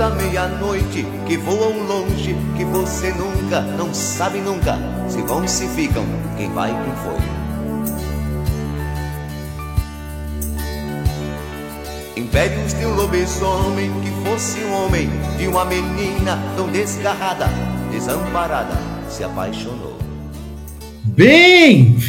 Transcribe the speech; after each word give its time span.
Da 0.00 0.08
meia-noite 0.08 1.04
que 1.26 1.36
voam 1.36 1.82
longe, 1.86 2.34
que 2.56 2.64
você 2.64 3.12
nunca, 3.12 3.60
não 3.60 3.92
sabe 3.92 4.38
nunca, 4.38 4.78
se 5.10 5.20
vão, 5.20 5.46
se 5.46 5.68
ficam, 5.68 6.06
quem 6.38 6.50
vai, 6.54 6.70
quem 6.70 6.94
foi. 7.04 7.18
Impérios 12.16 12.72
de 12.72 12.86
um 12.86 12.94
lobisomem 12.94 13.92
que 14.00 14.10
fosse 14.26 14.60
um 14.60 14.72
homem, 14.72 15.10
de 15.36 15.46
uma 15.46 15.66
menina 15.66 16.38
tão 16.56 16.70
desgarrada, 16.70 17.50
desamparada, 17.90 18.78
se 19.06 19.22
apaixonou. 19.22 19.98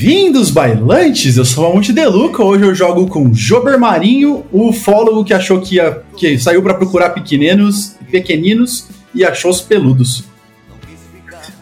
Bem-vindos, 0.02 0.50
bailantes! 0.50 1.38
Eu 1.38 1.46
sou 1.46 1.64
a 1.64 1.76
Monte 1.76 1.94
Deluca. 1.94 2.44
Hoje 2.44 2.64
eu 2.64 2.74
jogo 2.74 3.06
com 3.06 3.32
Jober 3.32 3.78
Marinho, 3.78 4.44
o 4.52 4.70
ufólogo 4.70 5.24
que 5.24 5.32
achou 5.32 5.62
que, 5.62 5.76
ia, 5.76 6.02
que 6.18 6.40
saiu 6.40 6.64
para 6.64 6.74
procurar 6.74 7.12
pequeninos, 7.12 7.96
pequeninos 8.10 8.88
e 9.14 9.24
achou 9.24 9.52
os 9.52 9.62
peludos. 9.62 10.24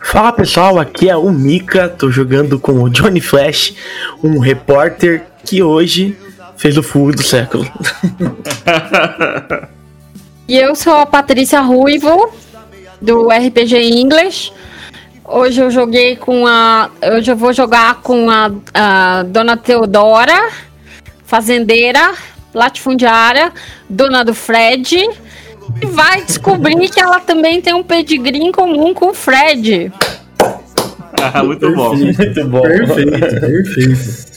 Fala 0.01 0.31
pessoal, 0.31 0.79
aqui 0.79 1.09
é 1.09 1.17
o 1.17 1.29
Mika. 1.29 1.89
Tô 1.89 2.09
jogando 2.09 2.57
com 2.57 2.81
o 2.81 2.89
Johnny 2.89 3.19
Flash, 3.19 3.75
um 4.23 4.39
repórter 4.39 5.25
que 5.43 5.61
hoje 5.61 6.15
fez 6.55 6.77
o 6.77 6.81
full 6.81 7.11
do 7.11 7.21
século. 7.21 7.69
e 10.47 10.55
eu 10.55 10.73
sou 10.75 10.93
a 10.93 11.05
Patrícia 11.05 11.59
Ruivo, 11.59 12.31
do 13.01 13.27
RPG 13.27 13.75
English. 13.99 14.53
Hoje 15.31 15.61
eu 15.61 15.69
joguei 15.69 16.15
com 16.15 16.47
a. 16.47 16.89
Hoje 17.15 17.31
eu 17.31 17.37
vou 17.37 17.53
jogar 17.53 18.01
com 18.01 18.31
a, 18.31 18.51
a 18.73 19.23
Dona 19.23 19.55
Teodora, 19.55 20.49
fazendeira, 21.23 22.15
latifundiária, 22.51 23.51
dona 23.87 24.25
do 24.25 24.33
Fred. 24.33 25.07
E 25.81 25.85
vai 25.85 26.23
descobrir 26.25 26.89
que 26.89 26.99
ela 26.99 27.19
também 27.19 27.61
tem 27.61 27.75
um 27.75 27.83
pedigree 27.83 28.39
em 28.39 28.51
comum 28.51 28.91
com 28.91 29.09
o 29.09 29.13
Fred. 29.13 29.91
Ah, 31.21 31.43
muito 31.43 31.59
perfeito, 31.59 31.75
bom. 31.75 31.95
Muito 31.95 32.49
bom. 32.49 32.61
Perfeito, 32.61 33.19
perfeito. 33.19 34.29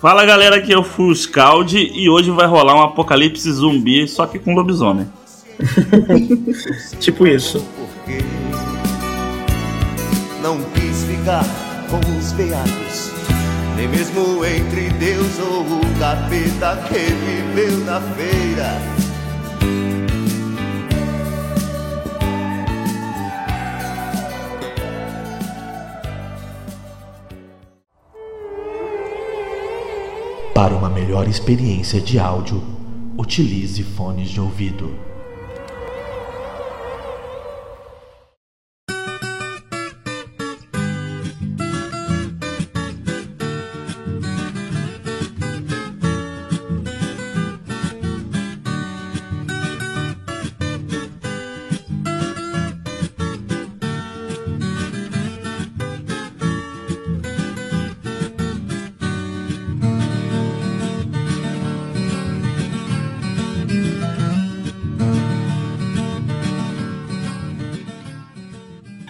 Fala 0.00 0.24
galera, 0.24 0.56
aqui 0.56 0.72
é 0.72 0.78
o 0.78 0.82
Full 0.82 1.14
Scald 1.14 1.76
e 1.76 2.08
hoje 2.08 2.30
vai 2.30 2.46
rolar 2.46 2.74
um 2.74 2.82
apocalipse 2.82 3.52
zumbi, 3.52 4.08
só 4.08 4.24
que 4.24 4.38
com 4.38 4.54
lobisomem. 4.54 5.06
tipo 7.00 7.26
isso. 7.26 7.62
Não 10.42 10.62
quis 10.70 11.02
ficar 11.02 11.44
com 11.90 11.98
os 12.16 12.30
veados, 12.32 13.12
nem 13.76 13.88
mesmo 13.88 14.44
entre 14.44 14.88
Deus 14.90 15.38
ou 15.40 15.62
o 15.62 15.98
capeta 15.98 16.76
que 16.88 16.94
viveu 16.94 17.78
na 17.84 18.00
feira. 18.00 18.98
Para 30.54 30.74
uma 30.74 30.88
melhor 30.88 31.26
experiência 31.26 32.00
de 32.00 32.18
áudio, 32.18 32.62
utilize 33.16 33.82
fones 33.82 34.28
de 34.28 34.40
ouvido. 34.40 35.07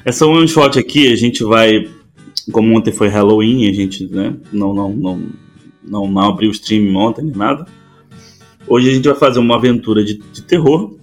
Essa 0.09 0.27
one 0.27 0.49
shot 0.49 0.79
aqui 0.79 1.13
a 1.13 1.17
gente 1.17 1.45
vai, 1.45 1.87
como 2.51 2.75
ontem 2.75 2.91
foi 2.91 3.09
Halloween, 3.09 3.69
a 3.69 3.73
gente 3.75 4.07
né, 4.07 4.35
não, 4.51 4.73
não, 4.73 4.89
não, 4.91 5.23
não, 5.87 6.09
não 6.09 6.23
abriu 6.31 6.49
o 6.49 6.53
stream 6.53 6.97
ontem 6.97 7.27
nem 7.27 7.37
nada. 7.37 7.67
Hoje 8.67 8.89
a 8.89 8.95
gente 8.95 9.07
vai 9.07 9.19
fazer 9.19 9.39
uma 9.39 9.57
aventura 9.57 10.03
de, 10.03 10.15
de 10.33 10.41
terror 10.41 10.97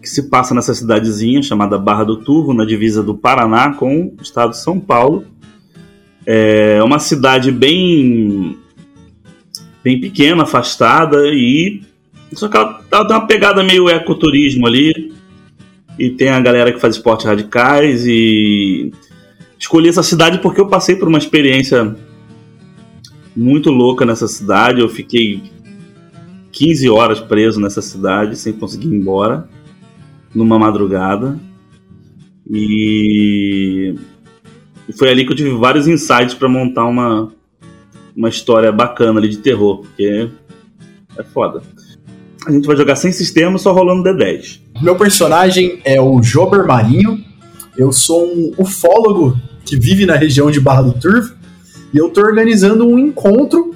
que 0.00 0.08
se 0.08 0.30
passa 0.30 0.54
nessa 0.54 0.72
cidadezinha 0.72 1.42
chamada 1.42 1.76
Barra 1.76 2.04
do 2.04 2.18
Turvo, 2.18 2.54
na 2.54 2.64
divisa 2.64 3.02
do 3.02 3.12
Paraná 3.12 3.72
com 3.72 4.14
o 4.16 4.22
estado 4.22 4.50
de 4.50 4.60
São 4.60 4.78
Paulo. 4.78 5.24
É 6.24 6.80
uma 6.80 7.00
cidade 7.00 7.50
bem 7.50 8.56
bem 9.82 10.00
pequena, 10.00 10.44
afastada 10.44 11.26
e 11.26 11.82
só 12.34 12.46
que 12.46 12.56
ela, 12.56 12.80
ela 12.88 13.04
tem 13.04 13.16
uma 13.16 13.26
pegada 13.26 13.64
meio 13.64 13.88
ecoturismo 13.88 14.64
ali, 14.64 15.12
e 15.98 16.10
tem 16.10 16.28
a 16.28 16.40
galera 16.40 16.72
que 16.72 16.80
faz 16.80 16.96
esportes 16.96 17.26
radicais 17.26 18.04
e 18.06 18.92
escolhi 19.58 19.88
essa 19.88 20.02
cidade 20.02 20.38
porque 20.38 20.60
eu 20.60 20.68
passei 20.68 20.96
por 20.96 21.08
uma 21.08 21.18
experiência 21.18 21.96
muito 23.36 23.70
louca 23.70 24.04
nessa 24.04 24.26
cidade. 24.26 24.80
Eu 24.80 24.88
fiquei 24.88 25.42
15 26.52 26.88
horas 26.88 27.20
preso 27.20 27.60
nessa 27.60 27.82
cidade 27.82 28.36
sem 28.36 28.52
conseguir 28.52 28.88
ir 28.88 28.94
embora 28.94 29.48
numa 30.34 30.58
madrugada. 30.58 31.38
E 32.50 33.94
foi 34.98 35.10
ali 35.10 35.24
que 35.24 35.32
eu 35.32 35.36
tive 35.36 35.50
vários 35.50 35.88
insights 35.88 36.34
para 36.34 36.48
montar 36.48 36.84
uma, 36.84 37.32
uma 38.14 38.28
história 38.28 38.70
bacana 38.70 39.18
ali 39.18 39.28
de 39.28 39.38
terror, 39.38 39.78
porque 39.78 40.28
é 41.16 41.22
foda. 41.22 41.62
A 42.46 42.52
gente 42.52 42.66
vai 42.66 42.76
jogar 42.76 42.96
sem 42.96 43.12
sistema, 43.12 43.58
só 43.58 43.72
rolando 43.72 44.02
D10. 44.02 44.63
Meu 44.80 44.96
personagem 44.96 45.80
é 45.84 46.00
o 46.00 46.20
Jober 46.22 46.66
Marinho. 46.66 47.24
Eu 47.76 47.92
sou 47.92 48.26
um 48.26 48.52
ufólogo 48.58 49.38
que 49.64 49.78
vive 49.78 50.04
na 50.04 50.16
região 50.16 50.50
de 50.50 50.60
Barra 50.60 50.82
do 50.82 50.92
Turvo. 50.92 51.32
E 51.92 51.96
eu 51.96 52.10
tô 52.10 52.20
organizando 52.20 52.86
um 52.86 52.98
encontro 52.98 53.74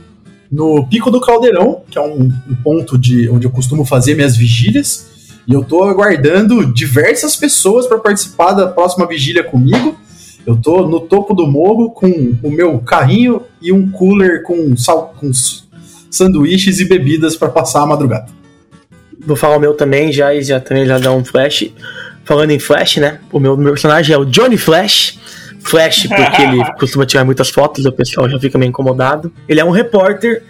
no 0.50 0.86
Pico 0.88 1.10
do 1.10 1.20
Caldeirão, 1.20 1.82
que 1.88 1.97
é 1.97 2.00
um, 2.00 2.25
um 2.50 2.54
ponto 2.64 2.98
de 2.98 3.28
onde 3.28 3.47
eu 3.47 3.50
costumo 3.50 3.84
fazer 3.84 4.16
minhas 4.16 4.36
vigílias. 4.36 5.06
E 5.47 5.53
eu 5.53 5.62
tô 5.62 5.84
aguardando 5.84 6.72
diversas 6.72 7.36
pessoas 7.36 7.86
para 7.86 7.98
participar 7.98 8.53
da 8.53 8.66
próxima 8.66 9.06
vigília 9.06 9.44
comigo. 9.44 9.97
Eu 10.44 10.56
tô 10.56 10.86
no 10.86 11.01
topo 11.01 11.33
do 11.33 11.47
morro 11.47 11.91
com 11.91 12.36
o 12.42 12.51
meu 12.51 12.78
carrinho 12.80 13.42
e 13.62 13.72
um 13.72 13.89
cooler 13.91 14.42
com, 14.42 14.77
sal, 14.77 15.15
com 15.18 15.30
sanduíches 16.10 16.80
e 16.80 16.86
bebidas 16.86 17.36
para 17.36 17.48
passar 17.48 17.83
a 17.83 17.86
madrugada 17.86 18.39
vou 19.28 19.36
falar 19.36 19.57
o 19.57 19.60
meu 19.60 19.75
também, 19.75 20.10
já 20.10 20.34
e 20.34 20.42
já 20.42 20.59
também 20.59 20.86
já 20.86 20.98
dá 20.98 21.13
um 21.13 21.25
flash. 21.25 21.71
Falando 22.25 22.51
em 22.51 22.59
Flash, 22.59 22.97
né? 22.97 23.21
O 23.33 23.39
meu, 23.39 23.57
meu 23.57 23.72
personagem 23.72 24.15
é 24.15 24.19
o 24.19 24.25
Johnny 24.25 24.59
Flash. 24.59 25.19
Flash, 25.60 26.07
porque 26.07 26.42
ele 26.42 26.63
costuma 26.78 27.07
tirar 27.07 27.25
muitas 27.25 27.48
fotos, 27.48 27.84
o 27.84 27.92
pessoal 27.92 28.28
já 28.28 28.39
fica 28.39 28.59
meio 28.59 28.69
incomodado. 28.69 29.33
Ele 29.48 29.60
é 29.60 29.65
um 29.65 29.71
repórter 29.71 30.42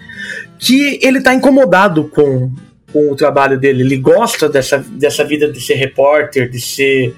que 0.58 0.98
ele 1.02 1.20
tá 1.20 1.34
incomodado 1.34 2.04
com, 2.04 2.52
com 2.92 3.12
o 3.12 3.16
trabalho 3.16 3.58
dele. 3.58 3.82
Ele 3.82 3.96
gosta 3.96 4.48
dessa, 4.48 4.78
dessa 4.78 5.24
vida 5.24 5.50
de 5.50 5.60
ser 5.60 5.74
repórter, 5.74 6.50
de 6.50 6.60
ser. 6.60 7.14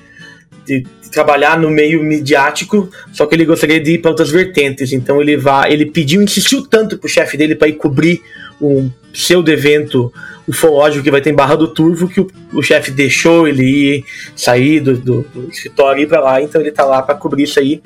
De, 0.67 0.81
de 1.03 1.11
trabalhar 1.11 1.59
no 1.59 1.71
meio 1.71 2.03
midiático, 2.03 2.89
só 3.12 3.27
que 3.27 3.35
ele 3.35 3.47
gostaria 3.47 3.81
de 3.81 3.93
ir 3.93 3.99
para 3.99 4.11
outras 4.11 4.31
vertentes. 4.31 4.93
Então 4.93 5.21
ele 5.21 5.37
vai, 5.37 5.73
ele 5.73 5.87
pediu, 5.87 6.23
insistiu 6.23 6.67
tanto 6.67 6.99
pro 6.99 7.09
chefe 7.09 7.37
dele 7.37 7.55
para 7.55 7.67
ir 7.69 7.73
cobrir 7.73 8.21
um 8.61 8.91
pseudo 9.11 9.51
evento 9.51 10.12
ufológico 10.50 11.05
que 11.05 11.11
vai 11.11 11.20
ter 11.20 11.31
em 11.31 11.35
Barra 11.35 11.56
do 11.56 11.69
Turvo, 11.69 12.08
que 12.08 12.20
o, 12.20 12.29
o 12.52 12.62
chefe 12.62 12.91
deixou 12.91 13.47
ele 13.47 13.62
ir, 13.62 14.05
sair 14.35 14.81
do, 14.81 14.97
do, 14.97 15.23
do 15.23 15.49
escritório 15.49 16.00
e 16.00 16.05
ir 16.05 16.06
pra 16.06 16.20
lá, 16.20 16.43
então 16.43 16.61
ele 16.61 16.73
tá 16.73 16.85
lá 16.85 17.00
para 17.00 17.14
cobrir 17.14 17.44
isso 17.44 17.58
aí. 17.61 17.81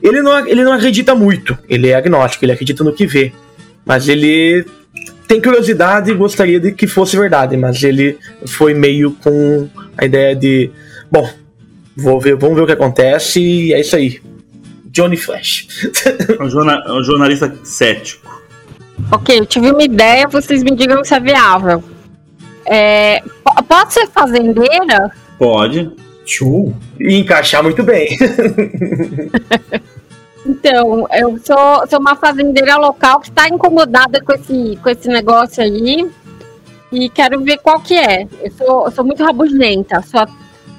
Ele 0.00 0.22
não, 0.22 0.46
ele 0.46 0.62
não 0.62 0.72
acredita 0.72 1.14
muito, 1.14 1.58
ele 1.68 1.88
é 1.88 1.94
agnóstico, 1.94 2.44
ele 2.44 2.52
acredita 2.52 2.84
no 2.84 2.92
que 2.92 3.06
vê. 3.06 3.32
Mas 3.84 4.08
ele 4.08 4.64
tem 5.26 5.40
curiosidade 5.40 6.10
e 6.10 6.14
gostaria 6.14 6.60
de 6.60 6.72
que 6.72 6.86
fosse 6.86 7.16
verdade, 7.16 7.56
mas 7.56 7.82
ele 7.82 8.18
foi 8.46 8.74
meio 8.74 9.12
com 9.22 9.68
a 9.96 10.04
ideia 10.04 10.36
de, 10.36 10.70
bom, 11.10 11.28
vou 11.96 12.20
ver, 12.20 12.36
vamos 12.36 12.56
ver 12.56 12.62
o 12.62 12.66
que 12.66 12.72
acontece 12.72 13.40
e 13.40 13.72
é 13.72 13.80
isso 13.80 13.96
aí. 13.96 14.20
Johnny 14.86 15.16
Flash. 15.16 15.66
É 16.38 16.92
um, 16.92 17.02
jornalista 17.02 17.52
cético. 17.64 18.42
Ok, 19.10 19.38
eu 19.38 19.46
tive 19.46 19.70
uma 19.70 19.82
ideia, 19.82 20.28
vocês 20.28 20.62
me 20.62 20.74
digam 20.74 21.02
se 21.04 21.14
é 21.14 21.20
viável. 21.20 21.82
É, 22.66 23.22
pode 23.68 23.92
ser 23.92 24.06
fazendeira? 24.08 25.10
Pode. 25.38 25.90
Show. 26.24 26.74
E 26.98 27.16
encaixar 27.16 27.62
muito 27.62 27.82
bem. 27.82 28.16
então, 30.46 31.06
eu 31.12 31.38
sou, 31.38 31.86
sou 31.88 32.00
uma 32.00 32.16
fazendeira 32.16 32.76
local 32.76 33.20
que 33.20 33.28
está 33.28 33.48
incomodada 33.48 34.22
com 34.22 34.32
esse, 34.32 34.78
com 34.82 34.88
esse 34.88 35.08
negócio 35.08 35.62
aí. 35.62 36.08
e 36.90 37.08
quero 37.10 37.42
ver 37.42 37.58
qual 37.58 37.80
que 37.80 37.94
é. 37.94 38.26
Eu 38.42 38.50
sou, 38.52 38.84
eu 38.86 38.92
sou 38.92 39.04
muito 39.04 39.22
rabugenta, 39.22 40.00
sou 40.02 40.26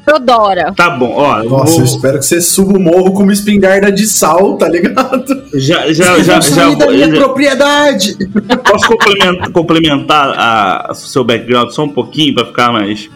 Teodora. 0.06 0.74
Tá 0.76 0.90
bom, 0.90 1.14
ó. 1.16 1.40
eu 1.42 1.50
Nossa, 1.50 1.72
vou- 1.72 1.80
eu 1.82 1.86
espero 1.86 2.20
que 2.20 2.26
você 2.26 2.40
suba 2.42 2.78
o 2.78 2.82
morro 2.82 3.12
com 3.14 3.24
uma 3.24 3.34
espingarda 3.34 3.92
de 3.92 4.06
sal, 4.06 4.58
tá 4.58 4.68
ligado? 4.70 5.26
já, 5.56 5.92
já, 5.92 6.20
já, 6.22 6.40
já, 6.40 6.70
da 6.76 6.88
minha 6.92 7.10
já- 7.10 7.16
propriedade! 7.18 8.16
Posso 8.70 8.88
complementar, 8.88 9.50
complementar 9.52 10.30
a- 10.38 10.88
o 10.92 10.96
seu 10.96 11.24
background 11.24 11.70
só 11.72 11.84
um 11.84 11.90
pouquinho 11.90 12.36
para 12.36 12.46
ficar 12.46 12.72
mais. 12.72 13.10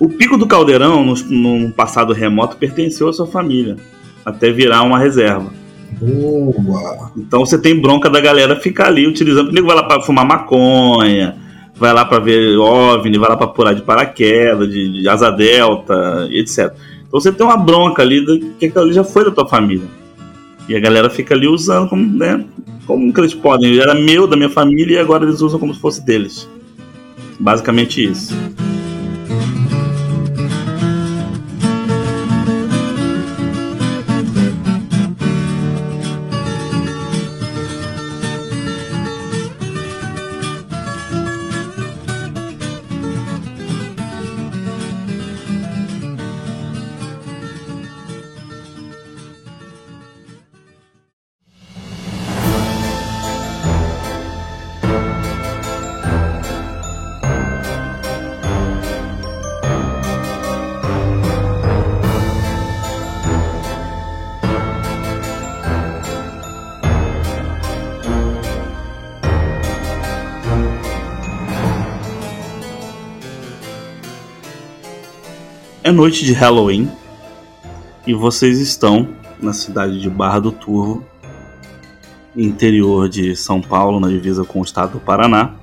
O 0.00 0.08
Pico 0.08 0.36
do 0.36 0.46
Caldeirão, 0.46 1.04
no, 1.04 1.14
num 1.28 1.70
passado 1.70 2.12
remoto, 2.12 2.56
pertenceu 2.56 3.08
à 3.08 3.12
sua 3.12 3.26
família, 3.26 3.76
até 4.24 4.50
virar 4.50 4.82
uma 4.82 4.98
reserva. 4.98 5.52
Boa! 6.00 7.12
Então 7.16 7.40
você 7.46 7.56
tem 7.56 7.80
bronca 7.80 8.10
da 8.10 8.20
galera 8.20 8.56
ficar 8.56 8.88
ali 8.88 9.06
utilizando. 9.06 9.48
O 9.50 9.52
nego 9.52 9.66
vai 9.68 9.76
lá 9.76 9.84
pra 9.84 10.00
fumar 10.02 10.24
maconha, 10.26 11.36
vai 11.76 11.92
lá 11.92 12.04
pra 12.04 12.18
ver 12.18 12.56
OVNI, 12.56 13.18
vai 13.18 13.30
lá 13.30 13.36
pra 13.36 13.46
pular 13.46 13.72
de 13.72 13.82
paraquedas, 13.82 14.68
de, 14.70 15.00
de 15.00 15.08
asa 15.08 15.30
delta, 15.30 16.28
etc. 16.30 16.72
Então 17.06 17.20
você 17.20 17.32
tem 17.32 17.46
uma 17.46 17.56
bronca 17.56 18.02
ali 18.02 18.54
que 18.58 18.66
aquilo 18.66 18.84
ali 18.84 18.92
já 18.92 19.04
foi 19.04 19.24
da 19.24 19.30
tua 19.30 19.48
família. 19.48 19.86
E 20.68 20.74
a 20.74 20.80
galera 20.80 21.10
fica 21.10 21.34
ali 21.34 21.46
usando 21.46 21.88
como, 21.88 22.04
né? 22.16 22.44
Como 22.86 23.12
que 23.12 23.20
eles 23.20 23.34
podem? 23.34 23.78
Era 23.78 23.94
meu, 23.94 24.26
da 24.26 24.36
minha 24.36 24.50
família, 24.50 24.96
e 24.96 24.98
agora 24.98 25.24
eles 25.24 25.40
usam 25.40 25.58
como 25.60 25.74
se 25.74 25.80
fosse 25.80 26.04
deles. 26.04 26.48
Basicamente 27.38 28.02
isso. 28.02 28.34
Noite 76.04 76.22
de 76.22 76.34
Halloween 76.34 76.86
e 78.06 78.12
vocês 78.12 78.60
estão 78.60 79.08
na 79.40 79.54
cidade 79.54 79.98
de 79.98 80.10
Barra 80.10 80.38
do 80.38 80.52
Turvo, 80.52 81.02
interior 82.36 83.08
de 83.08 83.34
São 83.34 83.58
Paulo, 83.58 83.98
na 83.98 84.08
divisa 84.08 84.44
com 84.44 84.60
o 84.60 84.62
estado 84.62 84.92
do 84.92 85.00
Paraná. 85.00 85.54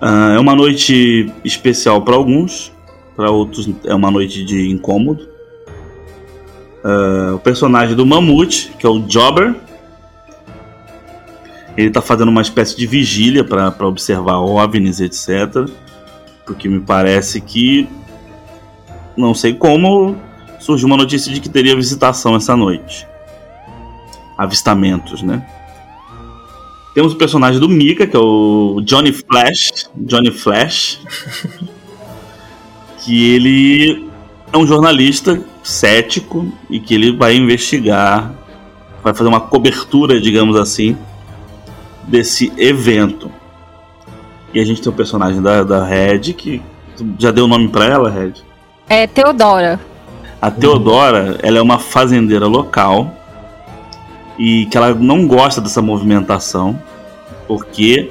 Ah, 0.00 0.32
é 0.34 0.38
uma 0.38 0.56
noite 0.56 1.30
especial 1.44 2.00
para 2.00 2.16
alguns, 2.16 2.72
para 3.14 3.30
outros 3.30 3.68
é 3.84 3.94
uma 3.94 4.10
noite 4.10 4.42
de 4.42 4.70
incômodo. 4.70 5.28
Ah, 6.82 7.34
o 7.34 7.38
personagem 7.38 7.94
do 7.94 8.06
Mamute, 8.06 8.72
que 8.78 8.86
é 8.86 8.88
o 8.88 9.06
Jobber, 9.06 9.54
ele 11.76 11.88
está 11.88 12.00
fazendo 12.00 12.30
uma 12.30 12.40
espécie 12.40 12.74
de 12.74 12.86
vigília 12.86 13.44
para 13.44 13.86
observar 13.86 14.38
OVNIs, 14.38 15.00
etc. 15.00 15.68
Porque 16.46 16.66
me 16.66 16.80
parece 16.80 17.42
que 17.42 17.86
não 19.18 19.34
sei 19.34 19.52
como, 19.52 20.16
surgiu 20.60 20.86
uma 20.86 20.96
notícia 20.96 21.32
de 21.32 21.40
que 21.40 21.48
teria 21.48 21.74
visitação 21.74 22.36
essa 22.36 22.56
noite. 22.56 23.06
Avistamentos, 24.36 25.22
né? 25.22 25.46
Temos 26.94 27.12
o 27.12 27.16
personagem 27.16 27.60
do 27.60 27.68
Mika, 27.68 28.06
que 28.06 28.16
é 28.16 28.18
o 28.18 28.80
Johnny 28.84 29.12
Flash. 29.12 29.90
Johnny 29.94 30.30
Flash. 30.30 31.00
que 33.04 33.34
ele 33.34 34.08
é 34.52 34.58
um 34.58 34.66
jornalista 34.66 35.42
cético 35.62 36.52
e 36.70 36.80
que 36.80 36.94
ele 36.94 37.12
vai 37.12 37.36
investigar, 37.36 38.32
vai 39.02 39.14
fazer 39.14 39.28
uma 39.28 39.40
cobertura, 39.40 40.20
digamos 40.20 40.56
assim, 40.56 40.96
desse 42.06 42.52
evento. 42.56 43.30
E 44.52 44.60
a 44.60 44.64
gente 44.64 44.80
tem 44.80 44.90
o 44.90 44.94
personagem 44.94 45.42
da, 45.42 45.62
da 45.62 45.84
Red, 45.84 46.32
que 46.32 46.62
já 47.18 47.30
deu 47.30 47.44
o 47.44 47.48
nome 47.48 47.68
pra 47.68 47.84
ela, 47.84 48.10
Red? 48.10 48.47
É 48.88 49.06
Teodora. 49.06 49.78
A 50.40 50.50
Teodora, 50.50 51.38
ela 51.42 51.58
é 51.58 51.62
uma 51.62 51.78
fazendeira 51.78 52.46
local 52.46 53.12
e 54.38 54.66
que 54.66 54.76
ela 54.76 54.94
não 54.94 55.26
gosta 55.26 55.60
dessa 55.60 55.82
movimentação 55.82 56.78
porque 57.46 58.10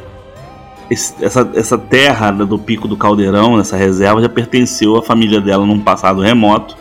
esse- 0.90 1.14
essa, 1.24 1.50
essa 1.56 1.78
terra 1.78 2.32
do 2.32 2.60
Pico 2.60 2.88
do 2.88 2.98
Caldeirão, 2.98 3.60
essa 3.60 3.78
reserva, 3.78 4.22
já 4.22 4.30
pertenceu 4.30 4.98
à 4.98 5.02
família 5.02 5.40
dela 5.40 5.66
num 5.66 5.80
passado 5.80 6.22
remoto 6.22 6.76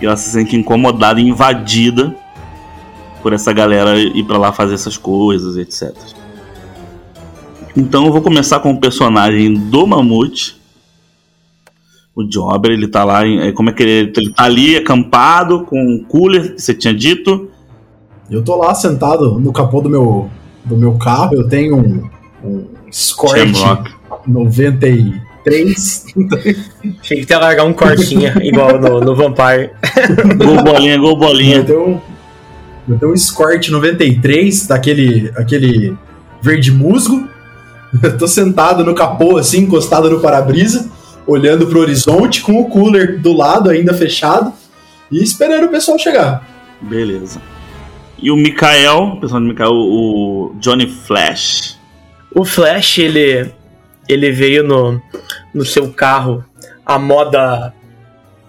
e 0.00 0.06
ela 0.06 0.16
se 0.16 0.30
sente 0.30 0.56
incomodada 0.56 1.20
invadida 1.20 2.14
por 3.22 3.32
essa 3.32 3.52
galera 3.52 3.98
ir 3.98 4.24
pra 4.24 4.36
lá 4.38 4.52
fazer 4.52 4.74
essas 4.74 4.96
coisas, 4.96 5.56
etc. 5.56 5.94
Então 7.76 8.06
eu 8.06 8.12
vou 8.12 8.22
começar 8.22 8.60
com 8.60 8.70
o 8.72 8.80
personagem 8.80 9.52
do 9.54 9.86
Mamute, 9.86 10.56
o 12.16 12.24
Jobber, 12.24 12.72
ele 12.72 12.88
tá 12.88 13.04
lá, 13.04 13.26
em, 13.26 13.38
é, 13.40 13.52
como 13.52 13.68
é 13.68 13.72
que 13.74 13.82
ele, 13.82 14.12
ele 14.16 14.32
tá 14.32 14.44
ali 14.44 14.74
acampado 14.76 15.64
com 15.66 15.78
um 15.78 16.02
cooler, 16.02 16.54
que 16.54 16.62
você 16.62 16.72
tinha 16.72 16.94
dito. 16.94 17.50
Eu 18.30 18.42
tô 18.42 18.56
lá 18.56 18.74
sentado 18.74 19.38
no 19.38 19.52
capô 19.52 19.80
do 19.82 19.90
meu, 19.90 20.28
do 20.64 20.76
meu 20.78 20.94
carro, 20.94 21.34
eu 21.34 21.46
tenho 21.46 21.76
um, 21.76 22.08
um 22.42 22.64
Escort 22.90 23.36
Shamrock. 23.54 23.90
93. 24.26 26.06
Achei 27.00 27.24
que 27.24 27.32
ia 27.32 27.38
largar 27.38 27.64
um 27.64 27.72
cortinha, 27.72 28.34
igual 28.42 28.80
no, 28.80 29.00
no 29.00 29.14
Vampire. 29.14 29.70
Gol 30.42 30.62
bolinha, 30.64 30.98
gol 30.98 31.10
Eu 31.10 31.16
bolinha. 31.16 31.62
tenho, 31.64 31.88
um- 31.88 32.00
eu 32.88 32.98
tenho 32.98 33.12
um 33.12 33.14
Escort 33.14 33.68
93, 33.68 34.66
daquele 34.66 35.30
aquele 35.36 35.96
verde 36.40 36.72
musgo. 36.72 37.28
Eu 38.02 38.16
tô 38.18 38.26
sentado 38.26 38.84
no 38.84 38.94
capô, 38.94 39.36
assim, 39.38 39.60
encostado 39.60 40.10
no 40.10 40.20
para-brisa, 40.20 40.90
olhando 41.26 41.66
pro 41.66 41.80
horizonte, 41.80 42.42
com 42.42 42.60
o 42.60 42.68
cooler 42.68 43.18
do 43.18 43.32
lado 43.32 43.70
ainda 43.70 43.92
fechado 43.92 44.52
e 45.10 45.22
esperando 45.22 45.66
o 45.66 45.70
pessoal 45.70 45.98
chegar. 45.98 46.46
Beleza. 46.80 47.40
E 48.18 48.30
o 48.30 48.36
Mikael, 48.36 49.14
o 49.14 49.20
personagem 49.20 49.48
do 49.48 49.52
Mikael, 49.52 49.72
o 49.72 50.54
Johnny 50.58 50.86
Flash. 50.86 51.78
O 52.34 52.44
Flash, 52.44 52.98
ele, 52.98 53.50
ele 54.08 54.30
veio 54.32 54.62
no, 54.62 55.00
no 55.52 55.64
seu 55.64 55.92
carro 55.92 56.44
a 56.84 56.98
moda 56.98 57.74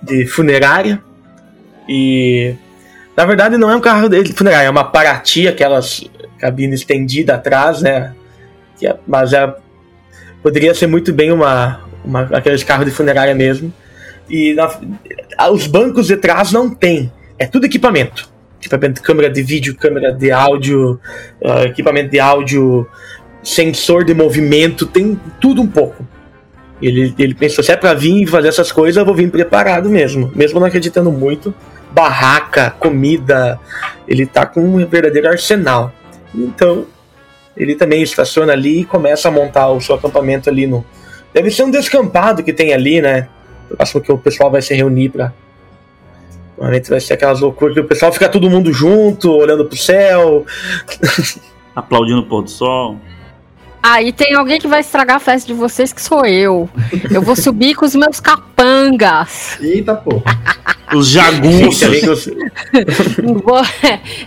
de 0.01 0.25
funerária. 0.25 1.01
E 1.89 2.55
na 3.15 3.25
verdade 3.25 3.57
não 3.57 3.69
é 3.69 3.75
um 3.75 3.81
carro 3.81 4.09
de 4.09 4.33
funerária, 4.33 4.67
é 4.67 4.69
uma 4.69 4.83
Paraty, 4.83 5.47
aquelas 5.47 6.03
cabine 6.37 6.75
estendida 6.75 7.35
atrás, 7.35 7.81
né? 7.81 8.13
Que 8.77 8.87
é- 8.87 8.97
mas 9.07 9.33
é, 9.33 9.53
poderia 10.43 10.73
ser 10.75 10.87
muito 10.87 11.11
bem 11.11 11.31
uma, 11.31 11.81
uma 12.07 12.21
aqueles 12.33 12.63
carros 12.63 12.85
de 12.85 12.91
funerária 12.91 13.35
mesmo. 13.35 13.71
E 14.29 14.53
na- 14.53 15.49
os 15.51 15.67
bancos 15.67 16.07
de 16.07 16.17
trás 16.17 16.51
não 16.51 16.69
tem, 16.69 17.11
é 17.37 17.45
tudo 17.45 17.65
equipamento. 17.65 18.29
Equipamento, 18.59 19.01
câmera 19.01 19.29
de 19.29 19.43
vídeo, 19.43 19.75
câmera 19.75 20.11
de 20.11 20.31
áudio, 20.31 20.99
ah, 21.45 21.63
equipamento 21.65 22.09
de 22.09 22.19
áudio, 22.19 22.87
sensor 23.43 24.03
de 24.03 24.13
movimento, 24.13 24.85
tem 24.85 25.19
tudo 25.39 25.61
um 25.61 25.67
pouco. 25.67 26.05
Ele, 26.81 27.13
ele 27.17 27.33
pensou, 27.33 27.63
se 27.63 27.71
é 27.71 27.75
pra 27.77 27.93
vir 27.93 28.23
e 28.23 28.27
fazer 28.27 28.49
essas 28.49 28.71
coisas, 28.71 28.97
eu 28.97 29.05
vou 29.05 29.15
vir 29.15 29.29
preparado 29.31 29.89
mesmo. 29.89 30.31
Mesmo 30.35 30.59
não 30.59 30.67
acreditando 30.67 31.11
muito. 31.11 31.53
Barraca, 31.91 32.71
comida, 32.71 33.59
ele 34.07 34.25
tá 34.25 34.45
com 34.45 34.61
um 34.61 34.85
verdadeiro 34.85 35.27
arsenal. 35.27 35.91
Então, 36.35 36.85
ele 37.55 37.73
também 37.75 38.03
estaciona 38.03 38.53
ali 38.53 38.81
e 38.81 38.85
começa 38.85 39.27
a 39.27 39.31
montar 39.31 39.69
o 39.69 39.81
seu 39.81 39.95
acampamento 39.95 40.49
ali 40.49 40.67
no. 40.67 40.85
Deve 41.33 41.51
ser 41.51 41.63
um 41.63 41.71
descampado 41.71 42.43
que 42.43 42.53
tem 42.53 42.73
ali, 42.73 43.01
né? 43.01 43.27
Acho 43.77 43.99
que 43.99 44.11
o 44.11 44.17
pessoal 44.17 44.49
vai 44.49 44.61
se 44.61 44.73
reunir 44.73 45.09
pra. 45.09 45.33
Provavelmente 46.55 46.89
vai 46.89 46.99
ser 46.99 47.13
aquelas 47.13 47.39
loucuras 47.39 47.75
que 47.75 47.81
o 47.81 47.85
pessoal 47.85 48.11
fica 48.11 48.27
todo 48.27 48.49
mundo 48.49 48.73
junto, 48.73 49.31
olhando 49.31 49.65
pro 49.65 49.77
céu. 49.77 50.45
Aplaudindo 51.75 52.21
o 52.21 52.25
pôr 52.25 52.43
do 52.43 52.49
sol. 52.49 52.97
Aí 53.89 54.11
tem 54.11 54.33
alguém 54.35 54.59
que 54.59 54.67
vai 54.67 54.81
estragar 54.81 55.15
a 55.15 55.19
festa 55.19 55.47
de 55.47 55.53
vocês, 55.53 55.93
que 55.93 56.01
sou 56.01 56.25
eu. 56.25 56.69
Eu 57.09 57.21
vou 57.21 57.37
subir 57.37 57.73
com 57.73 57.85
os 57.85 57.95
meus 57.95 58.19
capangas. 58.19 59.57
Eita, 59.61 59.95
pô. 59.95 60.21
Os 60.93 61.07
jagunços. 61.09 62.27
Vou- 63.43 63.61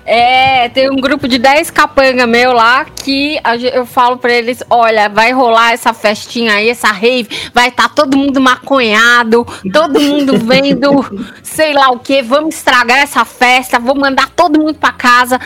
é, 0.04 0.68
tem 0.68 0.90
um 0.90 0.96
grupo 0.96 1.26
de 1.26 1.38
10 1.38 1.70
capanga 1.70 2.26
meu 2.26 2.52
lá 2.52 2.84
que 2.84 3.38
eu 3.72 3.86
falo 3.86 4.18
pra 4.18 4.32
eles: 4.32 4.62
olha, 4.68 5.08
vai 5.08 5.32
rolar 5.32 5.72
essa 5.72 5.92
festinha 5.94 6.54
aí, 6.54 6.68
essa 6.68 6.88
rave, 6.88 7.28
vai 7.54 7.68
estar 7.68 7.88
todo 7.88 8.16
mundo 8.16 8.40
maconhado, 8.40 9.46
todo 9.72 10.00
mundo 10.00 10.36
vendo 10.38 11.32
sei 11.42 11.72
lá 11.72 11.90
o 11.90 11.98
que, 11.98 12.22
vamos 12.22 12.54
estragar 12.56 12.98
essa 12.98 13.24
festa, 13.24 13.78
vou 13.78 13.94
mandar 13.94 14.28
todo 14.30 14.58
mundo 14.60 14.74
pra 14.74 14.92
casa. 14.92 15.38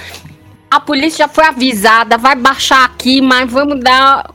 A 0.75 0.81
polícia 0.81 1.19
já 1.19 1.28
foi 1.28 1.45
avisada, 1.45 2.19
vai 2.19 2.35
baixar 2.35 2.85
aqui, 2.85 3.21
mas 3.21 3.49
vamos 3.49 3.78
dar. 3.78 4.28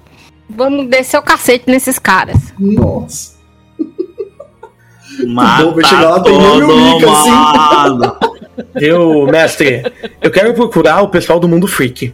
Vamos 0.49 0.87
descer 0.87 1.17
o 1.17 1.21
cacete 1.21 1.65
nesses 1.67 1.99
caras. 1.99 2.53
Nossa. 2.57 3.33
Mata 5.27 5.65
Bom, 5.65 5.73
vai 5.73 5.83
chegar 5.83 6.09
lá, 6.11 6.19
tem 6.21 6.31
eu 6.39 6.39
o 6.39 6.59
todo 6.61 6.77
Mika, 6.77 7.11
assim. 7.11 7.89
mundo. 7.89 8.17
Viu, 8.73 9.25
mestre? 9.27 9.83
Eu 10.21 10.31
quero 10.31 10.53
procurar 10.53 11.01
o 11.01 11.09
pessoal 11.09 11.41
do 11.41 11.47
mundo 11.49 11.67
freak. 11.67 12.13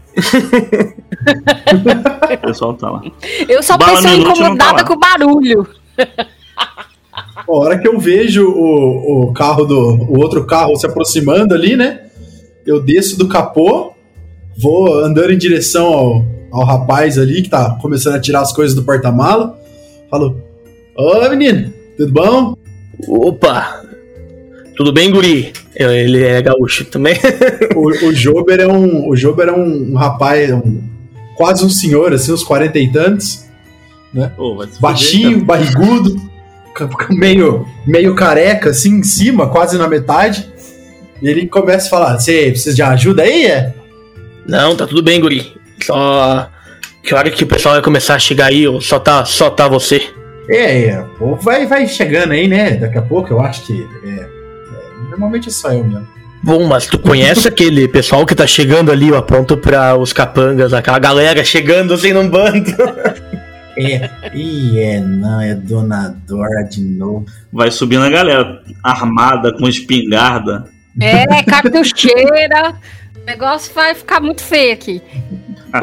O 2.33 2.37
pessoal 2.47 2.73
tá 2.73 2.89
lá. 2.89 3.01
Eu 3.47 3.61
sou 3.61 3.77
Bala 3.77 4.01
pessoa 4.01 4.11
tá 4.11 4.17
incomodada 4.19 4.73
lá. 4.73 4.83
com 4.85 4.97
barulho. 4.97 5.67
A 5.99 7.43
hora 7.47 7.77
que 7.77 7.87
eu 7.87 7.99
vejo 7.99 8.43
o, 8.49 9.29
o 9.29 9.33
carro 9.33 9.65
do. 9.65 9.77
o 9.77 10.19
outro 10.19 10.47
carro 10.47 10.75
se 10.77 10.87
aproximando 10.87 11.53
ali, 11.53 11.77
né? 11.77 12.07
Eu 12.65 12.81
desço 12.81 13.19
do 13.19 13.27
capô, 13.27 13.94
vou 14.57 15.03
andando 15.03 15.31
em 15.31 15.37
direção 15.37 15.85
ao, 15.85 16.25
ao 16.51 16.65
rapaz 16.65 17.17
ali 17.17 17.41
que 17.41 17.49
tá 17.49 17.77
começando 17.81 18.15
a 18.15 18.19
tirar 18.19 18.41
as 18.41 18.53
coisas 18.53 18.75
do 18.75 18.83
porta-mala. 18.83 19.59
Falo: 20.09 20.41
Ô 20.95 21.29
menino, 21.29 21.73
tudo 21.97 22.11
bom? 22.11 22.57
Opa! 23.07 23.83
Tudo 24.75 24.91
bem, 24.91 25.09
guri? 25.09 25.53
Ele 25.73 26.23
é 26.23 26.41
gaúcho 26.41 26.85
também. 26.85 27.15
O, 27.75 28.07
o 28.07 28.13
Jober 28.13 28.59
é 28.59 28.67
um. 28.67 29.09
O 29.09 29.15
Jober 29.15 29.49
é 29.49 29.51
um, 29.51 29.91
um 29.91 29.95
rapaz, 29.95 30.51
um, 30.51 30.81
quase 31.35 31.63
um 31.65 31.69
senhor, 31.69 32.13
assim, 32.13 32.31
uns 32.31 32.43
40 32.43 32.79
e 32.79 32.91
tantos. 32.91 33.45
Se 34.13 34.29
fuder, 34.35 34.69
baixinho, 34.79 35.43
barrigudo, 35.43 36.15
meio, 37.09 37.65
meio 37.85 38.15
careca, 38.15 38.69
assim, 38.69 38.99
em 38.99 39.03
cima, 39.03 39.49
quase 39.49 39.77
na 39.77 39.89
metade. 39.89 40.49
E 41.21 41.27
ele 41.27 41.47
começa 41.47 41.87
a 41.87 41.89
falar: 41.89 42.19
Você 42.19 42.51
precisa 42.51 42.75
de 42.75 42.81
ajuda 42.81 43.23
aí? 43.23 43.45
É? 43.45 43.73
Não, 44.47 44.75
tá 44.75 44.85
tudo 44.85 45.01
bem, 45.01 45.19
guri. 45.19 45.55
Só. 45.83 46.49
Que 47.03 47.13
hora 47.13 47.29
que 47.29 47.43
o 47.43 47.47
pessoal 47.47 47.75
vai 47.75 47.83
começar 47.83 48.15
a 48.15 48.19
chegar 48.19 48.47
aí, 48.47 48.67
ou 48.67 48.81
só 48.81 48.99
tá, 48.99 49.25
só 49.25 49.49
tá 49.49 49.67
você? 49.67 50.09
É, 50.49 50.85
é, 50.85 51.05
pô, 51.17 51.35
vai, 51.35 51.65
vai 51.65 51.87
chegando 51.87 52.31
aí, 52.31 52.47
né? 52.47 52.75
Daqui 52.75 52.97
a 52.97 53.01
pouco 53.01 53.33
eu 53.33 53.39
acho 53.41 53.65
que. 53.65 53.87
é, 54.03 54.09
é, 54.09 54.29
normalmente 55.09 55.49
é 55.49 55.51
só 55.51 55.71
eu 55.71 55.83
mesmo. 55.83 56.07
Bom, 56.43 56.63
mas 56.67 56.85
tu 56.85 56.99
conhece 56.99 57.47
aquele 57.49 57.87
pessoal 57.87 58.25
que 58.25 58.35
tá 58.35 58.45
chegando 58.45 58.91
ali, 58.91 59.11
ó, 59.11 59.21
pronto 59.21 59.57
pra 59.57 59.95
os 59.97 60.13
capangas, 60.13 60.73
aquela 60.73 60.99
galera 60.99 61.43
chegando 61.43 61.93
assim 61.93 62.13
num 62.13 62.29
bando. 62.29 62.71
É, 63.77 64.09
e 64.33 64.79
é, 64.79 65.01
não, 65.01 65.41
é 65.41 65.53
Dona 65.53 66.15
Dora 66.25 66.63
de 66.63 66.81
novo. 66.81 67.25
Vai 67.51 67.69
subindo 67.69 68.05
a 68.05 68.09
galera 68.09 68.61
armada 68.81 69.51
com 69.51 69.67
espingarda. 69.67 70.63
É, 71.01 71.25
cartucheira. 71.43 72.75
O 73.25 73.31
negócio 73.31 73.73
vai 73.73 73.95
ficar 73.95 74.21
muito 74.21 74.43
feio 74.43 74.71
aqui. 74.71 75.01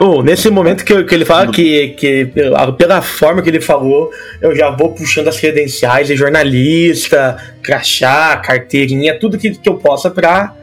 Oh, 0.01 0.23
nesse 0.23 0.49
momento 0.49 0.85
que, 0.85 1.03
que 1.03 1.13
ele 1.13 1.25
fala 1.25 1.51
que, 1.51 1.89
que 1.89 2.27
pela, 2.27 2.73
pela 2.73 3.03
forma 3.03 3.43
que 3.43 3.51
ele 3.51 3.61
falou, 3.61 4.13
eu 4.41 4.55
já 4.55 4.71
vou 4.71 4.93
puxando 4.95 5.27
as 5.27 5.41
credenciais 5.41 6.07
de 6.07 6.15
jornalista, 6.15 7.37
crachá, 7.61 8.37
carteirinha, 8.37 9.19
tudo 9.19 9.37
que, 9.37 9.51
que 9.51 9.69
eu 9.69 9.75
possa 9.75 10.09
pra 10.09 10.55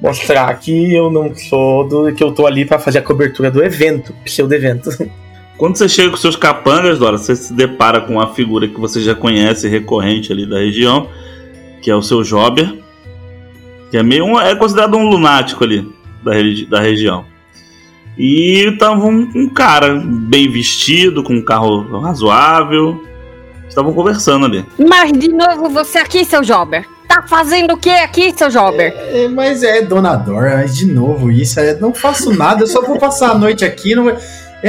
mostrar 0.00 0.54
que 0.60 0.94
eu 0.94 1.10
não 1.10 1.34
sou 1.34 1.88
do. 1.88 2.14
que 2.14 2.22
eu 2.22 2.30
tô 2.30 2.46
ali 2.46 2.64
pra 2.64 2.78
fazer 2.78 3.00
a 3.00 3.02
cobertura 3.02 3.50
do 3.50 3.62
evento, 3.62 4.14
pseudo-evento. 4.24 4.90
Quando 5.58 5.76
você 5.76 5.88
chega 5.88 6.10
com 6.10 6.16
seus 6.16 6.36
capangas, 6.36 7.00
Dora, 7.00 7.18
você 7.18 7.34
se 7.34 7.52
depara 7.52 8.00
com 8.00 8.12
uma 8.14 8.32
figura 8.34 8.68
que 8.68 8.78
você 8.78 9.00
já 9.00 9.16
conhece, 9.16 9.68
recorrente 9.68 10.32
ali 10.32 10.48
da 10.48 10.58
região, 10.58 11.08
que 11.82 11.90
é 11.90 11.94
o 11.94 12.02
seu 12.02 12.22
Jober, 12.22 12.72
que 13.90 13.96
é 13.96 14.02
meio 14.02 14.24
um, 14.24 14.40
é 14.40 14.54
considerado 14.54 14.96
um 14.96 15.08
lunático 15.08 15.64
ali 15.64 15.84
da, 16.24 16.32
da 16.68 16.80
região. 16.80 17.26
E 18.16 18.76
tava 18.78 19.04
um, 19.04 19.30
um 19.34 19.48
cara 19.48 19.94
bem 19.96 20.50
vestido, 20.50 21.22
com 21.22 21.34
um 21.34 21.44
carro 21.44 22.00
razoável. 22.00 23.04
Estavam 23.68 23.92
conversando 23.92 24.46
ali. 24.46 24.64
Mas 24.78 25.12
de 25.12 25.28
novo 25.28 25.68
você 25.68 25.98
aqui, 25.98 26.24
seu 26.24 26.44
Jober. 26.44 26.86
Tá 27.08 27.22
fazendo 27.22 27.74
o 27.74 27.76
que 27.76 27.90
aqui, 27.90 28.32
seu 28.36 28.50
Jober? 28.50 28.94
É, 28.96 29.28
mas 29.28 29.62
é 29.62 29.82
Dona 29.82 30.16
Dora, 30.16 30.58
mas 30.58 30.76
de 30.76 30.86
novo 30.86 31.30
isso. 31.30 31.58
É, 31.58 31.74
não 31.78 31.92
faço 31.92 32.32
nada, 32.32 32.62
eu 32.62 32.66
só 32.66 32.82
vou 32.82 32.98
passar 32.98 33.32
a 33.32 33.38
noite 33.38 33.64
aqui. 33.64 33.94
Não, 33.94 34.16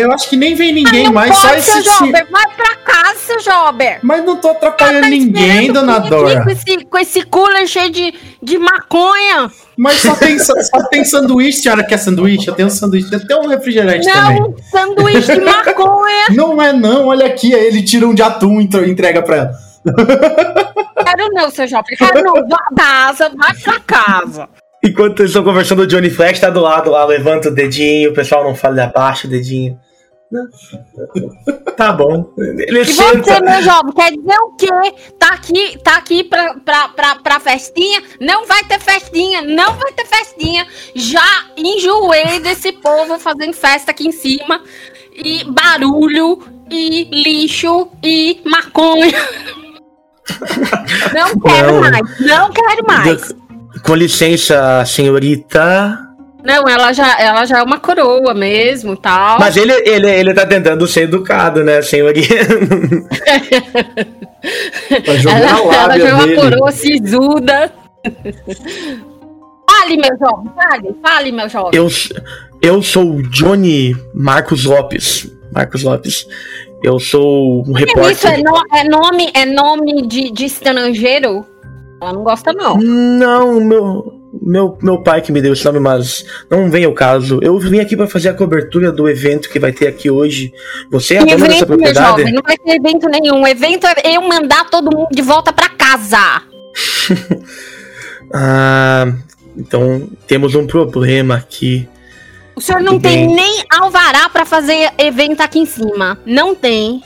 eu 0.03 0.11
acho 0.11 0.29
que 0.29 0.35
nem 0.37 0.53
vem 0.55 0.73
ninguém 0.73 1.05
não 1.05 1.13
mais, 1.13 1.35
só 1.37 1.47
pode, 1.47 1.59
esse. 1.59 1.71
seu 1.71 1.79
esse- 1.81 1.99
Jober. 1.99 2.27
Vai 2.31 2.47
pra 2.55 2.75
casa, 2.77 3.19
seu 3.19 3.39
Jober. 3.39 3.99
Mas 4.03 4.23
não 4.25 4.35
tô 4.37 4.49
atrapalhando 4.49 5.01
Tá 5.03 5.09
ninguém, 5.09 5.71
Dona 5.71 5.99
Dora. 5.99 6.43
Com 6.43 6.49
esse, 6.49 6.85
com 6.85 6.97
esse 6.97 7.21
cooler 7.23 7.67
cheio 7.67 7.89
de, 7.91 8.13
de 8.41 8.57
maconha. 8.57 9.49
Mas 9.77 10.01
só 10.01 10.15
tem, 10.15 10.37
só 10.39 10.53
tem 10.89 11.03
sanduíche, 11.03 11.59
senhora 11.61 11.83
quer 11.83 11.97
sanduíche? 11.97 12.47
Eu 12.47 12.53
tenho 12.55 12.69
sanduíche, 12.69 13.09
tem 13.09 13.19
até 13.19 13.35
um 13.35 13.47
refrigerante 13.47 14.05
também. 14.11 14.39
Não, 14.39 14.55
sanduíche 14.71 15.33
de 15.33 15.41
maconha. 15.41 16.25
Não 16.35 16.61
é 16.61 16.71
não, 16.73 17.07
olha 17.07 17.25
aqui, 17.25 17.51
ele 17.53 17.83
tira 17.83 18.07
um 18.07 18.13
de 18.13 18.21
atum 18.21 18.59
e 18.59 18.63
entre- 18.65 18.89
entrega 18.89 19.21
pra 19.21 19.35
ela. 19.37 19.51
Quero 21.05 21.29
não, 21.33 21.49
seu 21.51 21.67
Jober. 21.67 21.95
Quero 21.97 22.23
não. 22.23 22.33
Vá 22.47 22.57
pra 22.73 22.83
casa, 22.83 23.31
vai 23.35 23.53
pra 23.55 23.79
casa. 23.81 24.49
Enquanto 24.85 25.19
eles 25.21 25.31
estão 25.31 25.43
conversando, 25.43 25.81
o 25.81 25.87
Johnny 25.87 26.09
Flash 26.09 26.39
tá 26.39 26.49
do 26.49 26.59
lado 26.61 26.91
lá, 26.91 27.03
levanta 27.05 27.49
o 27.49 27.53
dedinho, 27.53 28.11
o 28.11 28.13
pessoal 28.13 28.43
não 28.43 28.53
fala, 28.55 28.83
abaixa 28.83 29.27
o 29.27 29.29
dedinho. 29.29 29.79
Tá 31.77 31.91
bom. 31.93 32.33
Ele 32.37 32.81
E 32.81 32.85
você, 32.85 32.93
senta. 32.93 33.39
meu 33.41 33.61
jovem, 33.61 33.93
quer 33.93 34.11
dizer 34.11 34.37
o 34.39 34.55
quê? 34.55 34.93
Tá 35.17 35.27
aqui, 35.29 35.77
tá 35.83 35.95
aqui 35.97 36.23
pra, 36.23 36.55
pra, 36.55 36.87
pra, 36.89 37.15
pra 37.15 37.39
festinha? 37.39 38.01
Não 38.19 38.45
vai 38.45 38.63
ter 38.65 38.79
festinha, 38.79 39.41
não 39.43 39.73
vai 39.73 39.93
ter 39.93 40.05
festinha. 40.05 40.65
Já 40.95 41.45
enjoei 41.55 42.39
desse 42.41 42.71
povo 42.73 43.17
fazendo 43.19 43.53
festa 43.53 43.91
aqui 43.91 44.07
em 44.07 44.11
cima. 44.11 44.61
E 45.15 45.43
barulho, 45.45 46.39
e 46.69 47.05
lixo, 47.23 47.87
e 48.03 48.41
maconha. 48.45 49.13
Não 51.13 51.39
quero 51.39 51.71
Não. 51.73 51.81
mais, 51.81 52.19
não 52.19 52.51
quero 52.51 52.87
mais. 52.87 53.35
Com 53.85 53.95
licença, 53.95 54.83
senhorita. 54.85 55.99
Não, 56.43 56.67
ela 56.69 56.93
já, 56.93 57.19
ela 57.19 57.45
já 57.45 57.59
é 57.59 57.63
uma 57.63 57.79
coroa 57.79 58.33
mesmo, 58.33 58.95
tal. 58.95 59.39
Mas 59.39 59.57
ele, 59.57 59.73
ele, 59.87 60.09
ele 60.09 60.33
tá 60.33 60.45
tentando 60.45 60.85
ser 60.87 61.03
educado, 61.03 61.63
né, 61.63 61.81
senhorita? 61.81 62.35
Ela, 65.25 65.71
a 65.71 65.83
ela 65.83 65.97
já 65.99 66.07
é 66.09 66.13
uma 66.13 66.27
dele. 66.27 66.35
coroa 66.41 66.71
sisuda. 66.71 67.71
Fale, 69.67 69.97
meu 69.97 70.17
jovem, 70.19 70.51
fale, 70.55 70.95
fale, 71.01 71.31
meu 71.31 71.49
jovem. 71.49 71.71
Eu, 71.73 71.87
eu 72.61 72.81
sou 72.83 73.15
o 73.15 73.23
Johnny 73.23 73.95
Marcos 74.13 74.63
Lopes. 74.65 75.27
Marcos 75.51 75.83
Lopes. 75.83 76.25
Eu 76.83 76.99
sou 76.99 77.63
um 77.67 77.73
repórter. 77.73 78.11
Isso 78.13 78.27
é, 78.27 78.37
no- 78.37 78.63
é 78.73 78.83
nome, 78.87 79.29
é 79.33 79.45
nome 79.45 80.07
de, 80.07 80.31
de 80.31 80.45
estrangeiro? 80.45 81.45
Ela 82.01 82.13
não 82.13 82.23
gosta, 82.23 82.51
não. 82.53 82.77
Não, 82.77 83.59
meu, 83.59 84.13
meu, 84.41 84.77
meu 84.81 85.01
pai 85.01 85.21
que 85.21 85.31
me 85.31 85.41
deu 85.41 85.53
esse 85.53 85.63
nome, 85.65 85.79
mas 85.79 86.25
não 86.49 86.69
vem 86.69 86.85
ao 86.85 86.93
caso. 86.93 87.39
Eu 87.41 87.57
vim 87.57 87.79
aqui 87.79 87.95
pra 87.95 88.07
fazer 88.07 88.29
a 88.29 88.33
cobertura 88.33 88.91
do 88.91 89.07
evento 89.09 89.49
que 89.49 89.59
vai 89.59 89.71
ter 89.71 89.87
aqui 89.87 90.09
hoje. 90.09 90.53
Você 90.91 91.15
é 91.15 91.19
a 91.19 91.25
dona 91.25 91.47
dessa 91.47 91.65
propriedade? 91.65 92.07
jovem? 92.07 92.33
Não 92.33 92.41
vai 92.43 92.57
ter 92.57 92.75
evento 92.75 93.07
nenhum. 93.07 93.41
O 93.41 93.47
evento 93.47 93.87
é 93.87 94.15
eu 94.15 94.21
mandar 94.21 94.69
todo 94.69 94.95
mundo 94.95 95.09
de 95.11 95.21
volta 95.21 95.51
pra 95.53 95.69
casa. 95.69 96.41
Ah, 98.33 99.13
então 99.55 100.09
temos 100.27 100.55
um 100.55 100.65
problema 100.65 101.35
aqui. 101.35 101.87
O 102.55 102.61
senhor 102.61 102.81
não 102.81 102.93
Tudo 102.93 103.03
tem 103.03 103.27
bem. 103.27 103.35
nem 103.35 103.63
alvará 103.69 104.27
pra 104.29 104.45
fazer 104.45 104.91
evento 104.97 105.41
aqui 105.41 105.59
em 105.59 105.65
cima. 105.65 106.17
Não 106.25 106.55
tem. 106.55 107.03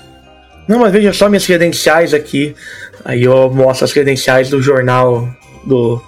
Não, 0.69 0.77
mas 0.77 0.93
veja 0.93 1.11
só 1.11 1.27
minhas 1.27 1.47
credenciais 1.47 2.13
aqui. 2.13 2.55
Aí 3.03 3.23
eu 3.23 3.49
mostro 3.51 3.85
as 3.85 3.91
credenciais 3.91 4.51
do 4.51 4.61
jornal 4.61 5.27
do, 5.63 5.99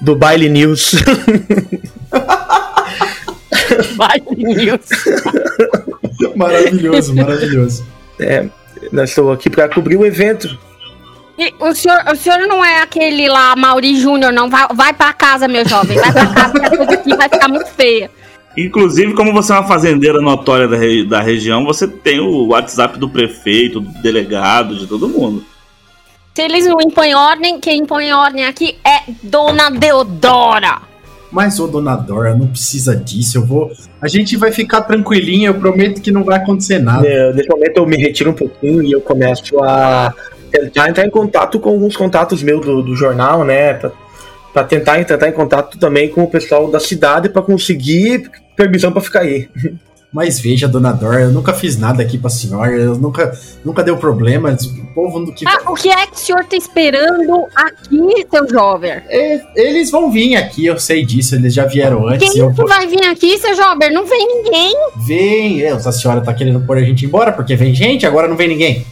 do 0.00 0.14
Baile 0.14 0.48
News. 0.48 0.92
Vai, 3.96 4.22
Nilson. 4.36 4.94
Maravilhoso, 6.36 7.14
maravilhoso. 7.14 7.86
é, 8.20 8.46
nós 8.92 9.08
estou 9.10 9.32
aqui 9.32 9.50
pra 9.50 9.68
cobrir 9.68 9.96
o 9.96 10.06
evento. 10.06 10.58
E 11.36 11.52
o 11.58 11.74
senhor, 11.74 11.98
o 12.12 12.14
senhor 12.14 12.38
não 12.46 12.64
é 12.64 12.82
aquele 12.82 13.28
lá, 13.28 13.56
Mauri 13.56 14.00
Júnior, 14.00 14.32
não. 14.32 14.48
Vai, 14.48 14.66
vai 14.74 14.92
pra 14.92 15.12
casa, 15.12 15.48
meu 15.48 15.66
jovem. 15.66 15.98
Vai 15.98 16.12
pra 16.12 16.26
casa, 16.26 16.52
que 16.60 16.66
a 16.66 16.70
coisa 16.76 16.92
aqui 16.92 17.16
vai 17.16 17.28
ficar 17.28 17.48
muito 17.48 17.66
feia. 17.70 18.10
Inclusive, 18.56 19.14
como 19.14 19.32
você 19.32 19.52
é 19.52 19.56
uma 19.56 19.66
fazendeira 19.66 20.20
notória 20.20 20.68
da, 20.68 20.76
re- 20.76 21.04
da 21.04 21.20
região, 21.20 21.64
você 21.64 21.88
tem 21.88 22.20
o 22.20 22.46
WhatsApp 22.48 22.98
do 22.98 23.08
prefeito, 23.08 23.80
do 23.80 23.90
delegado, 24.00 24.76
de 24.76 24.86
todo 24.86 25.08
mundo. 25.08 25.44
Se 26.34 26.42
eles 26.42 26.66
não 26.66 26.80
impõem 26.80 27.14
ordem, 27.14 27.60
quem 27.60 27.80
impõe 27.80 28.12
ordem 28.12 28.44
aqui 28.44 28.76
é 28.84 29.10
Dona 29.22 29.70
Deodora. 29.70 30.82
Mas, 31.30 31.58
ô 31.58 31.66
dona 31.66 31.96
Dora, 31.96 32.32
não 32.32 32.46
precisa 32.46 32.94
disso. 32.94 33.38
Eu 33.38 33.44
vou. 33.44 33.72
A 34.00 34.06
gente 34.06 34.36
vai 34.36 34.52
ficar 34.52 34.82
tranquilinho, 34.82 35.48
eu 35.48 35.54
prometo 35.54 36.00
que 36.00 36.12
não 36.12 36.22
vai 36.22 36.36
acontecer 36.38 36.78
nada. 36.78 37.04
É, 37.06 37.32
Nesse 37.32 37.48
momento 37.48 37.76
eu 37.78 37.86
me 37.86 37.96
retiro 37.96 38.30
um 38.30 38.34
pouquinho 38.34 38.80
e 38.84 38.92
eu 38.92 39.00
começo 39.00 39.58
a 39.64 40.14
tentar 40.52 40.88
entrar 40.90 41.04
em 41.04 41.10
contato 41.10 41.58
com 41.58 41.70
alguns 41.70 41.96
contatos 41.96 42.40
meus 42.40 42.64
do, 42.64 42.82
do 42.82 42.94
jornal, 42.94 43.44
né? 43.44 43.74
Pra, 43.74 43.90
pra 44.52 44.62
tentar 44.64 45.00
entrar 45.00 45.28
em 45.28 45.32
contato 45.32 45.76
também 45.76 46.08
com 46.08 46.22
o 46.22 46.30
pessoal 46.30 46.70
da 46.70 46.78
cidade 46.78 47.28
pra 47.28 47.42
conseguir 47.42 48.30
permissão 48.56 48.92
pra 48.92 49.02
ficar 49.02 49.20
aí. 49.20 49.48
Mas 50.14 50.38
veja, 50.38 50.68
dona 50.68 50.92
Dora, 50.92 51.22
eu 51.22 51.32
nunca 51.32 51.52
fiz 51.52 51.76
nada 51.76 52.00
aqui 52.00 52.16
pra 52.16 52.30
senhora, 52.30 52.70
eu 52.70 52.96
nunca, 52.96 53.36
nunca 53.64 53.82
deu 53.82 53.96
problema. 53.96 54.52
O 54.52 54.94
povo 54.94 55.34
que. 55.34 55.44
Ah, 55.44 55.68
o 55.68 55.74
que 55.74 55.88
é 55.88 56.06
que 56.06 56.14
o 56.14 56.18
senhor 56.18 56.44
tá 56.44 56.56
esperando 56.56 57.46
aqui, 57.52 58.24
seu 58.30 58.48
jovem? 58.48 58.92
É, 58.92 59.40
Eles 59.56 59.90
vão 59.90 60.12
vir 60.12 60.36
aqui, 60.36 60.66
eu 60.66 60.78
sei 60.78 61.04
disso, 61.04 61.34
eles 61.34 61.52
já 61.52 61.66
vieram 61.66 62.06
antes. 62.06 62.30
Quem 62.30 62.40
eu 62.40 62.52
que 62.54 62.64
vai 62.64 62.86
vir 62.86 63.04
aqui, 63.06 63.36
seu 63.38 63.56
jovem? 63.56 63.92
Não 63.92 64.06
vem 64.06 64.24
ninguém. 64.24 64.72
Vem, 65.04 65.62
é, 65.62 65.70
a 65.72 65.80
senhora 65.90 66.20
tá 66.20 66.32
querendo 66.32 66.60
pôr 66.64 66.78
a 66.78 66.82
gente 66.82 67.04
embora 67.04 67.32
porque 67.32 67.56
vem 67.56 67.74
gente, 67.74 68.06
agora 68.06 68.28
não 68.28 68.36
vem 68.36 68.46
ninguém. 68.46 68.86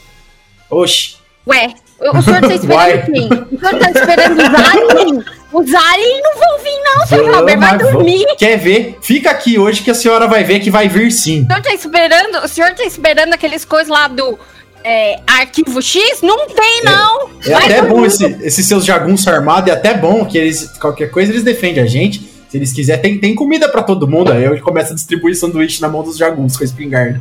Oxi. 0.69 1.15
Ué, 1.47 1.73
o 2.01 2.21
senhor 2.21 2.41
tá 2.41 2.51
esperando 2.55 3.13
quem? 3.13 3.27
O 3.27 3.61
senhor 3.61 3.79
tá 3.79 3.91
esperando 3.91 4.41
aliens? 4.41 5.25
Os 5.53 5.75
aliens 5.75 6.23
não 6.23 6.35
vão 6.35 6.59
vir, 6.59 6.81
não, 6.85 7.07
seu 7.07 7.27
jovem. 7.27 7.57
Vai 7.57 7.79
Vamos, 7.79 7.93
dormir. 7.93 8.27
Quer 8.39 8.57
ver? 8.57 8.99
Fica 9.03 9.31
aqui 9.31 9.59
hoje 9.59 9.83
que 9.83 9.91
a 9.91 9.95
senhora 9.95 10.27
vai 10.27 10.43
ver 10.45 10.61
que 10.61 10.71
vai 10.71 10.89
vir 10.89 11.13
sim. 11.13 11.43
O 11.43 11.47
senhor 11.47 11.63
tá 11.63 11.75
esperando, 11.75 12.45
o 12.45 12.49
senhor 12.49 12.75
tá 12.75 12.85
esperando 12.85 13.35
aqueles 13.35 13.65
coisas 13.65 13.89
lá 13.89 14.09
do 14.09 14.39
é, 14.85 15.21
arquivo 15.27 15.81
X? 15.83 16.23
Não 16.23 16.47
tem, 16.47 16.83
não. 16.85 17.29
É 17.45 17.51
Vai 17.51 17.65
até 17.65 17.77
dormir. 17.83 17.95
bom 17.95 18.07
esse, 18.07 18.25
esses 18.43 18.67
seus 18.67 18.85
jagunços 18.85 19.29
armados, 19.29 19.71
é 19.71 19.75
até 19.75 19.95
bom 19.95 20.25
que 20.25 20.39
eles, 20.39 20.67
qualquer 20.79 21.11
coisa 21.11 21.31
eles 21.31 21.43
defendem 21.43 21.83
a 21.83 21.87
gente. 21.87 22.31
Se 22.49 22.57
eles 22.59 22.73
quiserem, 22.73 23.03
tem, 23.03 23.19
tem 23.19 23.35
comida 23.35 23.69
pra 23.69 23.83
todo 23.83 24.07
mundo. 24.07 24.33
Aí 24.33 24.45
eu 24.45 24.59
começo 24.61 24.93
a 24.93 24.95
distribuir 24.95 25.37
sanduíche 25.37 25.81
na 25.81 25.89
mão 25.89 26.03
dos 26.03 26.17
jagunços 26.19 26.59
com 26.59 26.65
a 26.65 26.67
espingarda. 26.67 27.21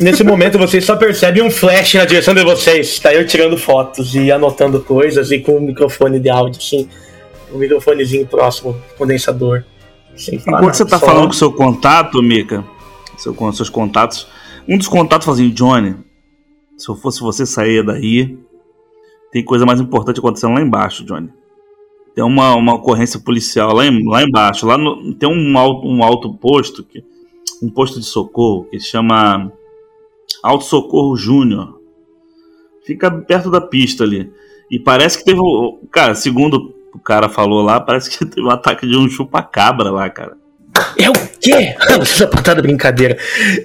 Nesse 0.00 0.24
momento 0.24 0.58
vocês 0.58 0.84
só 0.84 0.96
percebem 0.96 1.42
um 1.42 1.50
flash 1.50 1.94
na 1.94 2.04
direção 2.04 2.34
de 2.34 2.42
vocês. 2.42 2.98
Tá 2.98 3.12
eu 3.12 3.26
tirando 3.26 3.56
fotos 3.58 4.14
e 4.14 4.32
anotando 4.32 4.80
coisas 4.80 5.30
e 5.30 5.38
com 5.38 5.58
um 5.58 5.60
microfone 5.60 6.18
de 6.18 6.30
áudio, 6.30 6.60
assim. 6.60 6.88
Um 7.54 7.58
microfonezinho 7.58 8.26
próximo, 8.26 8.76
condensador. 8.98 9.64
Enquanto 10.32 10.74
você 10.74 10.84
tá 10.84 10.98
só- 10.98 11.06
falando 11.06 11.24
com 11.26 11.30
o 11.30 11.34
seu 11.34 11.52
contato, 11.52 12.22
Mika, 12.22 12.64
seu, 13.16 13.34
com 13.34 13.50
seus 13.52 13.68
contatos, 13.68 14.26
um 14.68 14.76
dos 14.76 14.88
contatos 14.88 15.24
fala 15.24 15.36
assim, 15.36 15.50
Johnny, 15.50 15.96
se 16.76 16.88
eu 16.88 16.96
fosse 16.96 17.20
você 17.20 17.46
sair 17.46 17.84
daí, 17.84 18.36
tem 19.32 19.44
coisa 19.44 19.64
mais 19.66 19.80
importante 19.80 20.18
acontecendo 20.20 20.54
lá 20.54 20.60
embaixo, 20.60 21.04
Johnny. 21.04 21.28
Tem 22.14 22.22
uma, 22.24 22.54
uma 22.54 22.74
ocorrência 22.74 23.18
policial 23.20 23.72
lá, 23.74 23.86
em- 23.86 24.06
lá 24.08 24.22
embaixo. 24.22 24.66
Lá 24.66 24.78
no- 24.78 25.14
tem 25.14 25.28
um 25.28 25.58
alto, 25.58 25.86
um 25.88 26.02
alto 26.02 26.32
posto, 26.34 26.84
que, 26.84 27.02
um 27.62 27.68
posto 27.70 27.98
de 27.98 28.06
socorro, 28.06 28.64
que 28.70 28.78
chama 28.78 29.52
Alto 30.42 30.64
Socorro 30.64 31.16
Júnior. 31.16 31.80
Fica 32.84 33.10
perto 33.10 33.50
da 33.50 33.60
pista 33.60 34.04
ali. 34.04 34.30
E 34.70 34.78
parece 34.78 35.18
que 35.18 35.24
teve. 35.24 35.40
Cara, 35.90 36.14
segundo 36.14 36.73
o 36.94 36.98
cara 36.98 37.28
falou 37.28 37.62
lá, 37.62 37.80
parece 37.80 38.10
que 38.10 38.24
teve 38.26 38.46
um 38.46 38.50
ataque 38.50 38.86
de 38.86 38.96
um 38.96 39.08
chupa-cabra 39.08 39.90
lá, 39.90 40.08
cara. 40.08 40.36
É 40.98 41.08
o 41.08 41.12
quê? 41.40 41.74
Essa 42.00 42.26
patada 42.26 42.60
brincadeira. 42.60 43.16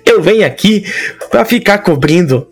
Eu 0.06 0.22
venho 0.22 0.46
aqui 0.46 0.86
pra 1.30 1.44
ficar 1.46 1.80
cobrindo 1.80 2.48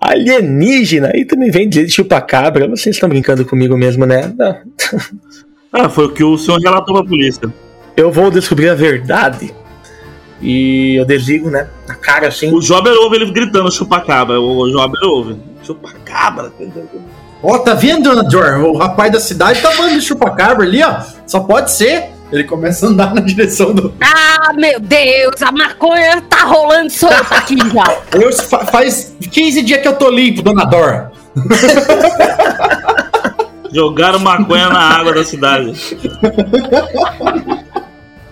alienígena 0.00 1.12
e 1.14 1.24
também 1.24 1.50
vem 1.50 1.68
de 1.68 1.88
chupacabra. 1.88 2.68
Vocês 2.68 2.96
estão 2.96 3.08
brincando 3.08 3.44
comigo 3.44 3.76
mesmo, 3.76 4.06
né? 4.06 4.32
Não. 4.36 4.60
Ah, 5.74 5.88
foi 5.88 6.04
o 6.04 6.12
que 6.12 6.22
o 6.22 6.36
senhor 6.36 6.60
relatou 6.60 6.94
pra 6.94 7.02
polícia. 7.02 7.50
Eu 7.96 8.12
vou 8.12 8.30
descobrir 8.30 8.68
a 8.68 8.74
verdade. 8.74 9.54
E 10.42 10.96
eu 10.96 11.06
desligo, 11.06 11.48
né? 11.48 11.66
Na 11.88 11.94
cara 11.94 12.28
assim. 12.28 12.52
O 12.52 12.60
Jober 12.60 12.90
ouve 12.90 13.16
ele 13.16 13.32
gritando 13.32 13.72
chupacabra. 13.72 14.38
O 14.38 14.70
Jober 14.70 15.02
ouve. 15.02 15.36
Chupacabra. 15.62 16.52
Ó, 17.42 17.58
tá 17.58 17.74
vendo, 17.74 18.04
dona 18.04 18.22
Dora? 18.22 18.58
O 18.60 18.76
rapaz 18.76 19.10
da 19.12 19.20
cidade 19.20 19.60
tá 19.60 19.70
falando 19.72 19.94
de 19.94 20.00
chupacabra 20.02 20.64
ali, 20.64 20.82
ó. 20.82 21.00
Só 21.26 21.40
pode 21.40 21.72
ser. 21.72 22.10
Ele 22.30 22.44
começa 22.44 22.86
a 22.86 22.88
andar 22.88 23.12
na 23.14 23.20
direção 23.26 23.74
do. 23.74 23.92
Ah, 24.00 24.52
meu 24.54 24.78
Deus, 24.80 25.42
a 25.42 25.52
maconha 25.52 26.20
tá 26.22 26.44
rolando 26.44 26.90
solta 26.90 27.34
aqui 27.34 27.56
já. 27.74 27.84
Eu, 28.18 28.32
fa- 28.32 28.64
faz 28.66 29.14
15 29.30 29.62
dias 29.62 29.80
que 29.82 29.88
eu 29.88 29.96
tô 29.96 30.08
limpo, 30.10 30.40
dona 30.42 30.64
Dora. 30.64 31.12
Jogaram 33.74 34.18
maconha 34.18 34.68
na 34.68 34.80
água 34.98 35.14
da 35.14 35.24
cidade. 35.24 35.72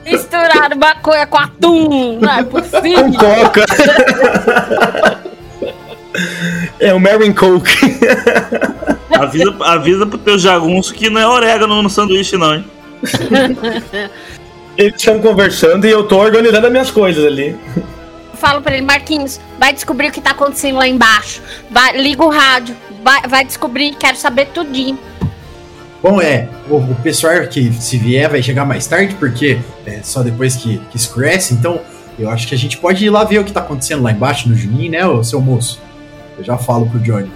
Misturaram 0.05 0.77
maconha 0.77 1.27
com 1.27 1.39
atum. 1.39 2.19
Não 2.21 2.31
é 2.39 2.43
possível. 2.43 3.05
Com 3.05 3.13
coca. 3.15 3.65
é 6.79 6.93
o 6.93 7.01
Marin 7.01 7.33
Coke. 7.33 7.99
Avisa, 9.11 9.57
avisa 9.61 10.07
pro 10.07 10.19
teu 10.19 10.39
jagunço 10.39 10.95
que 10.95 11.11
não 11.11 11.21
é 11.21 11.27
orégano 11.27 11.83
no 11.83 11.91
sanduíche, 11.91 12.37
não, 12.37 12.55
hein? 12.55 12.65
Eles 14.77 14.95
estão 14.97 15.21
conversando 15.21 15.87
e 15.87 15.91
eu 15.91 16.05
tô 16.05 16.19
organizando 16.19 16.67
as 16.67 16.73
minhas 16.73 16.91
coisas 16.91 17.25
ali. 17.25 17.57
Falo 18.35 18.63
pra 18.63 18.75
ele, 18.75 18.87
Marquinhos, 18.87 19.39
vai 19.59 19.73
descobrir 19.73 20.09
o 20.09 20.13
que 20.13 20.21
tá 20.21 20.31
acontecendo 20.31 20.77
lá 20.77 20.89
embaixo. 20.89 21.43
Vai, 21.71 22.01
liga 22.01 22.25
o 22.25 22.31
rádio, 22.31 22.75
vai, 23.05 23.21
vai 23.29 23.45
descobrir, 23.45 23.95
quero 23.97 24.17
saber 24.17 24.47
tudinho. 24.47 24.99
Bom, 26.03 26.23
é, 26.23 26.49
o, 26.71 26.77
o 26.77 26.95
pessoal 27.03 27.47
que 27.47 27.71
se 27.75 27.99
vier 27.99 28.31
vai 28.31 28.43
chegar 28.43 28.65
mais 28.65 28.87
tarde, 28.87 29.15
porque 29.17 29.59
é 29.85 30.01
só 30.03 30.23
depois 30.23 30.57
que, 30.57 30.79
que 30.91 30.97
escurece, 30.97 31.53
então 31.53 31.83
eu 32.19 32.31
acho 32.31 32.49
que 32.49 32.55
a 32.55 32.59
gente 32.59 32.79
pode 32.79 33.05
ir 33.05 33.11
lá 33.11 33.25
ver 33.25 33.41
o 33.41 33.45
que 33.45 33.53
tá 33.53 33.61
acontecendo 33.61 34.03
lá 34.03 34.11
embaixo 34.11 34.49
no 34.49 34.57
Juninho, 34.57 34.93
né, 34.93 35.07
ô 35.07 35.23
seu 35.23 35.41
moço? 35.41 35.79
Eu 36.39 36.45
já 36.45 36.57
falo 36.57 36.89
pro 36.89 36.99
Johnny. 37.01 37.31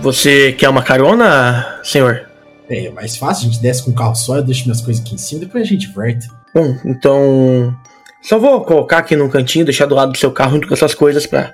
Você 0.00 0.52
quer 0.52 0.68
uma 0.68 0.82
carona, 0.82 1.80
senhor? 1.82 2.28
É, 2.68 2.90
mais 2.90 3.16
fácil, 3.16 3.48
a 3.48 3.52
gente 3.52 3.62
desce 3.62 3.82
com 3.82 3.90
o 3.90 3.94
carro 3.94 4.14
só, 4.14 4.36
eu 4.36 4.42
deixo 4.42 4.64
minhas 4.64 4.80
coisas 4.80 5.02
aqui 5.02 5.14
em 5.14 5.18
cima, 5.18 5.40
depois 5.40 5.64
a 5.64 5.66
gente 5.66 5.88
volta. 5.88 6.26
Bom, 6.54 6.76
então. 6.84 7.74
Só 8.22 8.38
vou 8.38 8.62
colocar 8.62 8.98
aqui 8.98 9.14
num 9.16 9.28
cantinho, 9.28 9.66
deixar 9.66 9.86
do 9.86 9.94
lado 9.94 10.12
do 10.12 10.18
seu 10.18 10.30
carro 10.32 10.52
junto 10.52 10.68
com 10.68 10.74
essas 10.74 10.94
coisas 10.94 11.26
pra 11.26 11.52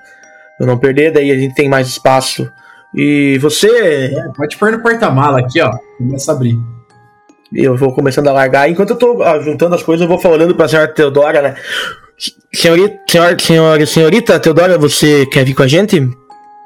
eu 0.61 0.67
não 0.67 0.79
perder, 0.79 1.13
daí 1.13 1.31
a 1.31 1.37
gente 1.37 1.55
tem 1.55 1.69
mais 1.69 1.89
espaço. 1.89 2.51
E 2.95 3.39
você. 3.39 3.69
É, 3.69 4.29
pode 4.37 4.57
pôr 4.57 4.73
no 4.73 4.83
porta-mala 4.83 5.41
aqui, 5.41 5.61
ó. 5.61 5.71
Começa 5.99 6.31
a 6.31 6.35
abrir. 6.35 6.57
Eu 7.53 7.77
vou 7.77 7.93
começando 7.93 8.29
a 8.29 8.33
largar. 8.33 8.71
Enquanto 8.71 8.91
eu 8.91 8.97
tô 8.97 9.23
ah, 9.23 9.41
juntando 9.41 9.75
as 9.75 9.83
coisas, 9.83 10.03
eu 10.03 10.09
vou 10.09 10.19
falando 10.19 10.55
pra 10.55 10.69
senhora 10.69 10.89
Teodora, 10.89 11.43
né? 11.43 11.57
Senhorita, 12.53 12.97
senhora, 13.09 13.39
senhora, 13.39 13.87
senhorita 13.87 14.39
Teodora, 14.39 14.79
você 14.79 15.27
quer 15.27 15.45
vir 15.45 15.55
com 15.55 15.63
a 15.63 15.69
gente? 15.69 16.01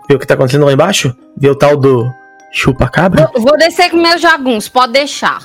Ver 0.09 0.17
o 0.17 0.19
que 0.19 0.27
tá 0.27 0.35
acontecendo 0.35 0.65
lá 0.65 0.73
embaixo? 0.73 1.15
Ver 1.37 1.51
o 1.51 1.55
tal 1.55 1.77
do 1.77 2.11
chupa-cabra? 2.53 3.31
Vou, 3.35 3.43
vou 3.43 3.59
descer 3.59 3.91
com 3.91 3.97
meus 3.97 4.21
jagunços, 4.21 4.69
pode 4.69 4.93
deixar. 4.93 5.41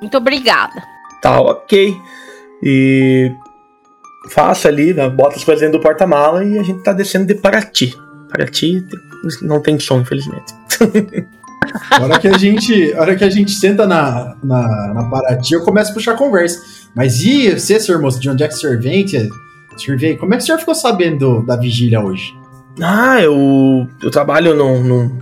Muito 0.00 0.16
obrigada. 0.16 0.82
Tá, 1.22 1.40
ok. 1.40 1.96
E. 2.62 3.32
Faça 4.30 4.68
ali, 4.68 4.94
né, 4.94 5.08
bota 5.10 5.36
as 5.36 5.44
coisas 5.44 5.60
dentro 5.60 5.78
do 5.78 5.82
porta-mala 5.82 6.42
e 6.42 6.58
a 6.58 6.62
gente 6.62 6.82
tá 6.82 6.94
descendo 6.94 7.26
de 7.26 7.34
Paraty. 7.34 7.94
Paraty 8.30 8.82
não 9.42 9.60
tem 9.60 9.78
som, 9.78 10.00
infelizmente. 10.00 10.54
A 11.90 12.00
hora 12.04 12.18
que 12.18 12.28
a 12.28 12.38
gente, 12.38 12.94
a 12.94 13.02
hora 13.02 13.16
que 13.16 13.24
a 13.24 13.28
gente 13.28 13.52
senta 13.52 13.86
na, 13.86 14.34
na, 14.42 14.94
na 14.94 15.04
Paraty, 15.10 15.52
eu 15.52 15.62
começo 15.62 15.90
a 15.90 15.94
puxar 15.94 16.16
conversa. 16.16 16.58
Mas 16.94 17.22
e 17.22 17.50
você, 17.50 17.78
senhor 17.78 18.00
moço, 18.00 18.18
de 18.18 18.30
onde 18.30 18.42
é 18.42 18.48
que 18.48 18.54
o 18.54 18.56
senhor 18.56 18.78
vem? 18.78 19.06
Como 20.16 20.32
é 20.32 20.36
que 20.38 20.42
o 20.42 20.46
senhor 20.46 20.58
ficou 20.58 20.74
sabendo 20.74 21.44
da 21.44 21.56
vigília 21.56 22.00
hoje? 22.00 22.34
Ah, 22.80 23.20
eu, 23.20 23.86
eu 24.02 24.10
trabalho 24.10 24.54
num, 24.54 24.82
num, 24.82 25.18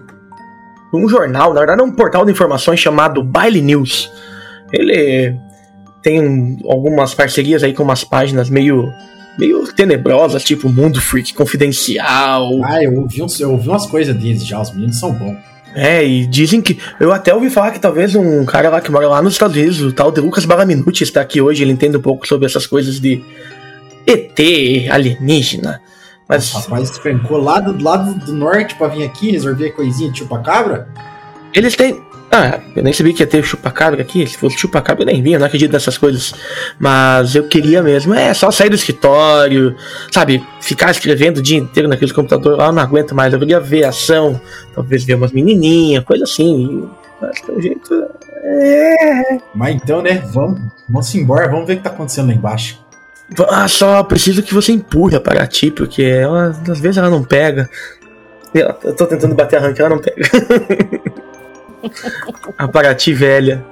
num 0.93 1.09
jornal, 1.09 1.53
na 1.53 1.61
verdade 1.61 1.81
é 1.81 1.85
um 1.85 1.93
portal 1.93 2.25
de 2.25 2.33
informações 2.33 2.81
chamado 2.81 3.23
Baile 3.23 3.61
News. 3.61 4.11
Ele 4.73 5.35
tem 6.03 6.59
algumas 6.65 7.15
parcerias 7.15 7.63
aí 7.63 7.75
com 7.75 7.83
umas 7.83 8.05
páginas 8.05 8.49
meio, 8.49 8.91
meio 9.39 9.71
tenebrosas, 9.73 10.43
tipo 10.43 10.69
Mundo 10.69 11.01
Freak 11.01 11.35
Confidencial. 11.35 12.49
Ah, 12.65 12.83
eu 12.83 12.95
ouvi, 13.01 13.21
eu 13.41 13.51
ouvi 13.51 13.69
umas 13.69 13.87
coisas 13.87 14.15
deles 14.17 14.47
já, 14.47 14.61
os 14.61 14.73
meninos 14.73 14.99
são 14.99 15.13
bons. 15.13 15.37
É, 15.75 16.05
e 16.07 16.27
dizem 16.27 16.61
que. 16.61 16.79
Eu 17.01 17.13
até 17.13 17.35
ouvi 17.35 17.49
falar 17.49 17.71
que 17.71 17.81
talvez 17.81 18.15
um 18.15 18.45
cara 18.45 18.69
lá 18.69 18.81
que 18.81 18.91
mora 18.91 19.09
lá 19.09 19.23
nos 19.23 19.35
Estados 19.35 19.57
Unidos, 19.57 19.81
o 19.81 19.93
tal 19.93 20.13
de 20.13 20.21
Lucas 20.21 20.45
Balaminuti, 20.45 21.03
está 21.03 21.21
aqui 21.21 21.41
hoje, 21.41 21.63
ele 21.63 21.73
entende 21.73 21.97
um 21.97 22.03
pouco 22.03 22.27
sobre 22.27 22.47
essas 22.47 22.67
coisas 22.67 23.01
de 23.01 23.23
ET, 24.07 24.39
alienígena. 24.91 25.81
Mas 26.33 26.55
O 26.55 26.59
rapaz 26.59 26.91
despencou 26.91 27.39
lá 27.39 27.61
do 27.61 27.83
lado 27.83 28.15
do 28.15 28.33
norte 28.33 28.75
pra 28.75 28.89
vir 28.89 29.05
aqui 29.05 29.31
resolver 29.31 29.71
coisinha 29.71 30.11
de 30.11 30.19
chupacabra? 30.19 30.89
eles 31.55 31.77
têm. 31.77 32.01
Ah, 32.35 32.61
eu 32.75 32.83
nem 32.83 32.95
sabia 32.95 33.13
que 33.13 33.23
ia 33.23 33.27
ter 33.27 33.45
chupacabra 33.45 34.01
aqui. 34.01 34.27
Se 34.27 34.39
fosse 34.39 34.57
chupacabra, 34.57 35.03
eu 35.03 35.07
nem 35.07 35.23
vinha, 35.23 35.37
eu 35.37 35.41
não 35.41 35.47
acredito 35.47 35.71
nessas 35.71 35.99
coisas. 35.99 36.35
Mas 36.79 37.35
eu 37.35 37.47
queria 37.47 37.83
mesmo, 37.83 38.15
é 38.15 38.33
só 38.33 38.51
sair 38.51 38.71
do 38.71 38.75
escritório, 38.75 39.77
sabe? 40.11 40.43
Ficar 40.59 40.91
escrevendo 40.91 41.39
o 41.39 41.43
dia 41.43 41.59
inteiro 41.59 41.91
naquele 41.91 42.13
computador 42.13 42.57
lá, 42.57 42.67
eu 42.67 42.73
não 42.73 42.83
aguento 42.83 43.15
mais. 43.15 43.35
Eu 43.35 43.39
queria 43.39 43.61
ver 43.61 43.85
ação, 43.85 44.41
talvez 44.75 45.05
ver 45.05 45.15
umas 45.15 45.31
menininhas, 45.31 46.05
coisa 46.05 46.25
assim. 46.25 46.89
Mas 47.21 47.39
pelo 47.43 47.61
jeito. 47.61 48.03
É. 48.45 49.39
Mas 49.55 49.75
então, 49.75 50.01
né? 50.01 50.23
Vamos, 50.33 50.59
vamos 50.89 51.15
embora, 51.15 51.49
vamos 51.49 51.67
ver 51.67 51.75
o 51.75 51.77
que 51.77 51.83
tá 51.83 51.91
acontecendo 51.91 52.29
lá 52.29 52.35
embaixo. 52.35 52.83
Ah, 53.49 53.69
só 53.69 54.03
preciso 54.03 54.43
que 54.43 54.55
você 54.55 54.73
empurre 54.73 55.17
a 55.17 55.21
Paraty, 55.21 55.71
porque 55.71 56.03
ela, 56.03 56.49
às 56.69 56.81
vezes 56.81 56.99
ela 56.99 57.11
não 57.11 57.23
pega. 57.23 57.69
Eu 58.55 58.95
tô 58.95 59.07
tentando 59.07 59.35
bater 59.35 59.57
a 59.57 59.61
rank, 59.61 59.79
ela 59.79 59.89
não 59.89 59.99
pega. 59.99 60.29
a 62.59 62.69
Paraty 62.69 63.15
velha. 63.15 63.65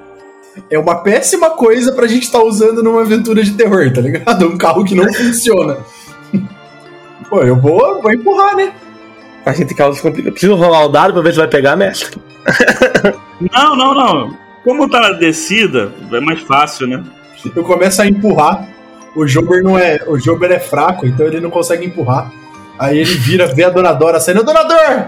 É 0.69 0.77
uma 0.77 0.95
péssima 0.95 1.51
coisa 1.51 1.93
pra 1.93 2.07
gente 2.07 2.23
estar 2.23 2.39
tá 2.39 2.45
usando 2.45 2.83
numa 2.83 3.01
aventura 3.01 3.43
de 3.43 3.53
terror, 3.53 3.91
tá 3.91 4.01
ligado? 4.01 4.47
Um 4.47 4.57
carro 4.57 4.83
que 4.83 4.95
não 4.95 5.11
funciona. 5.13 5.77
Pô, 7.29 7.41
eu 7.41 7.55
vou, 7.55 8.01
vou 8.01 8.11
empurrar, 8.11 8.55
né? 8.55 8.73
A 9.45 9.53
gente 9.53 9.73
causa 9.73 10.01
complica. 10.01 10.31
Preciso 10.31 10.55
rolar 10.55 10.85
o 10.85 10.89
dado 10.89 11.13
pra 11.13 11.21
ver 11.21 11.31
se 11.31 11.37
vai 11.37 11.47
pegar, 11.47 11.75
mestre. 11.75 12.19
não, 13.53 13.75
não, 13.75 13.93
não. 13.93 14.37
Como 14.63 14.89
tá 14.89 14.99
na 14.99 15.11
descida, 15.13 15.91
é 16.11 16.19
mais 16.19 16.41
fácil, 16.41 16.87
né? 16.87 17.03
Eu 17.55 17.63
começo 17.63 18.01
a 18.01 18.07
empurrar. 18.07 18.67
O 19.15 19.27
Jober 19.27 19.63
não 19.63 19.77
é. 19.77 19.99
O 20.07 20.19
Jober 20.19 20.51
é 20.51 20.59
fraco, 20.59 21.05
então 21.05 21.25
ele 21.25 21.39
não 21.39 21.49
consegue 21.49 21.85
empurrar. 21.85 22.31
Aí 22.79 22.97
ele 22.97 23.15
vira, 23.15 23.47
vê 23.47 23.63
a 23.63 23.69
Dona 23.69 23.93
Dora 23.93 24.19
saindo, 24.19 24.43
Donador! 24.43 25.07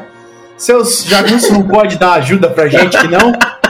Seus 0.58 1.04
jagunços 1.06 1.50
não 1.50 1.68
pode 1.68 1.98
dar 1.98 2.14
ajuda 2.14 2.50
pra 2.50 2.68
gente 2.68 2.98
que 2.98 3.08
não? 3.08 3.34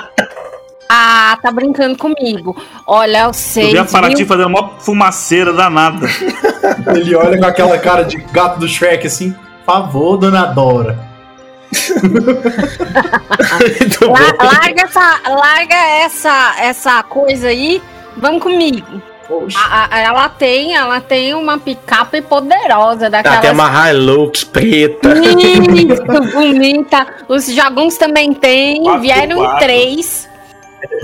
Ah, 0.96 1.40
tá 1.42 1.52
brincando 1.52 1.98
comigo. 1.98 2.56
Olha, 2.86 3.24
eu 3.24 3.34
sei. 3.34 3.70
Eu 3.70 3.72
vi 3.72 3.78
a 3.80 3.86
Paraty 3.86 4.18
mil... 4.18 4.28
fazendo 4.28 4.50
uma 4.50 4.78
fumaceira 4.78 5.52
danada. 5.52 6.06
ele 6.96 7.16
olha 7.16 7.40
com 7.40 7.46
aquela 7.46 7.80
cara 7.80 8.04
de 8.04 8.18
gato 8.18 8.60
do 8.60 8.68
Shrek 8.68 9.08
assim. 9.08 9.36
Favor, 9.66 10.18
Dona 10.18 10.46
Dora. 10.46 11.00
La, 14.02 14.46
larga 14.46 14.84
essa, 14.84 15.22
larga 15.28 15.76
essa, 15.76 16.56
essa 16.60 17.02
coisa 17.02 17.48
aí. 17.48 17.82
Vamos 18.16 18.44
comigo. 18.44 19.02
A, 19.56 19.96
a, 19.96 20.00
ela 20.00 20.30
tem, 20.30 20.76
ela 20.76 21.00
tem 21.00 21.34
uma 21.34 21.58
picape 21.58 22.22
poderosa 22.22 23.10
daquela. 23.10 23.38
Tem 23.38 23.52
uma 23.52 23.90
Hilux 23.90 24.44
preta. 24.44 25.14
Isso, 25.14 26.32
bonita. 26.34 27.08
Os 27.28 27.48
jaguns 27.48 27.98
também 27.98 28.34
tem, 28.34 28.84
quatro, 28.84 29.02
vieram 29.02 29.38
quatro. 29.38 29.56
em 29.56 29.60
três. 29.60 30.30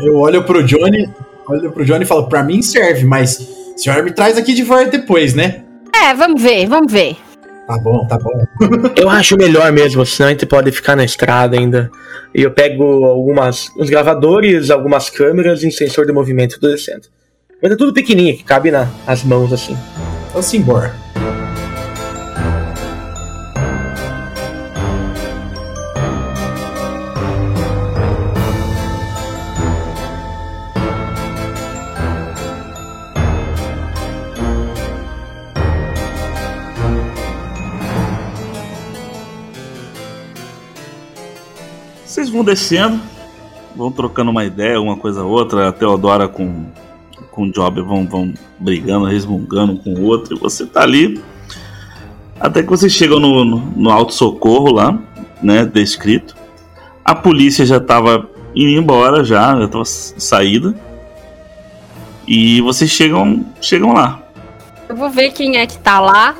Eu 0.04 0.18
olho 0.18 0.44
pro 0.44 0.64
Johnny, 0.64 1.10
olho 1.48 1.72
pro 1.72 1.86
Johnny 1.86 2.04
e 2.04 2.08
falo, 2.08 2.28
pra 2.28 2.44
mim 2.44 2.62
serve, 2.62 3.06
mas 3.06 3.40
a 3.74 3.78
senhora 3.78 4.04
me 4.04 4.12
traz 4.12 4.38
aqui 4.38 4.54
de 4.54 4.64
volta 4.64 4.92
depois, 4.92 5.34
né? 5.34 5.64
É, 5.96 6.14
vamos 6.14 6.42
ver, 6.42 6.68
vamos 6.68 6.92
ver. 6.92 7.18
Tá 7.66 7.78
bom, 7.78 8.06
tá 8.08 8.18
bom. 8.18 8.44
eu 8.98 9.10
acho 9.10 9.38
melhor 9.38 9.72
mesmo, 9.72 10.06
senão 10.06 10.30
a 10.30 10.32
gente 10.32 10.46
pode 10.46 10.72
ficar 10.72 10.96
na 10.96 11.04
estrada 11.04 11.58
ainda. 11.58 11.90
E 12.34 12.42
eu 12.42 12.52
pego 12.52 13.06
algumas, 13.06 13.70
uns 13.78 13.90
gravadores, 13.90 14.70
algumas 14.70 15.10
câmeras 15.10 15.64
e 15.64 15.68
um 15.68 15.72
sensor 15.72 16.06
de 16.06 16.12
movimento, 16.12 16.60
tudo 16.60 16.72
descendo. 16.72 17.08
Mas 17.62 17.74
é 17.74 17.76
tudo 17.76 17.92
pequenininho, 17.92 18.38
que 18.38 18.44
cabe 18.44 18.72
nas 18.72 19.24
mãos 19.24 19.52
assim. 19.52 19.78
Então 20.30 20.42
simbora. 20.42 20.96
Vocês 42.06 42.30
vão 42.30 42.44
descendo, 42.44 43.00
vão 43.76 43.92
trocando 43.92 44.32
uma 44.32 44.46
ideia, 44.46 44.80
uma 44.80 44.96
coisa 44.96 45.24
ou 45.24 45.32
outra. 45.32 45.70
A 45.70 45.72
Teodora 45.74 46.28
com 46.28 46.66
com 47.40 47.44
o 47.46 47.52
Job 47.52 47.82
vão, 47.82 48.06
vão 48.06 48.34
brigando, 48.60 49.06
resmungando 49.06 49.78
com 49.78 49.94
o 49.94 50.04
outro, 50.04 50.36
e 50.36 50.40
você 50.40 50.66
tá 50.66 50.82
ali. 50.82 51.22
Até 52.38 52.62
que 52.62 52.70
vocês 52.70 52.92
chegam 52.92 53.18
no, 53.18 53.46
no, 53.46 53.58
no 53.78 53.90
auto-socorro 53.90 54.74
lá, 54.74 55.00
né? 55.42 55.66
Descrito. 55.66 56.36
A 57.04 57.16
polícia 57.16 57.66
já 57.66 57.80
tava 57.80 58.30
indo 58.54 58.78
embora, 58.78 59.24
já, 59.24 59.58
já 59.58 59.68
tava 59.70 59.86
saída. 59.86 60.76
E 62.28 62.60
vocês 62.62 62.92
chegam, 62.92 63.46
chegam 63.62 63.94
lá. 63.94 64.22
Eu 64.90 64.98
vou 64.98 65.10
ver 65.10 65.32
quem 65.32 65.58
é 65.58 65.66
que 65.66 65.78
tá 65.78 66.02
lá. 66.02 66.36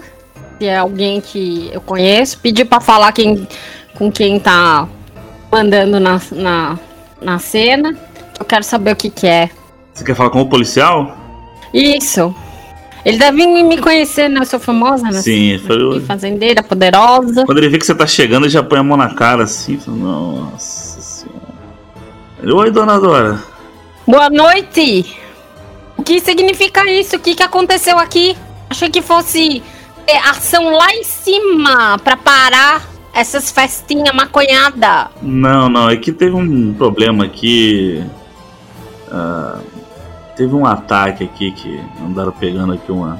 Se 0.60 0.66
é 0.66 0.78
alguém 0.78 1.22
que 1.22 1.70
eu 1.72 1.80
conheço. 1.80 2.40
Pedir 2.40 2.66
para 2.66 2.82
falar 2.82 3.14
quem, 3.14 3.48
com 3.94 4.12
quem 4.12 4.38
tá 4.38 4.88
mandando 5.50 5.98
na, 5.98 6.22
na, 6.34 6.80
na 7.22 7.40
cena. 7.40 7.98
Eu 8.38 8.46
quero 8.46 8.64
saber 8.66 8.92
o 8.92 8.96
que, 8.96 9.10
que 9.10 9.28
é. 9.28 9.50
Você 10.00 10.06
quer 10.06 10.16
falar 10.16 10.30
com 10.30 10.40
o 10.40 10.48
policial? 10.48 11.14
Isso. 11.74 12.34
Ele 13.04 13.18
deve 13.18 13.46
me 13.46 13.78
conhecer, 13.80 14.30
né? 14.30 14.40
Eu 14.40 14.46
sou 14.46 14.58
famosa, 14.58 15.04
né? 15.04 15.22
Sim, 15.22 15.60
foi 15.68 15.84
o... 15.84 16.00
Fazendeira, 16.00 16.64
poderosa. 16.64 17.46
Quando 17.46 17.58
ele 17.58 17.68
vê 17.68 17.78
que 17.78 17.86
você 17.86 17.94
tá 17.94 18.08
chegando, 18.08 18.44
ele 18.46 18.50
já 18.50 18.64
põe 18.64 18.80
a 18.80 18.84
mão 18.84 18.96
na 18.96 19.14
cara 19.14 19.44
assim. 19.44 19.78
Nossa 19.86 21.02
senhora. 21.02 21.38
Ele, 22.42 22.54
Oi, 22.54 22.72
dona 22.72 22.98
Dora. 22.98 23.44
Boa 24.08 24.30
noite. 24.30 25.18
O 25.98 26.04
que 26.04 26.22
significa 26.22 26.90
isso? 26.90 27.18
O 27.18 27.20
que, 27.20 27.36
que 27.36 27.44
aconteceu 27.44 28.00
aqui? 28.00 28.38
Achei 28.70 28.90
que 28.90 29.02
fosse 29.02 29.62
ação 30.30 30.70
lá 30.70 30.94
em 30.94 31.04
cima 31.04 32.00
para 32.02 32.16
parar 32.16 32.88
essas 33.14 33.52
festinhas 33.52 34.16
maconhadas. 34.16 35.10
Não, 35.22 35.68
não. 35.68 35.90
É 35.90 35.98
que 35.98 36.14
teve 36.14 36.38
um 36.38 36.74
problema 36.74 37.26
aqui. 37.26 38.02
Uh, 39.10 39.79
teve 40.40 40.56
um 40.56 40.66
ataque 40.66 41.26
aqui 41.26 41.52
que 41.52 41.82
andaram 42.02 42.32
pegando 42.32 42.72
aqui 42.72 42.90
uma. 42.90 43.20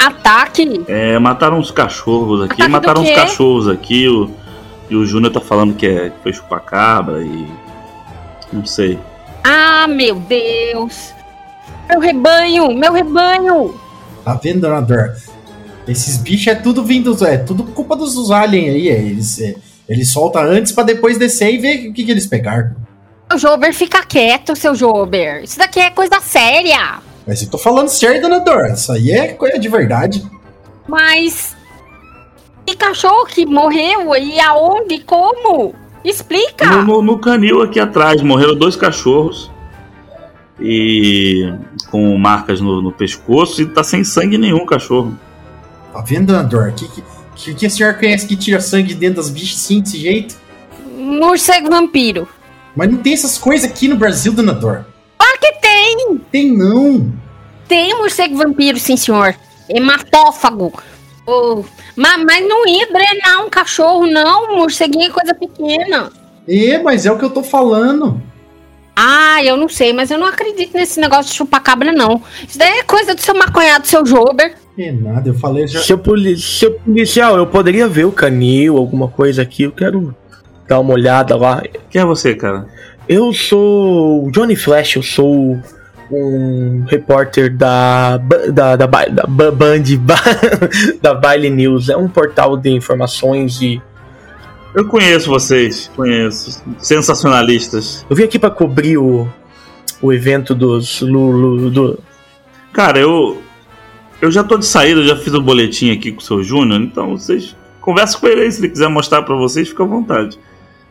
Ataque? 0.00 0.84
É, 0.88 1.16
mataram 1.16 1.60
uns 1.60 1.70
cachorros 1.70 2.42
aqui. 2.42 2.54
Ataque 2.54 2.68
mataram 2.68 3.02
uns 3.02 3.10
cachorros 3.10 3.68
aqui. 3.68 4.08
O, 4.08 4.28
e 4.90 4.96
o 4.96 5.06
Júnior 5.06 5.32
tá 5.32 5.40
falando 5.40 5.76
que, 5.76 5.86
é, 5.86 6.10
que 6.10 6.16
foi 6.24 6.32
chupacabra 6.32 7.22
e. 7.22 7.46
Não 8.52 8.66
sei. 8.66 8.98
Ah, 9.44 9.86
meu 9.86 10.16
Deus! 10.16 11.14
Meu 11.88 12.00
rebanho! 12.00 12.76
Meu 12.76 12.92
rebanho! 12.92 13.80
Tá 14.24 14.34
vendo, 14.34 14.62
Donador? 14.62 15.14
Esses 15.86 16.16
bichos 16.16 16.48
é 16.48 16.56
tudo 16.56 16.82
vindo. 16.84 17.16
É 17.24 17.38
tudo 17.38 17.62
culpa 17.62 17.94
dos 17.94 18.32
aliens 18.32 18.74
aí. 18.74 18.88
É, 18.88 18.98
eles, 19.00 19.40
é, 19.40 19.54
eles 19.88 20.08
soltam 20.08 20.42
antes 20.42 20.72
para 20.72 20.82
depois 20.82 21.16
descer 21.16 21.54
e 21.54 21.58
ver 21.58 21.90
o 21.90 21.92
que, 21.92 22.04
que 22.04 22.10
eles 22.10 22.26
pegaram. 22.26 22.74
Seu 23.30 23.38
Jober, 23.38 23.72
fica 23.72 24.04
quieto, 24.04 24.56
seu 24.56 24.74
Jober. 24.74 25.44
Isso 25.44 25.56
daqui 25.56 25.78
é 25.78 25.90
coisa 25.90 26.20
séria. 26.20 26.98
Mas 27.24 27.40
eu 27.40 27.48
tô 27.48 27.58
falando 27.58 27.88
sério, 27.88 28.20
dona 28.20 28.40
Dor. 28.40 28.72
Isso 28.72 28.90
aí 28.90 29.12
é 29.12 29.28
coisa 29.34 29.56
de 29.56 29.68
verdade. 29.68 30.26
Mas. 30.88 31.56
Que 32.66 32.74
cachorro 32.74 33.26
que 33.26 33.46
morreu? 33.46 34.16
E 34.16 34.40
aonde? 34.40 34.98
Como? 35.04 35.76
Explica! 36.04 36.66
No, 36.66 36.82
no, 36.82 37.02
no 37.02 37.18
canil 37.20 37.62
aqui 37.62 37.78
atrás 37.78 38.20
morreram 38.20 38.56
dois 38.56 38.74
cachorros. 38.74 39.48
E. 40.60 41.52
com 41.88 42.18
marcas 42.18 42.60
no, 42.60 42.82
no 42.82 42.90
pescoço 42.90 43.62
e 43.62 43.66
tá 43.66 43.84
sem 43.84 44.02
sangue 44.02 44.38
nenhum 44.38 44.66
cachorro. 44.66 45.16
Tá 45.92 46.00
vendo, 46.00 46.32
dona 46.32 46.42
Dor? 46.42 46.72
Que, 46.72 46.88
que, 47.36 47.54
que 47.54 47.66
a 47.66 47.70
senhora 47.70 47.94
conhece 47.94 48.26
que 48.26 48.34
tira 48.34 48.60
sangue 48.60 48.92
dentro 48.92 49.16
das 49.16 49.30
bichas 49.30 49.60
assim, 49.60 49.80
desse 49.80 49.98
jeito? 49.98 50.34
Morcego 50.96 51.70
vampiro. 51.70 52.26
Mas 52.80 52.90
não 52.90 52.96
tem 52.96 53.12
essas 53.12 53.36
coisas 53.36 53.70
aqui 53.70 53.86
no 53.88 53.96
Brasil, 53.96 54.32
Dona 54.32 54.54
Dor. 54.54 54.86
Ah, 55.18 55.36
que 55.38 55.52
tem! 55.60 56.18
Tem 56.32 56.50
não! 56.50 57.12
Tem 57.68 57.94
morcego 57.94 58.38
vampiro, 58.38 58.78
sim, 58.78 58.96
senhor. 58.96 59.36
Hematófago. 59.68 60.72
Oh, 61.26 61.62
mas, 61.94 62.24
mas 62.24 62.48
não 62.48 62.66
ia 62.66 62.86
drenar 62.86 63.44
um 63.44 63.50
cachorro, 63.50 64.06
não. 64.06 64.56
Morceguinho 64.56 65.08
é 65.08 65.10
coisa 65.10 65.34
pequena. 65.34 66.10
É, 66.48 66.78
mas 66.78 67.04
é 67.04 67.12
o 67.12 67.18
que 67.18 67.24
eu 67.26 67.28
tô 67.28 67.42
falando. 67.42 68.18
Ah, 68.96 69.44
eu 69.44 69.58
não 69.58 69.68
sei, 69.68 69.92
mas 69.92 70.10
eu 70.10 70.16
não 70.16 70.26
acredito 70.26 70.74
nesse 70.74 70.98
negócio 70.98 71.32
de 71.32 71.36
chupacabra, 71.36 71.92
não. 71.92 72.22
Isso 72.48 72.56
daí 72.56 72.78
é 72.78 72.82
coisa 72.82 73.14
do 73.14 73.20
seu 73.20 73.34
maconhado, 73.34 73.82
do 73.82 73.88
seu 73.88 74.06
Jober. 74.06 74.54
É 74.78 74.90
nada, 74.90 75.28
eu 75.28 75.34
falei 75.34 75.68
já. 75.68 75.82
Seu, 75.82 75.98
poli 75.98 76.34
seu 76.38 76.72
policial, 76.80 77.36
eu 77.36 77.46
poderia 77.46 77.86
ver 77.86 78.06
o 78.06 78.12
canil, 78.12 78.78
alguma 78.78 79.06
coisa 79.06 79.42
aqui. 79.42 79.64
Eu 79.64 79.72
quero 79.72 80.16
dar 80.70 80.78
uma 80.78 80.94
olhada 80.94 81.36
lá. 81.36 81.62
Quem 81.90 82.00
é 82.00 82.04
você, 82.04 82.32
cara? 82.32 82.68
Eu 83.08 83.32
sou 83.32 84.30
Johnny 84.30 84.54
Flash, 84.54 84.94
eu 84.94 85.02
sou 85.02 85.58
um 86.12 86.84
repórter 86.88 87.56
da 87.56 88.18
da, 88.18 88.76
da, 88.76 88.86
da 88.86 89.26
Band 89.26 89.82
da 91.02 91.12
Baile 91.12 91.50
News. 91.50 91.88
É 91.88 91.96
um 91.96 92.08
portal 92.08 92.56
de 92.56 92.70
informações 92.70 93.60
e 93.60 93.82
Eu 94.72 94.86
conheço 94.86 95.28
vocês, 95.28 95.90
conheço. 95.96 96.62
Sensacionalistas. 96.78 98.06
Eu 98.08 98.14
vim 98.14 98.22
aqui 98.22 98.38
pra 98.38 98.50
cobrir 98.50 98.96
o, 98.96 99.28
o 100.00 100.12
evento 100.12 100.54
dos 100.54 101.00
Lulu. 101.00 101.68
Do... 101.68 101.98
Cara, 102.72 103.00
eu. 103.00 103.42
Eu 104.22 104.30
já 104.30 104.44
tô 104.44 104.58
de 104.58 104.66
saída, 104.66 105.00
eu 105.00 105.06
já 105.06 105.16
fiz 105.16 105.32
o 105.32 105.40
boletim 105.40 105.90
aqui 105.90 106.12
com 106.12 106.20
o 106.20 106.22
seu 106.22 106.44
Júnior, 106.44 106.80
então 106.80 107.16
vocês. 107.16 107.56
Conversa 107.80 108.18
com 108.18 108.28
ele 108.28 108.42
aí, 108.42 108.52
se 108.52 108.60
ele 108.60 108.68
quiser 108.68 108.88
mostrar 108.88 109.22
pra 109.22 109.34
vocês, 109.34 109.70
fica 109.70 109.82
à 109.82 109.86
vontade. 109.86 110.38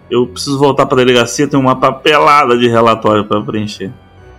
Eu 0.10 0.28
preciso 0.28 0.58
voltar 0.58 0.86
pra 0.86 0.98
delegacia, 0.98 1.48
tem 1.48 1.60
uma 1.60 1.76
papelada 1.76 2.58
de 2.58 2.67
relatório 2.67 3.26
pra 3.26 3.41
preencher. 3.41 3.91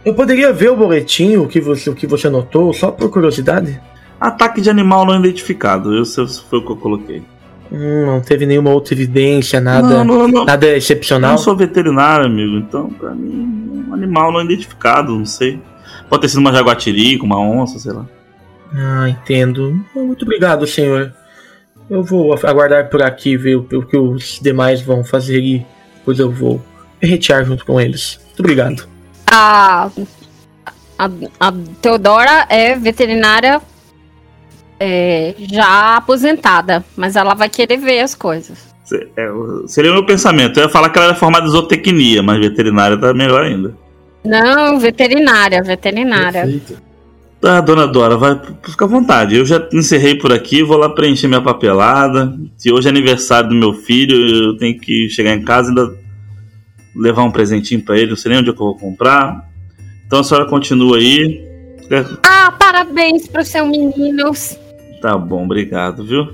Eu 0.05 0.15
poderia 0.15 0.53
ver 0.53 0.71
o 0.71 0.77
boletim, 0.77 1.37
o 1.37 1.47
que 1.47 1.61
você, 1.61 1.91
o 1.91 1.95
que 1.95 2.07
você 2.07 2.27
anotou, 2.27 2.73
só 2.73 2.91
por 2.91 3.11
curiosidade? 3.11 3.81
Ataque 4.21 4.61
de 4.61 4.69
animal 4.71 5.05
não 5.07 5.19
identificado, 5.19 6.01
esse 6.01 6.25
foi 6.49 6.59
o 6.59 6.63
que 6.65 6.73
eu 6.73 6.77
coloquei. 6.77 7.23
Hum, 7.73 8.07
não 8.07 8.21
teve 8.21 8.47
nenhuma 8.47 8.71
outra 8.71 8.95
evidência, 8.95 9.61
nada, 9.61 10.03
Não, 10.03 10.05
não, 10.05 10.29
não. 10.29 10.45
nada 10.45 10.67
Eu 10.67 10.77
excepcional. 10.77 11.31
não 11.33 11.39
sou 11.39 11.55
veterinário, 11.57 12.27
amigo, 12.27 12.57
então 12.57 12.89
pra 12.91 13.11
mim, 13.15 13.85
um 13.89 13.95
animal 13.95 14.33
não 14.33 14.41
identificado, 14.43 15.17
não 15.17 15.25
sei. 15.25 15.61
Pode 16.09 16.23
ter 16.23 16.29
sido 16.29 16.41
uma 16.41 16.53
jaguatirica, 16.53 17.25
uma 17.25 17.39
onça, 17.39 17.79
sei 17.79 17.93
lá. 17.93 18.05
Ah, 18.75 19.09
entendo. 19.09 19.79
Muito 19.95 20.25
obrigado, 20.25 20.67
senhor. 20.67 21.13
Eu 21.90 22.03
vou 22.05 22.33
aguardar 22.35 22.88
por 22.88 23.03
aqui, 23.03 23.37
ver 23.37 23.57
o 23.57 23.64
que 23.64 23.96
os 23.96 24.38
demais 24.40 24.81
vão 24.81 25.03
fazer 25.03 25.40
e 25.40 25.66
depois 25.98 26.18
eu 26.20 26.31
vou 26.31 26.62
retear 27.03 27.44
junto 27.44 27.64
com 27.66 27.81
eles. 27.81 28.20
Muito 28.26 28.38
obrigado. 28.40 28.88
A, 29.31 29.90
a, 30.98 31.11
a 31.40 31.53
Teodora 31.83 32.46
é 32.48 32.76
veterinária 32.76 33.61
é, 34.79 35.35
já 35.38 35.96
aposentada, 35.96 36.85
mas 36.96 37.16
ela 37.16 37.35
vai 37.35 37.48
querer 37.48 37.76
ver 37.79 38.00
as 38.00 38.14
coisas. 38.14 38.70
É, 39.16 39.31
o- 39.31 39.66
seria 39.68 39.90
o 39.90 39.94
meu 39.94 40.07
pensamento. 40.07 40.59
Eu 40.59 40.64
ia 40.64 40.70
falar 40.70 40.90
que 40.90 40.98
ela 40.98 41.09
era 41.09 41.16
formada 41.16 41.46
em 41.46 41.50
zootecnia, 41.50 42.22
mas 42.22 42.38
veterinária 42.40 42.96
tá 42.98 43.12
melhor 43.12 43.44
ainda. 43.44 43.74
Não, 44.24 44.79
veterinária, 44.79 45.62
veterinária. 45.62 46.42
Perfeito. 46.42 46.76
Tá, 47.40 47.59
dona 47.62 47.87
Dora, 47.87 48.18
vai, 48.18 48.38
fica 48.62 48.85
à 48.85 48.88
vontade. 48.88 49.35
Eu 49.35 49.46
já 49.46 49.66
encerrei 49.72 50.14
por 50.14 50.31
aqui, 50.31 50.62
vou 50.62 50.76
lá 50.76 50.90
preencher 50.90 51.26
minha 51.26 51.40
papelada. 51.40 52.38
Se 52.57 52.70
hoje 52.70 52.87
é 52.87 52.90
aniversário 52.90 53.48
do 53.48 53.55
meu 53.55 53.72
filho, 53.72 54.14
eu 54.14 54.57
tenho 54.59 54.79
que 54.79 55.09
chegar 55.09 55.35
em 55.35 55.42
casa 55.42 55.68
e 55.68 55.70
ainda 55.70 55.96
levar 56.94 57.24
um 57.24 57.31
presentinho 57.31 57.83
pra 57.83 57.96
ele. 57.96 58.11
Não 58.11 58.16
sei 58.16 58.31
nem 58.31 58.40
onde 58.40 58.50
é 58.50 58.53
que 58.53 58.61
eu 58.61 58.66
vou 58.66 58.76
comprar. 58.76 59.48
Então 60.07 60.20
a 60.20 60.24
senhora 60.24 60.46
continua 60.46 60.98
aí. 60.98 61.42
Ah, 62.22 62.53
parabéns 62.59 63.26
pro 63.26 63.42
seu 63.42 63.66
menino. 63.66 64.33
Tá 65.00 65.16
bom, 65.16 65.44
obrigado, 65.44 66.05
viu? 66.05 66.29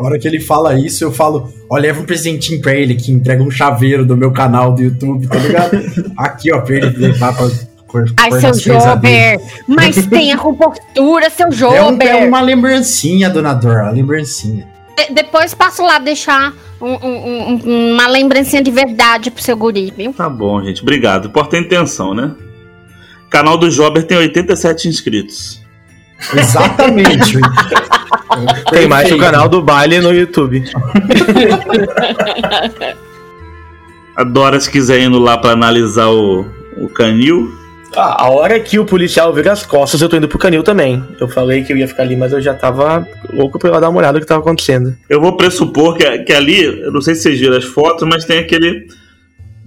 A 0.00 0.02
hora 0.02 0.18
que 0.18 0.26
ele 0.26 0.40
fala 0.40 0.78
isso, 0.80 1.04
eu 1.04 1.12
falo, 1.12 1.52
ó, 1.70 1.76
leva 1.76 2.00
um 2.00 2.04
presentinho 2.04 2.60
pra 2.60 2.74
ele 2.74 2.94
que 2.94 3.12
entrega 3.12 3.42
um 3.42 3.50
chaveiro 3.50 4.04
do 4.04 4.16
meu 4.16 4.32
canal 4.32 4.74
do 4.74 4.82
YouTube, 4.82 5.28
tá 5.28 5.38
ligado? 5.38 5.78
Aqui, 6.16 6.50
ó, 6.50 6.60
pra 6.60 6.74
ele 6.74 6.88
levar 6.96 7.36
pra 7.36 7.46
cor, 7.90 8.04
Ai, 8.16 8.30
cor 8.30 8.40
seu. 8.40 8.54
Jober. 8.80 9.40
Mas 9.66 10.06
tenha 10.06 10.36
compostura, 10.38 11.28
seu 11.30 11.46
É, 11.46 11.48
um- 11.48 11.52
Jober. 11.52 12.06
é 12.06 12.24
uma 12.26 12.40
lembrancinha, 12.40 13.28
dona 13.28 13.52
Dora, 13.54 13.82
uma 13.84 13.90
lembrancinha. 13.90 14.66
De- 14.96 15.12
depois 15.14 15.54
passo 15.54 15.82
lá 15.82 15.98
deixar 15.98 16.52
um- 16.80 16.86
um- 17.06 17.60
um- 17.64 17.92
uma 17.94 18.06
lembrancinha 18.06 18.62
de 18.62 18.70
verdade 18.70 19.30
pro 19.30 19.42
seu 19.42 19.56
guri, 19.56 19.92
viu? 19.96 20.12
Tá 20.12 20.28
bom, 20.28 20.62
gente. 20.62 20.82
Obrigado. 20.82 21.28
Importa 21.28 21.56
a 21.56 21.60
intenção, 21.60 22.14
né? 22.14 22.32
Canal 23.28 23.56
do 23.58 23.70
Jober 23.70 24.02
tem 24.04 24.16
87 24.18 24.88
inscritos. 24.88 25.60
Exatamente. 26.34 27.38
Tem 28.70 28.86
mais 28.86 29.08
que 29.08 29.14
o 29.14 29.18
canal 29.18 29.48
do 29.48 29.60
baile 29.62 29.98
no 30.00 30.12
YouTube. 30.12 30.62
A 34.16 34.22
Dora, 34.24 34.60
se 34.60 34.70
quiser 34.70 35.00
indo 35.02 35.18
lá 35.18 35.38
pra 35.38 35.50
analisar 35.52 36.08
o, 36.08 36.44
o 36.76 36.88
canil. 36.88 37.50
Ah, 37.96 38.24
a 38.24 38.30
hora 38.30 38.60
que 38.60 38.78
o 38.78 38.84
policial 38.84 39.32
vira 39.32 39.52
as 39.52 39.66
costas, 39.66 40.00
eu 40.00 40.08
tô 40.08 40.16
indo 40.16 40.28
pro 40.28 40.38
canil 40.38 40.62
também. 40.62 41.02
Eu 41.18 41.28
falei 41.28 41.64
que 41.64 41.72
eu 41.72 41.76
ia 41.76 41.88
ficar 41.88 42.04
ali, 42.04 42.16
mas 42.16 42.32
eu 42.32 42.40
já 42.40 42.54
tava 42.54 43.06
louco 43.32 43.58
pra 43.58 43.68
ir 43.68 43.72
lá 43.72 43.80
dar 43.80 43.88
uma 43.88 43.98
olhada 43.98 44.14
no 44.14 44.20
que 44.20 44.26
tava 44.26 44.40
acontecendo. 44.40 44.96
Eu 45.08 45.20
vou 45.20 45.36
pressupor 45.36 45.96
que, 45.96 46.18
que 46.18 46.32
ali, 46.32 46.62
eu 46.62 46.92
não 46.92 47.00
sei 47.00 47.14
se 47.14 47.22
vocês 47.22 47.40
viram 47.40 47.56
as 47.56 47.64
fotos, 47.64 48.08
mas 48.08 48.24
tem 48.24 48.38
aquele. 48.38 48.86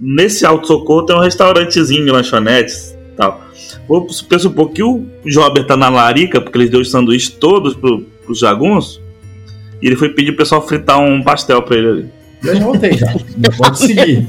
Nesse 0.00 0.44
auto-socorro 0.44 1.06
tem 1.06 1.16
um 1.16 1.20
restaurantezinho, 1.20 2.12
lanchonetes 2.12 2.96
e 3.12 3.16
tal. 3.16 3.42
Vou 3.86 4.06
pressupor 4.28 4.70
que 4.70 4.82
o 4.82 5.04
Jober 5.24 5.66
tá 5.66 5.76
na 5.76 5.88
larica, 5.88 6.40
porque 6.40 6.58
ele 6.58 6.68
deu 6.68 6.80
os 6.80 6.90
sanduíches 6.90 7.30
todos 7.30 7.74
pro, 7.74 8.00
pros 8.24 8.38
jagunços. 8.38 9.00
E 9.82 9.86
ele 9.86 9.96
foi 9.96 10.08
pedir 10.08 10.32
pro 10.32 10.38
pessoal 10.38 10.66
fritar 10.66 10.98
um 10.98 11.22
pastel 11.22 11.62
pra 11.62 11.76
ele 11.76 11.88
ali. 11.88 12.10
Eu 12.42 12.56
já 12.56 12.64
voltei 12.64 12.92
já. 12.94 13.14
Pode 13.56 13.78
seguir. 13.78 14.26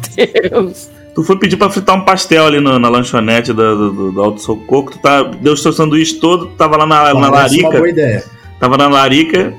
Deus. 0.50 0.90
Tu 1.16 1.24
foi 1.24 1.40
pedir 1.40 1.56
pra 1.56 1.70
fritar 1.70 1.96
um 1.96 2.02
pastel 2.04 2.46
ali 2.46 2.60
no- 2.60 2.78
na 2.78 2.90
lanchonete 2.90 3.54
do, 3.54 3.92
do, 3.94 4.12
do 4.12 4.22
Alto 4.22 4.42
Socorro, 4.42 4.92
tu 4.92 5.00
tá, 5.00 5.24
deu 5.24 5.54
os 5.54 5.64
teus 5.64 5.76
sanduíches 5.78 6.20
todos, 6.20 6.50
tu 6.50 6.56
tava 6.56 6.76
lá 6.76 6.86
na, 6.86 7.06
na 7.06 7.14
uma 7.14 7.30
larica, 7.30 7.70
boa 7.72 7.90
ideia. 7.90 8.24
tava 8.60 8.78
na 8.78 8.90
larica, 8.90 9.54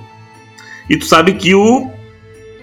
e 0.90 0.96
tu 0.98 1.06
sabe 1.06 1.32
que 1.34 1.54
o 1.54 1.90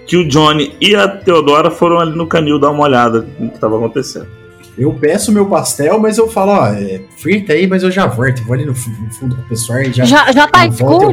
que 0.06 0.18
o 0.18 0.28
Johnny 0.28 0.76
e 0.82 0.94
a 0.96 1.08
Teodora 1.08 1.72
foram 1.72 1.98
ali 2.00 2.16
no 2.16 2.28
canil 2.28 2.60
dar 2.60 2.70
uma 2.72 2.84
olhada 2.84 3.26
no 3.40 3.50
que 3.50 3.58
tava 3.58 3.78
acontecendo. 3.78 4.28
Eu 4.76 4.92
peço 4.94 5.32
meu 5.32 5.46
pastel, 5.46 6.00
mas 6.00 6.18
eu 6.18 6.28
falo, 6.28 6.52
ó, 6.52 6.66
é, 6.74 7.00
frita 7.18 7.54
aí, 7.54 7.68
mas 7.68 7.84
eu 7.84 7.92
já 7.92 8.08
volto. 8.08 8.44
Vou 8.44 8.56
ali 8.56 8.66
no, 8.66 8.74
fu- 8.74 8.90
no 8.90 9.12
fundo 9.14 9.36
com 9.36 9.42
o 9.44 9.46
pessoal 9.46 9.82
e 9.82 9.94
já. 9.94 10.04
Já, 10.04 10.32
já 10.32 10.48
tá 10.48 10.66
escuro? 10.66 11.12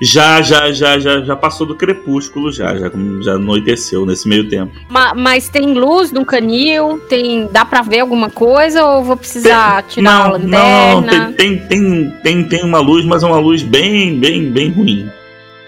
Já, 0.00 0.40
já, 0.42 0.70
já, 0.72 0.98
já, 1.00 1.20
já 1.22 1.34
passou 1.34 1.66
do 1.66 1.74
crepúsculo 1.76 2.52
já, 2.52 2.76
já, 2.76 2.90
já 3.22 3.32
anoiteceu 3.32 4.06
nesse 4.06 4.28
meio 4.28 4.48
tempo. 4.48 4.72
Ma- 4.88 5.12
mas 5.12 5.48
tem 5.48 5.74
luz 5.74 6.12
no 6.12 6.24
canil? 6.24 7.00
Tem, 7.08 7.48
dá 7.50 7.64
pra 7.64 7.82
ver 7.82 8.00
alguma 8.00 8.30
coisa 8.30 8.84
ou 8.84 9.02
vou 9.02 9.16
precisar 9.16 9.82
tirar 9.84 10.26
a 10.26 10.38
não, 10.38 10.38
não, 10.38 11.00
lanterna? 11.00 11.32
tem, 11.32 11.58
tem, 11.58 11.66
tem, 11.68 12.10
tem, 12.22 12.44
tem 12.48 12.64
uma 12.64 12.78
luz, 12.78 13.04
mas 13.04 13.24
é 13.24 13.26
uma 13.26 13.38
luz 13.38 13.62
bem, 13.62 14.18
bem, 14.20 14.52
bem 14.52 14.70
ruim. 14.70 15.10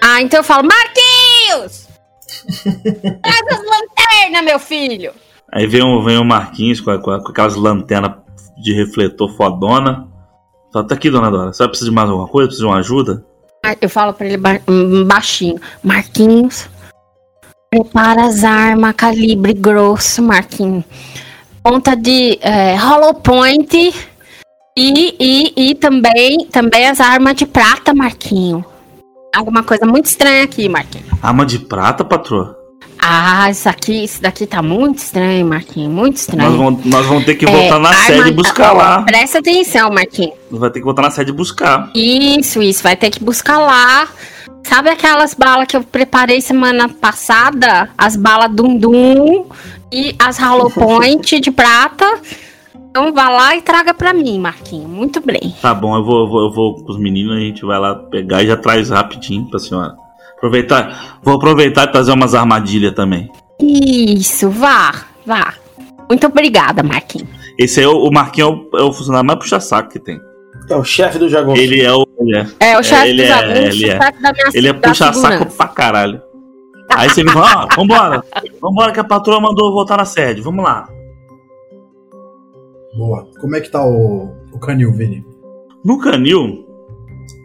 Ah, 0.00 0.22
então 0.22 0.38
eu 0.40 0.44
falo, 0.44 0.68
Marquinhos! 0.68 1.86
Traz 3.22 3.42
as 3.50 3.60
lanternas, 3.64 4.44
meu 4.44 4.58
filho! 4.60 5.10
Aí 5.52 5.66
vem 5.66 5.82
o, 5.82 6.02
vem 6.02 6.18
o 6.18 6.24
Marquinhos 6.24 6.80
com, 6.80 6.90
a- 6.90 6.98
com 6.98 7.10
a- 7.10 7.22
com 7.22 7.30
aquelas 7.30 7.54
lanternas 7.56 8.12
de 8.58 8.72
refletor 8.74 9.30
fodona. 9.36 10.06
Fala, 10.72 10.86
tá 10.86 10.94
aqui, 10.94 11.10
dona 11.10 11.30
Dora. 11.30 11.52
Você 11.52 11.58
vai 11.62 11.68
precisar 11.68 11.90
de 11.90 11.94
mais 11.94 12.08
alguma 12.10 12.28
coisa? 12.28 12.48
Precisa 12.48 12.66
de 12.66 12.72
uma 12.72 12.78
ajuda? 12.80 13.24
Eu 13.80 13.88
falo 13.88 14.12
pra 14.12 14.26
ele 14.26 14.36
ba- 14.36 14.60
baixinho, 15.06 15.60
Marquinhos, 15.82 16.68
prepara 17.70 18.24
as 18.26 18.44
armas 18.44 18.94
calibre 18.94 19.52
grosso, 19.54 20.22
Marquinhos. 20.22 20.84
Ponta 21.62 21.96
de 21.96 22.38
é, 22.42 22.76
hollow 22.76 23.14
point 23.14 23.92
e, 24.78 25.16
e, 25.18 25.52
e 25.70 25.74
também, 25.74 26.46
também 26.46 26.86
as 26.88 27.00
armas 27.00 27.34
de 27.34 27.44
prata, 27.46 27.92
Marquinho. 27.92 28.64
Alguma 29.34 29.62
coisa 29.64 29.84
muito 29.84 30.04
estranha 30.06 30.44
aqui, 30.44 30.68
Marquinho. 30.68 31.04
Arma 31.20 31.44
de 31.44 31.58
prata, 31.58 32.04
patroa? 32.04 32.55
Ah, 33.08 33.48
isso 33.50 33.68
aqui, 33.68 34.04
isso 34.04 34.20
daqui 34.20 34.46
tá 34.46 34.60
muito 34.62 34.98
estranho, 34.98 35.46
Marquinho, 35.46 35.88
muito 35.88 36.16
estranho. 36.16 36.50
Nós 36.50 36.58
vamos, 36.58 36.84
nós 36.84 37.06
vamos 37.06 37.24
ter 37.24 37.34
que 37.36 37.44
É, 37.46 37.50
voltar 37.50 37.78
na 37.78 37.88
arma- 37.90 38.04
sede 38.04 38.28
e 38.28 38.32
buscar 38.32 38.72
lá. 38.72 39.02
Presta 39.02 39.38
atenção, 39.38 39.90
Marquinho. 39.90 40.32
Vai 40.50 40.70
ter 40.70 40.80
que 40.80 40.84
voltar 40.84 41.02
na 41.02 41.10
sede 41.10 41.30
e 41.30 41.34
buscar. 41.34 41.90
Isso, 41.94 42.60
isso, 42.62 42.82
vai 42.82 42.96
ter 42.96 43.10
que 43.10 43.22
buscar 43.22 43.58
lá. 43.58 44.08
Sabe 44.64 44.90
aquelas 44.90 45.34
balas 45.34 45.66
que 45.68 45.76
eu 45.76 45.84
preparei 45.84 46.40
semana 46.40 46.88
passada? 46.88 47.88
As 47.96 48.16
balas 48.16 48.50
Dum 48.52 48.76
Dum 48.76 49.46
e 49.92 50.14
as 50.18 50.38
Hollow 50.38 50.70
Point 50.74 51.38
de 51.38 51.50
prata. 51.52 52.04
Então 52.90 53.12
vá 53.12 53.28
lá 53.28 53.54
e 53.54 53.62
traga 53.62 53.94
pra 53.94 54.12
mim, 54.12 54.40
Marquinho. 54.40 54.88
Muito 54.88 55.20
bem. 55.24 55.54
Tá 55.62 55.72
bom, 55.74 55.94
eu 55.96 56.02
vou, 56.04 56.20
eu 56.24 56.28
vou, 56.28 56.40
eu 56.46 56.52
vou 56.52 56.74
com 56.84 56.90
os 56.92 56.98
meninos, 56.98 57.36
a 57.36 57.40
gente 57.40 57.64
vai 57.64 57.78
lá 57.78 57.94
pegar 57.94 58.42
e 58.42 58.46
já 58.48 58.56
traz 58.56 58.90
rapidinho 58.90 59.44
pra 59.48 59.58
senhora. 59.60 59.94
Aproveitar, 60.46 61.18
vou 61.22 61.34
aproveitar 61.34 61.84
e 61.84 61.92
trazer 61.92 62.12
umas 62.12 62.34
armadilhas 62.34 62.94
também. 62.94 63.28
Isso, 63.60 64.48
vá, 64.48 64.92
vá. 65.26 65.54
Muito 66.08 66.26
obrigada, 66.26 66.82
Marquinho. 66.84 67.26
Esse 67.58 67.80
aí 67.80 67.86
é 67.86 67.88
o, 67.88 68.04
o 68.04 68.12
Marquinhos 68.12 68.50
é 68.50 68.76
o, 68.76 68.80
é 68.80 68.82
o 68.82 68.92
funcionário 68.92 69.26
mais 69.26 69.38
puxa-saco 69.40 69.90
que 69.90 69.98
tem. 69.98 70.20
É 70.70 70.76
o 70.76 70.84
chefe 70.84 71.18
do 71.18 71.28
Jagunço. 71.28 71.60
Ele 71.60 71.82
é 71.82 71.92
o. 71.92 72.06
Ele 72.18 72.36
é, 72.36 72.46
É 72.60 72.78
o 72.78 72.82
chefe 72.82 73.08
ele 73.08 73.22
dos 73.22 73.30
é, 73.30 73.32
alunos, 73.32 73.74
ele 73.74 73.90
é. 73.90 73.98
ele 74.54 74.68
é 74.68 74.72
puxa-saco 74.72 75.46
pra 75.56 75.68
caralho. 75.68 76.22
Aí 76.94 77.08
você 77.08 77.24
me 77.24 77.30
fala, 77.30 77.64
ó, 77.64 77.76
vambora. 77.76 78.24
Vambora 78.60 78.92
que 78.92 79.00
a 79.00 79.04
patroa 79.04 79.40
mandou 79.40 79.72
voltar 79.72 79.96
na 79.96 80.04
sede. 80.04 80.40
Vamos 80.40 80.64
lá. 80.64 80.88
Boa. 82.96 83.28
Como 83.40 83.56
é 83.56 83.60
que 83.60 83.70
tá 83.70 83.84
o, 83.84 84.32
o 84.52 84.58
canil, 84.58 84.92
Vini? 84.92 85.24
No 85.84 85.98
canil, 85.98 86.65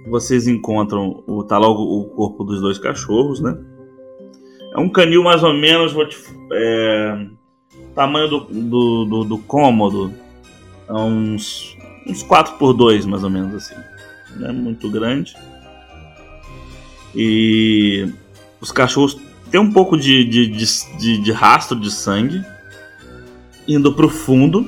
vocês 0.07 0.47
encontram 0.47 1.23
o, 1.27 1.43
tá 1.43 1.57
lá 1.57 1.67
o, 1.67 2.01
o 2.01 2.05
corpo 2.05 2.43
dos 2.43 2.61
dois 2.61 2.77
cachorros, 2.77 3.41
né? 3.41 3.57
É 4.73 4.79
um 4.79 4.89
canil 4.89 5.23
mais 5.23 5.43
ou 5.43 5.53
menos, 5.53 5.93
vou 5.93 6.07
te, 6.07 6.17
é, 6.53 7.27
tamanho 7.93 8.27
do, 8.27 8.39
do, 8.39 9.05
do, 9.05 9.23
do 9.25 9.37
cômodo, 9.37 10.13
é 10.87 10.93
uns, 10.93 11.77
uns 12.07 12.23
4 12.23 12.55
por 12.57 12.73
2 12.73 13.05
mais 13.05 13.23
ou 13.23 13.29
menos 13.29 13.53
assim. 13.53 13.75
Não 14.37 14.49
é 14.49 14.51
muito 14.51 14.89
grande. 14.89 15.35
E 17.13 18.07
os 18.61 18.71
cachorros 18.71 19.19
tem 19.49 19.59
um 19.59 19.71
pouco 19.71 19.97
de, 19.97 20.23
de, 20.23 20.47
de, 20.47 20.65
de, 20.97 21.17
de 21.17 21.31
rastro 21.31 21.79
de 21.79 21.91
sangue 21.91 22.43
indo 23.67 23.93
pro 23.93 24.09
fundo. 24.09 24.65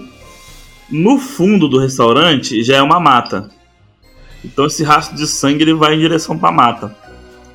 No 0.89 1.17
fundo 1.17 1.67
do 1.67 1.79
restaurante 1.79 2.61
já 2.63 2.77
é 2.77 2.81
uma 2.81 2.99
mata. 2.99 3.49
Então 4.43 4.65
esse 4.65 4.83
rastro 4.83 5.15
de 5.15 5.27
sangue 5.27 5.63
ele 5.63 5.73
vai 5.73 5.95
em 5.95 5.99
direção 5.99 6.37
pra 6.37 6.51
mata. 6.51 6.95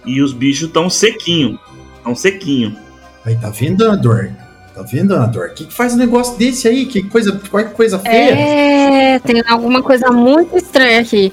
E 0.05 0.23
os 0.23 0.33
bichos 0.33 0.69
estão 0.69 0.89
sequinho. 0.89 1.59
Estão 1.99 2.15
sequinho. 2.15 2.77
Aí, 3.25 3.37
tá 3.37 3.51
vendo, 3.51 3.85
Anador? 3.85 4.31
Tá 4.75 4.83
vendo, 4.83 5.15
Anador? 5.15 5.49
O 5.49 5.55
que, 5.55 5.67
que 5.67 5.75
faz 5.75 5.95
um 5.95 5.99
negócio 5.99 6.39
desse 6.39 6.67
aí? 6.67 6.87
Que 6.87 7.03
coisa, 7.03 7.39
qual 7.51 7.65
coisa 7.67 7.99
feia? 7.99 8.33
É, 8.33 9.19
tem 9.19 9.43
alguma 9.47 9.83
coisa 9.83 10.11
muito 10.11 10.57
estranha 10.57 11.01
aqui. 11.01 11.33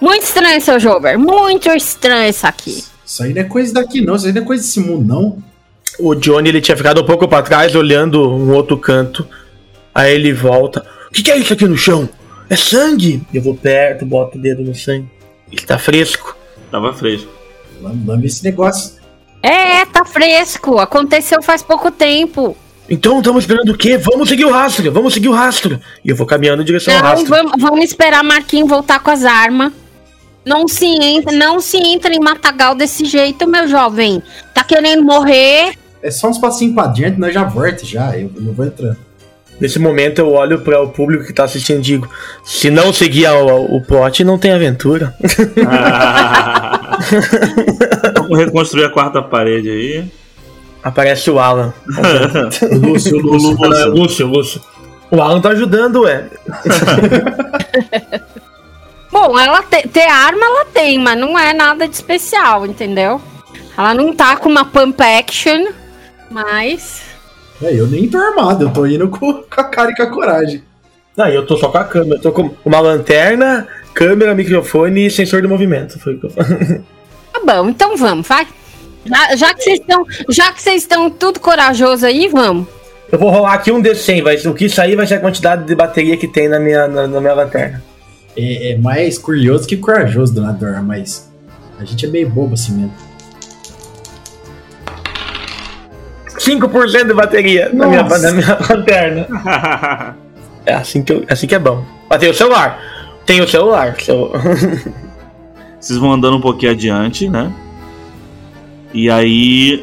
Muito 0.00 0.22
estranho, 0.22 0.60
seu 0.60 0.80
Jober. 0.80 1.18
Muito 1.18 1.68
estranho 1.70 2.30
isso 2.30 2.46
aqui. 2.46 2.82
Isso 3.04 3.22
aí 3.22 3.34
não 3.34 3.42
é 3.42 3.44
coisa 3.44 3.74
daqui, 3.74 4.00
não. 4.00 4.16
Isso 4.16 4.26
aí 4.26 4.32
não 4.32 4.42
é 4.42 4.44
coisa 4.44 4.62
desse 4.62 4.80
mundo, 4.80 5.06
não. 5.06 5.38
O 5.98 6.14
Johnny 6.14 6.48
ele 6.48 6.60
tinha 6.60 6.76
ficado 6.76 7.02
um 7.02 7.04
pouco 7.04 7.28
pra 7.28 7.42
trás, 7.42 7.74
olhando 7.74 8.28
um 8.28 8.52
outro 8.52 8.78
canto. 8.78 9.26
Aí 9.94 10.14
ele 10.14 10.32
volta. 10.32 10.84
O 11.08 11.12
que, 11.12 11.22
que 11.22 11.30
é 11.30 11.36
isso 11.36 11.52
aqui 11.52 11.66
no 11.66 11.76
chão? 11.76 12.08
É 12.50 12.56
sangue! 12.56 13.22
Eu 13.32 13.40
vou 13.40 13.54
perto, 13.54 14.04
boto 14.04 14.36
o 14.36 14.40
dedo 14.40 14.62
no 14.62 14.74
sangue. 14.74 15.08
Ele 15.50 15.62
tá 15.62 15.78
fresco. 15.78 16.36
Tava 16.70 16.92
fresco. 16.92 17.30
Lambe 17.80 18.26
esse 18.26 18.44
negócio. 18.44 18.98
É, 19.42 19.86
tá 19.86 20.04
fresco. 20.04 20.78
Aconteceu 20.78 21.40
faz 21.40 21.62
pouco 21.62 21.90
tempo. 21.90 22.56
Então 22.88 23.18
estamos 23.18 23.44
esperando 23.44 23.70
o 23.70 23.78
quê? 23.78 23.96
Vamos 23.96 24.28
seguir 24.28 24.44
o 24.44 24.50
rastro, 24.50 24.90
vamos 24.90 25.14
seguir 25.14 25.28
o 25.28 25.32
rastro. 25.32 25.80
E 26.04 26.10
eu 26.10 26.16
vou 26.16 26.26
caminhando 26.26 26.62
em 26.62 26.64
direção 26.64 26.92
ao 26.92 27.00
Não, 27.00 27.08
rastro. 27.10 27.28
vamos, 27.28 27.52
vamos 27.56 27.84
esperar 27.84 28.24
Marquinhos 28.24 28.68
voltar 28.68 28.98
com 29.00 29.10
as 29.12 29.24
armas. 29.24 29.72
Não 30.44 30.66
se 30.66 30.86
entra, 30.86 31.32
não 31.32 31.60
se 31.60 31.76
entra 31.76 32.12
em 32.12 32.18
matagal 32.18 32.74
desse 32.74 33.04
jeito, 33.04 33.46
meu 33.46 33.68
jovem. 33.68 34.20
Tá 34.52 34.64
querendo 34.64 35.04
morrer? 35.04 35.74
É 36.02 36.10
só 36.10 36.28
uns 36.28 36.38
passinhos 36.38 36.74
pra 36.74 36.88
dentro, 36.88 37.20
nós 37.20 37.32
já 37.32 37.44
volta 37.44 37.84
já. 37.86 38.18
Eu, 38.18 38.30
eu 38.34 38.52
vou 38.52 38.66
entrando. 38.66 38.96
Nesse 39.60 39.78
momento 39.78 40.20
eu 40.20 40.32
olho 40.32 40.60
para 40.60 40.80
o 40.80 40.88
público 40.88 41.24
que 41.24 41.32
tá 41.32 41.44
assistindo 41.44 41.78
e 41.78 41.82
digo: 41.82 42.08
se 42.42 42.70
não 42.70 42.92
seguir 42.92 43.28
o, 43.28 43.76
o 43.76 43.80
plot, 43.82 44.24
não 44.24 44.38
tem 44.38 44.52
aventura. 44.52 45.14
Vamos 48.16 48.38
reconstruir 48.38 48.84
a 48.84 48.90
quarta 48.90 49.22
parede 49.22 49.68
aí. 49.68 50.04
Aparece 50.82 51.30
o 51.30 51.38
Alan. 51.38 51.72
O 52.62 52.74
Lúcio, 52.88 53.18
o 53.18 53.20
Lúcio. 53.20 53.74
É 53.74 53.84
Lúcio, 53.84 54.26
Lúcio. 54.26 54.60
O 55.10 55.20
Alan 55.20 55.40
tá 55.40 55.50
ajudando, 55.50 56.02
ué. 56.02 56.24
Bom, 59.12 59.36
ela 59.38 59.60
te- 59.62 59.88
ter 59.88 60.06
arma 60.08 60.44
ela 60.46 60.64
tem, 60.66 60.96
mas 60.98 61.18
não 61.18 61.36
é 61.38 61.52
nada 61.52 61.86
de 61.88 61.94
especial, 61.94 62.64
entendeu? 62.64 63.20
Ela 63.76 63.92
não 63.92 64.14
tá 64.14 64.36
com 64.36 64.48
uma 64.48 64.64
pump 64.64 65.02
action, 65.02 65.66
mas. 66.30 67.02
É, 67.62 67.74
eu 67.74 67.86
nem 67.86 68.08
tô 68.08 68.18
armado, 68.18 68.64
eu 68.64 68.72
tô 68.72 68.86
indo 68.86 69.08
com, 69.08 69.34
com 69.34 69.60
a 69.60 69.64
cara 69.64 69.90
e 69.90 69.94
com 69.94 70.02
a 70.02 70.10
coragem. 70.10 70.62
Não, 71.16 71.28
eu 71.28 71.44
tô 71.44 71.56
só 71.56 71.68
com 71.68 71.78
a 71.78 71.84
câmera. 71.84 72.16
Eu 72.16 72.22
tô 72.22 72.32
com 72.32 72.50
uma 72.64 72.80
lanterna, 72.80 73.68
câmera, 73.92 74.34
microfone 74.34 75.06
e 75.06 75.10
sensor 75.10 75.42
de 75.42 75.48
movimento. 75.48 75.98
Foi 75.98 76.14
o 76.14 76.20
que 76.20 76.26
eu 76.26 76.30
falei. 76.30 76.80
Tá 77.32 77.40
bom, 77.46 77.68
então 77.68 77.96
vamos, 77.96 78.26
vai. 78.26 78.44
Já, 79.06 79.36
já 79.36 79.54
que 79.54 79.62
vocês 79.62 79.78
estão, 79.78 80.04
já 80.28 80.52
que 80.52 80.60
vocês 80.60 80.82
estão 80.82 81.08
tudo 81.08 81.38
corajoso 81.38 82.04
aí, 82.04 82.26
vamos. 82.26 82.66
Eu 83.10 83.20
vou 83.20 83.30
rolar 83.30 83.54
aqui 83.54 83.70
um 83.70 83.80
D100, 83.80 84.22
vai, 84.22 84.36
o 84.36 84.52
que 84.52 84.68
sair 84.68 84.96
vai 84.96 85.06
ser 85.06 85.14
a 85.14 85.20
quantidade 85.20 85.64
de 85.64 85.74
bateria 85.76 86.16
que 86.16 86.26
tem 86.26 86.48
na 86.48 86.58
minha, 86.58 86.88
na, 86.88 87.06
na 87.06 87.20
minha 87.20 87.34
lanterna. 87.34 87.80
É, 88.36 88.72
é 88.72 88.78
mais 88.78 89.16
curioso 89.16 89.66
que 89.66 89.76
corajoso, 89.76 90.34
Donador, 90.34 90.82
mas 90.82 91.30
a 91.78 91.84
gente 91.84 92.04
é 92.04 92.08
meio 92.08 92.28
bobo 92.28 92.54
assim 92.54 92.72
mesmo. 92.72 93.09
5% 96.40 97.06
de 97.06 97.12
bateria 97.14 97.70
na 97.72 97.86
minha, 97.86 98.02
na 98.02 98.32
minha 98.32 98.58
lanterna. 98.68 100.16
É 100.66 100.74
assim 100.74 101.02
que, 101.02 101.10
eu, 101.12 101.24
assim 101.28 101.46
que 101.46 101.54
é 101.54 101.58
bom. 101.58 101.82
Ó, 102.10 102.18
tem 102.18 102.28
o 102.28 102.34
celular. 102.34 102.78
Tem 103.24 103.40
o 103.40 103.48
celular. 103.48 103.96
seu- 103.98 104.30
Vocês 105.80 105.98
vão 105.98 106.12
andando 106.12 106.36
um 106.36 106.40
pouquinho 106.40 106.72
adiante, 106.72 107.30
né? 107.30 107.50
E 108.92 109.08
aí 109.10 109.82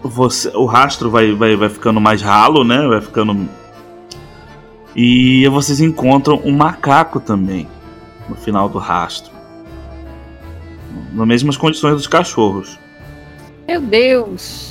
você, 0.00 0.48
o 0.54 0.64
rastro 0.66 1.10
vai, 1.10 1.32
vai, 1.32 1.56
vai 1.56 1.68
ficando 1.68 2.00
mais 2.00 2.22
ralo, 2.22 2.62
né? 2.62 2.86
Vai 2.86 3.00
ficando. 3.00 3.48
E 4.94 5.46
vocês 5.48 5.80
encontram 5.80 6.40
um 6.44 6.52
macaco 6.52 7.18
também 7.18 7.66
no 8.28 8.36
final 8.36 8.68
do 8.68 8.78
rastro. 8.78 9.32
Nas 11.12 11.26
mesmas 11.26 11.56
condições 11.56 11.94
dos 11.96 12.06
cachorros. 12.06 12.78
Meu 13.66 13.80
Deus. 13.80 14.69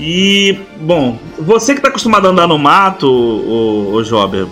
E, 0.00 0.56
bom, 0.80 1.18
você 1.38 1.74
que 1.74 1.80
tá 1.80 1.88
acostumado 1.88 2.26
a 2.26 2.30
andar 2.30 2.46
no 2.46 2.56
mato, 2.56 3.10
o, 3.10 3.94
o 3.94 4.04
Jober, 4.04 4.46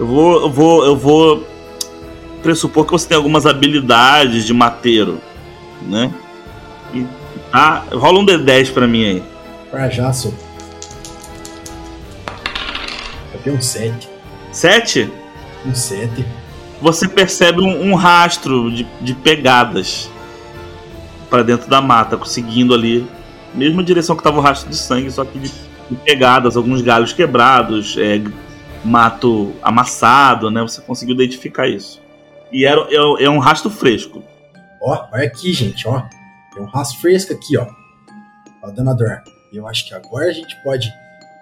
eu 0.00 0.06
vou, 0.06 0.42
eu 0.42 0.50
vou, 0.50 0.84
eu 0.84 0.96
vou 0.96 1.46
pressupor 2.42 2.84
que 2.84 2.90
você 2.90 3.06
tem 3.06 3.16
algumas 3.16 3.46
habilidades 3.46 4.44
de 4.44 4.52
mateiro, 4.52 5.20
né? 5.82 6.12
E, 6.92 7.06
tá, 7.52 7.84
rola 7.92 8.18
um 8.18 8.26
D10 8.26 8.72
pra 8.72 8.86
mim 8.86 9.04
aí. 9.04 9.22
Pra 9.70 9.88
já, 9.88 10.12
sou. 10.12 10.34
Eu 13.32 13.40
tenho 13.44 13.56
um 13.56 13.60
7. 13.60 14.08
Sete, 14.50 15.10
Um 15.64 15.74
7. 15.74 16.26
você 16.80 17.08
percebe 17.08 17.62
um, 17.62 17.90
um 17.90 17.94
rastro 17.94 18.70
de, 18.70 18.86
de 19.00 19.14
pegadas 19.14 20.10
pra 21.30 21.42
dentro 21.42 21.70
da 21.70 21.80
mata, 21.80 22.18
conseguindo 22.18 22.74
ali, 22.74 23.06
mesma 23.54 23.82
direção 23.82 24.16
que 24.16 24.22
tava 24.22 24.38
o 24.38 24.40
rastro 24.40 24.70
de 24.70 24.76
sangue, 24.76 25.10
só 25.10 25.24
que 25.24 25.38
de, 25.38 25.48
de 25.48 25.96
pegadas, 26.04 26.56
alguns 26.56 26.82
galhos 26.82 27.12
quebrados, 27.12 27.96
é, 27.98 28.20
mato 28.84 29.52
amassado, 29.62 30.50
né? 30.50 30.62
Você 30.62 30.80
conseguiu 30.80 31.14
identificar 31.14 31.68
isso. 31.68 32.00
E 32.50 32.64
era, 32.64 32.80
é, 32.90 33.24
é 33.24 33.30
um 33.30 33.38
rastro 33.38 33.70
fresco. 33.70 34.22
Ó, 34.80 35.08
olha 35.12 35.26
aqui, 35.26 35.52
gente, 35.52 35.86
ó. 35.86 36.02
Tem 36.52 36.62
um 36.62 36.66
rastro 36.66 37.00
fresco 37.00 37.32
aqui, 37.32 37.56
ó. 37.56 37.66
Ó, 38.62 38.70
Donador. 38.70 39.22
Eu 39.52 39.66
acho 39.66 39.86
que 39.86 39.94
agora 39.94 40.26
a 40.26 40.32
gente 40.32 40.56
pode. 40.62 40.88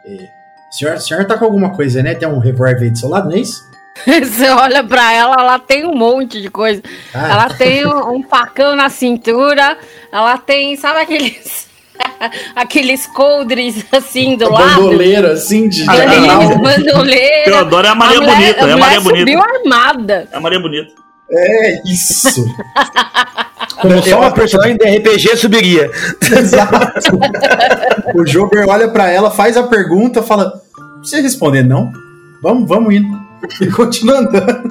É... 0.07 0.29
Senhora, 0.71 1.01
senhora 1.01 1.27
tá 1.27 1.37
com 1.37 1.45
alguma 1.45 1.71
coisa, 1.71 2.03
né? 2.03 2.15
Tem 2.15 2.29
um 2.29 2.39
revólver 2.39 2.85
aí 2.85 2.91
do 2.91 2.99
seu 2.99 3.09
lado, 3.09 3.29
não 3.29 3.37
é 3.37 3.41
isso? 3.41 3.61
Você 4.07 4.49
olha 4.49 4.85
pra 4.85 5.13
ela, 5.13 5.35
ela 5.39 5.59
tem 5.59 5.85
um 5.85 5.95
monte 5.95 6.41
de 6.41 6.49
coisa. 6.49 6.83
Ah, 7.13 7.29
Ela 7.29 7.51
tem 7.51 7.87
um, 7.87 8.17
um 8.17 8.23
facão 8.23 8.75
na 8.77 8.89
cintura, 8.89 9.77
ela 10.13 10.39
tem, 10.39 10.77
sabe 10.77 11.01
aqueles. 11.01 11.69
aqueles 12.55 13.07
coldres 13.07 13.85
assim 13.93 14.37
do 14.37 14.51
lado? 14.51 14.83
bandoleiro, 14.83 15.29
assim, 15.29 15.69
de 15.69 15.85
bandoleira. 15.85 17.45
Teodoro 17.45 17.87
é 17.87 17.91
a 17.91 17.95
Maria 17.95 18.21
mulher- 18.21 18.37
Bonita, 18.37 18.61
é 18.61 18.73
a 18.73 18.77
Maria 18.77 19.01
Bonita. 19.01 19.19
subiu 19.21 19.43
armada. 19.43 20.29
É 20.33 20.37
a 20.37 20.41
Maria 20.41 20.61
Bonita. 20.61 20.93
É, 21.33 21.83
isso. 21.89 22.45
Como 23.81 24.03
só 24.03 24.19
uma 24.21 24.31
personagem 24.33 24.77
de 24.77 24.85
RPG 24.85 25.37
subiria. 25.37 25.91
Exato. 26.39 27.19
o 28.15 28.27
Jober 28.27 28.69
olha 28.69 28.89
pra 28.89 29.09
ela, 29.11 29.31
faz 29.31 29.57
a 29.57 29.63
pergunta, 29.63 30.23
fala: 30.23 30.61
Não 30.77 30.99
precisa 31.01 31.23
responder, 31.23 31.63
não. 31.63 31.91
Vamos, 32.43 32.69
vamos 32.69 32.95
indo. 32.95 33.19
E 33.61 33.69
continua 33.71 34.19
andando. 34.19 34.71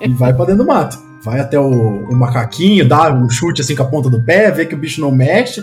e 0.00 0.08
vai 0.10 0.32
pra 0.32 0.46
dentro 0.46 0.62
do 0.64 0.66
mato. 0.66 0.96
Vai 1.22 1.40
até 1.40 1.58
o, 1.58 1.68
o 2.08 2.14
macaquinho, 2.16 2.88
dá 2.88 3.12
um 3.12 3.28
chute 3.28 3.60
assim 3.60 3.74
com 3.74 3.82
a 3.82 3.86
ponta 3.86 4.08
do 4.08 4.22
pé, 4.22 4.50
vê 4.50 4.64
que 4.64 4.74
o 4.74 4.78
bicho 4.78 5.00
não 5.00 5.10
mexe, 5.10 5.62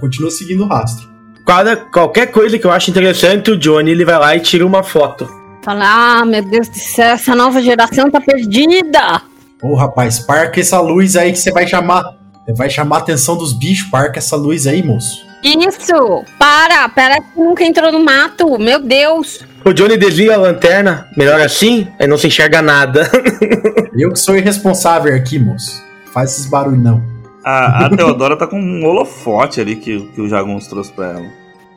continua 0.00 0.30
seguindo 0.30 0.64
o 0.64 0.66
rastro. 0.66 1.08
Cada, 1.46 1.76
qualquer 1.76 2.26
coisa 2.28 2.58
que 2.58 2.66
eu 2.66 2.72
acho 2.72 2.90
interessante, 2.90 3.50
o 3.50 3.58
Johnny 3.58 3.90
ele 3.90 4.04
vai 4.04 4.18
lá 4.18 4.34
e 4.34 4.40
tira 4.40 4.66
uma 4.66 4.82
foto. 4.82 5.28
Fala, 5.62 6.20
ah, 6.20 6.24
meu 6.24 6.42
Deus 6.42 6.68
do 6.68 6.78
céu, 6.78 7.14
essa 7.14 7.34
nova 7.34 7.60
geração 7.60 8.10
tá 8.10 8.20
perdida. 8.20 9.22
Ô 9.62 9.74
rapaz, 9.74 10.18
parca 10.18 10.60
essa 10.60 10.80
luz 10.80 11.16
aí 11.16 11.32
que 11.32 11.38
você 11.38 11.50
vai 11.50 11.66
chamar. 11.66 12.04
Você 12.44 12.52
vai 12.54 12.68
chamar 12.68 12.96
a 12.96 12.98
atenção 13.00 13.36
dos 13.36 13.52
bichos, 13.52 13.88
parca 13.88 14.18
essa 14.18 14.36
luz 14.36 14.66
aí, 14.66 14.82
moço. 14.82 15.24
Isso, 15.42 16.24
para, 16.38 16.88
parece 16.88 17.22
que 17.34 17.40
nunca 17.40 17.64
entrou 17.64 17.92
no 17.92 18.02
mato, 18.02 18.58
meu 18.58 18.80
Deus. 18.80 19.44
O 19.64 19.72
Johnny 19.72 19.96
desliga 19.96 20.34
a 20.34 20.38
lanterna, 20.38 21.08
melhor 21.16 21.40
assim, 21.40 21.88
aí 21.98 22.06
não 22.06 22.18
se 22.18 22.26
enxerga 22.26 22.60
nada. 22.60 23.10
Eu 23.96 24.12
que 24.12 24.18
sou 24.18 24.36
irresponsável 24.36 25.14
aqui, 25.14 25.38
moço. 25.38 25.82
Faz 26.12 26.32
esses 26.32 26.46
barulhos 26.46 26.82
não. 26.82 27.13
A, 27.44 27.86
a 27.86 27.90
Teodora 27.90 28.36
tá 28.36 28.46
com 28.46 28.58
um 28.58 28.84
holofote 28.86 29.60
ali 29.60 29.76
que, 29.76 30.00
que 30.14 30.20
o 30.20 30.28
Jaguns 30.28 30.66
trouxe 30.66 30.92
pra 30.92 31.06
ela. 31.12 31.26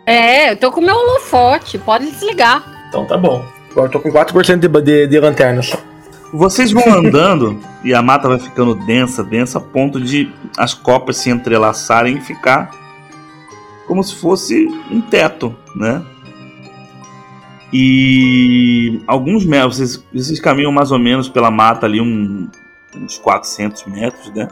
É, 0.06 0.52
eu 0.52 0.58
tô 0.58 0.72
com 0.72 0.80
meu 0.80 0.96
holofote, 0.96 1.78
pode 1.78 2.10
desligar. 2.10 2.64
então 2.88 3.06
tá 3.06 3.18
bom. 3.18 3.44
Agora 3.72 3.88
eu 3.88 3.92
tô 3.92 4.00
com 4.00 4.10
4% 4.10 4.58
de, 4.60 4.68
de, 4.82 5.08
de 5.08 5.20
lanterna 5.20 5.62
só. 5.62 5.78
Vocês 6.34 6.72
vão 6.72 6.84
andando 6.94 7.60
e 7.84 7.94
a 7.94 8.02
mata 8.02 8.28
vai 8.30 8.40
ficando 8.40 8.74
densa, 8.76 9.24
densa, 9.24 9.58
a 9.58 9.62
ponto 9.62 10.00
de 10.00 10.32
as 10.58 10.74
copas 10.74 11.18
se 11.18 11.30
entrelaçarem 11.30 12.18
e 12.18 12.22
ficar 12.22 12.72
como 13.88 14.04
se 14.04 14.16
fosse 14.16 14.68
um 14.92 15.00
teto, 15.02 15.56
né? 15.76 16.02
E 17.72 19.02
alguns 19.06 19.46
metros, 19.46 19.76
vocês, 19.78 20.04
vocês 20.14 20.40
caminham 20.40 20.72
mais 20.72 20.92
ou 20.92 21.00
menos 21.00 21.28
pela 21.28 21.52
mata 21.52 21.86
ali, 21.86 22.00
um- 22.00 22.50
uns 22.96 23.18
400 23.18 23.86
metros, 23.86 24.32
né? 24.34 24.48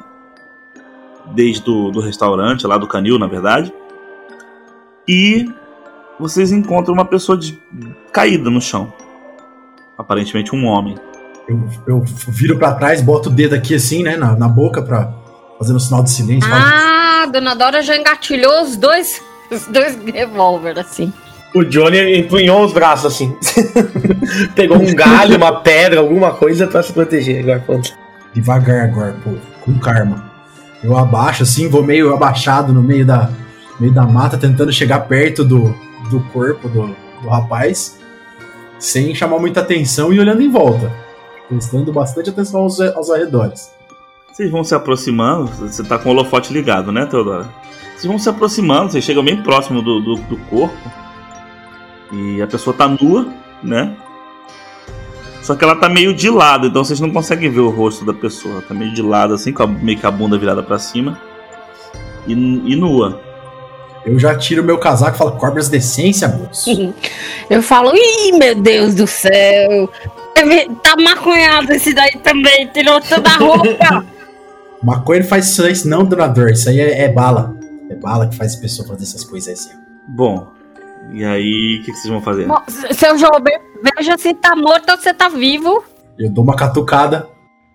Desde 1.34 1.64
do, 1.64 1.92
do 1.92 2.00
restaurante, 2.00 2.68
lá 2.68 2.78
do 2.78 2.88
canil, 2.88 3.18
na 3.20 3.28
verdade. 3.28 3.74
E 5.08 5.46
vocês 6.20 6.52
encontram 6.52 6.94
uma 6.94 7.06
pessoa 7.06 7.38
de, 7.38 7.60
caída 8.12 8.50
no 8.50 8.62
chão. 8.62 8.92
Aparentemente 9.98 10.56
um 10.56 10.66
homem. 10.66 10.96
Eu, 11.48 11.68
eu 11.88 12.04
viro 12.28 12.58
pra 12.58 12.74
trás, 12.74 13.02
boto 13.02 13.30
o 13.30 13.32
dedo 13.32 13.54
aqui 13.54 13.76
assim, 13.76 14.04
né, 14.04 14.18
na, 14.18 14.36
na 14.36 14.48
boca 14.48 14.82
pra 14.82 15.14
fazer 15.60 15.74
um 15.74 15.80
sinal 15.80 16.04
de 16.04 16.10
silêncio. 16.10 16.50
Ah, 16.52 17.28
dona 17.32 17.56
Dora 17.56 17.82
já 17.82 17.96
engatilhou 17.96 18.64
os 18.64 18.76
dois, 18.76 19.22
os 19.52 19.68
dois 19.68 19.96
revólver, 20.06 20.80
assim. 20.80 21.14
O 21.54 21.64
Johnny 21.64 22.18
empunhou 22.20 22.66
os 22.66 22.74
braços 22.74 23.06
assim. 23.06 23.34
Pegou 24.56 24.78
um 24.78 24.94
galho, 24.94 25.38
uma 25.38 25.62
pedra, 25.62 26.02
alguma 26.02 26.34
coisa 26.34 26.68
pra 26.68 26.84
se 26.84 26.92
proteger. 26.92 27.44
Agora, 27.44 27.60
pronto. 27.60 27.94
devagar 28.34 28.90
agora, 28.90 29.16
pô, 29.24 29.32
com 29.62 29.80
karma. 29.80 30.35
Eu 30.84 30.98
abaixo 30.98 31.44
assim, 31.44 31.68
vou 31.68 31.84
meio 31.84 32.14
abaixado 32.14 32.72
no 32.72 32.82
meio 32.82 33.06
da, 33.06 33.30
meio 33.80 33.94
da 33.94 34.04
mata, 34.04 34.38
tentando 34.38 34.72
chegar 34.72 35.02
perto 35.02 35.44
do, 35.44 35.76
do 36.10 36.20
corpo 36.32 36.68
do, 36.70 36.96
do 37.22 37.30
rapaz, 37.30 38.00
sem 38.78 39.16
chamar 39.16 39.40
muita 39.40 39.62
atenção 39.62 40.14
e 40.14 40.20
olhando 40.20 40.42
em 40.42 40.52
volta. 40.52 40.92
Prestando 41.48 41.92
bastante 41.92 42.30
atenção 42.30 42.62
aos, 42.62 42.80
aos 42.80 43.10
arredores. 43.10 43.72
Vocês 44.32 44.52
vão 44.52 44.64
se 44.64 44.76
aproximando, 44.76 45.48
você 45.48 45.84
tá 45.84 45.98
com 45.98 46.10
o 46.10 46.12
holofote 46.12 46.52
ligado, 46.52 46.92
né, 46.92 47.06
Teodora? 47.06 47.48
Vocês 47.92 48.06
vão 48.06 48.20
se 48.20 48.28
aproximando, 48.28 48.92
vocês 48.92 49.04
chegam 49.04 49.24
bem 49.24 49.42
próximo 49.42 49.82
do, 49.82 50.02
do, 50.02 50.16
do 50.16 50.38
corpo. 50.50 50.76
E 52.12 52.42
a 52.42 52.48
pessoa 52.48 52.76
tá 52.76 52.88
nua, 52.88 53.28
né? 53.64 53.96
Só 55.46 55.56
que 55.56 55.64
ela 55.64 55.76
tá 55.76 55.88
meio 55.88 56.12
de 56.12 56.28
lado, 56.28 56.66
então 56.66 56.84
vocês 56.84 57.00
não 57.00 57.12
conseguem 57.12 57.52
ver 57.52 57.60
o 57.60 57.70
rosto 57.70 58.04
da 58.04 58.16
pessoa. 58.16 58.64
Tá 58.68 58.74
meio 58.74 58.92
de 58.92 59.02
lado, 59.04 59.36
assim, 59.36 59.54
com 59.54 59.62
a, 59.62 59.68
meio 59.68 59.96
que 59.96 60.04
a 60.08 60.10
bunda 60.10 60.40
virada 60.40 60.64
pra 60.64 60.80
cima. 60.80 61.22
E, 62.26 62.34
e 62.34 62.76
nua. 62.76 63.22
Eu 64.04 64.18
já 64.18 64.36
tiro 64.36 64.64
meu 64.64 64.80
casaco 64.80 65.16
e 65.16 65.20
falo, 65.20 65.34
cobras 65.34 65.70
decência, 65.70 66.28
moço. 66.28 66.96
Eu 67.48 67.62
falo, 67.62 67.92
ih, 67.96 68.32
meu 68.32 68.56
Deus 68.56 68.96
do 68.96 69.06
céu. 69.06 69.88
Tá 70.82 70.96
maconhado 70.98 71.72
esse 71.74 71.94
daí 71.94 72.18
também, 72.24 72.68
tirou 72.74 73.00
toda 73.00 73.30
a 73.30 73.38
roupa. 73.38 74.04
Maconha 74.82 75.20
não 75.20 75.28
faz 75.28 75.60
isso 75.60 75.88
não, 75.88 76.04
donador. 76.04 76.50
Isso 76.50 76.70
aí 76.70 76.80
é, 76.80 77.04
é 77.04 77.08
bala. 77.08 77.56
É 77.88 77.94
bala 77.94 78.28
que 78.28 78.36
faz 78.36 78.56
a 78.56 78.60
pessoa 78.60 78.88
fazer 78.88 79.04
essas 79.04 79.24
coisas 79.24 79.60
assim. 79.60 79.78
Bom, 80.08 80.55
e 81.14 81.24
aí, 81.24 81.80
o 81.80 81.86
que, 81.86 81.92
que 81.92 81.98
vocês 81.98 82.12
vão 82.12 82.22
fazer? 82.22 82.48
Bom, 82.48 82.62
Seu 82.92 83.18
Jober, 83.18 83.60
veja 83.84 84.18
se 84.18 84.34
tá 84.34 84.56
morto 84.56 84.90
ou 84.92 84.98
se 84.98 85.14
tá 85.14 85.30
vivo. 85.30 85.84
Eu 86.18 86.30
dou 86.32 86.44
uma 86.44 86.56
catucada, 86.56 87.28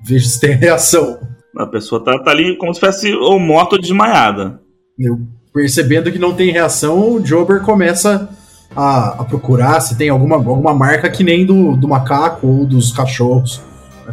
vejo 0.02 0.26
se 0.26 0.40
tem 0.40 0.52
reação. 0.56 1.18
A 1.56 1.66
pessoa 1.66 2.02
tá, 2.02 2.18
tá 2.22 2.30
ali 2.30 2.56
como 2.56 2.72
se 2.74 2.80
fosse 2.80 3.14
ou 3.14 3.38
morta 3.38 3.74
ou 3.76 3.80
desmaiada. 3.80 4.60
Eu 4.98 5.18
percebendo 5.52 6.12
que 6.12 6.18
não 6.18 6.34
tem 6.34 6.52
reação, 6.52 7.14
o 7.14 7.24
Jober 7.26 7.60
começa 7.62 8.28
a, 8.74 9.20
a 9.20 9.24
procurar 9.24 9.80
se 9.80 9.96
tem 9.96 10.08
alguma, 10.08 10.36
alguma 10.36 10.72
marca 10.72 11.10
que 11.10 11.24
nem 11.24 11.44
do, 11.44 11.76
do 11.76 11.88
macaco 11.88 12.46
ou 12.46 12.66
dos 12.66 12.92
cachorros. 12.92 13.60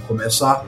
Começa 0.08 0.48
a, 0.48 0.64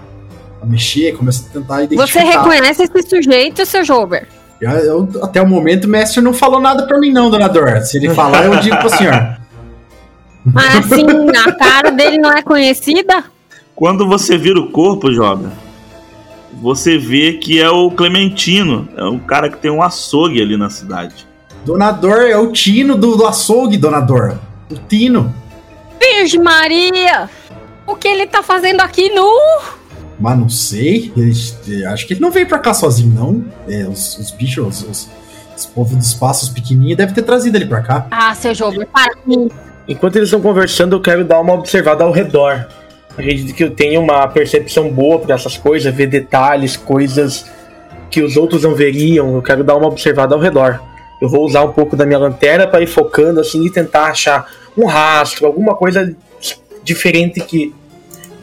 a 0.61 0.65
mexer, 0.65 1.15
começa 1.15 1.47
a 1.47 1.53
tentar 1.53 1.77
Você 1.77 1.83
identificar. 1.95 2.25
reconhece 2.43 2.83
esse 2.83 3.09
sujeito, 3.09 3.65
seu 3.65 3.83
Jober? 3.83 4.27
Eu- 4.62 4.72
eu- 4.72 5.10
até 5.24 5.41
o 5.41 5.47
momento 5.47 5.86
o 5.86 5.89
mestre 5.89 6.22
não 6.22 6.34
falou 6.34 6.60
nada 6.60 6.86
pra 6.86 6.99
mim 6.99 7.12
não, 7.12 7.30
dona 7.30 7.47
Dor. 7.47 7.82
Se 7.82 7.97
ele 7.97 8.10
falar, 8.14 8.45
eu 8.45 8.55
digo 8.60 8.78
pro 8.78 8.89
senhor. 8.89 9.38
Mas 10.45 10.91
assim, 10.91 11.05
a 11.47 11.51
cara 11.53 11.91
dele 11.91 12.18
não 12.18 12.32
é 12.32 12.41
conhecida? 12.41 13.24
Quando 13.76 14.07
você 14.07 14.38
vira 14.38 14.60
o 14.60 14.70
corpo, 14.72 15.12
joga, 15.12 15.51
você 16.62 16.97
vê 16.97 17.34
que 17.34 17.62
é 17.62 17.70
o 17.70 17.89
Clementino. 17.91 18.88
É 18.97 19.03
um 19.03 19.20
cara 19.20 19.49
que 19.49 19.57
tem 19.57 19.72
um 19.72 19.82
açougue 19.82 20.41
ali 20.41 20.57
na 20.57 20.70
cidade. 20.70 21.28
Donador 21.66 22.22
é 22.24 22.38
o 22.38 22.51
Tino 22.51 22.95
do, 22.97 23.16
do 23.16 23.26
açougue, 23.26 23.78
Donador. 23.78 24.38
O 24.72 24.76
Tino. 24.76 25.34
Virgem 25.99 26.41
Maria! 26.41 27.30
O 27.86 27.95
que 27.95 28.07
ele 28.07 28.26
tá 28.26 28.41
fazendo 28.43 28.82
aqui 28.82 29.10
nu? 29.14 29.30
Mas 30.20 30.38
não 30.38 30.49
sei. 30.49 31.11
ele- 31.15 31.86
acho 31.86 32.05
que 32.05 32.13
ele 32.13 32.20
não 32.20 32.32
veio 32.32 32.47
pra 32.47 32.59
cá 32.59 32.74
sozinho, 32.74 33.13
não. 33.13 33.45
É, 33.67 33.88
os, 33.88 34.17
os 34.17 34.32
bichos, 34.32 34.84
os, 34.84 34.89
os, 34.89 35.09
os 35.55 35.65
povos 35.65 35.95
dos 35.95 36.13
passos 36.13 36.49
pequenininhos 36.49 36.97
devem 36.97 37.13
ter 37.15 37.22
trazido 37.24 37.57
ele 37.57 37.65
pra 37.65 37.82
cá. 37.82 38.07
Ah, 38.11 38.36
seu 38.36 38.53
Jober, 38.53 38.86
para 38.88 39.15
com 39.15 39.32
isso. 39.32 39.51
Enquanto 39.88 40.17
eles 40.17 40.28
estão 40.28 40.41
conversando, 40.41 40.95
eu 40.95 41.01
quero 41.01 41.24
dar 41.24 41.39
uma 41.39 41.53
observada 41.53 42.03
ao 42.03 42.11
redor. 42.11 42.67
Acredito 43.11 43.53
que 43.55 43.63
eu 43.63 43.72
tenho 43.72 44.01
uma 44.01 44.28
percepção 44.28 44.89
boa 44.91 45.20
para 45.20 45.36
essas 45.36 45.57
coisas, 45.57 45.93
ver 45.93 46.07
detalhes, 46.07 46.78
coisas 46.78 47.45
que 48.11 48.22
os 48.22 48.38
outros 48.38 48.63
não 48.63 48.76
veriam. 48.76 49.36
Eu 49.36 49.41
quero 49.41 49.63
dar 49.63 49.76
uma 49.76 49.88
observada 49.88 50.36
ao 50.36 50.39
redor. 50.41 50.80
Eu 51.22 51.28
vou 51.28 51.43
usar 51.45 51.63
um 51.63 51.72
pouco 51.74 51.95
da 51.97 52.05
minha 52.05 52.20
lanterna 52.20 52.67
para 52.67 52.82
ir 52.82 52.88
focando 52.88 53.39
assim 53.39 53.65
e 53.65 53.72
tentar 53.72 54.05
achar 54.05 54.47
um 54.78 54.86
rastro, 54.86 55.45
alguma 55.47 55.76
coisa 55.76 56.15
diferente 56.84 57.41
que, 57.41 57.74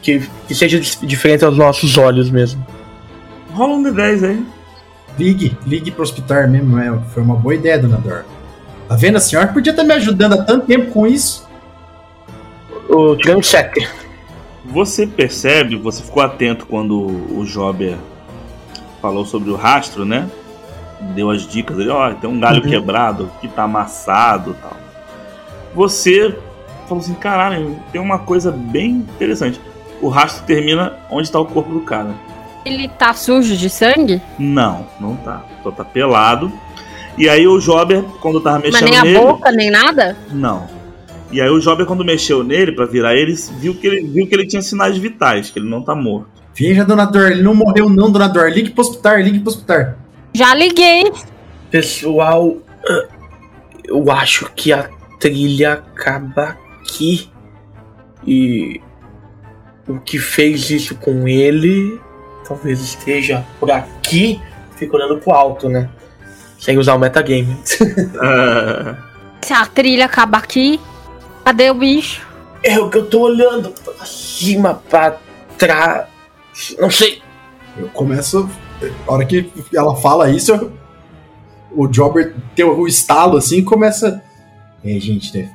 que, 0.07 0.21
que 0.47 0.55
seja 0.55 0.79
diferente 1.05 1.43
aos 1.43 1.57
nossos 1.57 1.97
olhos 1.97 2.29
mesmo. 2.29 2.65
Rola 3.51 3.73
um 3.73 3.83
D10 3.83 4.23
aí. 4.25 4.45
Ligue, 5.19 5.57
ligue 5.65 5.91
pro 5.91 6.01
hospital 6.03 6.47
mesmo. 6.47 6.79
É, 6.79 6.97
foi 7.13 7.21
uma 7.21 7.35
boa 7.35 7.53
ideia, 7.53 7.77
Donador. 7.77 8.23
Tá 8.87 8.95
vendo? 8.95 9.17
A 9.17 9.19
senhora 9.19 9.47
podia 9.49 9.71
estar 9.71 9.83
me 9.83 9.93
ajudando 9.93 10.33
há 10.33 10.43
tanto 10.43 10.65
tempo 10.65 10.91
com 10.91 11.05
isso. 11.05 11.45
Eu 12.87 13.17
tirei 13.17 13.35
um 13.35 13.43
7. 13.43 13.85
Você 14.63 15.05
percebe, 15.05 15.75
você 15.75 16.01
ficou 16.01 16.23
atento 16.23 16.65
quando 16.65 16.97
o 16.97 17.45
Jober 17.45 17.97
falou 19.01 19.25
sobre 19.25 19.49
o 19.49 19.55
rastro, 19.55 20.05
né? 20.05 20.29
Deu 21.15 21.29
as 21.29 21.45
dicas 21.45 21.77
ali, 21.77 21.89
ó, 21.89 22.13
tem 22.13 22.29
um 22.29 22.39
galho 22.39 22.63
Uhum. 22.63 22.69
quebrado 22.69 23.29
que 23.41 23.47
tá 23.49 23.63
amassado 23.63 24.51
e 24.51 24.61
tal. 24.61 24.77
Você 25.75 26.33
falou 26.87 27.03
assim, 27.03 27.13
caralho, 27.13 27.77
tem 27.91 27.99
uma 27.99 28.19
coisa 28.19 28.51
bem 28.51 28.91
interessante. 28.91 29.59
O 30.01 30.09
rastro 30.09 30.45
termina 30.45 30.93
onde 31.09 31.31
tá 31.31 31.39
o 31.39 31.45
corpo 31.45 31.71
do 31.71 31.81
cara. 31.81 32.13
Ele 32.65 32.87
tá 32.87 33.13
sujo 33.13 33.55
de 33.55 33.69
sangue? 33.69 34.21
Não, 34.37 34.85
não 34.99 35.15
tá. 35.15 35.43
Só 35.63 35.71
tá 35.71 35.83
pelado. 35.85 36.51
E 37.17 37.27
aí 37.27 37.47
o 37.47 37.59
Jober, 37.59 38.03
quando 38.21 38.39
tava 38.41 38.59
Mas 38.59 38.73
mexendo 38.73 38.89
nem 38.89 38.99
a 38.99 39.03
nele. 39.03 39.19
boca, 39.19 39.51
nem 39.51 39.71
nada? 39.71 40.15
Não. 40.31 40.67
E 41.31 41.41
aí 41.41 41.49
o 41.49 41.59
Jober, 41.59 41.85
quando 41.85 42.05
mexeu 42.05 42.43
nele 42.43 42.71
pra 42.71 42.85
virar 42.85 43.15
ele, 43.15 43.33
viu 43.59 43.73
que 43.73 43.87
ele 43.87 44.01
viu 44.07 44.27
que 44.27 44.35
ele 44.35 44.45
tinha 44.45 44.61
sinais 44.61 44.97
vitais, 44.97 45.49
que 45.49 45.59
ele 45.59 45.69
não 45.69 45.81
tá 45.81 45.95
morto. 45.95 46.27
Veja, 46.53 46.83
Donador, 46.85 47.31
ele 47.31 47.41
não 47.41 47.55
morreu 47.55 47.89
não, 47.89 48.11
Donador. 48.11 48.49
Ligue 48.49 48.69
pro 48.71 48.81
hospital, 48.81 49.17
ligue 49.17 49.39
pro 49.39 49.49
hospital. 49.49 49.95
Já 50.33 50.53
liguei. 50.53 51.11
Pessoal, 51.71 52.57
eu 53.83 54.11
acho 54.11 54.51
que 54.55 54.71
a 54.71 54.89
trilha 55.19 55.73
acaba 55.73 56.57
aqui. 56.81 57.29
E 58.25 58.81
o 59.87 59.99
que 59.99 60.17
fez 60.19 60.69
isso 60.69 60.95
com 60.95 61.27
ele 61.27 61.99
talvez 62.47 62.79
esteja 62.81 63.45
por 63.59 63.69
aqui. 63.71 64.41
Fico 64.75 64.95
olhando 64.95 65.17
pro 65.17 65.31
alto, 65.33 65.67
né? 65.69 65.89
Sem 66.59 66.77
usar 66.77 66.93
o 66.95 66.99
metagame. 66.99 67.57
Se 69.43 69.53
a 69.53 69.65
trilha 69.65 70.05
acaba 70.05 70.37
aqui, 70.37 70.79
cadê 71.43 71.69
o 71.69 71.73
bicho? 71.73 72.25
É 72.63 72.79
o 72.79 72.89
que 72.89 72.97
eu 72.97 73.05
tô 73.09 73.21
olhando 73.21 73.69
pra 73.71 74.05
cima, 74.05 74.75
pra 74.89 75.17
trás. 75.57 76.07
Não 76.79 76.89
sei. 76.89 77.21
Eu 77.77 77.87
começo. 77.89 78.49
A 79.07 79.11
hora 79.13 79.25
que 79.25 79.51
ela 79.73 79.95
fala 79.95 80.29
isso, 80.29 80.51
eu- 80.53 80.71
o 81.71 81.87
Jobber 81.87 82.33
tem 82.55 82.65
o 82.65 82.87
estalo 82.87 83.37
assim 83.37 83.57
e 83.57 83.63
começa. 83.63 84.21
É, 84.83 84.99
gente, 84.99 85.37
né? 85.37 85.51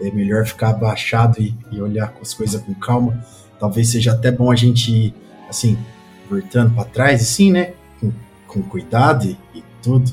É 0.00 0.10
melhor 0.10 0.44
ficar 0.44 0.70
abaixado 0.70 1.40
e, 1.40 1.54
e 1.72 1.80
olhar 1.80 2.12
as 2.20 2.34
coisas 2.34 2.60
com 2.62 2.74
calma. 2.74 3.24
Talvez 3.58 3.88
seja 3.90 4.12
até 4.12 4.30
bom 4.30 4.50
a 4.50 4.56
gente 4.56 4.90
ir, 4.92 5.14
assim, 5.48 5.78
voltando 6.30 6.74
pra 6.74 6.84
trás, 6.84 7.22
assim, 7.22 7.50
né? 7.52 7.72
Com, 8.00 8.12
com 8.46 8.62
cuidado 8.62 9.24
e, 9.26 9.58
e 9.58 9.64
tudo. 9.82 10.10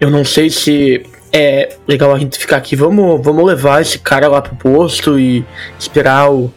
Eu 0.00 0.10
não 0.10 0.24
sei 0.24 0.50
se 0.50 1.04
é 1.32 1.76
legal 1.88 2.14
a 2.14 2.18
gente 2.18 2.38
ficar 2.38 2.58
aqui. 2.58 2.76
Vamos, 2.76 3.20
vamos 3.24 3.44
levar 3.44 3.80
esse 3.82 3.98
cara 3.98 4.28
lá 4.28 4.40
pro 4.42 4.54
posto 4.56 5.18
e 5.18 5.44
esperar 5.78 6.30
o, 6.30 6.52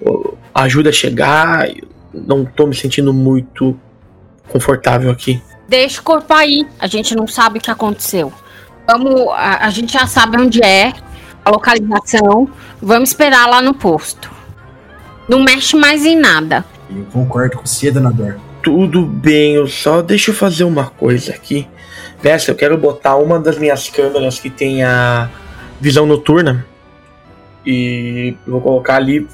o- 0.00 0.34
a 0.54 0.62
ajuda 0.62 0.92
chegar. 0.92 1.68
Eu 1.68 1.88
não 2.12 2.44
tô 2.44 2.66
me 2.66 2.74
sentindo 2.74 3.12
muito 3.12 3.76
confortável 4.48 5.10
aqui. 5.10 5.40
Deixa 5.68 6.00
o 6.00 6.04
corpo 6.04 6.32
aí. 6.34 6.66
A 6.78 6.86
gente 6.86 7.14
não 7.16 7.26
sabe 7.26 7.58
o 7.58 7.62
que 7.62 7.70
aconteceu. 7.70 8.32
Vamos. 8.86 9.28
A, 9.30 9.66
a 9.66 9.70
gente 9.70 9.92
já 9.92 10.06
sabe 10.06 10.36
onde 10.36 10.62
é, 10.62 10.92
a 11.44 11.50
localização. 11.50 12.48
Vamos 12.82 13.10
esperar 13.10 13.48
lá 13.48 13.62
no 13.62 13.72
posto. 13.74 14.30
Não 15.30 15.44
mexe 15.44 15.76
mais 15.76 16.04
em 16.04 16.16
nada. 16.18 16.64
Eu 16.90 17.04
concordo 17.12 17.58
com 17.58 17.64
você, 17.64 17.88
Donador. 17.88 18.34
Tudo 18.64 19.06
bem, 19.06 19.54
eu 19.54 19.68
só 19.68 20.02
deixa 20.02 20.32
eu 20.32 20.34
fazer 20.34 20.64
uma 20.64 20.86
coisa 20.90 21.32
aqui. 21.32 21.68
Mestre, 22.20 22.50
eu 22.50 22.56
quero 22.56 22.76
botar 22.76 23.14
uma 23.14 23.38
das 23.38 23.56
minhas 23.56 23.88
câmeras 23.88 24.40
que 24.40 24.50
tem 24.50 24.82
a 24.82 25.30
visão 25.80 26.04
noturna 26.04 26.66
e 27.64 28.34
vou 28.44 28.60
colocar 28.60 28.96
ali 28.96 29.24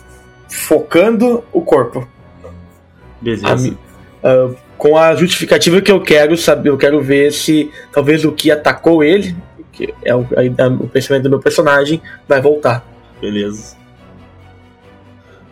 focando 0.50 1.42
o 1.50 1.62
corpo. 1.62 2.06
A 2.44 3.24
beleza. 3.24 3.56
mi- 3.56 3.78
ah, 4.22 4.50
com 4.76 4.98
a 4.98 5.14
justificativa 5.16 5.80
que 5.80 5.90
eu 5.90 6.02
quero 6.02 6.36
saber, 6.36 6.68
eu 6.68 6.76
quero 6.76 7.00
ver 7.02 7.32
se 7.32 7.70
talvez 7.90 8.22
o 8.22 8.32
que 8.32 8.50
atacou 8.50 9.02
ele, 9.02 9.34
que 9.72 9.94
é 10.04 10.14
o, 10.14 10.20
a- 10.20 10.68
o 10.68 10.88
pensamento 10.88 11.22
do 11.22 11.30
meu 11.30 11.40
personagem, 11.40 12.02
vai 12.28 12.42
voltar. 12.42 12.84
Beleza. 13.18 13.75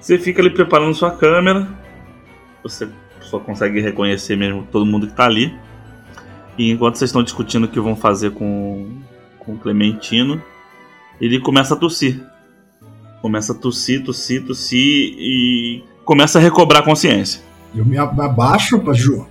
Você 0.05 0.19
fica 0.19 0.43
ali 0.43 0.51
preparando 0.51 0.95
sua 0.95 1.11
câmera. 1.13 1.67
Você 2.63 2.87
só 3.23 3.39
consegue 3.39 3.81
reconhecer 3.81 4.37
mesmo 4.37 4.67
todo 4.71 4.85
mundo 4.85 5.07
que 5.07 5.15
tá 5.15 5.25
ali. 5.25 5.55
E 6.59 6.71
enquanto 6.71 6.97
vocês 6.97 7.09
estão 7.09 7.23
discutindo 7.23 7.65
o 7.65 7.69
que 7.69 7.81
vão 7.81 7.97
fazer 7.97 8.33
com, 8.33 8.99
com 9.39 9.55
o 9.55 9.59
Clementino, 9.59 10.43
ele 11.19 11.41
começa 11.41 11.73
a 11.73 11.77
tossir. 11.79 12.23
Começa 13.23 13.53
a 13.53 13.55
tossir, 13.55 14.05
tossir, 14.05 14.45
tossir 14.45 15.15
e 15.19 15.83
começa 16.05 16.39
a 16.39 16.43
recobrar 16.43 16.83
a 16.83 16.85
consciência. 16.85 17.41
Eu 17.75 17.87
me 17.87 17.97
ab- 17.97 18.21
abaixo, 18.21 18.77
aju 18.91 19.27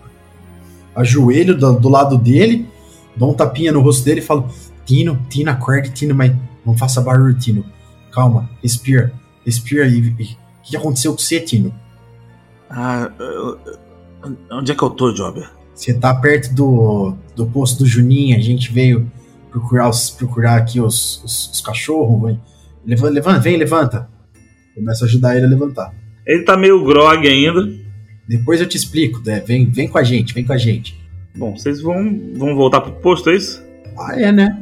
ajoelho 0.95 1.55
do, 1.55 1.74
do 1.80 1.88
lado 1.88 2.17
dele, 2.17 2.67
dou 3.15 3.30
um 3.32 3.34
tapinha 3.36 3.71
no 3.71 3.80
rosto 3.82 4.03
dele 4.03 4.21
e 4.21 4.24
falo: 4.24 4.49
Tino, 4.88 5.19
Tino, 5.30 5.51
acorde, 5.51 5.91
Tino, 5.91 6.15
mas 6.15 6.34
não 6.65 6.76
faça 6.76 6.99
barulho, 6.99 7.38
Tino. 7.38 7.63
Calma, 8.11 8.49
respira, 8.63 9.13
respira 9.45 9.86
e. 9.86 9.99
e- 10.19 10.43
O 10.66 10.70
que 10.70 10.78
aconteceu 10.78 11.11
com 11.11 11.18
você, 11.20 11.39
Tino? 11.39 11.74
Ah, 12.70 13.11
eu- 13.20 13.59
eu- 13.66 14.38
onde 14.51 14.72
é 14.72 14.76
que 14.76 14.82
eu 14.84 14.89
tô, 14.89 15.14
Jobber? 15.14 15.49
Você 15.74 15.93
tá 15.93 16.14
perto 16.16 16.53
do, 16.53 17.16
do 17.36 17.45
posto 17.47 17.80
do 17.80 17.86
Juninho, 17.86 18.38
a 18.38 18.41
gente 18.41 18.72
veio 18.72 19.11
procurar, 19.51 19.89
os, 19.89 20.09
procurar 20.09 20.55
aqui 20.57 20.80
os, 20.80 21.22
os, 21.24 21.51
os 21.51 21.61
cachorros. 21.61 22.22
Vem. 22.28 22.39
Levanta, 22.86 23.14
levanta, 23.14 23.39
vem, 23.39 23.57
levanta. 23.57 24.09
Começa 24.76 25.05
a 25.05 25.07
ajudar 25.07 25.36
ele 25.36 25.45
a 25.45 25.49
levantar. 25.49 25.93
Ele 26.26 26.43
tá 26.43 26.55
meio 26.55 26.84
grog 26.86 27.28
ainda. 27.28 27.70
Depois 28.28 28.61
eu 28.61 28.68
te 28.68 28.78
explico, 28.78 29.22
né? 29.26 29.41
vem, 29.45 29.70
vem 29.70 29.88
com 29.88 29.97
a 29.97 30.03
gente, 30.03 30.34
vem 30.34 30.45
com 30.45 30.53
a 30.53 30.57
gente. 30.57 30.97
Bom, 31.36 31.57
vocês 31.57 31.82
vão, 31.82 32.20
vão 32.36 32.55
voltar 32.55 32.80
pro 32.82 32.93
posto, 32.93 33.30
é 33.30 33.36
isso? 33.36 33.61
Ah, 33.97 34.20
é, 34.20 34.32
né? 34.32 34.57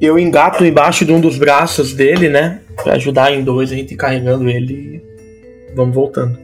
Eu 0.00 0.18
engato 0.18 0.64
embaixo 0.64 1.04
de 1.04 1.12
um 1.12 1.20
dos 1.20 1.38
braços 1.38 1.92
dele, 1.92 2.28
né? 2.28 2.60
Pra 2.82 2.94
ajudar 2.94 3.32
em 3.32 3.44
dois, 3.44 3.70
a 3.70 3.76
gente 3.76 3.94
ir 3.94 3.96
carregando 3.96 4.48
ele 4.48 5.02
vamos 5.76 5.94
voltando. 5.94 6.36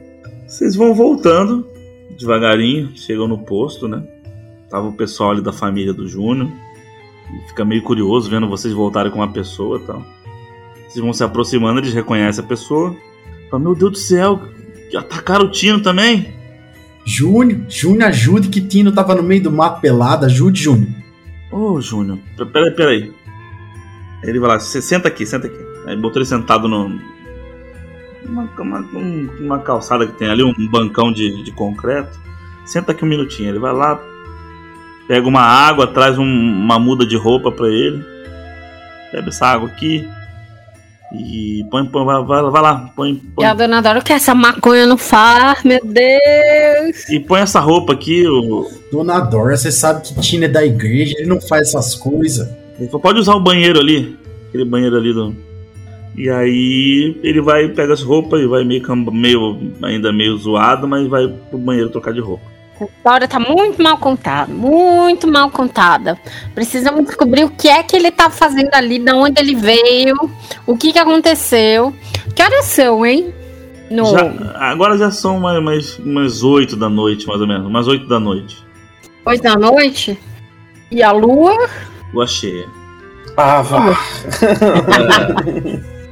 Vocês 0.47 0.75
vão 0.75 0.93
voltando 0.93 1.67
devagarinho, 2.17 2.91
chegam 2.95 3.27
no 3.27 3.39
posto, 3.39 3.87
né? 3.87 4.03
Tava 4.69 4.87
o 4.87 4.93
pessoal 4.93 5.31
ali 5.31 5.41
da 5.41 5.51
família 5.51 5.93
do 5.93 6.07
Júnior. 6.07 6.49
E 7.33 7.47
fica 7.47 7.65
meio 7.65 7.81
curioso 7.81 8.29
vendo 8.29 8.47
vocês 8.47 8.73
voltarem 8.73 9.11
com 9.11 9.17
uma 9.19 9.31
pessoa 9.31 9.79
e 9.79 9.81
tal. 9.87 10.03
Vocês 10.87 11.03
vão 11.03 11.11
se 11.11 11.23
aproximando, 11.23 11.79
eles 11.79 11.93
reconhecem 11.93 12.43
a 12.43 12.47
pessoa. 12.47 12.95
Fala, 13.49 13.63
meu 13.63 13.75
Deus 13.75 13.91
do 13.91 13.97
céu, 13.97 14.39
atacaram 14.95 15.45
o 15.45 15.51
Tino 15.51 15.81
também? 15.81 16.33
Júnior, 17.05 17.61
Júnior, 17.67 18.09
ajude 18.09 18.49
que 18.49 18.61
Tino 18.61 18.91
tava 18.91 19.15
no 19.15 19.23
meio 19.23 19.43
do 19.43 19.51
mato 19.51 19.81
pelado, 19.81 20.25
ajude, 20.25 20.61
Júnior. 20.61 20.89
Ô, 21.51 21.81
Júnior, 21.81 22.19
p- 22.37 22.45
peraí, 22.45 22.71
peraí. 22.71 23.11
Ele 24.23 24.39
vai 24.39 24.49
lá, 24.51 24.59
senta 24.59 25.07
aqui, 25.07 25.25
senta 25.25 25.47
aqui. 25.47 25.57
Aí 25.85 25.97
botou 25.97 26.19
ele 26.19 26.25
sentado 26.25 26.67
no. 26.67 26.99
Uma, 28.27 28.49
uma, 28.57 28.79
um- 28.79 29.29
uma 29.39 29.59
calçada 29.59 30.05
que 30.07 30.13
tem 30.13 30.29
ali, 30.29 30.43
um 30.43 30.53
bancão 30.69 31.11
de, 31.11 31.43
de 31.43 31.51
concreto. 31.51 32.17
Senta 32.65 32.91
aqui 32.91 33.03
um 33.03 33.07
minutinho. 33.07 33.49
Ele 33.49 33.59
vai 33.59 33.73
lá, 33.73 33.99
pega 35.07 35.27
uma 35.27 35.41
água, 35.41 35.87
traz 35.87 36.17
um- 36.17 36.23
uma 36.23 36.79
muda 36.79 37.05
de 37.05 37.17
roupa 37.17 37.51
pra 37.51 37.67
ele. 37.67 38.03
Bebe 39.11 39.29
essa 39.29 39.45
água 39.47 39.67
aqui. 39.69 40.07
E 41.15 41.63
põe, 41.69 41.85
põe 41.85 42.03
vai, 42.05 42.23
vai, 42.23 42.49
vai 42.49 42.61
lá, 42.61 42.89
põe, 42.95 43.13
põe. 43.35 43.45
E 43.45 43.47
a 43.47 43.53
dona 43.53 43.81
Dora, 43.81 43.99
o 43.99 44.03
que 44.03 44.11
essa 44.13 44.33
maconha 44.33 44.87
não 44.87 44.97
faz? 44.97 45.63
Meu 45.63 45.79
Deus! 45.83 47.07
E 47.09 47.19
põe 47.19 47.41
essa 47.41 47.59
roupa 47.59 47.93
aqui. 47.93 48.27
O, 48.27 48.67
Dona 48.91 49.19
Dora, 49.19 49.55
você 49.55 49.71
sabe 49.71 50.01
que 50.01 50.19
Tino 50.19 50.45
é 50.45 50.47
da 50.47 50.65
igreja, 50.65 51.13
ele 51.19 51.27
não 51.27 51.39
faz 51.39 51.67
essas 51.69 51.93
coisas. 51.93 52.49
Ele 52.79 52.87
falou, 52.87 53.01
pode 53.01 53.19
usar 53.19 53.35
o 53.35 53.39
banheiro 53.39 53.79
ali. 53.79 54.17
Aquele 54.49 54.65
banheiro 54.65 54.97
ali 54.97 55.13
do. 55.13 55.35
E 56.15 56.29
aí 56.29 57.19
ele 57.23 57.41
vai, 57.41 57.67
pega 57.69 57.93
as 57.93 58.03
roupas 58.03 58.39
e 58.41 58.47
vai 58.47 58.63
meio, 58.63 58.83
meio 59.11 59.71
ainda 59.81 60.13
meio 60.13 60.37
zoado, 60.37 60.87
mas 60.87 61.07
vai 61.07 61.27
pro 61.27 61.57
banheiro 61.57 61.89
trocar 61.89 62.13
de 62.13 62.19
roupa. 62.19 62.43
A 62.79 62.85
história 62.85 63.27
tá 63.27 63.39
muito 63.39 63.81
mal 63.81 63.97
contada, 63.97 64.51
muito 64.51 65.27
mal 65.27 65.49
contada. 65.49 66.17
Precisamos 66.53 67.05
descobrir 67.05 67.45
o 67.45 67.49
que 67.49 67.67
é 67.67 67.81
que 67.81 67.95
ele 67.95 68.11
tá 68.11 68.29
fazendo 68.29 68.69
ali, 68.73 68.99
de 68.99 69.11
onde 69.11 69.39
ele 69.39 69.55
veio, 69.55 70.15
o 70.67 70.77
que 70.77 70.91
que 70.91 70.99
aconteceu. 70.99 71.93
Que 72.35 72.43
horas 72.43 72.65
são, 72.65 73.05
hein? 73.05 73.33
No... 73.89 74.05
Já- 74.05 74.55
agora 74.71 74.97
já 74.97 75.11
são 75.11 75.37
umas, 75.37 75.57
umas, 75.59 75.99
umas 75.99 76.43
8 76.43 76.75
da 76.75 76.89
noite, 76.89 77.27
mais 77.27 77.41
ou 77.41 77.47
menos. 77.47 77.67
Umas 77.67 77.87
8 77.87 78.07
da 78.07 78.19
noite. 78.19 78.63
Oito 79.25 79.43
da 79.43 79.55
noite? 79.55 80.19
E 80.91 81.01
a 81.01 81.11
lua? 81.11 81.69
Lua 82.13 82.27
cheia. 82.27 82.65
Ah, 83.37 83.61
vá. 83.61 83.97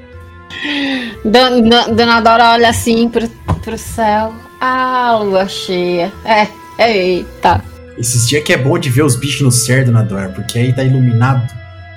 Dan- 1.26 1.62
Dan- 1.68 1.94
Dona 1.94 2.22
Dora 2.22 2.52
olha 2.54 2.70
assim 2.70 3.10
pro, 3.10 3.28
pro 3.64 3.78
céu. 3.78 4.34
Ah, 4.60 5.20
lua 5.22 5.48
cheia. 5.48 6.12
É, 6.26 6.48
eita. 6.92 7.64
Esses 7.98 8.28
dias 8.28 8.44
que 8.44 8.54
é 8.54 8.58
bom 8.58 8.78
de 8.78 8.90
ver 8.90 9.04
os 9.04 9.16
bichos 9.16 9.42
no 9.42 9.52
céu, 9.52 9.84
Dona 9.86 10.04
Dora, 10.04 10.30
porque 10.30 10.58
aí 10.60 10.74
tá 10.74 10.84
iluminado. 10.84 11.48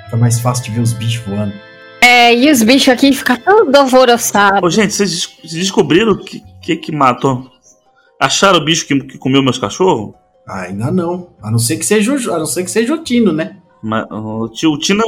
Fica 0.06 0.16
mais 0.16 0.40
fácil 0.40 0.64
de 0.64 0.70
ver 0.72 0.80
os 0.80 0.92
bichos 0.92 1.24
voando. 1.26 1.52
É, 2.00 2.34
e 2.34 2.50
os 2.50 2.62
bichos 2.62 2.88
aqui 2.88 3.12
ficam 3.12 3.36
tudo 3.36 3.74
alvoroçados. 3.76 4.60
Ô, 4.62 4.70
gente, 4.70 4.92
vocês 4.92 5.10
des- 5.10 5.26
vocês 5.42 5.52
descobriram 5.54 6.12
o 6.12 6.18
que, 6.18 6.42
que 6.62 6.76
que 6.76 6.92
matou? 6.92 7.50
Acharam 8.20 8.58
o 8.58 8.64
bicho 8.64 8.86
que, 8.86 8.98
que 9.00 9.18
comeu 9.18 9.42
meus 9.42 9.58
cachorros? 9.58 10.14
Ah, 10.46 10.62
ainda 10.62 10.90
não. 10.90 11.28
A 11.42 11.50
não 11.50 11.58
ser 11.58 11.76
que 11.78 11.84
seja 11.86 12.12
o, 12.12 12.34
a 12.34 12.38
não 12.38 12.46
ser 12.46 12.64
que 12.64 12.70
seja 12.70 12.92
o 12.94 13.02
Tino, 13.02 13.32
né? 13.32 13.56
Mas 13.82 14.06
o 14.10 14.48
tio 14.48 14.72
o 14.72 14.78
Tino, 14.78 15.02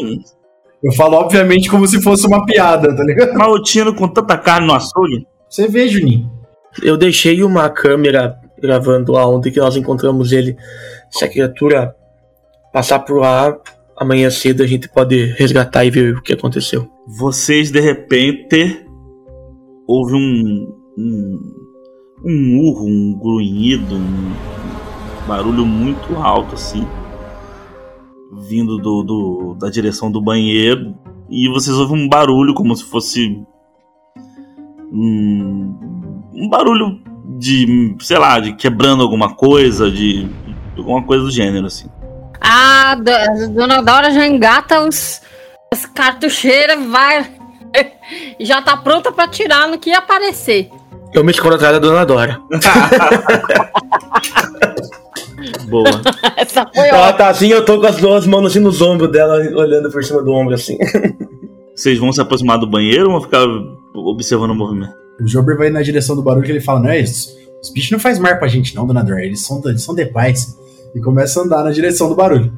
Eu 0.86 0.92
falo, 0.92 1.16
obviamente, 1.16 1.68
como 1.68 1.84
se 1.84 2.00
fosse 2.00 2.28
uma 2.28 2.46
piada, 2.46 2.94
tá 2.94 3.02
ligado? 3.02 3.34
mas 3.36 3.48
o 3.48 3.60
Tino 3.60 3.92
com 3.92 4.06
tanta 4.06 4.38
carne 4.38 4.68
no 4.68 4.72
açougue. 4.72 5.26
Você 5.50 5.66
vê, 5.66 5.88
Juninho. 5.88 6.30
Eu 6.80 6.96
deixei 6.96 7.42
uma 7.42 7.68
câmera 7.68 8.36
gravando 8.62 9.16
aonde 9.16 9.50
que 9.50 9.58
nós 9.58 9.76
encontramos 9.76 10.30
ele. 10.30 10.56
Se 11.10 11.24
a 11.24 11.28
criatura 11.28 11.92
passar 12.72 13.00
por 13.00 13.18
lá, 13.18 13.58
amanhã 13.98 14.30
cedo 14.30 14.62
a 14.62 14.66
gente 14.66 14.88
pode 14.88 15.32
resgatar 15.32 15.84
e 15.84 15.90
ver 15.90 16.14
o 16.14 16.22
que 16.22 16.32
aconteceu. 16.32 16.88
vocês 17.18 17.72
de 17.72 17.80
repente 17.80 18.86
houve 19.88 20.14
um 20.14 20.72
um, 20.98 21.40
um 22.24 22.60
urro, 22.60 22.86
um 22.86 23.18
grunhido, 23.18 23.96
um 23.96 24.32
barulho 25.26 25.66
muito 25.66 26.14
alto 26.16 26.54
assim, 26.54 26.86
vindo 28.48 28.76
do, 28.78 29.02
do- 29.02 29.54
da 29.58 29.70
direção 29.70 30.10
do 30.10 30.20
banheiro 30.20 30.94
e 31.30 31.48
vocês 31.48 31.76
ouvem 31.76 32.04
um 32.04 32.08
barulho 32.08 32.54
como 32.54 32.74
se 32.76 32.84
fosse 32.84 33.38
um, 34.92 36.28
um 36.34 36.48
barulho 36.48 37.00
de, 37.38 37.96
sei 38.00 38.18
lá, 38.18 38.38
de 38.38 38.52
quebrando 38.54 39.02
alguma 39.02 39.34
coisa, 39.34 39.90
de, 39.90 40.24
de 40.24 40.78
alguma 40.78 41.02
coisa 41.02 41.24
do 41.24 41.30
gênero 41.30 41.66
assim. 41.66 41.88
Ah, 42.40 42.94
do- 42.94 43.48
Dona 43.54 43.82
Dora 43.82 44.10
já 44.12 44.26
engata 44.26 44.80
os, 44.86 45.20
as 45.72 45.86
cartucheiras, 45.86 46.84
vai. 46.86 47.34
Já 48.40 48.62
tá 48.62 48.74
pronta 48.76 49.12
pra 49.12 49.28
tirar 49.28 49.68
no 49.68 49.78
que 49.78 49.92
aparecer. 49.92 50.70
Eu 51.12 51.22
me 51.22 51.30
escondo 51.30 51.56
atrás 51.56 51.74
da 51.74 51.78
Dona 51.78 52.06
Dora. 52.06 52.40
Boa. 55.68 56.02
Essa 56.36 56.66
foi 56.74 56.88
Ela 56.88 57.12
tá 57.12 57.28
assim, 57.28 57.48
eu 57.48 57.64
tô 57.64 57.80
com 57.80 57.86
as 57.86 57.96
duas 57.96 58.26
mãos 58.26 58.46
assim 58.46 58.60
nos 58.60 58.80
ombros 58.80 59.10
dela, 59.10 59.36
olhando 59.54 59.90
por 59.90 60.02
cima 60.04 60.22
do 60.22 60.32
ombro 60.32 60.54
assim. 60.54 60.78
Vocês 61.74 61.98
vão 61.98 62.12
se 62.12 62.20
aproximar 62.20 62.58
do 62.58 62.66
banheiro 62.66 63.06
ou 63.06 63.12
vão 63.12 63.22
ficar 63.22 63.44
observando 63.94 64.50
o 64.50 64.54
movimento? 64.54 64.94
O 65.20 65.26
Jober 65.26 65.56
vai 65.56 65.70
na 65.70 65.82
direção 65.82 66.16
do 66.16 66.22
barulho 66.22 66.44
que 66.44 66.52
ele 66.52 66.60
fala: 66.60 66.80
Não, 66.80 66.92
esses, 66.92 67.36
os 67.62 67.70
bichos 67.70 67.90
não 67.90 67.98
faz 67.98 68.18
mal 68.18 68.36
pra 68.38 68.48
gente, 68.48 68.74
não, 68.74 68.86
Dona 68.86 69.02
Dora. 69.02 69.24
Eles 69.24 69.42
são, 69.42 69.60
eles 69.64 69.82
são 69.82 69.94
de 69.94 70.06
paz. 70.06 70.56
E 70.94 71.00
começa 71.00 71.40
a 71.40 71.44
andar 71.44 71.62
na 71.62 71.70
direção 71.70 72.08
do 72.08 72.14
barulho. 72.14 72.52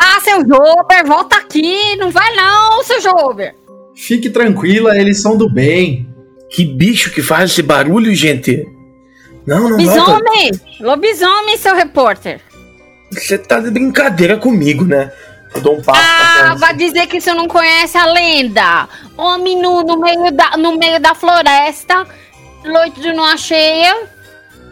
Ah, 0.00 0.20
seu 0.20 0.40
Jober, 0.40 1.06
volta 1.06 1.36
aqui. 1.36 1.96
Não 1.96 2.10
vai 2.10 2.34
não, 2.34 2.82
seu 2.82 3.00
Jober. 3.00 3.54
Fique 3.94 4.28
tranquila, 4.28 4.98
eles 4.98 5.22
são 5.22 5.36
do 5.36 5.48
bem. 5.48 6.08
Que 6.50 6.64
bicho 6.64 7.12
que 7.12 7.22
faz 7.22 7.50
esse 7.52 7.62
barulho, 7.62 8.14
gente? 8.14 8.66
Não, 9.46 9.68
não, 9.68 9.70
não. 9.70 9.76
Lobisomem. 9.78 10.50
Lobisomem, 10.80 11.56
seu 11.58 11.74
repórter. 11.74 12.40
Você 13.12 13.38
tá 13.38 13.60
de 13.60 13.70
brincadeira 13.70 14.36
comigo, 14.36 14.84
né? 14.84 15.12
Eu 15.54 15.60
dou 15.60 15.78
um 15.78 15.82
passo 15.82 16.00
pra 16.00 16.10
Ah, 16.10 16.38
trás. 16.44 16.60
vai 16.60 16.74
dizer 16.74 17.06
que 17.06 17.20
você 17.20 17.32
não 17.32 17.46
conhece 17.46 17.96
a 17.96 18.06
lenda. 18.06 18.88
Homem 19.16 19.60
nu 19.62 19.82
no 19.82 19.98
meio 19.98 20.30
da, 20.32 20.56
no 20.56 20.76
meio 20.76 21.00
da 21.00 21.14
floresta, 21.14 22.04
noite 22.64 23.00
de 23.00 23.12
lua 23.12 23.36
cheia. 23.36 23.94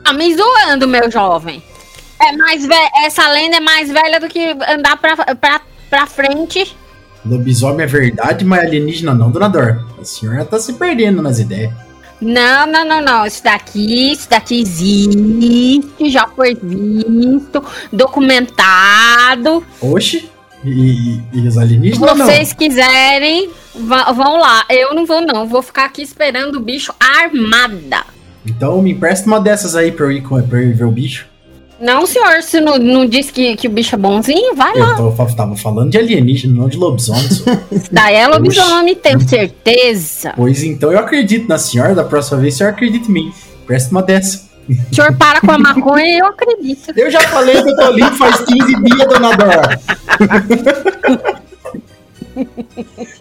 Tá 0.05 0.12
me 0.12 0.35
zoando, 0.37 0.89
meu 0.89 1.11
jovem. 1.11 1.62
É 2.20 2.33
mais 2.37 2.66
ve- 2.66 2.75
Essa 3.05 3.29
lenda 3.29 3.57
é 3.57 3.61
mais 3.61 3.89
velha 3.91 4.18
do 4.20 4.29
que 4.29 4.57
andar 4.68 4.97
pra, 4.99 5.16
pra, 5.37 5.61
pra 5.89 6.07
frente. 6.07 6.77
Lobisomem 7.25 7.85
é 7.85 7.87
verdade, 7.87 8.45
mas 8.45 8.61
alienígena 8.64 9.14
não, 9.14 9.31
Dona 9.31 9.49
Dora. 9.49 9.83
A 9.99 10.05
senhora 10.05 10.45
tá 10.45 10.59
se 10.59 10.75
perdendo 10.75 11.22
nas 11.22 11.39
ideias. 11.39 11.72
Não, 12.20 12.66
não, 12.66 12.84
não, 12.84 13.02
não. 13.02 13.26
Isso 13.26 13.42
daqui, 13.44 14.12
isso 14.12 14.28
daqui 14.30 14.60
existe, 14.60 16.10
já 16.10 16.26
foi 16.28 16.54
visto, 16.54 17.62
documentado. 17.92 19.64
Oxe, 19.80 20.28
e, 20.64 21.20
e, 21.32 21.46
os 21.46 21.58
alienígenas 21.58 22.10
Se 22.10 22.16
não? 22.18 22.26
vocês 22.26 22.52
quiserem, 22.52 23.50
vá- 23.74 24.12
vão 24.12 24.38
lá. 24.38 24.64
Eu 24.70 24.94
não 24.94 25.04
vou, 25.04 25.20
não. 25.20 25.46
Vou 25.46 25.60
ficar 25.62 25.84
aqui 25.86 26.02
esperando 26.02 26.56
o 26.56 26.60
bicho 26.60 26.92
armada. 26.98 28.04
Então 28.46 28.80
me 28.80 28.92
empresta 28.92 29.26
uma 29.26 29.40
dessas 29.40 29.74
aí 29.76 29.90
pra 29.92 30.06
eu 30.06 30.12
ir, 30.12 30.22
pra 30.22 30.58
eu 30.62 30.68
ir 30.68 30.74
ver 30.74 30.84
o 30.84 30.90
bicho. 30.90 31.26
Não, 31.85 32.07
senhor, 32.07 32.43
se 32.43 32.62
não, 32.62 32.78
não 32.78 33.05
disse 33.05 33.30
que, 33.30 33.55
que 33.57 33.68
o 33.68 33.70
bicho 33.70 33.95
é 33.95 33.99
bonzinho, 33.99 34.55
vai 34.57 34.74
lá. 34.74 34.97
Eu 34.99 35.12
tô- 35.14 35.26
tava 35.37 35.55
falando 35.55 35.91
de 35.91 35.99
alienígena, 35.99 36.55
não 36.55 36.66
de 36.66 36.78
lobisomem. 36.78 37.28
Daí 37.93 38.14
é 38.16 38.26
lobisomem, 38.26 38.95
tenho 38.95 39.20
certeza. 39.28 40.32
pois 40.35 40.62
então 40.62 40.91
eu 40.91 40.99
acredito 40.99 41.47
na 41.47 41.59
senhora, 41.59 41.95
da 41.95 42.03
próxima 42.03 42.41
vez 42.41 42.55
o 42.55 42.59
senhor 42.59 42.70
acredita 42.70 43.11
em 43.11 43.12
mim. 43.12 43.32
Presta 43.66 43.91
uma 43.91 44.03
dessa. 44.03 44.45
O 44.91 44.95
senhor 44.95 45.14
para 45.18 45.43
com 45.43 45.51
a 45.51 45.59
maconha 45.59 46.07
e 46.07 46.18
eu 46.20 46.26
acredito. 46.26 46.91
Eu 46.97 47.11
já 47.11 47.20
falei 47.20 47.62
que 47.62 47.68
eu 47.68 47.76
tô 47.76 47.91
limpo 47.91 48.16
faz 48.16 48.41
15 48.41 48.82
dias, 48.82 49.07
dona 49.09 49.37
Dora. 49.37 49.80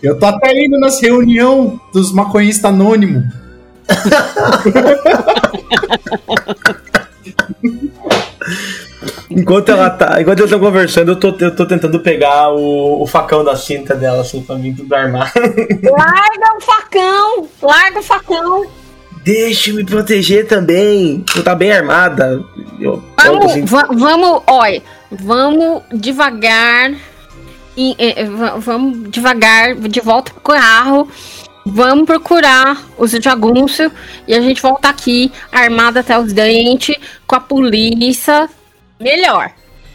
Eu 0.02 0.18
tô 0.18 0.26
até 0.26 0.64
indo 0.66 0.80
nas 0.80 1.02
reunião 1.02 1.78
dos 1.94 2.14
maconhistas 2.14 2.64
anônimos. 2.72 3.26
Enquanto 9.36 9.70
ela 9.70 9.90
tá. 9.90 10.22
Enquanto 10.22 10.40
eles 10.40 10.52
estão 10.52 10.60
conversando, 10.60 11.12
eu 11.12 11.16
tô, 11.16 11.36
eu 11.40 11.56
tô 11.56 11.66
tentando 11.66 12.00
pegar 12.00 12.50
o, 12.52 13.02
o 13.02 13.08
facão 13.08 13.44
da 13.44 13.56
cinta 13.56 13.96
dela, 13.96 14.22
assim, 14.22 14.42
pra 14.42 14.56
mim 14.56 14.72
desarmar. 14.74 15.32
Larga 15.36 16.58
o 16.58 16.62
facão! 16.62 17.48
Larga 17.62 18.00
o 18.00 18.04
facão! 18.04 18.66
Deixa 19.24 19.70
eu 19.70 19.76
me 19.76 19.86
proteger 19.86 20.48
também. 20.48 21.22
Tu 21.22 21.42
tá 21.44 21.56
bem 21.56 21.72
armada. 21.72 22.44
Eu, 22.80 23.02
Vamos, 23.24 23.46
assim. 23.52 23.64
va- 23.66 23.88
vamos, 23.92 24.42
olha, 24.48 24.82
vamos 25.12 25.82
devagar. 25.94 26.92
e, 27.78 27.96
eh, 27.98 28.26
va- 28.26 28.58
vamos 28.58 29.10
devagar 29.10 29.76
de 29.76 30.00
volta 30.02 30.32
pro 30.32 30.42
carro. 30.54 31.08
Vamos 31.66 32.06
procurar 32.06 32.84
os 32.98 33.12
jagunços 33.12 33.90
e 34.28 34.34
a 34.36 34.42
gente 34.42 34.62
volta 34.62 34.90
aqui 34.90 35.32
armada 35.50 36.02
até 36.02 36.20
os 36.20 36.34
dentes, 36.34 36.98
com 37.26 37.36
a 37.36 37.40
polícia. 37.40 38.50
Melhor. 39.00 39.52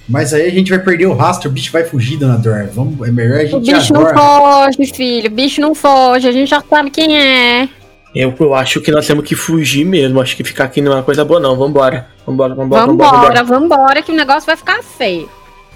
Mas 0.08 0.32
aí 0.32 0.46
a 0.46 0.50
gente 0.50 0.70
vai 0.70 0.78
perder 0.78 1.06
o 1.06 1.14
rastro, 1.14 1.50
o 1.50 1.52
bicho 1.52 1.70
vai 1.70 1.84
fugir, 1.84 2.16
dona 2.16 2.38
Dora. 2.38 2.70
Vamos, 2.72 3.06
é 3.06 3.10
melhor 3.10 3.40
a 3.40 3.42
O 3.42 3.46
gente 3.46 3.74
bicho 3.74 3.92
não 3.92 4.06
foge, 4.06 4.86
filho. 4.94 5.28
O 5.28 5.34
bicho 5.34 5.60
não 5.60 5.74
foge. 5.74 6.26
A 6.26 6.32
gente 6.32 6.48
já 6.48 6.62
sabe 6.62 6.90
quem 6.90 7.18
é. 7.18 7.68
Eu, 8.14 8.34
eu 8.40 8.54
acho 8.54 8.80
que 8.80 8.90
nós 8.90 9.06
temos 9.06 9.24
que 9.24 9.34
fugir 9.34 9.84
mesmo. 9.84 10.20
Acho 10.20 10.34
que 10.34 10.42
ficar 10.42 10.64
aqui 10.64 10.80
não 10.80 10.92
é 10.92 10.94
uma 10.96 11.02
coisa 11.02 11.24
boa, 11.24 11.38
não. 11.38 11.56
Vambora. 11.56 12.08
Vambora, 12.26 12.54
vambora, 12.54 12.86
vambora. 12.86 13.10
Vambora, 13.10 13.44
vambora. 13.44 13.44
vambora, 13.44 14.02
que 14.02 14.10
o 14.10 14.14
negócio 14.14 14.46
vai 14.46 14.56
ficar 14.56 14.82
feio. 14.82 15.28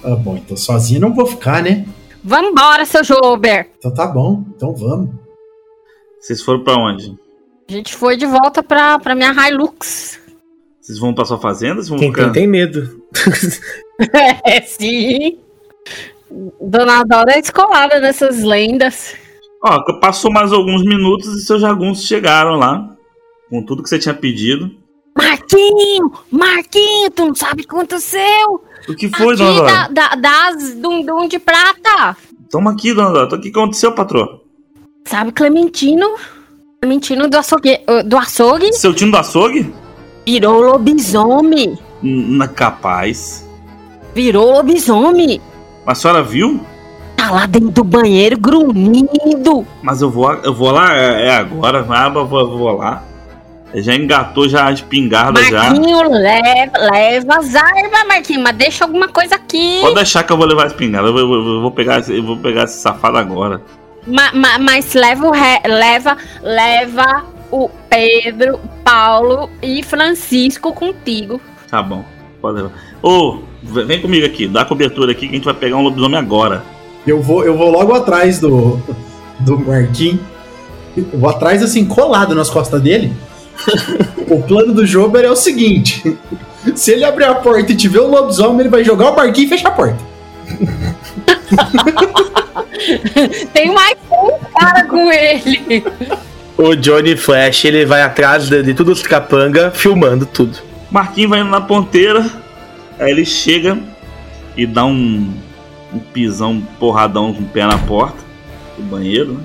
Ah, 0.02 0.16
bom, 0.16 0.36
então 0.36 0.56
sozinho 0.56 1.00
não 1.00 1.14
vou 1.14 1.26
ficar, 1.26 1.62
né? 1.62 1.84
Vambora, 2.24 2.84
seu 2.86 3.04
Jober. 3.04 3.68
Então 3.78 3.92
tá 3.92 4.06
bom, 4.06 4.42
então 4.56 4.74
vamos. 4.74 5.10
Vocês 6.20 6.40
foram 6.40 6.64
pra 6.64 6.74
onde? 6.74 7.14
A 7.68 7.72
gente 7.72 7.94
foi 7.94 8.16
de 8.16 8.26
volta 8.26 8.62
pra, 8.62 8.98
pra 8.98 9.14
minha 9.14 9.32
Hilux. 9.32 10.18
Vocês 10.82 10.98
vão 10.98 11.14
pra 11.14 11.24
sua 11.24 11.38
fazenda? 11.38 11.76
Vocês 11.76 11.88
vão 11.88 11.98
Quem 11.98 12.10
ficar... 12.10 12.24
tem, 12.24 12.32
tem 12.32 12.46
medo. 12.46 13.00
É, 14.44 14.60
sim. 14.62 15.38
Dona 16.60 17.04
Dora 17.04 17.34
é 17.34 17.38
escolada 17.38 18.00
nessas 18.00 18.42
lendas. 18.42 19.14
Ó, 19.62 19.80
passou 20.00 20.32
mais 20.32 20.52
alguns 20.52 20.82
minutos 20.82 21.28
e 21.36 21.46
seus 21.46 21.60
jagunços 21.60 22.04
chegaram 22.04 22.56
lá. 22.56 22.96
Com 23.48 23.62
tudo 23.64 23.82
que 23.82 23.88
você 23.88 23.98
tinha 23.98 24.14
pedido. 24.14 24.72
Marquinho! 25.16 26.10
Marquinho, 26.28 27.10
tu 27.12 27.26
não 27.26 27.34
sabe 27.34 27.62
o 27.62 27.68
que 27.68 27.74
aconteceu? 27.76 28.64
O 28.88 28.94
que 28.96 29.08
foi, 29.08 29.34
aqui 29.34 29.36
dona 29.36 29.54
Dora? 29.54 29.88
da, 29.88 29.88
da, 29.88 30.14
das 30.16 30.74
Dundum 30.74 31.28
de 31.28 31.38
Prata. 31.38 32.16
Toma 32.50 32.72
aqui, 32.72 32.92
dona 32.92 33.10
Dora. 33.12 33.36
O 33.36 33.40
que 33.40 33.50
aconteceu, 33.50 33.92
patroa? 33.92 34.40
Sabe 35.06 35.30
Clementino? 35.30 36.16
Clementino 36.80 37.28
do 37.28 37.36
açougue, 37.36 37.78
do 38.06 38.16
açougue 38.16 38.72
Seu 38.72 38.92
time 38.92 39.12
do 39.12 39.18
açougue? 39.18 39.72
Virou 40.26 40.60
lobisomem. 40.60 41.78
N- 42.02 42.48
capaz. 42.48 43.48
Virou 44.14 44.52
lobisomem. 44.52 45.40
A 45.86 45.94
senhora 45.94 46.22
viu? 46.22 46.60
Tá 47.16 47.30
lá 47.30 47.46
dentro 47.46 47.70
do 47.70 47.84
banheiro 47.84 48.38
grunhindo. 48.38 49.66
Mas 49.82 50.02
eu 50.02 50.10
vou, 50.10 50.32
eu 50.34 50.52
vou 50.54 50.70
lá, 50.70 50.94
é, 50.96 51.26
é 51.28 51.36
agora. 51.36 51.82
Vou, 51.82 52.26
vou 52.58 52.76
lá. 52.76 53.02
Já 53.74 53.94
engatou 53.94 54.48
já 54.48 54.66
a 54.66 54.72
espingarda 54.72 55.42
já. 55.44 55.70
Marquinho, 55.70 56.02
leva, 56.10 56.78
leva 56.92 57.36
as 57.38 57.54
armas, 57.54 58.06
Marquinho, 58.06 58.40
mas 58.42 58.54
deixa 58.56 58.84
alguma 58.84 59.08
coisa 59.08 59.36
aqui. 59.36 59.78
Pode 59.80 59.94
deixar 59.94 60.22
que 60.24 60.32
eu 60.32 60.36
vou 60.36 60.46
levar 60.46 60.64
a 60.64 60.66
espingarda. 60.66 61.08
Eu, 61.08 61.12
vou- 61.12 61.20
eu 61.22 61.28
vou- 61.44 61.54
eu 61.54 61.60
vou 61.62 61.70
pegar, 61.70 62.00
esse- 62.00 62.14
eu 62.14 62.22
vou 62.22 62.36
pegar 62.36 62.64
esse 62.64 62.78
safado 62.80 63.16
agora. 63.16 63.62
Ma- 64.06 64.32
ma- 64.34 64.58
mas 64.58 64.92
leva 64.92 65.26
o 65.26 65.30
re- 65.30 65.62
leva, 65.66 66.16
leva 66.42 67.24
o 67.50 67.70
Pedro, 67.88 68.58
Paulo 68.92 69.48
e 69.62 69.82
Francisco 69.82 70.74
contigo. 70.74 71.40
Tá 71.70 71.82
bom. 71.82 72.04
Pode 72.42 72.58
levar. 72.58 72.72
Ô, 73.02 73.38
vem 73.62 74.02
comigo 74.02 74.26
aqui. 74.26 74.46
Dá 74.46 74.60
a 74.60 74.66
cobertura 74.66 75.12
aqui 75.12 75.20
que 75.20 75.32
a 75.32 75.36
gente 75.36 75.46
vai 75.46 75.54
pegar 75.54 75.76
um 75.76 75.82
lobisomem 75.82 76.18
agora. 76.18 76.62
Eu 77.06 77.22
vou, 77.22 77.42
eu 77.42 77.56
vou 77.56 77.70
logo 77.70 77.94
atrás 77.94 78.38
do, 78.38 78.78
do 79.40 79.58
Marquinhos. 79.58 80.20
Eu 80.94 81.06
vou 81.18 81.30
atrás, 81.30 81.62
assim, 81.62 81.86
colado 81.86 82.34
nas 82.34 82.50
costas 82.50 82.82
dele. 82.82 83.14
o 84.28 84.42
plano 84.42 84.74
do 84.74 84.84
Jober 84.84 85.24
é 85.24 85.30
o 85.30 85.36
seguinte: 85.36 86.18
se 86.74 86.92
ele 86.92 87.04
abrir 87.04 87.24
a 87.24 87.36
porta 87.36 87.72
e 87.72 87.76
tiver 87.76 88.00
o 88.00 88.10
lobisomem, 88.10 88.60
ele 88.60 88.68
vai 88.68 88.84
jogar 88.84 89.10
o 89.10 89.16
Marquinhos 89.16 89.50
e 89.50 89.54
fechar 89.54 89.68
a 89.68 89.72
porta. 89.72 90.12
Tem 93.54 93.72
mais 93.72 93.96
um 94.10 94.38
cara 94.54 94.84
com 94.84 95.10
ele. 95.10 95.82
O 96.62 96.76
Johnny 96.76 97.16
Flash, 97.16 97.64
ele 97.64 97.84
vai 97.84 98.02
atrás 98.02 98.48
de, 98.48 98.62
de 98.62 98.82
os 98.82 99.02
capanga, 99.02 99.72
filmando 99.72 100.24
tudo. 100.24 100.60
Marquinhos 100.92 101.30
vai 101.30 101.40
indo 101.40 101.50
na 101.50 101.60
ponteira. 101.60 102.24
Aí 103.00 103.10
ele 103.10 103.24
chega 103.24 103.76
e 104.56 104.64
dá 104.64 104.84
um, 104.84 105.34
um 105.92 105.98
pisão, 105.98 106.52
um 106.52 106.60
porradão 106.60 107.34
com 107.34 107.42
o 107.42 107.48
pé 107.48 107.66
na 107.66 107.78
porta 107.78 108.18
do 108.78 108.84
banheiro. 108.84 109.32
Né? 109.32 109.44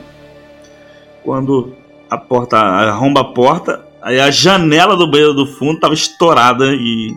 Quando 1.23 1.73
a 2.07 2.19
porta 2.19 2.55
arromba 2.55 3.21
a 3.21 3.33
porta, 3.33 3.83
aí 3.99 4.19
a 4.19 4.29
janela 4.29 4.95
do 4.95 5.09
banheiro 5.09 5.33
do 5.33 5.47
fundo 5.47 5.79
tava 5.79 5.95
estourada 5.95 6.67
e 6.71 7.11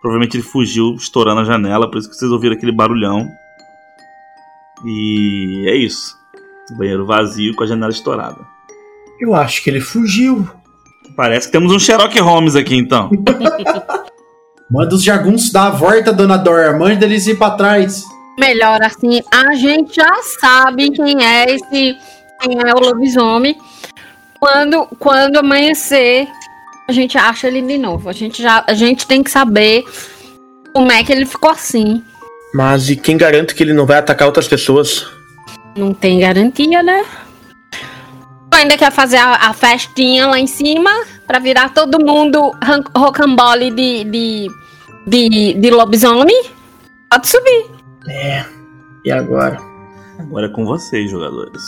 provavelmente 0.00 0.38
ele 0.38 0.44
fugiu 0.44 0.94
estourando 0.94 1.42
a 1.42 1.44
janela, 1.44 1.90
por 1.90 1.98
isso 1.98 2.08
que 2.08 2.16
vocês 2.16 2.32
ouviram 2.32 2.56
aquele 2.56 2.72
barulhão. 2.72 3.28
E 4.82 5.66
é 5.68 5.76
isso. 5.76 6.16
Banheiro 6.70 7.04
vazio 7.04 7.54
com 7.54 7.64
a 7.64 7.66
janela 7.66 7.92
estourada. 7.92 8.55
Eu 9.20 9.34
acho 9.34 9.62
que 9.62 9.70
ele 9.70 9.80
fugiu. 9.80 10.48
Parece 11.16 11.46
que 11.46 11.52
temos 11.52 11.72
um 11.72 11.78
Sherlock 11.78 12.18
Holmes 12.20 12.56
aqui 12.56 12.76
então. 12.76 13.10
Manda 14.70 14.94
os 14.94 15.02
jagunços 15.02 15.50
dar 15.52 15.66
a 15.66 15.70
volta, 15.70 16.12
dona 16.12 16.36
Dora. 16.36 16.76
Manda 16.76 17.04
eles 17.04 17.26
ir 17.26 17.36
pra 17.38 17.52
trás. 17.52 18.04
Melhor 18.38 18.82
assim, 18.82 19.22
a 19.32 19.54
gente 19.54 19.96
já 19.96 20.14
sabe 20.40 20.90
quem 20.90 21.24
é 21.24 21.54
esse, 21.54 21.96
quem 22.40 22.58
é 22.64 22.74
o 22.74 22.78
lobisomem. 22.78 23.56
Quando, 24.38 24.86
quando 24.98 25.38
amanhecer, 25.38 26.28
a 26.88 26.92
gente 26.92 27.16
acha 27.16 27.46
ele 27.48 27.62
de 27.62 27.78
novo. 27.78 28.08
A 28.08 28.12
gente 28.12 28.42
já, 28.42 28.62
a 28.66 28.74
gente 28.74 29.06
tem 29.06 29.22
que 29.22 29.30
saber 29.30 29.84
como 30.74 30.92
é 30.92 31.02
que 31.02 31.12
ele 31.12 31.24
ficou 31.24 31.50
assim. 31.50 32.02
Mas 32.52 32.90
e 32.90 32.96
quem 32.96 33.16
garante 33.16 33.54
que 33.54 33.62
ele 33.62 33.72
não 33.72 33.86
vai 33.86 33.98
atacar 33.98 34.26
outras 34.26 34.48
pessoas? 34.48 35.06
Não 35.76 35.94
tem 35.94 36.20
garantia, 36.20 36.82
né? 36.82 37.04
Ainda 38.56 38.78
quer 38.78 38.90
fazer 38.90 39.18
a, 39.18 39.34
a 39.34 39.52
festinha 39.52 40.26
lá 40.26 40.38
em 40.38 40.46
cima 40.46 40.90
pra 41.26 41.38
virar 41.38 41.74
todo 41.74 42.04
mundo 42.04 42.52
rocambole 42.96 43.70
de, 43.70 44.04
de, 44.04 44.48
de, 45.06 45.54
de 45.54 45.70
lobisomem? 45.70 46.42
Pode 47.10 47.28
subir. 47.28 47.66
E 49.04 49.12
agora? 49.12 49.58
Agora 50.18 50.46
é 50.46 50.48
com 50.48 50.64
vocês, 50.64 51.10
jogadores. 51.10 51.62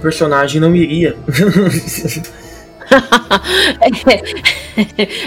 Personagem 0.00 0.60
não 0.60 0.74
iria. 0.74 1.16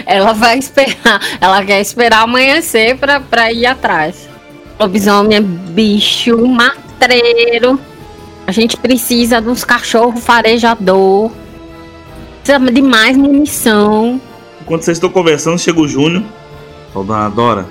ela 0.06 0.32
vai 0.32 0.58
esperar. 0.58 1.20
Ela 1.40 1.64
quer 1.64 1.80
esperar 1.80 2.22
amanhecer 2.22 2.96
pra, 2.96 3.20
pra 3.20 3.52
ir 3.52 3.66
atrás. 3.66 4.28
Lobisomem 4.78 5.36
é 5.36 5.40
bicho 5.40 6.36
matreiro. 6.46 7.78
A 8.46 8.52
gente 8.52 8.76
precisa 8.76 9.40
de 9.40 9.48
uns 9.48 9.64
cachorros 9.64 10.22
farejador. 10.22 11.30
Precisa 12.42 12.72
de 12.72 12.82
mais 12.82 13.16
munição. 13.16 14.20
Enquanto 14.60 14.82
vocês 14.82 14.96
estão 14.98 15.10
conversando, 15.10 15.58
chega 15.58 15.80
o 15.80 15.88
Júnior. 15.88 16.22
Falou, 16.92 17.06
dona 17.08 17.28
Dora, 17.28 17.66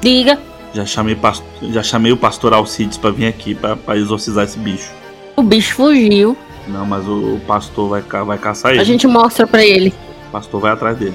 Diga, 0.00 0.38
já 0.72 0.86
chamei, 0.86 1.16
past- 1.16 1.42
já 1.72 1.82
chamei 1.82 2.12
o 2.12 2.16
pastor 2.16 2.54
Alcides 2.54 2.96
pra 2.96 3.10
vir 3.10 3.26
aqui 3.26 3.52
pra, 3.54 3.74
pra 3.74 3.96
exorcizar 3.96 4.44
esse 4.44 4.56
bicho. 4.58 4.88
o 5.34 5.42
bicho 5.42 5.74
fugiu. 5.74 6.36
Não, 6.68 6.84
mas 6.86 7.06
o, 7.06 7.36
o 7.36 7.40
pastor 7.46 7.88
vai, 7.88 8.02
ca- 8.02 8.24
vai 8.24 8.38
caçar 8.38 8.72
ele. 8.72 8.80
A 8.80 8.84
gente 8.84 9.06
mostra 9.06 9.46
pra 9.46 9.64
ele. 9.64 9.92
O 10.28 10.32
pastor 10.32 10.60
vai 10.60 10.72
atrás 10.72 10.96
dele. 10.98 11.14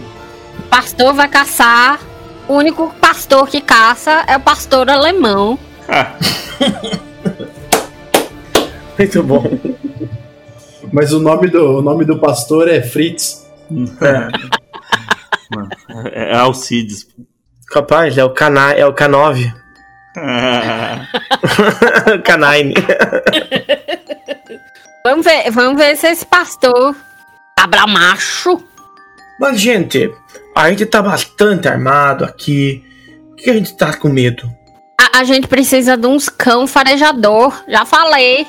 O 0.60 0.64
pastor 0.64 1.14
vai 1.14 1.28
caçar. 1.28 2.00
O 2.48 2.54
único 2.56 2.94
pastor 3.00 3.48
que 3.48 3.62
caça 3.62 4.24
é 4.28 4.36
o 4.36 4.40
pastor 4.40 4.90
alemão. 4.90 5.58
Muito 8.98 9.24
bom. 9.24 9.44
Mas 10.92 11.14
o 11.14 11.20
nome 11.20 11.48
do, 11.48 11.80
o 11.80 11.82
nome 11.82 12.06
do 12.06 12.20
pastor 12.20 12.68
é 12.68 12.82
Fritz. 12.82 13.46
Mano, 13.70 13.92
é, 16.12 16.32
é 16.32 16.36
Alcides. 16.36 17.08
Capaz, 17.68 18.18
é 18.18 18.24
o 18.24 18.30
Cana 18.32 18.74
é 18.74 18.86
o 18.86 18.94
K9. 18.94 19.54
K9. 22.24 22.74
Vamos 25.06 25.26
ver, 25.26 25.52
vamos 25.52 25.78
ver 25.78 25.98
se 25.98 26.08
esse 26.08 26.26
pastor 26.26 26.96
cabra 27.58 27.86
macho. 27.86 28.64
Mas, 29.38 29.60
gente, 29.60 30.10
a 30.56 30.70
gente 30.70 30.86
tá 30.86 31.02
bastante 31.02 31.68
armado 31.68 32.24
aqui. 32.24 32.82
Por 33.28 33.36
que 33.36 33.50
a 33.50 33.54
gente 33.54 33.76
tá 33.76 33.94
com 33.98 34.08
medo? 34.08 34.50
A, 34.98 35.20
a 35.20 35.24
gente 35.26 35.46
precisa 35.46 35.98
de 35.98 36.08
uns 36.08 36.30
cão 36.30 36.66
farejador. 36.66 37.54
Já 37.68 37.86
falei. 37.86 38.48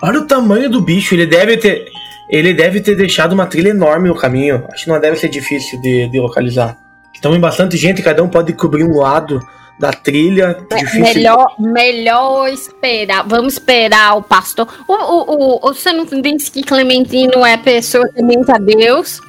Olha 0.00 0.20
o 0.20 0.28
tamanho 0.28 0.70
do 0.70 0.80
bicho, 0.80 1.12
ele 1.12 1.26
deve 1.26 1.56
ter. 1.56 1.84
Ele 2.30 2.54
deve 2.54 2.80
ter 2.80 2.94
deixado 2.94 3.32
uma 3.32 3.46
trilha 3.46 3.70
enorme 3.70 4.08
no 4.08 4.14
caminho. 4.14 4.64
Acho 4.72 4.84
que 4.84 4.90
não 4.90 5.00
deve 5.00 5.16
ser 5.16 5.28
difícil 5.28 5.80
de, 5.80 6.08
de 6.08 6.20
localizar. 6.20 6.78
Estão 7.12 7.34
em 7.34 7.40
bastante 7.40 7.76
gente, 7.76 8.00
cada 8.00 8.22
um 8.22 8.28
pode 8.28 8.52
cobrir 8.52 8.84
um 8.84 8.96
lado 8.96 9.44
da 9.78 9.92
trilha. 9.92 10.58
Difícil. 10.76 11.02
Melhor, 11.02 11.54
melhor 11.58 12.48
esperar. 12.48 13.26
Vamos 13.26 13.54
esperar 13.54 14.16
o 14.16 14.22
pastor. 14.22 14.66
O, 14.88 14.92
o, 14.92 15.22
o, 15.30 15.56
o- 15.68 15.74
você 15.74 15.92
não 15.92 16.04
disse 16.06 16.50
que 16.50 16.62
Clementino 16.62 17.44
é 17.44 17.56
pessoa 17.56 18.08
temente 18.08 18.50
a 18.50 18.58
Deus? 18.58 19.20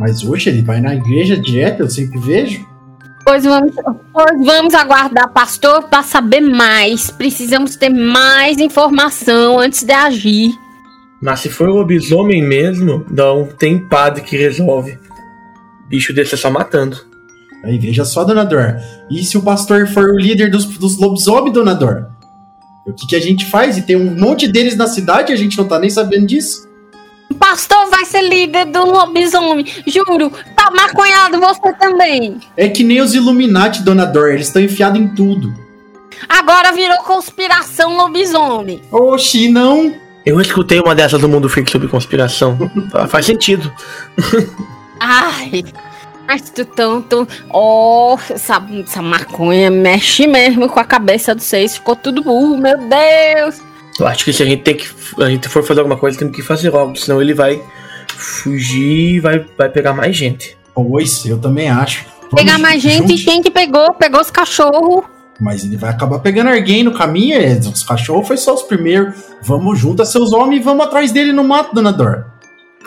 Mas 0.00 0.24
hoje 0.24 0.50
ele 0.50 0.62
vai 0.62 0.80
na 0.80 0.94
igreja 0.94 1.36
direto, 1.36 1.80
eu 1.80 1.90
sempre 1.90 2.18
vejo. 2.18 2.66
Pois 3.24 3.44
vamos, 3.44 3.72
pois 4.12 4.44
vamos 4.44 4.74
aguardar 4.74 5.32
pastor 5.32 5.84
para 5.84 6.02
saber 6.02 6.40
mais. 6.40 7.08
Precisamos 7.10 7.76
ter 7.76 7.88
mais 7.88 8.58
informação 8.58 9.60
antes 9.60 9.84
de 9.84 9.92
agir. 9.92 10.50
Mas 11.20 11.38
se 11.38 11.48
for 11.48 11.68
lobisomem 11.68 12.42
mesmo, 12.42 13.06
não 13.08 13.46
tem 13.46 13.78
padre 13.78 14.22
que 14.22 14.36
resolve. 14.36 14.98
Bicho 15.86 16.12
desse 16.12 16.34
é 16.34 16.36
só 16.38 16.50
matando. 16.50 16.96
Aí 17.64 17.78
veja 17.78 18.04
só, 18.04 18.24
dona 18.24 18.44
Dor. 18.44 18.76
E 19.10 19.22
se 19.22 19.38
o 19.38 19.42
pastor 19.42 19.86
for 19.86 20.10
o 20.10 20.18
líder 20.18 20.50
dos, 20.50 20.66
dos 20.66 20.98
lobisomens, 20.98 21.52
dona 21.52 21.74
Dor? 21.74 22.10
O 22.86 22.92
que, 22.92 23.06
que 23.06 23.16
a 23.16 23.20
gente 23.20 23.46
faz? 23.46 23.78
E 23.78 23.82
tem 23.82 23.96
um 23.96 24.18
monte 24.18 24.48
deles 24.48 24.76
na 24.76 24.88
cidade 24.88 25.30
e 25.30 25.34
a 25.34 25.38
gente 25.38 25.56
não 25.56 25.68
tá 25.68 25.78
nem 25.78 25.88
sabendo 25.88 26.26
disso. 26.26 26.68
O 27.30 27.34
pastor 27.34 27.88
vai 27.88 28.04
ser 28.04 28.22
líder 28.22 28.66
do 28.66 28.84
lobisomem. 28.84 29.64
Juro. 29.86 30.30
Tá 30.56 30.70
maconhado 30.70 31.38
você 31.38 31.72
também. 31.74 32.38
É 32.56 32.68
que 32.68 32.82
nem 32.82 33.00
os 33.00 33.14
Illuminati, 33.14 33.82
dona 33.82 34.04
Dor, 34.04 34.32
eles 34.32 34.48
estão 34.48 34.60
enfiados 34.60 35.00
em 35.00 35.08
tudo. 35.08 35.54
Agora 36.28 36.72
virou 36.72 36.98
conspiração 36.98 37.96
lobisomem. 37.96 38.82
Oxi, 38.90 39.48
não. 39.48 39.94
Eu 40.26 40.40
escutei 40.40 40.80
uma 40.80 40.94
dessas 40.94 41.20
no 41.20 41.28
Mundo 41.28 41.48
Freak 41.48 41.70
sobre 41.70 41.88
conspiração. 41.88 42.58
Faz 43.08 43.26
sentido. 43.26 43.72
Ai. 45.00 45.64
Mas 46.26 46.50
tu 46.50 46.64
tanto. 46.64 47.26
Oh, 47.52 48.16
essa, 48.30 48.62
essa 48.82 49.02
maconha 49.02 49.70
mexe 49.70 50.26
mesmo 50.26 50.68
com 50.68 50.80
a 50.80 50.84
cabeça 50.84 51.34
de 51.34 51.42
vocês. 51.42 51.74
Ficou 51.76 51.96
tudo 51.96 52.22
burro, 52.22 52.56
meu 52.56 52.78
Deus. 52.78 53.60
Eu 53.98 54.06
acho 54.06 54.24
que 54.24 54.32
se 54.32 54.42
a 54.42 54.46
gente 54.46 54.62
tem 54.62 54.76
que. 54.76 54.88
A 55.20 55.28
gente 55.28 55.48
for 55.48 55.62
fazer 55.62 55.80
alguma 55.80 55.98
coisa, 55.98 56.18
temos 56.18 56.34
que 56.34 56.42
fazer 56.42 56.70
logo, 56.70 56.96
senão 56.96 57.20
ele 57.20 57.34
vai 57.34 57.62
fugir 58.16 59.16
e 59.16 59.20
vai, 59.20 59.44
vai 59.56 59.68
pegar 59.68 59.92
mais 59.92 60.16
gente. 60.16 60.56
Pois, 60.74 61.24
eu 61.26 61.38
também 61.38 61.68
acho. 61.68 62.04
Vamos 62.30 62.44
Pegar 62.44 62.58
mais 62.58 62.80
gente, 62.80 63.22
quem 63.24 63.42
que 63.42 63.50
pegou? 63.50 63.92
Pegou 63.94 64.20
os 64.20 64.30
cachorros. 64.30 65.04
Mas 65.38 65.64
ele 65.64 65.76
vai 65.76 65.90
acabar 65.90 66.18
pegando 66.20 66.48
alguém 66.50 66.82
no 66.82 66.92
caminho. 66.94 67.36
é, 67.36 67.58
Os 67.58 67.82
cachorros 67.82 68.26
foi 68.26 68.36
só 68.36 68.54
os 68.54 68.62
primeiros. 68.62 69.14
Vamos 69.42 69.78
junto 69.78 70.00
a 70.00 70.06
seus 70.06 70.32
homens 70.32 70.60
e 70.60 70.64
vamos 70.64 70.86
atrás 70.86 71.12
dele 71.12 71.32
no 71.32 71.44
mato, 71.44 71.74
dona 71.74 71.92
Dor. 71.92 72.26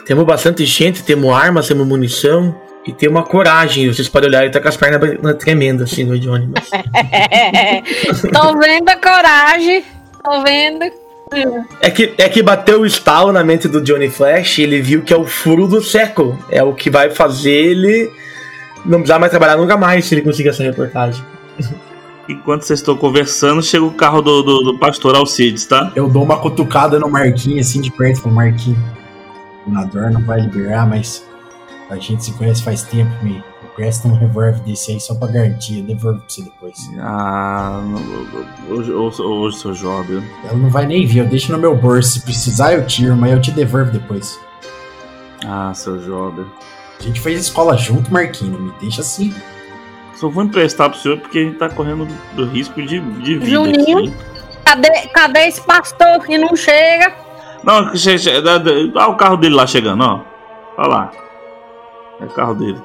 Temos 0.05 0.25
bastante 0.25 0.65
gente, 0.65 1.03
temos 1.03 1.31
armas, 1.31 1.67
temos 1.67 1.86
munição 1.86 2.55
e 2.86 2.93
tem 2.93 3.09
uma 3.09 3.23
coragem. 3.23 3.91
Vocês 3.91 4.07
podem 4.07 4.29
olhar, 4.29 4.43
ele 4.43 4.51
tá 4.51 4.61
com 4.61 4.67
as 4.67 4.77
pernas 4.77 5.36
tremendas 5.38 5.91
assim 5.91 6.03
no 6.03 6.19
Johnny. 6.19 6.47
Mas... 6.53 6.69
Tô 8.31 8.57
vendo 8.59 8.89
a 8.89 8.95
coragem. 8.95 9.83
Tô 10.23 10.43
vendo. 10.43 11.05
É 11.81 11.89
que, 11.89 12.13
é 12.17 12.29
que 12.29 12.43
bateu 12.43 12.81
o 12.81 12.86
estalo 12.86 13.31
na 13.31 13.43
mente 13.43 13.67
do 13.67 13.81
Johnny 13.81 14.09
Flash 14.09 14.59
e 14.59 14.63
ele 14.63 14.81
viu 14.81 15.01
que 15.01 15.13
é 15.13 15.17
o 15.17 15.25
furo 15.25 15.67
do 15.67 15.81
século. 15.81 16.38
É 16.49 16.63
o 16.63 16.73
que 16.73 16.89
vai 16.89 17.09
fazer 17.09 17.51
ele 17.51 18.11
não 18.86 18.99
precisar 18.99 19.17
mais 19.17 19.31
trabalhar 19.31 19.57
nunca 19.57 19.75
mais 19.75 20.05
se 20.05 20.13
ele 20.13 20.21
conseguir 20.21 20.49
essa 20.49 20.63
reportagem. 20.63 21.23
Enquanto 22.29 22.63
vocês 22.63 22.79
estão 22.79 22.95
conversando, 22.95 23.61
chega 23.61 23.83
o 23.83 23.91
carro 23.91 24.21
do, 24.21 24.41
do, 24.41 24.63
do 24.63 24.79
pastor 24.79 25.15
Alcides, 25.15 25.65
tá? 25.65 25.91
Eu 25.95 26.07
dou 26.07 26.23
uma 26.23 26.39
cutucada 26.39 26.99
no 26.99 27.07
Marquinho, 27.07 27.59
assim, 27.59 27.79
de 27.79 27.91
perto. 27.91 28.21
Falo, 28.21 28.33
Marquinho, 28.33 28.77
o 29.67 29.71
Nador 29.71 30.09
não 30.09 30.21
vai 30.21 30.41
liberar, 30.41 30.88
mas 30.88 31.23
a 31.89 31.95
gente 31.97 32.23
se 32.23 32.33
conhece 32.33 32.63
faz 32.63 32.83
tempo. 32.83 33.11
Me 33.23 33.43
presta 33.75 34.07
um 34.07 34.15
revólver 34.15 34.59
desse 34.61 34.91
aí 34.91 34.99
só 34.99 35.13
pra 35.15 35.27
garantia. 35.27 35.79
Eu 35.79 35.83
devolvo 35.86 36.19
pra 36.19 36.29
você 36.29 36.41
depois. 36.43 36.75
Ah, 36.99 37.81
hoje, 38.69 38.91
hoje, 38.91 39.21
hoje 39.21 39.57
seu 39.57 39.73
jovem. 39.73 40.23
Ela 40.43 40.57
não 40.57 40.69
vai 40.69 40.86
nem 40.86 41.05
ver, 41.05 41.19
eu 41.21 41.25
deixo 41.27 41.51
no 41.51 41.57
meu 41.57 41.75
bolso. 41.75 42.11
Se 42.11 42.21
precisar, 42.21 42.73
eu 42.73 42.86
tiro, 42.86 43.15
mas 43.15 43.31
eu 43.31 43.41
te 43.41 43.51
devolvo 43.51 43.91
depois. 43.91 44.39
Ah, 45.45 45.71
seu 45.73 46.01
jovem. 46.01 46.45
A 46.99 47.03
gente 47.03 47.19
fez 47.19 47.39
escola 47.41 47.77
junto, 47.77 48.11
Marquinho. 48.11 48.53
Não 48.53 48.59
me 48.61 48.73
deixa 48.81 49.01
assim. 49.01 49.33
Só 50.15 50.29
vou 50.29 50.43
emprestar 50.43 50.89
pro 50.89 50.97
senhor 50.97 51.19
porque 51.19 51.38
a 51.39 51.41
gente 51.43 51.57
tá 51.57 51.69
correndo 51.69 52.07
do 52.33 52.45
risco 52.45 52.81
de, 52.81 52.99
de 52.99 53.33
vida. 53.38 53.45
Juninho? 53.45 53.99
aqui. 53.99 54.13
Cadê, 54.65 54.89
cadê 55.13 55.39
esse 55.47 55.61
pastor 55.61 56.21
que 56.25 56.38
não 56.38 56.55
chega? 56.55 57.13
Não, 57.63 57.93
che- 57.95 58.17
che- 58.17 58.41
dá- 58.41 58.57
dá- 58.57 58.71
olha 58.71 59.07
o 59.09 59.15
carro 59.17 59.38
dele 59.38 59.53
lá 59.55 59.67
chegando, 59.67 60.03
ó. 60.03 60.21
Olha 60.77 60.88
lá. 60.88 61.11
É 62.20 62.26
o 62.26 62.30
carro 62.30 62.55
dele. 62.55 62.82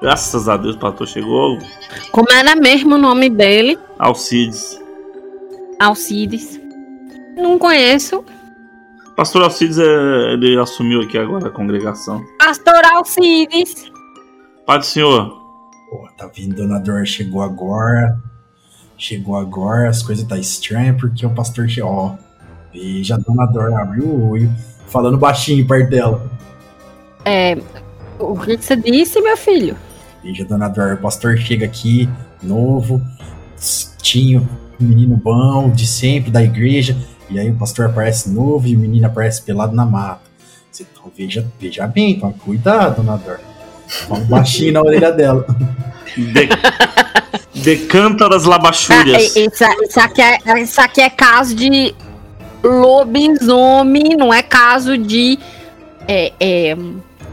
Graças 0.00 0.48
a 0.48 0.56
Deus 0.56 0.74
o 0.74 0.78
pastor 0.78 1.06
chegou. 1.06 1.58
Como 2.10 2.30
era 2.32 2.56
mesmo 2.56 2.96
o 2.96 2.98
nome 2.98 3.30
dele? 3.30 3.78
Alcides. 3.98 4.80
Alcides. 5.78 6.60
Não 7.36 7.58
conheço. 7.58 8.24
Pastor 9.16 9.42
Alcides, 9.42 9.78
é, 9.78 10.32
ele 10.32 10.58
assumiu 10.58 11.02
aqui 11.02 11.18
agora 11.18 11.48
a 11.48 11.50
congregação. 11.50 12.24
Pastor 12.38 12.84
Alcides. 12.84 13.92
Pai 14.66 14.78
do 14.78 14.84
senhor. 14.84 15.38
Pô, 15.90 16.08
tá 16.16 16.26
vindo, 16.34 16.56
Dona 16.56 16.78
Dor 16.78 17.06
chegou 17.06 17.42
agora. 17.42 18.18
Chegou 18.96 19.36
agora, 19.36 19.88
as 19.88 20.02
coisas 20.02 20.24
tá 20.24 20.38
estranhas 20.38 20.96
porque 20.98 21.26
o 21.26 21.30
pastor 21.30 21.68
chegou. 21.68 21.90
Ó, 21.90 22.14
veja, 22.72 23.16
a 23.16 23.18
Dona 23.18 23.46
Dor 23.46 23.74
abriu 23.74 24.04
o 24.04 24.30
olho, 24.30 24.50
falando 24.86 25.18
baixinho 25.18 25.66
perto 25.66 25.90
dela. 25.90 26.30
É, 27.24 27.56
o 28.22 28.38
que, 28.38 28.56
você 28.56 28.76
disse, 28.76 29.20
meu 29.20 29.36
filho? 29.36 29.76
Veja, 30.22 30.44
Dona 30.44 30.68
Dor, 30.68 30.94
o 30.94 30.96
pastor 30.98 31.36
chega 31.36 31.66
aqui, 31.66 32.08
novo, 32.42 33.02
tinho, 34.00 34.48
um 34.80 34.84
menino 34.84 35.16
bom, 35.16 35.70
de 35.70 35.86
sempre, 35.86 36.30
da 36.30 36.42
igreja. 36.42 36.96
E 37.28 37.38
aí 37.38 37.50
o 37.50 37.56
pastor 37.56 37.86
aparece 37.86 38.30
novo 38.30 38.66
e 38.66 38.76
o 38.76 38.78
menino 38.78 39.06
aparece 39.06 39.42
pelado 39.42 39.74
na 39.74 39.84
mata. 39.84 40.20
Você, 40.70 40.86
então, 40.90 41.10
veja, 41.16 41.46
veja 41.60 41.86
bem, 41.86 42.18
toma 42.18 42.32
cuidado, 42.32 43.02
Dona 43.02 43.16
Dor. 43.16 43.40
Fala 43.86 44.24
baixinho 44.24 44.72
na 44.74 44.82
orelha 44.82 45.12
dela. 45.12 45.46
De... 46.16 46.48
Decanta 47.62 48.28
das 48.28 48.46
Ah, 48.46 49.20
isso, 49.20 49.38
isso 49.38 50.00
aqui 50.00 50.22
é, 50.22 50.38
isso 50.60 50.80
aqui 50.80 51.00
é 51.00 51.10
caso 51.10 51.54
de 51.54 51.94
lobisomem, 52.62 54.16
não 54.16 54.32
é 54.32 54.42
caso 54.42 54.96
de. 54.96 55.38
É, 56.08 56.32
é, 56.40 56.76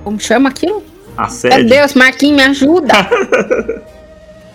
como 0.09 0.19
chama 0.19 0.49
aquilo? 0.49 0.83
Meu 1.15 1.25
Assédio. 1.25 1.67
Deus, 1.69 1.93
Marquinhos, 1.93 2.35
me 2.35 2.43
ajuda. 2.43 2.93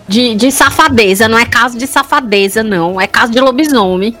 De, 0.07 0.35
de 0.35 0.51
safadeza, 0.51 1.27
não 1.27 1.35
é 1.39 1.47
caso 1.47 1.79
de 1.79 1.87
safadeza, 1.87 2.61
não. 2.61 3.01
É 3.01 3.07
caso 3.07 3.31
de 3.31 3.39
lobisomem. 3.41 4.15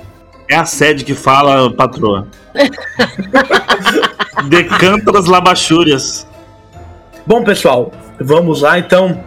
É 0.49 0.55
a 0.55 0.65
sede 0.65 1.03
que 1.03 1.13
fala, 1.13 1.71
patroa. 1.75 2.27
Decântaras 4.49 5.25
labachúrias. 5.25 6.25
Bom, 7.25 7.43
pessoal, 7.43 7.91
vamos 8.19 8.61
lá 8.61 8.79
então. 8.79 9.23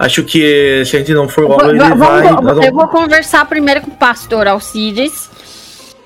Acho 0.00 0.24
que 0.24 0.82
se 0.84 0.96
a 0.96 0.98
gente 0.98 1.12
não 1.14 1.28
for 1.28 1.46
logo, 1.46 1.64
ele 1.68 1.78
Vamos- 1.78 1.98
vai. 1.98 2.22
vamos- 2.22 2.66
eu 2.66 2.72
vou 2.74 2.88
conversar 2.88 3.44
primeiro 3.44 3.82
com 3.82 3.90
o 3.92 3.96
pastor 3.96 4.48
Alcides, 4.48 5.30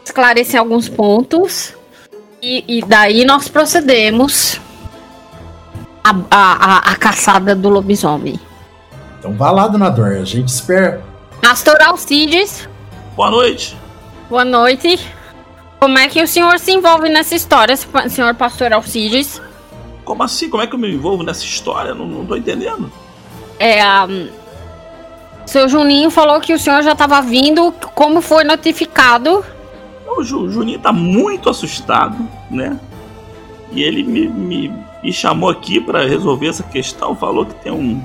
esclarecer 0.05 0.59
alguns 0.61 0.87
pontos, 0.89 1.73
e, 2.43 2.63
e 2.79 2.83
daí 2.85 3.25
nós 3.25 3.49
procedemos 3.49 4.61
a, 6.05 6.15
a, 6.31 6.79
a 6.93 6.97
caçada 6.97 7.55
do 7.55 7.69
lobisomem. 7.71 8.39
Então 9.19 9.33
vá 9.35 9.51
lá, 9.51 9.67
dona 9.67 9.89
Dor, 9.91 10.13
a 10.13 10.25
gente 10.25 10.49
espera. 10.49 11.03
Pastor 11.41 11.81
Alcides, 11.83 12.69
Boa 13.17 13.31
noite. 13.31 13.77
boa 14.29 14.45
noite. 14.45 14.99
Como 15.81 15.99
é 15.99 16.09
que 16.09 16.23
o 16.23 16.29
senhor 16.29 16.59
se 16.59 16.73
envolve 16.73 17.09
nessa 17.09 17.35
história, 17.35 17.75
senhor 18.09 18.35
pastor 18.35 18.73
Alcides? 18.73 19.41
Como 20.05 20.23
assim? 20.23 20.49
Como 20.51 20.63
é 20.63 20.67
que 20.67 20.75
eu 20.75 20.79
me 20.79 20.93
envolvo 20.93 21.23
nessa 21.23 21.45
história? 21.45 21.95
Não, 21.95 22.07
não 22.07 22.25
tô 22.27 22.37
entendendo. 22.37 22.91
É, 23.59 23.81
a. 23.81 24.07
Seu 25.47 25.69
Juninho 25.69 26.11
falou 26.11 26.41
que 26.41 26.55
o 26.55 26.59
senhor 26.59 26.83
já 26.83 26.93
estava 26.93 27.21
vindo, 27.21 27.71
como 27.95 28.21
foi 28.23 28.45
notificado. 28.45 29.45
O 30.07 30.23
Ju- 30.23 30.51
Juninho 30.51 30.79
tá 30.79 30.93
muito 30.93 31.51
assustado, 31.51 32.17
né? 32.51 32.79
E 33.73 33.83
ele 33.83 34.03
me, 34.03 34.27
me, 34.29 34.73
me 35.05 35.13
chamou 35.13 35.51
aqui 35.51 35.79
pra 35.79 36.07
resolver 36.07 36.49
essa 36.49 36.63
questão. 36.63 37.15
Falou 37.15 37.45
que 37.45 37.55
tem 37.57 37.71
um, 37.71 38.03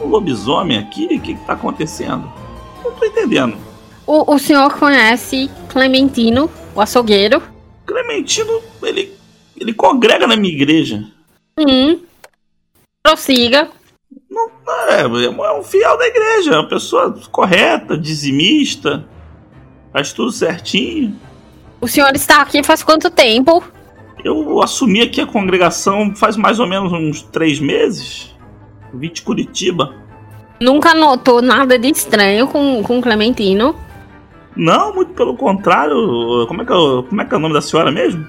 um 0.00 0.06
lobisomem 0.06 0.78
aqui. 0.78 1.04
O 1.04 1.08
que, 1.20 1.34
que 1.34 1.46
tá 1.46 1.52
acontecendo? 1.52 2.32
Não 2.82 2.90
tô 2.92 3.04
entendendo. 3.04 3.58
O, 4.06 4.34
o 4.34 4.38
senhor 4.38 4.72
conhece 4.78 5.50
Clementino, 5.68 6.50
o 6.74 6.80
açougueiro? 6.80 7.42
Clementino, 7.84 8.62
ele, 8.82 9.12
ele 9.60 9.74
congrega 9.74 10.26
na 10.26 10.34
minha 10.34 10.54
igreja. 10.54 11.04
Hum. 11.58 12.00
Prossiga. 13.02 13.68
É, 14.88 15.02
é 15.02 15.52
um 15.52 15.62
fiel 15.62 15.98
da 15.98 16.06
igreja, 16.06 16.54
é 16.54 16.58
uma 16.58 16.68
pessoa 16.68 17.18
correta, 17.30 17.98
dizimista, 17.98 19.06
faz 19.92 20.12
tudo 20.12 20.30
certinho. 20.30 21.18
O 21.80 21.88
senhor 21.88 22.14
está 22.14 22.40
aqui 22.40 22.62
faz 22.62 22.82
quanto 22.82 23.10
tempo? 23.10 23.62
Eu 24.24 24.60
assumi 24.62 25.00
aqui 25.02 25.20
a 25.20 25.26
congregação 25.26 26.14
faz 26.14 26.36
mais 26.36 26.58
ou 26.58 26.66
menos 26.66 26.92
uns 26.92 27.22
três 27.22 27.60
meses. 27.60 28.34
Vim 28.92 29.10
de 29.10 29.22
Curitiba. 29.22 29.94
Nunca 30.60 30.94
notou 30.94 31.40
nada 31.40 31.78
de 31.78 31.88
estranho 31.88 32.48
com, 32.48 32.82
com 32.82 33.00
Clementino? 33.00 33.76
Não, 34.56 34.92
muito 34.94 35.12
pelo 35.12 35.36
contrário. 35.36 36.44
Como 36.48 36.62
é 36.62 36.64
que 36.64 36.72
é, 36.72 36.74
o- 36.74 37.02
como 37.04 37.22
é, 37.22 37.24
que 37.24 37.32
é 37.34 37.36
o 37.36 37.40
nome 37.40 37.54
da 37.54 37.60
senhora 37.60 37.92
mesmo? 37.92 38.26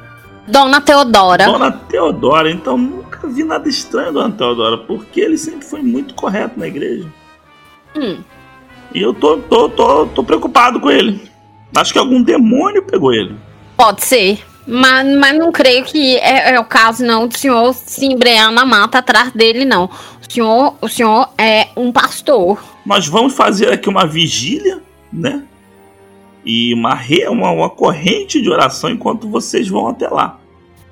Dona 0.48 0.80
Teodora. 0.82 1.46
Dona 1.46 1.72
Teodora. 1.72 2.52
Então 2.52 2.78
nunca 2.78 3.28
vi 3.28 3.44
nada 3.44 3.68
estranho, 3.68 4.14
Dona 4.14 4.32
Teodora, 4.32 4.78
porque 4.78 5.20
ele 5.22 5.38
sempre 5.38 5.66
foi 5.66 5.82
muito 5.82 6.14
correto 6.14 6.60
na 6.60 6.68
igreja. 6.68 7.08
Hum. 7.96 8.18
E 8.94 9.02
eu 9.02 9.14
tô, 9.14 9.38
tô, 9.38 9.70
tô, 9.70 10.06
tô 10.08 10.24
preocupado 10.24 10.80
com 10.80 10.90
ele. 10.92 11.20
Acho 11.76 11.94
que 11.94 12.00
algum 12.00 12.22
demônio 12.22 12.84
pegou 12.84 13.12
ele. 13.14 13.36
Pode 13.78 14.04
ser. 14.04 14.44
Mas, 14.70 15.18
mas 15.18 15.36
não 15.36 15.52
creio 15.52 15.84
que 15.84 16.18
é, 16.18 16.54
é 16.54 16.60
o 16.60 16.64
caso, 16.64 17.04
não, 17.04 17.28
do 17.28 17.36
senhor 17.36 17.74
se 17.74 18.06
embrear 18.06 18.52
na 18.52 18.64
mata 18.64 19.00
atrás 19.00 19.32
dele, 19.32 19.66
não. 19.66 19.86
O 19.86 20.32
senhor, 20.32 20.76
o 20.80 20.88
senhor 20.88 21.28
é 21.40 21.70
um 21.76 21.92
pastor. 21.92 22.64
Nós 22.86 23.08
vamos 23.08 23.34
fazer 23.34 23.74
aqui 23.74 23.90
uma 23.90 24.06
vigília, 24.06 24.80
né? 25.12 25.42
E 26.46 26.72
uma, 26.76 26.94
re, 26.94 27.28
uma, 27.28 27.50
uma 27.50 27.70
corrente 27.70 28.40
de 28.40 28.50
oração 28.50 28.92
enquanto 28.92 29.28
vocês 29.28 29.68
vão 29.68 29.88
até 29.88 30.08
lá. 30.08 30.40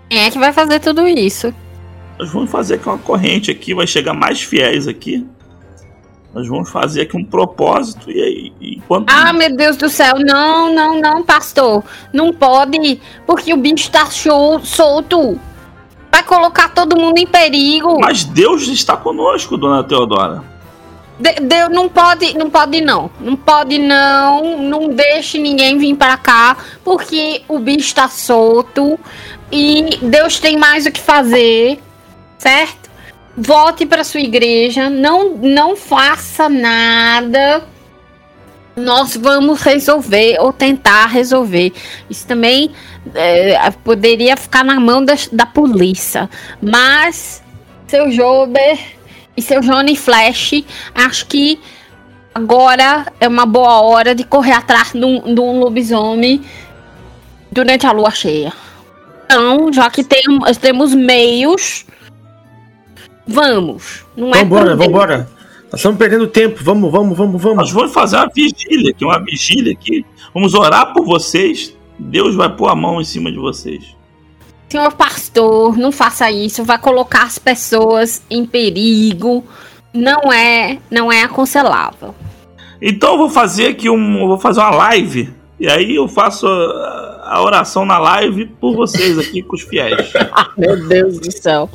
Quem 0.10 0.24
é 0.24 0.32
que 0.32 0.40
vai 0.40 0.52
fazer 0.52 0.80
tudo 0.80 1.08
isso? 1.08 1.54
Nós 2.18 2.32
vamos 2.32 2.50
fazer 2.50 2.76
aqui 2.76 2.90
uma 2.90 2.98
corrente 2.98 3.52
aqui, 3.52 3.76
vai 3.76 3.86
chegar 3.86 4.14
mais 4.14 4.42
fiéis 4.42 4.88
aqui. 4.88 5.24
Nós 6.38 6.48
vamos 6.48 6.70
fazer 6.70 7.02
aqui 7.02 7.18
um 7.18 7.26
propósito 7.26 8.12
e 8.12 8.22
aí, 8.22 8.54
enquanto 8.62 9.10
Ah, 9.10 9.34
meu 9.34 9.56
Deus 9.58 9.76
do 9.76 9.90
céu, 9.90 10.20
não, 10.20 10.72
não, 10.72 11.02
não, 11.02 11.24
pastor. 11.24 11.84
Não 12.14 12.32
pode, 12.32 13.02
porque 13.26 13.52
o 13.52 13.58
bicho 13.58 13.90
tá 13.90 14.06
show, 14.06 14.60
solto. 14.60 15.40
Vai 16.12 16.22
colocar 16.22 16.70
todo 16.70 16.96
mundo 16.96 17.18
em 17.18 17.26
perigo. 17.26 18.00
Mas 18.00 18.24
Deus 18.24 18.68
está 18.68 18.96
conosco, 18.96 19.58
dona 19.58 19.84
Teodora. 19.84 20.44
De- 21.20 21.42
Deus 21.42 21.70
não 21.72 21.90
pode, 21.90 22.38
não 22.38 22.52
pode 22.52 22.82
não. 22.82 23.10
Não 23.20 23.36
pode 23.36 23.80
não. 23.80 24.62
Não 24.62 24.90
deixe 24.90 25.40
ninguém 25.40 25.80
vir 25.80 25.96
pra 25.96 26.18
cá, 26.18 26.56
porque 26.84 27.42
o 27.48 27.58
bicho 27.58 27.96
tá 27.96 28.08
solto 28.08 29.00
e 29.52 29.98
Deus 30.04 30.40
tem 30.40 30.56
mais 30.56 30.86
o 30.86 30.92
que 30.92 31.02
fazer, 31.02 31.82
certo? 32.38 32.87
Volte 33.38 33.86
pra 33.86 34.04
sua 34.04 34.20
igreja, 34.20 34.90
não 34.90 35.38
não 35.38 35.76
faça 35.76 36.50
nada. 36.50 37.64
Nós 38.76 39.16
vamos 39.16 39.62
resolver 39.62 40.38
ou 40.40 40.52
tentar 40.52 41.06
resolver. 41.06 41.72
Isso 42.10 42.26
também 42.26 42.72
é, 43.14 43.72
poderia 43.84 44.36
ficar 44.36 44.64
na 44.64 44.80
mão 44.80 45.06
da, 45.06 45.14
da 45.32 45.46
polícia, 45.46 46.30
mas 46.62 47.44
seu 47.88 48.12
Jober 48.12 48.80
e 49.36 49.42
seu 49.42 49.62
Johnny 49.62 49.96
Flash, 49.96 50.64
acho 50.94 51.28
que 51.28 51.60
agora 52.34 53.06
é 53.20 53.28
uma 53.28 53.46
boa 53.46 53.82
hora 53.82 54.16
de 54.16 54.24
correr 54.24 54.54
atrás 54.54 54.94
de 54.94 55.06
um, 55.06 55.34
de 55.34 55.40
um 55.40 55.60
lobisomem 55.60 56.42
durante 57.52 57.86
a 57.86 57.92
lua 57.92 58.12
cheia. 58.12 58.52
Então, 59.26 59.72
já 59.72 59.90
que 59.90 60.04
tem, 60.04 60.24
temos 60.60 60.94
meios, 60.94 61.86
vamos. 63.28 64.06
Não 64.16 64.32
é 64.32 64.44
Vambora, 64.44 64.76
vambora. 64.76 65.30
Nós 65.72 65.76
estamos 65.76 65.98
perdendo 65.98 66.28
tempo. 66.28 66.64
Vamos, 66.64 66.92
vamos, 66.92 67.18
vamos, 67.18 67.34
Nós 67.34 67.44
vamos. 67.44 67.72
vamos 67.72 67.94
fazer 67.94 68.16
uma 68.18 68.30
vigília 68.34 68.92
aqui, 68.92 69.04
uma 69.06 69.20
vigília 69.24 69.74
aqui. 69.74 70.06
Vamos 70.34 70.54
orar 70.54 70.94
por 70.94 71.06
vocês. 71.06 71.76
Deus 72.00 72.36
vai 72.36 72.54
pôr 72.56 72.70
a 72.70 72.76
mão 72.76 73.02
em 73.02 73.04
cima 73.04 73.32
de 73.32 73.38
vocês. 73.38 73.96
Senhor 74.70 74.92
pastor, 74.94 75.78
não 75.78 75.92
faça 75.92 76.30
isso, 76.30 76.64
vai 76.64 76.78
colocar 76.78 77.24
as 77.24 77.40
pessoas 77.40 78.22
em 78.30 78.46
perigo. 78.46 79.44
Não 79.94 80.32
é, 80.32 80.78
não 80.92 81.12
é 81.12 81.24
aconselhável. 81.24 82.14
Então 82.82 83.14
eu 83.14 83.18
vou 83.18 83.30
fazer 83.30 83.70
aqui 83.70 83.90
um, 83.90 84.28
vou 84.28 84.38
fazer 84.38 84.60
uma 84.60 84.70
live 84.72 85.34
e 85.60 85.68
aí 85.68 85.96
eu 85.96 86.08
faço 86.08 86.46
a, 87.28 87.44
oração 87.44 87.86
na 87.86 87.98
live 87.98 88.46
por 88.60 88.76
vocês 88.76 89.18
aqui 89.20 89.42
com 89.42 89.56
os 89.56 89.64
fiéis. 89.64 90.12
Meu 90.58 90.88
Deus 90.88 91.20
do 91.20 91.32
céu. 91.32 91.70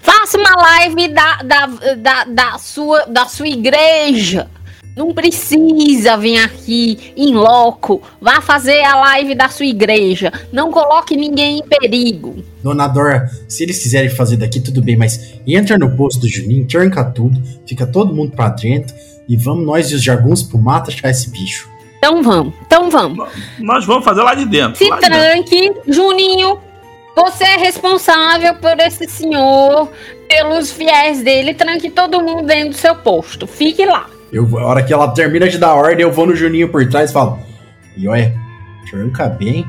Faça 0.00 0.38
uma 0.38 0.54
live 0.54 1.08
da, 1.08 1.36
da, 1.42 1.66
da, 1.96 2.24
da, 2.24 2.58
sua, 2.58 3.04
da 3.06 3.26
sua 3.26 3.48
igreja. 3.48 4.48
Não 4.96 5.12
precisa 5.12 6.16
vir 6.16 6.38
aqui 6.38 7.12
em 7.16 7.34
loco. 7.34 8.00
Vá 8.20 8.40
fazer 8.40 8.80
a 8.84 8.96
live 8.96 9.34
da 9.34 9.48
sua 9.48 9.66
igreja. 9.66 10.32
Não 10.52 10.70
coloque 10.70 11.16
ninguém 11.16 11.58
em 11.58 11.62
perigo. 11.62 12.44
Dona 12.62 12.86
Dora, 12.86 13.28
se 13.48 13.64
eles 13.64 13.82
quiserem 13.82 14.08
fazer 14.08 14.36
daqui, 14.36 14.60
tudo 14.60 14.80
bem, 14.80 14.96
mas 14.96 15.34
entra 15.46 15.76
no 15.76 15.96
posto 15.96 16.20
do 16.20 16.28
Juninho, 16.28 16.66
tranca 16.66 17.04
tudo, 17.04 17.42
fica 17.66 17.86
todo 17.86 18.14
mundo 18.14 18.32
pra 18.36 18.48
dentro 18.50 18.94
e 19.28 19.36
vamos 19.36 19.66
nós 19.66 19.90
e 19.90 19.96
os 19.96 20.02
jaguns 20.02 20.44
pro 20.44 20.58
mato 20.58 20.90
achar 20.90 21.10
esse 21.10 21.28
bicho. 21.28 21.73
Então 22.04 22.22
vamos, 22.22 22.52
então 22.60 22.90
vamos. 22.90 23.26
Nós 23.58 23.86
vamos 23.86 24.04
fazer 24.04 24.20
lá 24.20 24.34
de 24.34 24.44
dentro. 24.44 24.76
Se 24.76 24.84
de 24.84 24.90
dentro. 24.90 25.08
tranque, 25.08 25.72
Juninho. 25.88 26.58
Você 27.16 27.44
é 27.44 27.56
responsável 27.56 28.54
por 28.56 28.78
esse 28.78 29.08
senhor, 29.08 29.88
pelos 30.28 30.70
fiéis 30.70 31.22
dele. 31.22 31.54
Tranque 31.54 31.88
todo 31.88 32.20
mundo 32.20 32.46
dentro 32.46 32.70
do 32.70 32.76
seu 32.76 32.94
posto. 32.94 33.46
Fique 33.46 33.86
lá. 33.86 34.06
Eu, 34.30 34.46
a 34.58 34.66
hora 34.66 34.82
que 34.82 34.92
ela 34.92 35.08
termina 35.12 35.48
de 35.48 35.56
dar 35.56 35.72
ordem, 35.72 36.02
eu 36.02 36.12
vou 36.12 36.26
no 36.26 36.36
Juninho 36.36 36.68
por 36.68 36.86
trás 36.90 37.08
e 37.08 37.14
falo: 37.14 37.38
E 37.96 38.06
olha, 38.06 38.34
tranca 38.90 39.26
bem, 39.26 39.66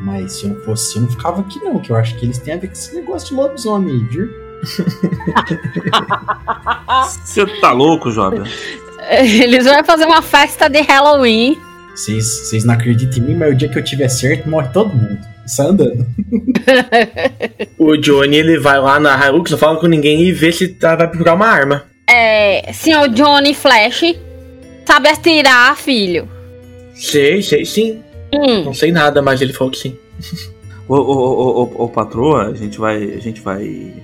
mas 0.00 0.38
se 0.38 0.46
eu 0.46 0.54
não 0.54 0.60
fosse, 0.62 0.96
eu 0.96 1.02
não 1.02 1.10
ficava 1.10 1.42
aqui 1.42 1.62
não, 1.62 1.78
que 1.80 1.90
eu 1.92 1.96
acho 1.96 2.16
que 2.16 2.24
eles 2.24 2.38
têm 2.38 2.54
a 2.54 2.56
ver 2.56 2.68
com 2.68 2.72
esse 2.72 2.94
negócio 2.94 3.28
de 3.28 3.34
lobisomem 3.34 3.92
aí, 3.92 4.04
viu? 4.04 4.30
Você 7.22 7.44
tá 7.60 7.72
louco, 7.72 8.10
jovem? 8.10 8.40
Eles 9.10 9.66
vão 9.66 9.84
fazer 9.84 10.06
uma 10.06 10.22
festa 10.22 10.68
de 10.68 10.80
Halloween. 10.80 11.60
Vocês 11.94 12.24
vocês 12.48 12.64
não 12.64 12.74
acreditam 12.74 13.18
em 13.22 13.26
mim, 13.28 13.34
mas 13.36 13.52
o 13.52 13.54
dia 13.54 13.68
que 13.68 13.78
eu 13.78 13.84
tiver 13.84 14.08
certo, 14.08 14.48
morre 14.48 14.68
todo 14.72 14.94
mundo. 14.94 15.18
Sai 15.46 15.66
andando. 15.66 16.06
O 17.78 17.96
Johnny 17.96 18.36
ele 18.36 18.58
vai 18.58 18.80
lá 18.80 18.98
na 18.98 19.26
Hilux, 19.26 19.50
não 19.50 19.58
fala 19.58 19.78
com 19.78 19.86
ninguém 19.86 20.22
e 20.22 20.32
vê 20.32 20.50
se 20.50 20.68
tá, 20.68 20.96
vai 20.96 21.06
procurar 21.08 21.34
uma 21.34 21.46
arma. 21.46 21.84
É, 22.08 22.72
senhor 22.72 23.08
Johnny 23.08 23.54
Flash, 23.54 24.14
sabe 24.86 25.08
atirar, 25.08 25.76
filho? 25.76 26.28
Sei, 26.94 27.42
sei 27.42 27.64
sim. 27.64 28.02
Hum, 28.32 28.64
Não 28.64 28.74
sei 28.74 28.90
nada, 28.90 29.20
mas 29.22 29.40
ele 29.40 29.52
falou 29.52 29.70
que 29.70 29.78
sim. 29.78 29.96
Ô, 30.88 30.96
ô, 30.96 30.98
ô, 31.00 31.62
ô, 31.62 31.84
ô, 31.84 31.88
patroa, 31.88 32.48
a 32.48 32.54
gente 32.54 32.78
vai. 32.78 33.02
A 33.14 33.18
gente 33.20 33.40
vai. 33.40 33.94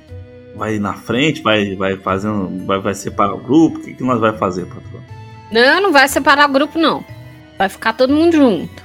Vai 0.56 0.78
na 0.78 0.94
frente, 0.94 1.42
vai, 1.42 1.74
vai 1.76 1.96
fazendo. 1.96 2.64
Vai, 2.66 2.80
vai 2.80 2.94
separar 2.94 3.34
o 3.34 3.38
grupo. 3.38 3.78
O 3.78 3.82
que, 3.82 3.94
que 3.94 4.02
nós 4.02 4.18
vai 4.18 4.36
fazer, 4.36 4.64
patroa? 4.66 5.02
não, 5.52 5.82
não 5.82 5.92
vai 5.92 6.08
separar 6.08 6.48
o 6.48 6.52
grupo, 6.52 6.78
não. 6.78 7.04
Vai 7.60 7.68
ficar 7.68 7.92
todo 7.92 8.14
mundo 8.14 8.34
junto. 8.34 8.82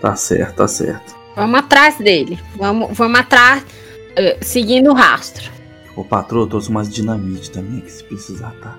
Tá 0.00 0.16
certo, 0.16 0.56
tá 0.56 0.66
certo. 0.66 1.14
Vamos 1.36 1.60
atrás 1.60 1.96
dele. 1.98 2.36
Vamos, 2.56 2.98
vamos 2.98 3.20
atrás, 3.20 3.64
eh, 4.16 4.38
seguindo 4.42 4.90
o 4.90 4.92
rastro. 4.92 5.52
Ô 5.94 6.02
patrão, 6.02 6.40
eu 6.40 6.46
trouxe 6.48 6.68
umas 6.68 6.92
dinamite 6.92 7.48
também, 7.48 7.80
que 7.80 7.92
se 7.92 8.02
precisar, 8.02 8.52
tá? 8.60 8.76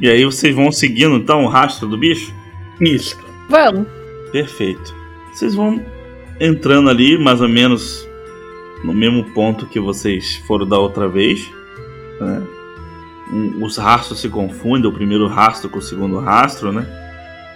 E 0.00 0.08
aí 0.08 0.24
vocês 0.24 0.56
vão 0.56 0.72
seguindo 0.72 1.16
então 1.16 1.44
o 1.44 1.48
rastro 1.48 1.86
do 1.86 1.98
bicho? 1.98 2.34
Isso. 2.80 3.14
Vamos. 3.50 3.86
Perfeito. 4.32 4.94
Vocês 5.34 5.54
vão 5.54 5.84
entrando 6.40 6.88
ali, 6.88 7.18
mais 7.18 7.42
ou 7.42 7.48
menos 7.48 8.08
no 8.82 8.94
mesmo 8.94 9.22
ponto 9.34 9.66
que 9.66 9.78
vocês 9.78 10.36
foram 10.46 10.66
da 10.66 10.78
outra 10.78 11.06
vez. 11.06 11.46
né? 12.22 12.42
Os 13.60 13.76
rastros 13.76 14.18
se 14.18 14.30
confundem, 14.30 14.90
o 14.90 14.94
primeiro 14.94 15.26
rastro 15.26 15.68
com 15.68 15.78
o 15.78 15.82
segundo 15.82 16.18
rastro, 16.20 16.72
né? 16.72 17.07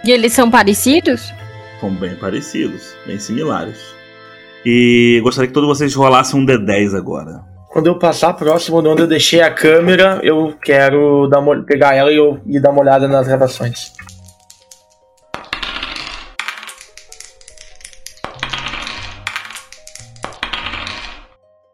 E 0.03 0.11
eles 0.11 0.33
são 0.33 0.49
parecidos? 0.51 1.33
São 1.79 1.93
bem 1.93 2.15
parecidos, 2.15 2.93
bem 3.05 3.19
similares. 3.19 3.77
E 4.65 5.19
gostaria 5.23 5.47
que 5.47 5.53
todos 5.53 5.67
vocês 5.69 5.93
rolassem 5.93 6.39
um 6.39 6.45
D10 6.45 6.95
agora. 6.95 7.41
Quando 7.71 7.87
eu 7.87 7.97
passar 7.97 8.33
próximo 8.33 8.81
de 8.81 8.87
onde 8.87 9.01
eu 9.01 9.07
deixei 9.07 9.41
a 9.41 9.51
câmera, 9.51 10.19
eu 10.23 10.53
quero 10.61 11.27
dar 11.27 11.39
uma- 11.39 11.63
pegar 11.63 11.95
ela 11.95 12.11
e, 12.11 12.15
eu, 12.17 12.39
e 12.45 12.59
dar 12.59 12.69
uma 12.71 12.81
olhada 12.81 13.07
nas 13.07 13.27
gravações. 13.27 13.91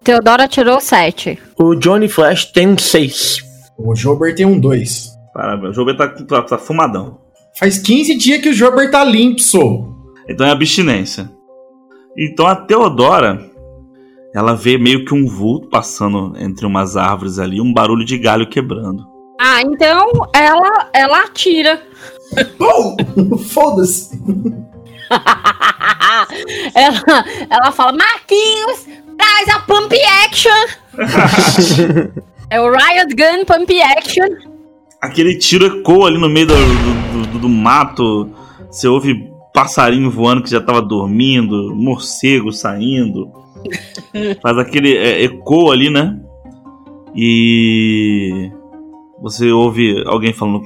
Teodora 0.04 0.48
tirou 0.48 0.80
sete. 0.80 1.40
O 1.58 1.76
Johnny 1.76 2.08
Flash 2.08 2.46
tem 2.46 2.68
um 2.68 2.78
6. 2.78 3.38
O 3.78 3.96
Jober 3.96 4.34
tem 4.36 4.46
um 4.46 4.60
2. 4.60 5.10
Parabéns, 5.34 5.72
o 5.72 5.74
jogo 5.74 5.96
tá, 5.96 6.08
tá, 6.08 6.42
tá 6.42 6.58
fumadão. 6.58 7.20
Faz 7.60 7.78
15 7.78 8.16
dias 8.16 8.42
que 8.42 8.50
o 8.50 8.54
Jober 8.54 8.90
tá 8.90 9.04
limpo, 9.04 9.42
sou. 9.42 9.94
Então 10.30 10.48
é 10.48 10.52
abstinência. 10.52 11.30
Então 12.18 12.48
a 12.48 12.56
Teodora, 12.56 13.50
ela 14.34 14.56
vê 14.56 14.78
meio 14.78 15.04
que 15.04 15.14
um 15.14 15.28
vulto 15.28 15.68
passando 15.68 16.34
entre 16.38 16.66
umas 16.66 16.96
árvores 16.96 17.38
ali, 17.38 17.60
um 17.60 17.74
barulho 17.74 18.06
de 18.06 18.18
galho 18.18 18.48
quebrando. 18.48 19.06
Ah, 19.42 19.62
então 19.62 20.10
ela, 20.34 20.90
ela 20.94 21.20
atira. 21.24 21.82
Pô! 22.58 22.96
Foda-se. 23.50 24.18
ela, 26.76 27.26
ela 27.50 27.72
fala, 27.74 27.92
Marquinhos, 27.92 28.86
traz 29.18 29.50
a 29.50 29.60
Pump 29.60 29.94
Action. 30.26 30.66
é 32.50 32.62
o 32.62 32.72
Riot 32.72 33.16
Gun 33.16 33.44
Pump 33.46 33.82
Action. 33.82 34.28
Aquele 35.02 35.38
tiro 35.38 35.66
ecoa 35.80 36.08
ali 36.08 36.18
no 36.18 36.30
meio 36.30 36.48
do, 36.48 36.56
do, 36.56 37.14
do- 37.14 37.19
do 37.40 37.50
mato. 37.50 38.30
Você 38.70 38.88
ouve 38.88 39.28
passarinho 39.54 40.12
voando 40.12 40.44
que 40.44 40.50
já 40.50 40.62
tava 40.62 40.82
dormindo, 40.82 41.74
morcego 41.76 42.52
saindo. 42.52 43.32
Faz 44.42 44.58
aquele 44.58 44.96
é, 44.96 45.24
ecoa 45.24 45.74
ali, 45.74 45.90
né? 45.90 46.20
E 47.16 48.52
você 49.22 49.52
ouve 49.52 50.04
alguém 50.06 50.32
falando: 50.34 50.62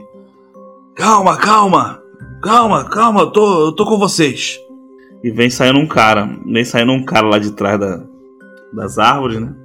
Calma, 0.96 1.38
calma, 1.38 2.00
calma, 2.42 2.84
calma, 2.90 3.22
eu 3.22 3.32
tô, 3.32 3.66
eu 3.68 3.72
tô 3.72 3.86
com 3.86 3.98
vocês. 3.98 4.60
E 5.24 5.32
vem 5.32 5.50
saindo 5.50 5.80
um 5.80 5.88
cara, 5.88 6.30
vem 6.46 6.66
saindo 6.66 6.92
um 6.92 7.04
cara 7.04 7.28
lá 7.28 7.40
de 7.40 7.52
trás 7.52 7.80
da- 7.80 8.04
das 8.74 8.98
árvores, 8.98 9.40
né? 9.40 9.56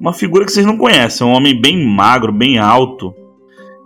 Uma 0.00 0.12
figura 0.12 0.44
que 0.44 0.52
vocês 0.52 0.64
não 0.66 0.76
conhecem, 0.78 1.26
um 1.26 1.30
homem 1.32 1.60
bem 1.60 1.84
magro, 1.86 2.32
bem 2.32 2.58
alto. 2.58 3.12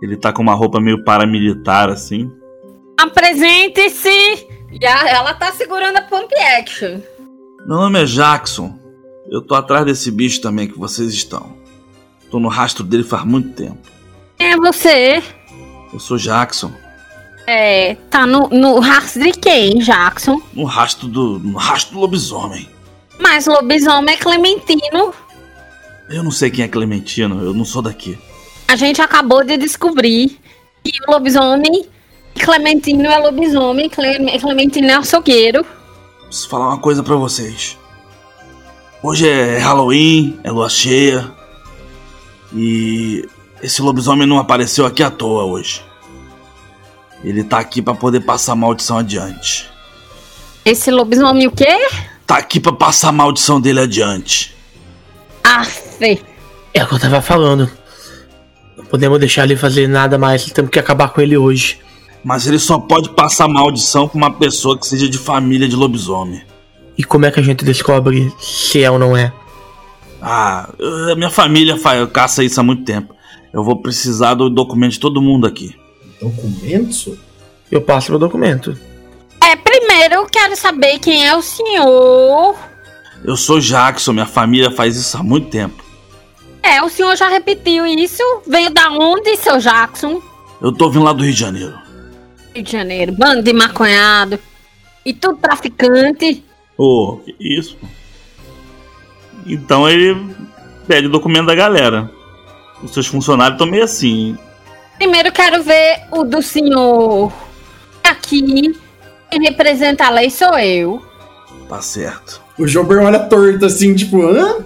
Ele 0.01 0.15
tá 0.15 0.31
com 0.31 0.41
uma 0.43 0.53
roupa 0.53 0.79
meio 0.79 1.03
paramilitar, 1.03 1.89
assim. 1.89 2.31
Apresente-se. 3.17 4.47
E 4.79 4.85
a- 4.85 5.09
ela 5.09 5.33
tá 5.33 5.51
segurando 5.51 5.97
a 5.97 6.01
Pump 6.03 6.31
Action. 6.59 6.99
Meu 7.65 7.77
nome 7.77 8.03
é 8.03 8.05
Jackson. 8.05 8.77
Eu 9.27 9.41
tô 9.41 9.55
atrás 9.55 9.83
desse 9.85 10.11
bicho 10.11 10.39
também 10.39 10.67
que 10.67 10.77
vocês 10.77 11.11
estão. 11.11 11.57
Tô 12.29 12.39
no 12.39 12.47
rastro 12.47 12.83
dele 12.83 13.03
faz 13.03 13.25
muito 13.25 13.49
tempo. 13.53 13.79
Quem 14.37 14.51
é 14.51 14.55
você? 14.57 15.23
Eu 15.91 15.99
sou 15.99 16.17
Jackson. 16.17 16.71
É, 17.47 17.95
tá 18.11 18.27
no, 18.27 18.49
no 18.49 18.79
rastro 18.79 19.23
de 19.23 19.31
quem, 19.31 19.79
Jackson? 19.79 20.39
No 20.53 20.65
rastro 20.65 21.07
do. 21.07 21.39
No 21.39 21.57
rastro 21.57 21.95
do 21.95 22.01
lobisomem. 22.01 22.69
Mas 23.19 23.47
lobisomem 23.47 24.13
é 24.13 24.17
Clementino. 24.17 25.11
Eu 26.09 26.23
não 26.23 26.31
sei 26.31 26.51
quem 26.51 26.63
é 26.63 26.67
Clementino, 26.67 27.43
eu 27.43 27.53
não 27.53 27.65
sou 27.65 27.81
daqui. 27.81 28.15
A 28.67 28.75
gente 28.75 29.01
acabou 29.01 29.43
de 29.43 29.57
descobrir 29.57 30.37
que 30.83 30.91
o 31.07 31.11
lobisomem, 31.11 31.85
Clementino 32.37 33.07
é 33.09 33.17
lobisomem, 33.17 33.89
Cle- 33.89 34.39
Clementino 34.39 34.87
é 34.89 34.93
açougueiro. 34.95 35.65
Preciso 36.25 36.49
falar 36.49 36.67
uma 36.69 36.79
coisa 36.79 37.01
pra 37.03 37.15
vocês. 37.15 37.77
Hoje 39.03 39.27
é 39.27 39.57
Halloween, 39.57 40.39
é 40.43 40.51
lua 40.51 40.69
cheia. 40.69 41.29
E 42.53 43.27
esse 43.61 43.81
lobisomem 43.81 44.27
não 44.27 44.37
apareceu 44.37 44.85
aqui 44.85 45.03
à 45.03 45.09
toa 45.11 45.43
hoje. 45.45 45.83
Ele 47.23 47.43
tá 47.43 47.59
aqui 47.59 47.81
pra 47.81 47.93
poder 47.95 48.21
passar 48.21 48.53
a 48.53 48.55
maldição 48.55 48.97
adiante. 48.97 49.69
Esse 50.63 50.91
lobisomem 50.91 51.47
o 51.47 51.51
quê? 51.51 51.67
Tá 52.25 52.37
aqui 52.37 52.59
pra 52.59 52.73
passar 52.73 53.09
a 53.09 53.11
maldição 53.13 53.59
dele 53.59 53.79
adiante. 53.79 54.55
Aff, 55.43 56.19
É 56.73 56.83
o 56.83 56.87
que 56.87 56.93
eu 56.95 56.99
tava 56.99 57.21
falando. 57.21 57.69
Não 58.77 58.85
podemos 58.85 59.19
deixar 59.19 59.43
ele 59.45 59.55
fazer 59.55 59.87
nada 59.87 60.17
mais, 60.17 60.45
temos 60.45 60.69
que 60.69 60.77
acabar 60.79 61.09
com 61.09 61.21
ele 61.21 61.37
hoje. 61.37 61.79
Mas 62.23 62.45
ele 62.47 62.59
só 62.59 62.77
pode 62.79 63.09
passar 63.11 63.47
maldição 63.47 64.07
pra 64.07 64.17
uma 64.17 64.31
pessoa 64.31 64.77
que 64.77 64.85
seja 64.85 65.07
de 65.07 65.17
família 65.17 65.67
de 65.67 65.75
lobisomem. 65.75 66.41
E 66.97 67.03
como 67.03 67.25
é 67.25 67.31
que 67.31 67.39
a 67.39 67.43
gente 67.43 67.63
descobre 67.63 68.33
se 68.39 68.83
é 68.83 68.89
ou 68.91 68.97
não 68.99 69.15
é? 69.15 69.31
Ah, 70.21 70.69
eu- 70.79 71.13
a 71.13 71.15
minha 71.15 71.29
família 71.29 71.77
fa- 71.77 72.07
caça 72.07 72.43
isso 72.43 72.59
há 72.59 72.63
muito 72.63 72.83
tempo. 72.83 73.13
Eu 73.53 73.63
vou 73.63 73.77
precisar 73.81 74.33
do 74.33 74.49
documento 74.49 74.93
de 74.93 74.99
todo 74.99 75.21
mundo 75.21 75.45
aqui. 75.47 75.75
Documento? 76.19 77.17
Eu 77.71 77.81
passo 77.81 78.11
meu 78.11 78.19
documento. 78.19 78.77
É, 79.41 79.55
primeiro 79.55 80.15
eu 80.15 80.25
quero 80.25 80.55
saber 80.55 80.99
quem 80.99 81.25
é 81.27 81.35
o 81.35 81.41
senhor. 81.41 82.55
Eu 83.23 83.37
sou 83.37 83.59
Jackson, 83.59 84.13
minha 84.13 84.25
família 84.25 84.71
faz 84.71 84.95
isso 84.97 85.15
há 85.17 85.23
muito 85.23 85.49
tempo. 85.49 85.83
É, 86.63 86.81
o 86.83 86.89
senhor 86.89 87.15
já 87.15 87.29
repetiu 87.29 87.85
isso. 87.85 88.21
Veio 88.47 88.69
da 88.71 88.89
onde, 88.89 89.37
seu 89.37 89.59
Jackson? 89.59 90.21
Eu 90.61 90.71
tô 90.71 90.89
vindo 90.89 91.05
lá 91.05 91.13
do 91.13 91.23
Rio 91.23 91.33
de 91.33 91.39
Janeiro. 91.39 91.73
Rio 92.57 92.63
de 92.63 92.71
Janeiro, 92.71 93.11
bando 93.11 93.43
de 93.43 93.53
maconhado. 93.53 94.39
E 95.05 95.13
tudo 95.13 95.37
traficante. 95.37 96.43
Ô, 96.77 97.17
que 97.17 97.35
isso? 97.39 97.77
Então 99.45 99.87
ele 99.87 100.35
pede 100.87 101.07
o 101.07 101.11
documento 101.11 101.45
da 101.47 101.55
galera. 101.55 102.11
Os 102.83 102.91
seus 102.91 103.07
funcionários 103.07 103.55
estão 103.55 103.67
meio 103.67 103.83
assim. 103.83 104.37
Primeiro 104.97 105.31
quero 105.31 105.63
ver 105.63 106.01
o 106.11 106.23
do 106.23 106.41
senhor. 106.41 107.31
Aqui, 108.03 108.75
quem 109.29 109.41
representa 109.41 110.05
a 110.05 110.09
lei 110.09 110.29
sou 110.29 110.57
eu. 110.57 111.01
Tá 111.69 111.81
certo. 111.81 112.41
O 112.57 112.67
Jober 112.67 112.97
olha 112.99 113.19
torto 113.19 113.65
assim, 113.65 113.93
tipo, 113.95 114.21
hã? 114.23 114.65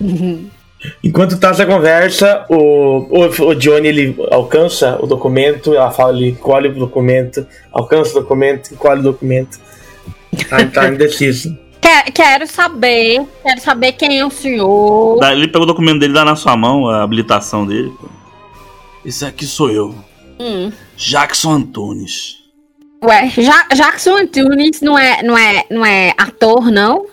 Enquanto 1.02 1.38
tá 1.38 1.50
essa 1.50 1.66
conversa, 1.66 2.44
o, 2.48 3.08
o, 3.10 3.48
o 3.48 3.54
Johnny 3.54 3.88
ele 3.88 4.16
alcança 4.30 4.98
o 5.02 5.06
documento, 5.06 5.74
ela 5.74 5.90
fala, 5.90 6.16
ele 6.16 6.32
colhe 6.32 6.68
o 6.68 6.74
documento, 6.74 7.46
alcança 7.72 8.12
o 8.16 8.22
documento, 8.22 8.74
colhe 8.76 9.00
o 9.00 9.04
documento. 9.04 9.58
Tá, 10.48 10.64
tá 10.66 10.88
indeciso. 10.88 11.56
Que- 11.80 12.10
quero 12.10 12.44
saber, 12.46 13.24
quero 13.40 13.60
saber 13.60 13.92
quem 13.92 14.18
é 14.18 14.26
o 14.26 14.30
senhor. 14.30 15.22
Ele 15.30 15.46
pega 15.46 15.62
o 15.62 15.66
documento 15.66 16.00
dele 16.00 16.12
e 16.12 16.14
dá 16.14 16.24
na 16.24 16.34
sua 16.34 16.56
mão, 16.56 16.88
a 16.88 17.04
habilitação 17.04 17.64
dele. 17.64 17.92
Esse 19.04 19.24
aqui 19.24 19.46
sou 19.46 19.70
eu. 19.70 19.94
Hum. 20.40 20.72
Jackson 20.96 21.52
Antunes. 21.52 22.38
Ué, 23.02 23.30
ja 23.38 23.64
Jackson 23.72 24.16
Antunes 24.16 24.80
não 24.80 24.98
é, 24.98 25.22
não, 25.22 25.38
é, 25.38 25.64
não 25.70 25.86
é 25.86 26.12
ator, 26.18 26.68
não? 26.70 27.06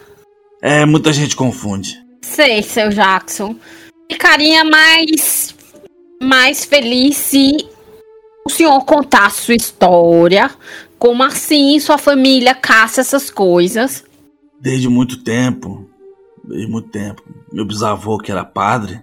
É, 0.62 0.84
muita 0.84 1.14
gente 1.14 1.36
confunde. 1.36 2.05
Sei, 2.26 2.64
seu 2.64 2.90
Jackson. 2.90 3.56
Ficaria 4.12 4.66
mais, 4.66 5.56
mais 6.22 6.66
feliz 6.66 7.16
se 7.16 7.56
o 8.46 8.50
senhor 8.50 8.84
contasse 8.84 9.44
sua 9.44 9.56
história. 9.56 10.52
Como 11.00 11.24
assim 11.24 11.80
sua 11.80 11.98
família 11.98 12.54
caça 12.54 13.00
essas 13.00 13.30
coisas? 13.30 14.04
Desde 14.60 14.90
muito 14.90 15.24
tempo. 15.24 15.88
Desde 16.44 16.68
muito 16.68 16.90
tempo. 16.90 17.24
Meu 17.54 17.64
bisavô, 17.64 18.18
que 18.18 18.32
era 18.32 18.44
padre, 18.44 19.02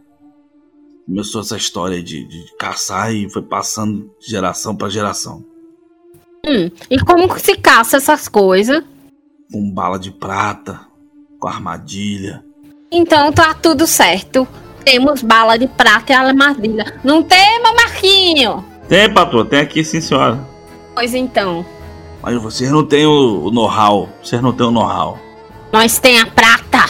começou 1.06 1.40
essa 1.40 1.56
história 1.56 2.02
de, 2.02 2.24
de 2.24 2.44
caçar 2.58 3.14
e 3.14 3.30
foi 3.30 3.42
passando 3.42 4.10
de 4.20 4.30
geração 4.30 4.76
pra 4.76 4.90
geração. 4.90 5.44
Hum, 6.44 6.70
e 6.90 6.98
como 6.98 7.38
se 7.38 7.56
caça 7.56 7.96
essas 7.96 8.28
coisas? 8.28 8.84
Com 9.50 9.72
bala 9.72 9.98
de 9.98 10.10
prata, 10.10 10.80
com 11.38 11.48
armadilha. 11.48 12.44
Então 12.92 13.32
tá 13.32 13.54
tudo 13.54 13.86
certo. 13.86 14.46
Temos 14.84 15.22
bala 15.22 15.58
de 15.58 15.66
prata 15.66 16.12
e 16.12 16.14
armadilha. 16.14 17.00
Não 17.02 17.22
temos, 17.22 17.72
Marquinho? 17.74 18.62
Tem, 18.86 19.12
patroa, 19.12 19.46
tem 19.46 19.60
aqui 19.60 19.82
sim, 19.82 20.00
senhora. 20.00 20.38
Pois 20.94 21.14
então. 21.14 21.64
Mas 22.22 22.40
vocês 22.40 22.70
não 22.70 22.84
têm 22.84 23.06
o, 23.06 23.46
o 23.46 23.50
know-how. 23.50 24.10
Vocês 24.22 24.42
não 24.42 24.52
têm 24.52 24.66
o 24.66 24.70
know-how. 24.70 25.18
Nós 25.72 25.98
tem 25.98 26.20
a 26.20 26.26
prata, 26.26 26.84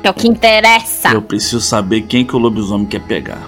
que 0.00 0.06
é 0.06 0.10
o 0.10 0.14
que 0.14 0.28
interessa. 0.28 1.08
Eu 1.08 1.22
preciso 1.22 1.60
saber 1.60 2.02
quem 2.02 2.24
que 2.24 2.36
o 2.36 2.38
lobisomem 2.38 2.86
quer 2.86 3.00
pegar. 3.00 3.42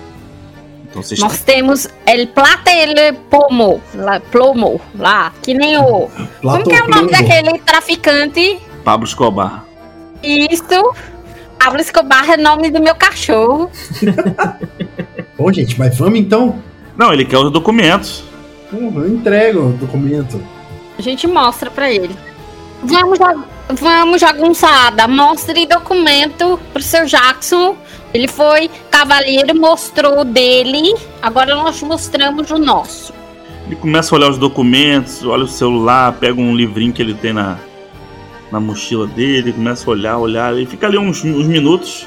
Então 0.82 1.02
vocês 1.02 1.20
Nós 1.20 1.40
temos 1.42 1.88
el 2.04 2.26
plata 2.28 2.70
e 2.70 2.80
el 2.80 3.14
pomo, 3.30 3.80
lá, 3.94 4.18
plomo, 4.20 4.80
lá, 4.98 5.32
que 5.40 5.54
nem 5.54 5.78
o... 5.78 6.10
Como 6.42 6.64
que 6.64 6.74
é 6.74 6.82
o 6.82 6.88
nome 6.88 7.12
daquele 7.12 7.58
traficante? 7.60 8.60
Pablo 8.84 9.06
Escobar. 9.06 9.64
Isso, 10.22 10.92
Pablo 11.62 11.80
Escobar 11.80 12.28
é 12.28 12.36
nome 12.36 12.72
do 12.72 12.82
meu 12.82 12.92
cachorro. 12.96 13.70
Bom, 15.38 15.52
gente, 15.52 15.78
mas 15.78 15.96
vamos 15.96 16.18
então. 16.18 16.58
Não, 16.96 17.12
ele 17.12 17.24
quer 17.24 17.38
os 17.38 17.52
documentos. 17.52 18.24
Uhum, 18.72 18.92
Eu 18.96 19.08
entrego 19.14 19.68
o 19.68 19.72
documento. 19.74 20.42
A 20.98 21.02
gente 21.02 21.24
mostra 21.28 21.70
pra 21.70 21.88
ele. 21.88 22.16
Vamos, 22.82 23.16
vamos 23.78 24.20
jagunçada, 24.20 25.06
mostre 25.06 25.64
documento 25.64 26.58
pro 26.72 26.82
seu 26.82 27.06
Jackson. 27.06 27.76
Ele 28.12 28.26
foi 28.26 28.68
cavaleiro, 28.90 29.56
mostrou 29.56 30.22
o 30.22 30.24
dele. 30.24 30.92
Agora 31.22 31.54
nós 31.54 31.80
mostramos 31.80 32.50
o 32.50 32.58
nosso. 32.58 33.14
Ele 33.66 33.76
começa 33.76 34.12
a 34.12 34.18
olhar 34.18 34.30
os 34.30 34.38
documentos, 34.38 35.24
olha 35.24 35.44
o 35.44 35.48
celular, 35.48 36.12
pega 36.14 36.40
um 36.40 36.56
livrinho 36.56 36.92
que 36.92 37.00
ele 37.00 37.14
tem 37.14 37.32
na, 37.32 37.56
na 38.52 38.60
mochila 38.60 39.06
dele, 39.06 39.52
começa 39.52 39.88
a 39.88 39.90
olhar, 39.90 40.18
olhar. 40.18 40.54
Ele 40.54 40.66
fica 40.66 40.86
ali 40.86 40.98
uns, 40.98 41.24
uns 41.24 41.46
minutos. 41.46 42.06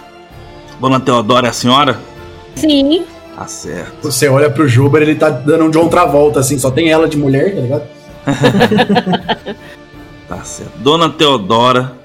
Dona 0.79 0.99
Teodora 0.99 1.47
é 1.47 1.49
a 1.49 1.53
senhora? 1.53 1.99
Sim, 2.55 3.03
Tá 3.35 3.47
certo. 3.47 4.03
Você 4.03 4.29
olha 4.29 4.49
pro 4.49 4.65
Juber, 4.65 5.01
ele 5.01 5.15
tá 5.15 5.29
dando 5.29 5.65
um 5.65 5.69
John 5.69 5.89
Travolta, 5.89 6.39
assim, 6.39 6.57
só 6.57 6.71
tem 6.71 6.89
ela 6.89 7.09
de 7.09 7.17
mulher, 7.17 7.53
tá 7.53 7.61
ligado? 7.61 7.87
Tá 10.27 10.43
certo. 10.43 10.75
Dona 10.79 11.07
Teodora, 11.07 11.95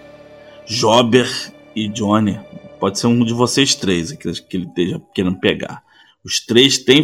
Jober 0.66 1.26
e 1.74 1.88
Johnny. 1.88 2.38
Pode 2.78 2.98
ser 2.98 3.06
um 3.06 3.24
de 3.24 3.32
vocês 3.32 3.74
três 3.74 4.12
que 4.12 4.30
que 4.42 4.56
ele 4.58 4.66
esteja 4.66 5.00
querendo 5.14 5.40
pegar. 5.40 5.82
Os 6.22 6.38
três 6.44 6.76
têm 6.76 7.02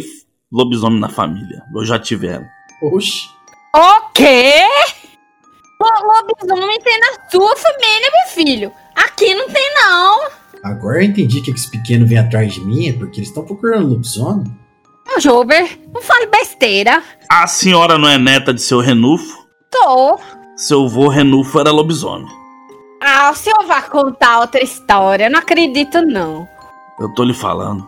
lobisomem 0.51 0.99
na 0.99 1.09
família. 1.09 1.63
Ou 1.73 1.83
já 1.83 1.97
tiveram. 1.97 2.45
Oxi. 2.83 3.27
O 3.75 4.11
quê? 4.13 4.61
Lobisomem 5.79 6.79
tem 6.79 6.99
na 6.99 7.29
sua 7.29 7.55
família, 7.55 8.11
meu 8.11 8.33
filho. 8.33 8.71
Aqui 8.95 9.33
não 9.35 9.47
tem, 9.47 9.73
não. 9.75 10.29
Agora 10.63 10.97
eu 10.97 11.03
entendi 11.03 11.41
que 11.41 11.51
esse 11.51 11.69
pequeno 11.69 12.05
vem 12.05 12.17
atrás 12.17 12.53
de 12.53 12.61
mim, 12.61 12.89
é 12.89 12.93
porque 12.93 13.19
eles 13.19 13.29
estão 13.29 13.45
procurando 13.45 13.87
lobisomem. 13.87 14.51
Ô, 15.15 15.19
Jober, 15.19 15.79
não 15.93 16.01
fale 16.01 16.25
besteira. 16.27 17.01
A 17.31 17.45
senhora 17.47 17.97
não 17.97 18.09
é 18.09 18.17
neta 18.17 18.53
de 18.53 18.61
seu 18.61 18.79
Renufo? 18.79 19.47
Tô. 19.69 20.19
Seu 20.55 20.85
avô 20.85 21.07
Renufo 21.07 21.59
era 21.59 21.71
lobisomem. 21.71 22.27
Ah, 23.01 23.29
o 23.31 23.35
senhor 23.35 23.63
vai 23.65 23.87
contar 23.87 24.39
outra 24.39 24.61
história. 24.63 25.25
Eu 25.25 25.31
não 25.31 25.39
acredito, 25.39 26.01
não. 26.01 26.47
Eu 26.99 27.13
tô 27.13 27.23
lhe 27.23 27.33
falando. 27.33 27.87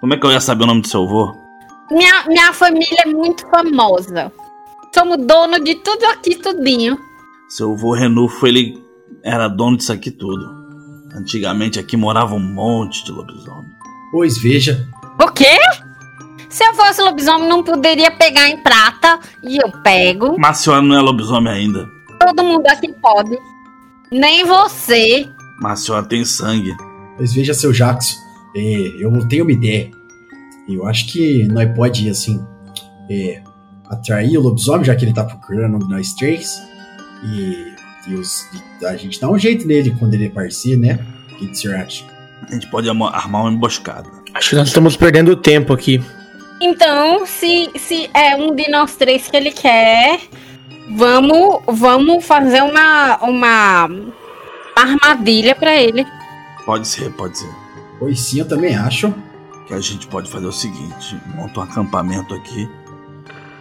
Como 0.00 0.12
é 0.12 0.16
que 0.18 0.26
eu 0.26 0.30
ia 0.30 0.40
saber 0.40 0.64
o 0.64 0.66
nome 0.66 0.82
do 0.82 0.88
seu 0.88 1.04
avô? 1.04 1.34
Minha, 1.90 2.24
minha 2.26 2.52
família 2.52 3.02
é 3.04 3.08
muito 3.08 3.48
famosa. 3.48 4.30
Somos 4.94 5.16
dono 5.26 5.58
de 5.58 5.76
tudo 5.76 6.04
aqui, 6.04 6.36
tudinho. 6.36 6.98
Seu 7.54 7.74
avô 7.74 7.92
Renufo, 7.92 8.46
ele 8.46 8.82
era 9.22 9.46
dono 9.46 9.76
disso 9.76 9.92
aqui 9.92 10.10
tudo. 10.10 10.48
Antigamente 11.14 11.78
aqui 11.78 11.98
morava 11.98 12.34
um 12.34 12.40
monte 12.40 13.04
de 13.04 13.12
lobisomem. 13.12 13.70
Pois 14.10 14.38
veja, 14.38 14.88
O 15.22 15.30
quê? 15.30 15.58
Se 16.48 16.64
eu 16.64 16.72
fosse 16.72 17.02
lobisomem, 17.02 17.46
não 17.46 17.62
poderia 17.62 18.10
pegar 18.10 18.48
em 18.48 18.56
prata. 18.62 19.20
E 19.42 19.58
eu 19.58 19.70
pego. 19.82 20.34
Mas 20.38 20.60
a 20.60 20.62
senhora 20.62 20.80
não 20.80 20.96
é 20.96 21.02
lobisomem 21.02 21.52
ainda. 21.52 21.86
Todo 22.18 22.42
mundo 22.42 22.66
aqui 22.68 22.90
pode. 23.02 23.38
Nem 24.10 24.46
você. 24.46 25.28
Mas 25.60 25.72
a 25.72 25.84
senhora 25.84 26.06
tem 26.06 26.24
sangue. 26.24 26.74
pois 27.18 27.34
veja, 27.34 27.52
seu 27.52 27.70
Jackson. 27.70 28.16
É, 28.56 28.94
eu 28.98 29.28
tenho 29.28 29.44
uma 29.44 29.52
ideia. 29.52 29.90
Eu 30.66 30.86
acho 30.86 31.06
que 31.12 31.46
nós 31.48 31.70
pode, 31.76 32.08
assim, 32.08 32.42
é, 33.10 33.42
atrair 33.90 34.38
o 34.38 34.40
lobisomem, 34.40 34.86
já 34.86 34.96
que 34.96 35.04
ele 35.04 35.12
tá 35.12 35.24
procurando 35.24 35.86
nós 35.86 36.14
três. 36.14 36.71
E, 37.24 37.72
e 38.08 38.14
os- 38.14 38.46
e 38.80 38.86
a 38.86 38.96
gente 38.96 39.20
dá 39.20 39.28
um 39.30 39.38
jeito 39.38 39.66
nele 39.66 39.94
quando 39.98 40.14
ele 40.14 40.26
aparecer, 40.26 40.76
né? 40.76 40.98
O 41.32 41.36
que 41.36 41.54
senhor 41.54 41.76
acha? 41.76 42.04
A 42.48 42.52
gente 42.52 42.68
pode 42.70 42.88
armar 42.88 43.42
uma 43.42 43.50
emboscada. 43.50 44.08
Acho 44.34 44.50
que 44.50 44.56
nós 44.56 44.68
estamos 44.68 44.96
perdendo 44.96 45.36
tempo 45.36 45.72
aqui. 45.72 46.02
Então, 46.60 47.24
se, 47.26 47.70
se 47.76 48.08
é 48.14 48.34
um 48.36 48.54
de 48.54 48.68
nós 48.70 48.94
três 48.96 49.28
que 49.28 49.36
ele 49.36 49.50
quer, 49.50 50.20
vamos, 50.96 51.60
vamos 51.66 52.24
fazer 52.24 52.62
uma, 52.62 53.18
uma 53.22 53.88
armadilha 54.76 55.54
pra 55.54 55.74
ele. 55.76 56.06
Pode 56.64 56.86
ser, 56.86 57.10
pode 57.12 57.38
ser. 57.38 57.50
Pois 57.98 58.20
sim, 58.20 58.40
eu 58.40 58.48
também 58.48 58.74
acho. 58.76 59.12
Que 59.66 59.74
a 59.74 59.80
gente 59.80 60.06
pode 60.08 60.30
fazer 60.30 60.46
o 60.46 60.52
seguinte: 60.52 61.16
monta 61.34 61.60
um 61.60 61.62
acampamento 61.62 62.34
aqui, 62.34 62.68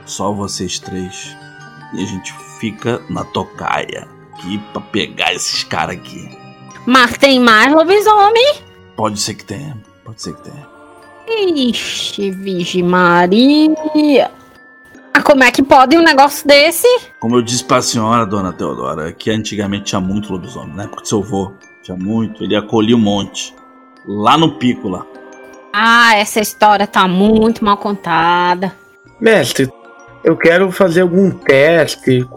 só 0.06 0.32
vocês 0.34 0.80
três, 0.80 1.36
e 1.94 2.04
a 2.04 2.06
gente 2.06 2.34
fica 2.62 3.02
na 3.10 3.26
tocaia 3.26 4.08
aqui 4.32 4.60
pra 4.72 4.82
pegar 4.82 5.34
esses 5.34 5.64
caras 5.64 5.96
aqui. 5.96 6.30
Mas 6.86 7.18
tem 7.18 7.40
mais 7.40 7.74
lobisomem? 7.74 8.62
Pode 8.96 9.20
ser 9.20 9.34
que 9.34 9.44
tenha, 9.44 9.76
pode 10.06 10.22
ser 10.22 10.36
que 10.36 10.44
tenha. 10.44 10.70
Ixi, 11.28 12.30
Virgem 12.30 12.84
Maria. 12.84 14.32
Ah, 15.14 15.22
como 15.24 15.44
é 15.44 15.52
que 15.52 15.64
pode 15.64 15.98
um 15.98 16.04
negócio 16.04 16.48
desse? 16.48 16.88
Como 17.20 17.36
eu 17.36 17.42
disse 17.42 17.64
pra 17.64 17.82
senhora, 17.82 18.26
dona 18.26 18.54
Teodora, 18.54 19.12
que 19.12 19.32
antigamente 19.32 19.86
tinha 19.86 20.00
muito 20.00 20.32
lobisomem, 20.32 20.76
né? 20.76 20.88
Porque 20.88 21.06
seu 21.06 21.20
avô 21.20 21.52
tinha 21.84 21.98
muito, 21.98 22.44
ele 22.44 22.56
acolhia 22.56 22.96
um 22.96 23.00
monte. 23.00 23.54
Lá 24.06 24.38
no 24.38 24.58
pico 24.58 24.88
lá. 24.88 25.06
Ah, 25.74 26.16
essa 26.16 26.40
história 26.40 26.86
tá 26.86 27.08
muito 27.08 27.64
mal 27.64 27.78
contada. 27.78 28.76
Mestre, 29.20 29.70
eu 30.24 30.36
quero 30.38 30.72
fazer 30.72 31.02
algum 31.02 31.30
teste. 31.32 32.28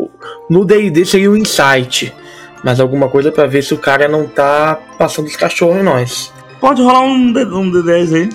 No 0.48 0.64
D&D 0.64 1.04
seria 1.04 1.30
um 1.30 1.36
insight. 1.36 2.14
Mas 2.62 2.80
alguma 2.80 3.08
coisa 3.08 3.30
pra 3.30 3.46
ver 3.46 3.62
se 3.62 3.74
o 3.74 3.78
cara 3.78 4.08
não 4.08 4.26
tá 4.26 4.78
passando 4.98 5.26
os 5.26 5.36
cachorros 5.36 5.76
em 5.76 5.82
nós. 5.82 6.32
Pode 6.60 6.80
rolar 6.82 7.02
um, 7.02 7.30
D, 7.32 7.44
um 7.44 7.70
D10 7.70 8.14
aí. 8.14 8.28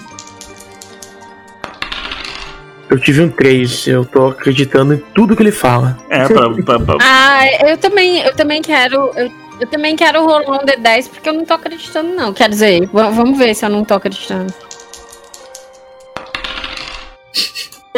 Eu 2.89 2.99
tive 2.99 3.21
um 3.21 3.29
3, 3.29 3.87
eu 3.87 4.03
tô 4.03 4.27
acreditando 4.27 4.93
em 4.95 4.97
tudo 5.13 5.35
que 5.35 5.43
ele 5.43 5.51
fala. 5.51 5.97
É, 6.09 6.27
pra, 6.27 6.49
pra, 6.63 6.79
pra- 6.79 6.97
Ah, 7.01 7.41
eu 7.69 7.77
também, 7.77 8.21
eu 8.21 8.35
também 8.35 8.61
quero. 8.61 9.11
Eu, 9.15 9.31
eu 9.61 9.67
também 9.67 9.95
quero 9.95 10.23
rolar 10.25 10.49
um 10.61 10.65
D10 10.65 11.09
porque 11.09 11.29
eu 11.29 11.33
não 11.33 11.45
tô 11.45 11.53
acreditando, 11.53 12.09
não. 12.15 12.33
Quer 12.33 12.49
dizer, 12.49 12.87
vamos 12.91 13.37
ver 13.37 13.53
se 13.55 13.63
eu 13.65 13.69
não 13.69 13.83
tô 13.83 13.93
acreditando. 13.93 14.51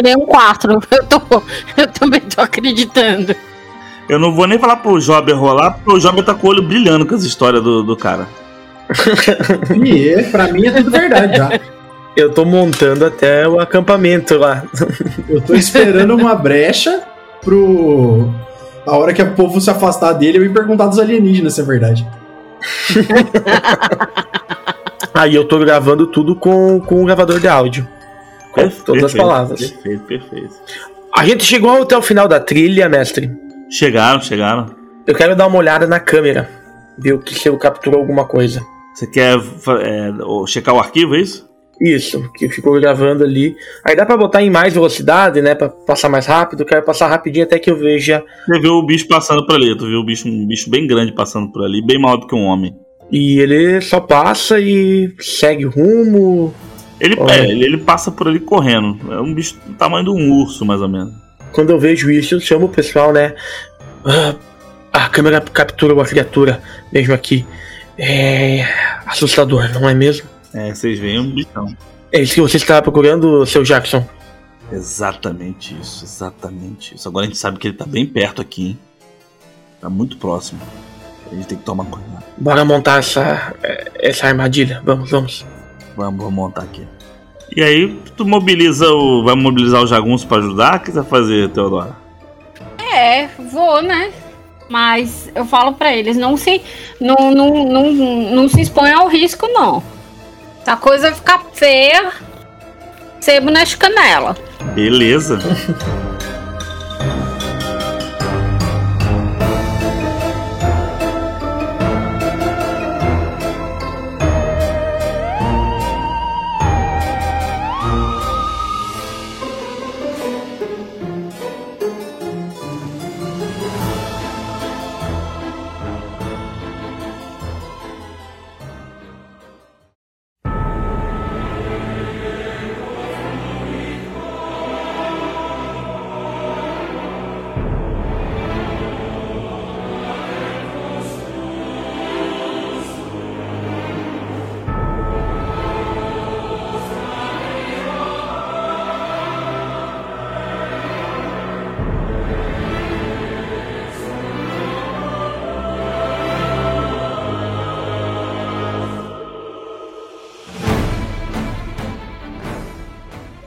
Tirei 0.02 0.16
um 0.16 0.26
4. 0.26 0.80
Eu, 0.92 1.06
tô, 1.06 1.22
eu 1.78 1.88
também 1.88 2.20
tô 2.22 2.42
acreditando. 2.42 3.36
Eu 4.10 4.18
não 4.18 4.34
vou 4.34 4.48
nem 4.48 4.58
falar 4.58 4.78
pro 4.78 5.00
Jober 5.00 5.34
rolar, 5.34 5.74
porque 5.74 5.92
o 5.92 6.00
Jober 6.00 6.26
tá 6.26 6.34
com 6.34 6.48
o 6.48 6.50
olho 6.50 6.64
brilhando 6.64 7.06
com 7.06 7.14
as 7.14 7.24
histórias 7.24 7.64
do, 7.64 7.84
do 7.84 7.96
cara. 7.96 8.28
E 9.86 10.10
é, 10.10 10.24
pra 10.24 10.52
mim 10.52 10.66
é 10.66 10.72
tudo 10.72 10.90
verdade 10.90 11.38
já. 11.38 11.60
Eu 12.18 12.32
tô 12.32 12.44
montando 12.44 13.06
até 13.06 13.48
o 13.48 13.60
acampamento 13.60 14.38
lá. 14.38 14.64
Eu 15.30 15.40
tô 15.40 15.54
esperando 15.54 16.16
uma 16.16 16.36
brecha 16.36 17.04
pro. 17.42 18.30
A 18.86 18.98
hora 18.98 19.14
que 19.14 19.22
o 19.22 19.34
povo 19.34 19.62
se 19.62 19.70
afastar 19.70 20.14
dele, 20.14 20.40
eu 20.40 20.44
ir 20.44 20.52
perguntar 20.52 20.88
dos 20.88 21.00
alienígenas 21.00 21.54
se 21.54 21.62
é 21.62 21.64
verdade. 21.64 22.06
Aí 25.14 25.36
eu 25.36 25.48
tô 25.48 25.60
gravando 25.60 26.08
tudo 26.08 26.36
com, 26.36 26.82
com 26.82 27.02
o 27.02 27.06
gravador 27.06 27.40
de 27.40 27.48
áudio. 27.48 27.88
Com 28.52 28.70
todas 28.86 29.04
as 29.06 29.14
palavras. 29.14 29.60
Perfeito, 29.60 30.04
perfeito. 30.04 30.54
A 31.16 31.26
gente 31.26 31.44
chegou 31.44 31.82
até 31.82 31.98
o 31.98 32.02
final 32.02 32.28
da 32.28 32.40
trilha, 32.40 32.88
mestre. 32.88 33.32
Chegaram, 33.70 34.22
chegaram. 34.22 34.68
Eu 35.06 35.16
quero 35.16 35.36
dar 35.36 35.48
uma 35.48 35.58
olhada 35.58 35.88
na 35.88 36.00
câmera. 36.00 36.50
Ver 36.98 37.14
o 37.14 37.20
que 37.20 37.34
se 37.34 37.48
eu 37.48 37.58
capturou 37.58 38.00
alguma 38.00 38.26
coisa. 38.26 38.62
Você 38.94 39.08
quer 39.08 39.38
é, 39.38 40.12
checar 40.48 40.76
o 40.76 40.80
arquivo, 40.80 41.16
é 41.16 41.20
isso? 41.20 41.50
Isso, 41.80 42.32
que 42.36 42.48
ficou 42.48 42.80
gravando 42.80 43.24
ali. 43.24 43.56
Aí 43.84 43.96
dá 43.96 44.06
pra 44.06 44.16
botar 44.16 44.44
em 44.44 44.52
mais 44.52 44.74
velocidade, 44.74 45.42
né? 45.42 45.56
Pra 45.56 45.68
passar 45.68 46.10
mais 46.10 46.28
rápido. 46.28 46.62
Eu 46.62 46.66
quero 46.68 46.84
passar 46.84 47.08
rapidinho 47.08 47.44
até 47.44 47.58
que 47.58 47.72
eu 47.72 47.76
veja. 47.76 48.24
Você 48.46 48.60
viu 48.60 48.74
o 48.74 48.86
bicho 48.86 49.08
passando 49.08 49.46
por 49.48 49.56
ali. 49.56 49.76
Tu 49.76 49.88
viu 49.88 50.00
o 50.00 50.06
bicho, 50.06 50.28
um 50.28 50.46
bicho 50.46 50.70
bem 50.70 50.86
grande 50.86 51.12
passando 51.12 51.52
por 51.52 51.64
ali, 51.64 51.84
bem 51.84 52.00
maior 52.00 52.18
do 52.18 52.28
que 52.28 52.36
um 52.36 52.44
homem. 52.44 52.76
E 53.12 53.40
ele 53.40 53.82
só 53.82 54.00
passa 54.00 54.60
e 54.60 55.12
segue 55.20 55.66
o 55.66 55.72
rumo. 55.72 56.54
Ele, 57.02 57.16
é, 57.20 57.50
ele, 57.50 57.66
ele 57.66 57.78
passa 57.78 58.12
por 58.12 58.28
ali 58.28 58.40
correndo. 58.40 59.12
É 59.12 59.20
um 59.20 59.34
bicho 59.34 59.58
do 59.66 59.74
tamanho 59.74 60.06
de 60.06 60.12
um 60.12 60.32
urso, 60.34 60.64
mais 60.64 60.82
ou 60.82 60.88
menos. 60.88 61.12
Quando 61.52 61.72
eu 61.72 61.80
vejo 61.80 62.12
isso, 62.12 62.36
eu 62.36 62.40
chamo 62.40 62.68
o 62.68 62.70
pessoal, 62.70 63.12
né? 63.12 63.34
Ah, 64.06 64.36
a 64.94 65.10
câmera 65.10 65.42
captura 65.42 65.96
uma 65.96 66.06
criatura, 66.06 66.62
mesmo 66.94 67.12
aqui. 67.12 67.44
É. 67.98 68.68
assustador, 69.08 69.68
não 69.74 69.90
é 69.90 69.96
mesmo? 69.96 70.30
É, 70.54 70.74
vocês 70.74 71.00
veem 71.00 71.20
um 71.20 71.32
bichão. 71.32 71.76
É 72.12 72.22
isso 72.22 72.36
que 72.36 72.42
você 72.42 72.58
estava 72.58 72.84
procurando, 72.84 73.46
seu 73.48 73.64
Jackson. 73.64 74.08
Exatamente 74.72 75.76
isso, 75.82 76.06
exatamente 76.06 76.96
isso. 76.96 77.08
Agora 77.08 77.26
a 77.26 77.28
gente 77.28 77.40
sabe 77.40 77.58
que 77.58 77.68
ele 77.68 77.78
tá 77.78 77.86
bem 77.86 78.06
perto 78.06 78.42
aqui, 78.42 78.68
hein? 78.70 78.80
Tá 79.80 79.90
muito 79.90 80.18
próximo. 80.18 80.62
A 81.32 81.36
gente 81.36 81.48
tem 81.48 81.58
que 81.58 81.64
tomar 81.64 81.86
cuidado. 81.86 82.24
Bora 82.38 82.64
montar 82.64 83.00
essa, 83.00 83.56
essa 83.96 84.28
armadilha. 84.28 84.82
Vamos, 84.86 85.10
vamos. 85.10 85.46
Vamos, 85.96 86.18
vamos 86.20 86.34
montar 86.34 86.64
aqui. 86.64 86.88
E 87.56 87.62
aí, 87.62 88.00
tu 88.16 88.26
mobiliza 88.26 88.88
o. 88.90 89.24
Vai 89.24 89.36
mobilizar 89.36 89.82
o 89.82 89.88
jagunço 89.88 90.28
pra 90.28 90.38
ajudar? 90.38 90.78
O 90.78 90.80
que 90.80 90.92
você 90.92 91.02
vai 91.02 91.10
fazer, 91.10 91.50
Teodora? 91.50 91.96
É, 92.94 93.28
vou, 93.52 93.82
né? 93.82 94.12
Mas 94.70 95.30
eu 95.36 95.46
falo 95.46 95.74
pra 95.74 95.94
eles, 95.94 96.16
não 96.16 96.38
se, 96.38 96.62
não, 97.00 97.32
não, 97.32 97.66
não, 97.66 97.92
não 97.92 98.48
se 98.48 98.62
expõe 98.62 98.90
ao 98.92 99.08
risco, 99.08 99.46
não. 99.50 99.84
Se 100.64 100.70
a 100.70 100.78
coisa 100.78 101.12
ficar 101.12 101.44
feia, 101.54 102.12
sebo 103.20 103.52
nas 103.52 103.76
canelas. 103.76 104.38
Beleza. 104.74 105.40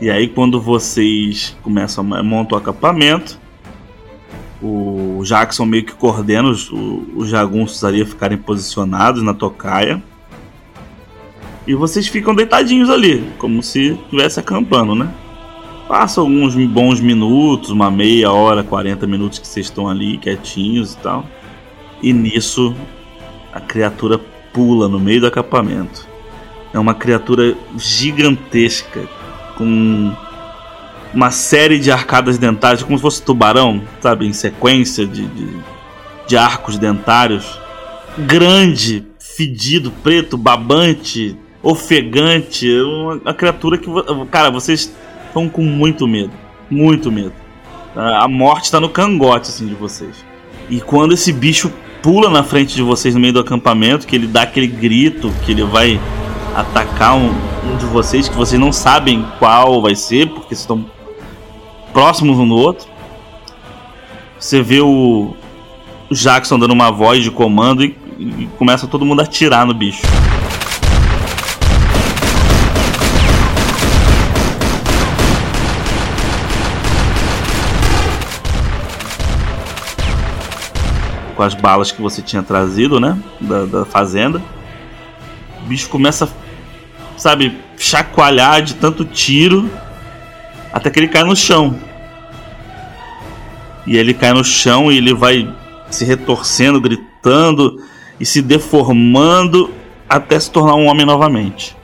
E 0.04 0.10
aí 0.10 0.28
quando 0.28 0.60
vocês 0.60 1.56
começam 1.62 2.04
a 2.12 2.22
montar 2.22 2.56
o 2.56 2.58
acampamento, 2.58 3.40
o 4.62 5.22
Jackson 5.24 5.64
meio 5.64 5.82
que 5.82 5.94
coordena 5.94 6.46
os, 6.46 6.70
os 6.70 7.26
jagunços 7.26 7.82
ali 7.82 8.02
a 8.02 8.06
ficarem 8.06 8.36
posicionados 8.36 9.22
na 9.22 9.32
tocaia. 9.32 10.02
E 11.66 11.74
vocês 11.74 12.06
ficam 12.06 12.34
deitadinhos 12.34 12.90
ali, 12.90 13.24
como 13.38 13.62
se 13.62 13.92
estivesse 13.92 14.38
acampando, 14.38 14.94
né? 14.94 15.10
Passa 15.88 16.20
alguns 16.20 16.54
bons 16.54 17.00
minutos, 17.00 17.70
uma 17.70 17.90
meia 17.90 18.30
hora, 18.30 18.62
40 18.62 19.06
minutos 19.06 19.38
que 19.38 19.48
vocês 19.48 19.64
estão 19.64 19.88
ali 19.88 20.18
quietinhos 20.18 20.92
e 20.92 20.98
tal. 20.98 21.24
E 22.02 22.12
nisso 22.12 22.76
a 23.54 23.58
criatura 23.58 24.20
pula 24.52 24.86
no 24.86 25.00
meio 25.00 25.22
do 25.22 25.28
acampamento. 25.28 26.06
É 26.74 26.78
uma 26.78 26.92
criatura 26.92 27.56
gigantesca, 27.78 29.08
com 29.56 30.12
uma 31.12 31.30
série 31.30 31.78
de 31.78 31.90
arcadas 31.90 32.38
dentárias, 32.38 32.82
como 32.82 32.98
se 32.98 33.02
fosse 33.02 33.22
tubarão, 33.22 33.82
sabe? 34.00 34.26
Em 34.26 34.32
sequência 34.32 35.06
de, 35.06 35.26
de, 35.26 35.48
de 36.26 36.36
arcos 36.36 36.76
dentários. 36.76 37.58
Grande, 38.18 39.06
fedido, 39.18 39.90
preto, 39.90 40.36
babante, 40.36 41.36
ofegante. 41.62 42.68
Uma, 42.80 43.14
uma 43.14 43.34
criatura 43.34 43.78
que. 43.78 43.88
Cara, 44.30 44.50
vocês 44.50 44.92
estão 45.26 45.48
com 45.48 45.62
muito 45.62 46.06
medo. 46.06 46.32
Muito 46.70 47.10
medo. 47.10 47.32
A 47.94 48.26
morte 48.26 48.64
está 48.64 48.80
no 48.80 48.88
cangote 48.88 49.50
assim, 49.50 49.66
de 49.66 49.74
vocês. 49.74 50.24
E 50.68 50.80
quando 50.80 51.14
esse 51.14 51.32
bicho 51.32 51.72
pula 52.02 52.28
na 52.28 52.42
frente 52.42 52.74
de 52.74 52.82
vocês 52.82 53.14
no 53.14 53.20
meio 53.20 53.32
do 53.32 53.40
acampamento, 53.40 54.06
que 54.06 54.16
ele 54.16 54.26
dá 54.26 54.42
aquele 54.42 54.66
grito, 54.66 55.32
que 55.44 55.52
ele 55.52 55.62
vai 55.62 56.00
atacar 56.54 57.16
um, 57.16 57.30
um 57.64 57.76
de 57.76 57.86
vocês 57.86 58.28
que 58.28 58.36
vocês 58.36 58.60
não 58.60 58.72
sabem 58.72 59.26
qual 59.38 59.82
vai 59.82 59.94
ser, 59.94 60.28
porque 60.28 60.54
estão 60.54 60.84
próximos 61.92 62.38
um 62.38 62.48
do 62.48 62.54
outro. 62.54 62.86
Você 64.38 64.62
vê 64.62 64.80
o 64.80 65.34
Jackson 66.10 66.58
dando 66.58 66.72
uma 66.72 66.90
voz 66.90 67.22
de 67.22 67.30
comando 67.30 67.84
e, 67.84 67.96
e 68.18 68.48
começa 68.58 68.86
todo 68.86 69.04
mundo 69.04 69.20
a 69.20 69.24
atirar 69.24 69.66
no 69.66 69.74
bicho. 69.74 70.02
Com 81.34 81.42
as 81.42 81.54
balas 81.54 81.90
que 81.90 82.00
você 82.00 82.22
tinha 82.22 82.42
trazido, 82.42 83.00
né? 83.00 83.18
Da, 83.40 83.64
da 83.64 83.84
fazenda. 83.84 84.40
O 85.64 85.66
bicho 85.66 85.88
começa, 85.88 86.28
sabe, 87.24 87.56
chacoalhar 87.78 88.60
de 88.60 88.74
tanto 88.74 89.02
tiro 89.02 89.70
até 90.70 90.90
que 90.90 91.00
ele 91.00 91.08
cai 91.08 91.24
no 91.24 91.34
chão. 91.34 91.74
E 93.86 93.96
ele 93.96 94.12
cai 94.12 94.34
no 94.34 94.44
chão 94.44 94.92
e 94.92 94.98
ele 94.98 95.14
vai 95.14 95.50
se 95.88 96.04
retorcendo, 96.04 96.78
gritando 96.78 97.80
e 98.20 98.26
se 98.26 98.42
deformando 98.42 99.70
até 100.06 100.38
se 100.38 100.50
tornar 100.50 100.74
um 100.74 100.84
homem 100.84 101.06
novamente. 101.06 101.74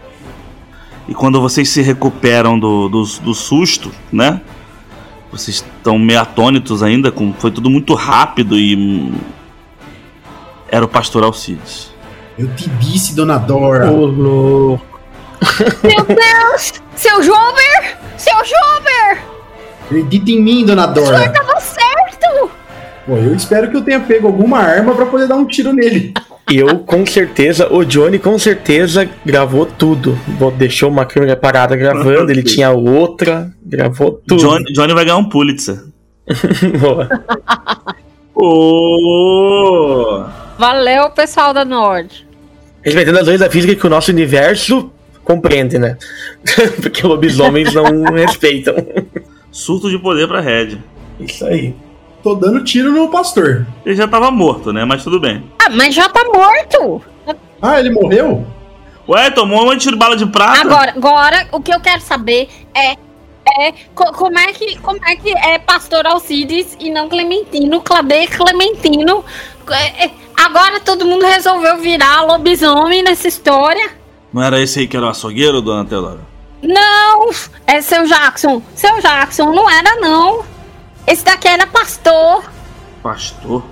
E 1.09 1.15
quando 1.15 1.41
vocês 1.41 1.71
se 1.71 1.81
recuperam 1.81 2.59
do, 2.59 2.91
do, 2.91 3.03
do 3.03 3.35
susto, 3.35 3.91
né? 4.13 4.43
Vocês 5.33 5.65
estão 5.77 5.99
meio 5.99 6.21
atônitos 6.21 6.83
ainda, 6.83 7.11
com, 7.11 7.33
foi 7.33 7.51
tudo 7.51 7.71
muito 7.71 7.95
rápido 7.95 8.59
e. 8.59 9.11
Era 10.69 10.85
o 10.85 10.89
pastor 10.89 11.25
Alcides. 11.25 11.91
Eu 12.39 12.55
te 12.55 12.69
disse, 12.69 13.15
dona 13.15 13.39
Dora. 13.39 13.91
Ô, 13.91 14.05
louco. 14.05 14.90
Meu 15.83 16.05
Deus! 16.05 16.73
Seu 16.97 17.23
Jober! 17.23 17.97
Seu 18.17 18.37
Jober! 18.45 19.23
Acredita 19.87 20.31
em 20.31 20.41
mim, 20.43 20.65
dona 20.65 20.91
O 20.91 20.95
senhor 20.95 21.13
Dora. 21.13 21.33
tava 21.33 21.61
certo! 21.61 22.51
Pô, 23.07 23.17
eu 23.17 23.35
espero 23.35 23.71
que 23.71 23.77
eu 23.77 23.83
tenha 23.83 24.01
pego 24.01 24.27
alguma 24.29 24.59
arma 24.59 24.95
pra 24.95 25.07
poder 25.07 25.27
dar 25.27 25.37
um 25.37 25.47
tiro 25.47 25.73
nele. 25.73 26.13
Eu, 26.53 26.81
com 26.81 27.07
certeza, 27.07 27.73
o 27.73 27.85
Johnny 27.85 28.19
com 28.19 28.39
certeza 28.39 29.09
gravou 29.25 29.65
tudo. 29.67 30.19
Deixou 30.57 30.91
uma 30.91 31.07
câmera 31.07 31.37
parada 31.37 31.77
gravando, 31.77 32.31
ele 32.31 32.43
tinha 32.43 32.71
outra, 32.71 33.51
gravou 33.65 34.21
tudo. 34.27 34.41
Johnny, 34.41 34.65
Johnny 34.73 34.93
vai 34.93 35.05
ganhar 35.05 35.17
um 35.17 35.29
Pulitzer. 35.29 35.81
Boa. 36.81 37.09
Ô! 38.35 40.25
Valeu, 40.59 41.11
pessoal 41.11 41.55
da 41.55 41.65
Nord. 41.65 42.27
Respeitando 42.83 43.19
as 43.19 43.27
leis 43.27 43.41
da 43.41 43.51
física 43.51 43.75
que 43.75 43.87
o 43.87 43.91
nosso 43.91 44.11
universo 44.11 44.91
compreende, 45.25 45.79
né? 45.79 45.97
Porque 46.83 47.07
lobisomens 47.07 47.73
não 47.75 48.05
respeitam. 48.13 48.75
Surto 49.51 49.91
de 49.91 49.99
poder 49.99 50.27
pra 50.29 50.41
Red. 50.41 50.79
Isso 51.19 51.45
aí. 51.47 51.75
Tô 52.23 52.35
dando 52.35 52.63
tiro 52.65 52.93
no 52.93 53.09
pastor. 53.09 53.67
Ele 53.85 53.95
já 53.95 54.07
tava 54.07 54.31
morto, 54.31 54.73
né? 54.73 54.85
Mas 54.85 55.03
tudo 55.03 55.19
bem. 55.19 55.43
Ah, 55.59 55.71
mas 55.71 55.95
já 55.95 56.09
tá 56.09 56.23
morto! 56.25 57.03
Ah, 57.63 57.81
ele 57.81 57.91
morreu? 57.91 58.47
Ué, 59.09 59.31
tomou 59.31 59.63
um 59.63 59.65
monte 59.65 59.77
de 59.79 59.81
tiro 59.85 59.97
de 59.97 59.99
bala 59.99 60.17
de 60.17 60.27
prata? 60.27 60.61
Agora, 60.61 60.93
agora, 60.95 61.49
o 61.53 61.61
que 61.61 61.75
eu 61.75 61.81
quero 61.81 62.01
saber 62.03 62.49
é, 62.75 62.93
é 63.63 63.73
co- 63.95 64.13
como 64.13 64.39
é 64.39 64.53
que 64.53 64.79
como 64.81 65.01
é 65.07 65.17
que 65.17 65.31
é 65.37 65.59
Pastor 65.59 66.07
Alcides 66.07 66.77
e 66.79 66.91
não 66.91 67.09
Clementino, 67.09 67.81
Claudê 67.81 68.27
Clementino. 68.27 69.25
É, 69.71 70.05
é, 70.07 70.11
agora 70.37 70.79
todo 70.81 71.05
mundo 71.07 71.25
resolveu 71.27 71.79
virar 71.79 72.23
lobisomem 72.23 73.03
nessa 73.03 73.27
história. 73.29 73.91
Não 74.33 74.43
era 74.43 74.61
esse 74.61 74.81
aí 74.81 74.87
que 74.87 74.97
era 74.97 75.07
o 75.07 75.09
açougueiro, 75.09 75.61
dona 75.61 75.85
Teodora? 75.85 76.21
Não, 76.63 77.31
é 77.67 77.81
seu 77.81 78.07
Jackson. 78.07 78.63
Seu 78.75 79.01
Jackson 79.01 79.53
não 79.53 79.69
era 79.69 79.97
não. 79.97 80.45
Esse 81.07 81.25
daqui 81.25 81.49
era 81.49 81.67
pastor. 81.67 82.45
Pastor? 83.03 83.65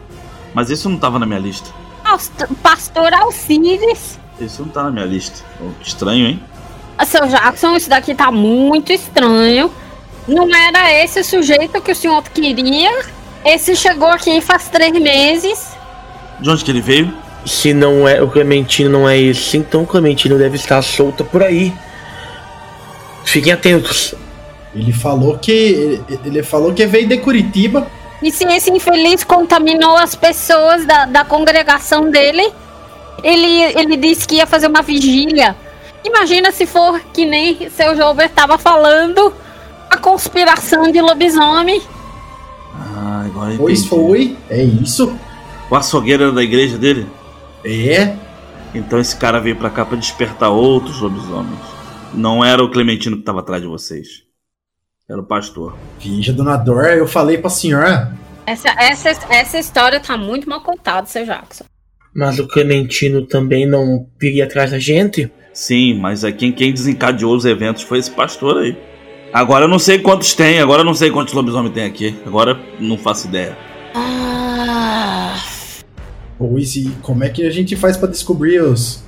Mas 0.55 0.71
isso 0.71 0.89
não 0.89 0.99
tava 0.99 1.19
na 1.19 1.27
minha 1.27 1.39
lista. 1.39 1.71
Past- 2.03 2.47
Pastor 2.63 3.13
Alcides. 3.15 4.19
Isso 4.41 4.63
não 4.63 4.69
tá 4.71 4.85
na 4.85 4.91
minha 4.91 5.05
lista. 5.05 5.45
Oh, 5.61 5.71
estranho, 5.83 6.27
hein? 6.29 6.43
Ah, 6.97 7.05
Seu 7.05 7.27
Jackson, 7.29 7.77
isso 7.77 7.91
daqui 7.91 8.15
tá 8.15 8.31
muito 8.33 8.93
estranho. 8.93 9.71
Não 10.27 10.49
era 10.55 10.93
esse 11.05 11.21
o 11.21 11.25
sujeito 11.25 11.81
que 11.81 11.93
o 11.93 11.97
senhor 11.97 12.23
queria. 12.25 13.05
Esse 13.45 13.77
chegou 13.77 14.09
aqui 14.09 14.41
faz 14.41 14.69
três 14.69 14.93
meses. 14.93 15.77
De 16.41 16.51
onde 16.51 16.65
que 16.65 16.71
ele 16.71 16.81
veio? 16.81 17.15
Se 17.45 17.73
não 17.73 18.07
é 18.07 18.23
o 18.23 18.29
Clementino 18.29 18.91
não 18.91 19.09
é 19.09 19.19
esse, 19.19 19.57
então 19.57 19.83
o 19.83 19.87
Clementino 19.87 20.37
deve 20.37 20.57
estar 20.57 20.83
solto 20.83 21.25
por 21.25 21.43
aí. 21.43 21.73
Fiquem 23.25 23.53
atentos. 23.53 24.15
Ele 24.75 24.93
falou 24.93 25.39
que. 25.39 26.01
Ele, 26.25 26.43
falou 26.43 26.73
que 26.73 26.87
veio 26.87 27.09
de 27.09 27.19
Curitiba 27.19 27.87
E 28.23 28.31
se 28.31 28.45
esse 28.45 28.71
infeliz 28.71 29.25
contaminou 29.25 29.97
as 29.97 30.15
pessoas 30.15 30.85
da, 30.85 31.07
da 31.07 31.25
congregação 31.25 32.11
dele, 32.11 32.53
ele, 33.23 33.63
ele 33.79 33.97
disse 33.97 34.27
que 34.27 34.37
ia 34.37 34.47
fazer 34.47 34.67
uma 34.67 34.83
vigília. 34.83 35.57
Imagina 36.05 36.53
se 36.53 36.65
for 36.67 37.01
que 37.13 37.25
nem 37.25 37.69
seu 37.71 37.97
Jover 37.97 38.27
estava 38.27 38.57
falando 38.57 39.33
a 39.91 39.97
conspiração 39.97 40.91
de 40.91 41.01
lobisomem. 41.01 41.83
Ah, 42.75 43.25
agora 43.27 43.53
eu 43.53 43.59
Pois 43.59 43.85
foi, 43.85 44.37
é 44.49 44.63
isso? 44.63 45.13
O 45.71 45.75
açougueiro 45.75 46.25
era 46.25 46.33
da 46.33 46.43
igreja 46.43 46.79
dele? 46.79 47.07
É. 47.69 48.17
Então 48.75 48.99
esse 48.99 49.17
cara 49.17 49.41
veio 49.41 49.57
pra 49.57 49.71
cá 49.71 49.85
pra 49.85 49.97
despertar 49.97 50.51
outros 50.51 51.01
lobisomens. 51.01 51.59
Não 52.15 52.45
era 52.45 52.63
o 52.63 52.71
Clementino 52.71 53.19
que 53.19 53.23
tava 53.23 53.41
atrás 53.41 53.61
de 53.61 53.69
vocês. 53.69 54.23
Era 55.09 55.21
o 55.21 55.25
pastor. 55.25 55.77
Veja, 55.99 56.33
dona 56.33 56.57
Dora, 56.57 56.95
eu 56.95 57.07
falei 57.07 57.39
pra 57.39 57.51
senhora. 57.51 58.13
Essa, 58.47 58.69
essa, 58.79 59.11
essa 59.31 59.59
história 59.59 60.01
tá 60.01 60.17
muito 60.17 60.49
mal 60.49 60.63
contada, 60.63 61.07
seu 61.07 61.25
Jackson. 61.25 61.65
Mas 62.15 62.39
o 62.39 62.49
Clementino 62.49 63.27
também 63.27 63.67
não 63.67 64.07
viria 64.19 64.45
atrás 64.45 64.71
da 64.71 64.79
gente? 64.79 65.31
Sim, 65.53 65.95
mas 65.95 66.25
é 66.25 66.33
quem, 66.33 66.53
quem 66.53 66.73
desencadeou 66.73 67.35
os 67.35 67.45
eventos 67.45 67.83
foi 67.83 67.99
esse 67.99 68.11
pastor 68.11 68.59
aí. 68.59 68.77
Agora 69.33 69.65
eu 69.65 69.69
não 69.69 69.79
sei 69.79 69.99
quantos 69.99 70.35
tem, 70.35 70.61
agora 70.61 70.81
eu 70.81 70.85
não 70.85 70.95
sei 70.95 71.11
quantos 71.11 71.35
lobisomens 71.35 71.75
tem 71.75 71.85
aqui. 71.85 72.19
Agora 72.25 72.53
eu 72.53 72.87
não 72.87 72.97
faço 72.97 73.29
ideia. 73.29 73.57
Ah, 73.95 75.37
Pois 76.39 76.77
e 76.77 76.91
como 77.03 77.25
é 77.25 77.29
que 77.29 77.45
a 77.47 77.51
gente 77.51 77.75
faz 77.77 77.97
pra 77.97 78.09
descobrir 78.09 78.61
os, 78.63 79.03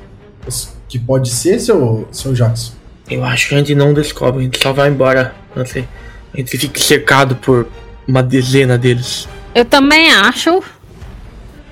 os 0.47 0.73
que 0.89 0.99
pode 0.99 1.31
ser, 1.31 1.61
seu, 1.61 2.09
seu 2.11 2.33
Jackson? 2.35 2.73
Eu 3.09 3.25
acho 3.25 3.49
que 3.49 3.55
a 3.55 3.59
gente 3.59 3.75
não 3.75 3.95
descobre, 3.95 4.41
a 4.41 4.45
gente 4.45 4.61
só 4.61 4.73
vai 4.73 4.89
embora. 4.89 5.35
Não 5.55 5.65
sei. 5.65 5.87
A 6.35 6.37
gente 6.37 6.59
fica 6.59 6.81
cercado 6.81 7.37
por 7.37 7.67
uma 8.07 8.23
dezena 8.23 8.77
deles. 8.79 9.29
eu 9.55 9.65
também 9.65 10.13
acho. 10.13 10.63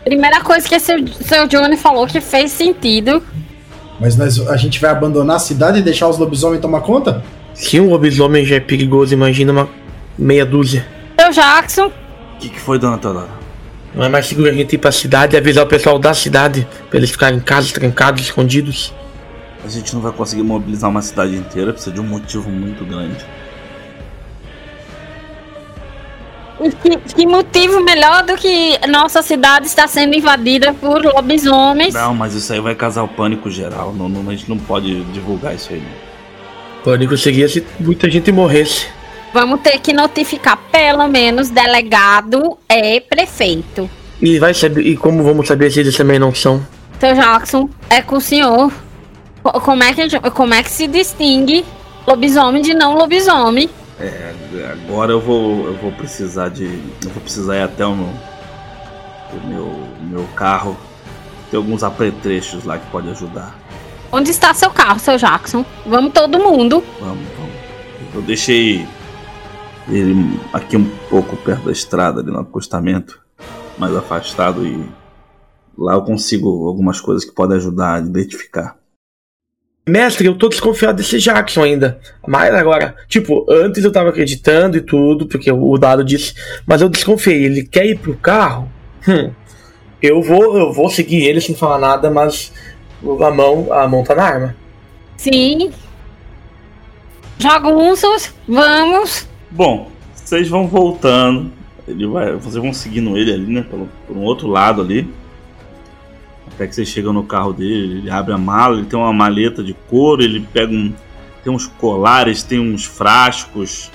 Primeira 0.05 0.41
coisa 0.41 0.67
que 0.69 0.79
seu, 0.81 0.97
seu 1.09 1.47
Johnny 1.47 1.77
falou 1.77 2.07
que 2.07 2.21
fez 2.21 2.51
sentido. 2.53 3.23
Mas 4.01 4.17
nós, 4.17 4.39
a 4.49 4.57
gente 4.57 4.81
vai 4.81 4.91
abandonar 4.91 5.37
a 5.37 5.41
cidade 5.41 5.81
e 5.81 5.83
deixar 5.83 6.09
os 6.09 6.19
lobisomens 6.19 6.63
tomar 6.63 6.81
conta? 6.81 7.23
Se 7.53 7.79
um 7.81 7.91
lobisomem 7.91 8.45
já 8.45 8.57
é 8.57 8.61
perigoso, 8.61 9.13
imagina 9.13 9.53
uma 9.53 9.69
meia 10.17 10.47
dúzia. 10.47 10.87
Seu 11.21 11.33
Jackson, 11.33 11.87
O 11.87 12.39
que, 12.39 12.49
que 12.49 12.61
foi, 12.61 12.79
dona 12.79 12.97
Teodora? 12.99 13.29
Não 13.95 14.05
é 14.05 14.09
mais 14.09 14.27
seguro 14.27 14.49
a 14.49 14.53
gente 14.53 14.75
ir 14.75 14.79
pra 14.79 14.93
cidade 14.93 15.35
e 15.35 15.39
avisar 15.39 15.65
o 15.65 15.69
pessoal 15.69 15.99
da 15.99 16.13
cidade 16.15 16.67
pra 16.89 16.99
eles 16.99 17.11
ficarem 17.11 17.39
em 17.39 17.43
casa, 17.43 17.73
trancados, 17.73 18.23
escondidos. 18.23 18.93
A 19.65 19.69
gente 19.69 19.95
não 19.95 20.01
vai 20.01 20.13
conseguir 20.13 20.43
mobilizar 20.43 20.89
uma 20.89 21.03
cidade 21.03 21.35
inteira, 21.35 21.73
precisa 21.73 21.93
de 21.95 22.01
um 22.01 22.05
motivo 22.05 22.51
muito 22.51 22.85
grande. 22.85 23.25
que, 26.83 26.97
que 27.15 27.27
motivo 27.27 27.81
melhor 27.83 28.25
do 28.25 28.37
que 28.37 28.79
nossa 28.89 29.23
cidade 29.23 29.67
está 29.67 29.87
sendo 29.87 30.15
invadida 30.15 30.75
por 30.75 31.03
lobisomens? 31.05 31.95
Não, 31.95 32.15
mas 32.15 32.35
isso 32.35 32.53
aí 32.53 32.61
vai 32.61 32.75
causar 32.75 33.03
o 33.03 33.09
pânico 33.09 33.51
geral. 33.51 33.93
Não, 33.95 34.09
não- 34.09 34.29
a 34.29 34.35
gente 34.35 34.49
não 34.49 34.59
pode 34.59 35.03
divulgar 35.05 35.55
isso 35.55 35.73
aí. 35.73 35.81
Não. 35.81 36.83
Pânico 36.85 37.17
seria 37.17 37.49
se 37.49 37.65
muita 37.81 38.11
gente 38.11 38.31
morresse. 38.33 38.87
Vamos 39.33 39.61
ter 39.61 39.79
que 39.81 39.93
notificar 39.93 40.57
pelo 40.73 41.07
menos 41.09 41.49
delegado 41.51 42.57
e 42.71 43.01
prefeito. 43.01 43.89
E 44.21 44.39
vai 44.39 44.55
saber. 44.55 44.83
E 44.87 44.97
como 44.97 45.23
vamos 45.23 45.47
saber 45.47 45.71
se 45.71 45.81
eles 45.81 45.97
também 45.97 46.19
não 46.19 46.35
são? 46.35 46.65
Seu 46.99 47.15
Jackson, 47.15 47.69
é 47.91 48.01
com 48.03 48.17
o 48.17 48.21
senhor. 48.21 48.73
Co- 49.43 49.61
Como 49.61 49.85
é 49.85 49.93
que, 49.93 50.19
como 50.31 50.55
é 50.55 50.63
que 50.63 50.71
se 50.71 50.87
distingue 50.89 51.65
lobisomem 52.07 52.63
de 52.63 52.75
não 52.75 52.95
lobisomem? 52.97 53.69
É, 54.01 54.33
agora 54.73 55.13
eu 55.13 55.21
vou, 55.21 55.67
eu 55.67 55.75
vou 55.75 55.93
precisar 55.93 56.49
de. 56.49 56.65
Eu 56.65 57.11
vou 57.11 57.23
precisar 57.23 57.57
ir 57.57 57.63
até 57.63 57.85
o 57.87 57.95
meu, 57.95 58.09
o 59.33 59.47
meu, 59.47 59.89
meu 60.03 60.25
carro. 60.35 60.77
Tem 61.51 61.57
alguns 61.59 61.83
apetrechos 61.83 62.65
lá 62.65 62.79
que 62.79 62.87
pode 62.91 63.09
ajudar. 63.11 63.57
Onde 64.11 64.31
está 64.31 64.53
seu 64.55 64.71
carro, 64.71 64.99
seu 64.99 65.17
Jackson? 65.17 65.65
Vamos 65.87 66.13
todo 66.13 66.39
mundo. 66.39 66.83
Vamos, 67.01 67.25
vamos. 67.39 67.55
Eu 68.15 68.23
deixei 68.23 68.87
ele 69.91 70.15
aqui 70.53 70.77
um 70.77 70.89
pouco 71.09 71.37
perto 71.37 71.65
da 71.65 71.73
estrada, 71.73 72.21
ali 72.21 72.31
no 72.31 72.41
acostamento, 72.41 73.21
mais 73.79 73.95
afastado 73.95 74.67
e 74.67 74.85
lá 75.77 75.95
eu 75.95 76.03
consigo 76.03 76.69
algumas 76.69 77.01
coisas 77.01 77.25
que 77.25 77.33
podem 77.33 77.57
ajudar 77.57 77.95
a 77.95 78.01
identificar. 78.01 78.77
Mestre, 79.89 80.27
eu 80.27 80.37
tô 80.37 80.49
desconfiado 80.49 80.97
desse 80.97 81.19
Jackson 81.19 81.63
ainda. 81.63 81.99
Mas 82.27 82.55
agora, 82.55 82.95
tipo, 83.09 83.47
antes 83.49 83.83
eu 83.85 83.93
tava 83.93 84.11
acreditando 84.11 84.77
e 84.77 84.83
tudo, 84.83 85.27
porque 85.27 85.51
o 85.51 85.79
dado 85.79 86.05
disse. 86.05 86.35
Mas 86.67 86.83
eu 86.83 86.91
desconfiei, 86.91 87.45
ele 87.45 87.65
quer 87.65 87.87
ir 87.87 87.99
pro 87.99 88.17
carro? 88.17 88.71
Hum. 89.09 89.31
Eu 90.03 90.23
vou, 90.23 90.59
eu 90.59 90.73
vou 90.73 90.91
seguir 90.91 91.25
ele 91.27 91.41
sem 91.41 91.55
falar 91.55 91.79
nada, 91.79 92.11
mas 92.11 92.53
a 93.03 93.31
mão, 93.31 93.73
a 93.73 93.89
mão 93.89 94.05
tá 94.05 94.15
na 94.15 94.25
arma. 94.25 94.57
Sim. 95.17 95.73
Jagunços, 97.39 98.33
vamos. 98.47 99.28
Bom, 99.51 99.91
vocês 100.15 100.49
vão 100.49 100.69
voltando. 100.69 101.51
Ele 101.87 102.07
vai, 102.07 102.33
vocês 102.37 102.55
vão 102.57 102.73
seguindo 102.73 103.17
ele 103.17 103.33
ali, 103.33 103.47
né? 103.47 103.63
Pelo, 103.63 103.89
por 104.07 104.17
um 104.17 104.23
outro 104.23 104.47
lado 104.47 104.83
ali. 104.83 105.09
Até 106.47 106.67
que 106.67 106.75
vocês 106.75 106.89
chegam 106.89 107.13
no 107.13 107.23
carro 107.23 107.53
dele, 107.53 107.99
ele 107.99 108.11
abre 108.11 108.35
a 108.35 108.39
mala, 108.39 108.79
ele 108.79 108.87
tem 108.87 108.99
uma 108.99 109.13
maleta 109.13 109.63
de 109.63 109.75
couro, 109.89 110.23
ele 110.23 110.47
pega 110.53 110.73
um. 110.73 110.93
Tem 111.43 111.53
uns 111.53 111.67
colares, 111.67 112.43
tem 112.43 112.59
uns 112.59 112.85
frascos, 112.85 113.91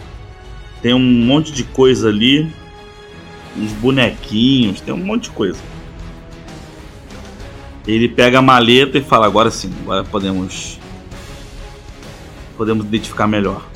tem 0.81 0.93
um 0.93 0.99
monte 0.99 1.51
de 1.51 1.63
coisa 1.63 2.09
ali. 2.09 2.49
Uns 3.55 3.71
bonequinhos, 3.73 4.81
tem 4.81 4.93
um 4.93 4.97
monte 4.97 5.23
de 5.23 5.31
coisa. 5.31 5.59
Ele 7.85 8.07
pega 8.07 8.39
a 8.39 8.41
maleta 8.41 8.97
e 8.97 9.03
fala, 9.03 9.27
agora 9.27 9.51
sim, 9.51 9.71
agora 9.83 10.03
podemos. 10.03 10.79
Podemos 12.57 12.85
identificar 12.85 13.27
melhor. 13.27 13.72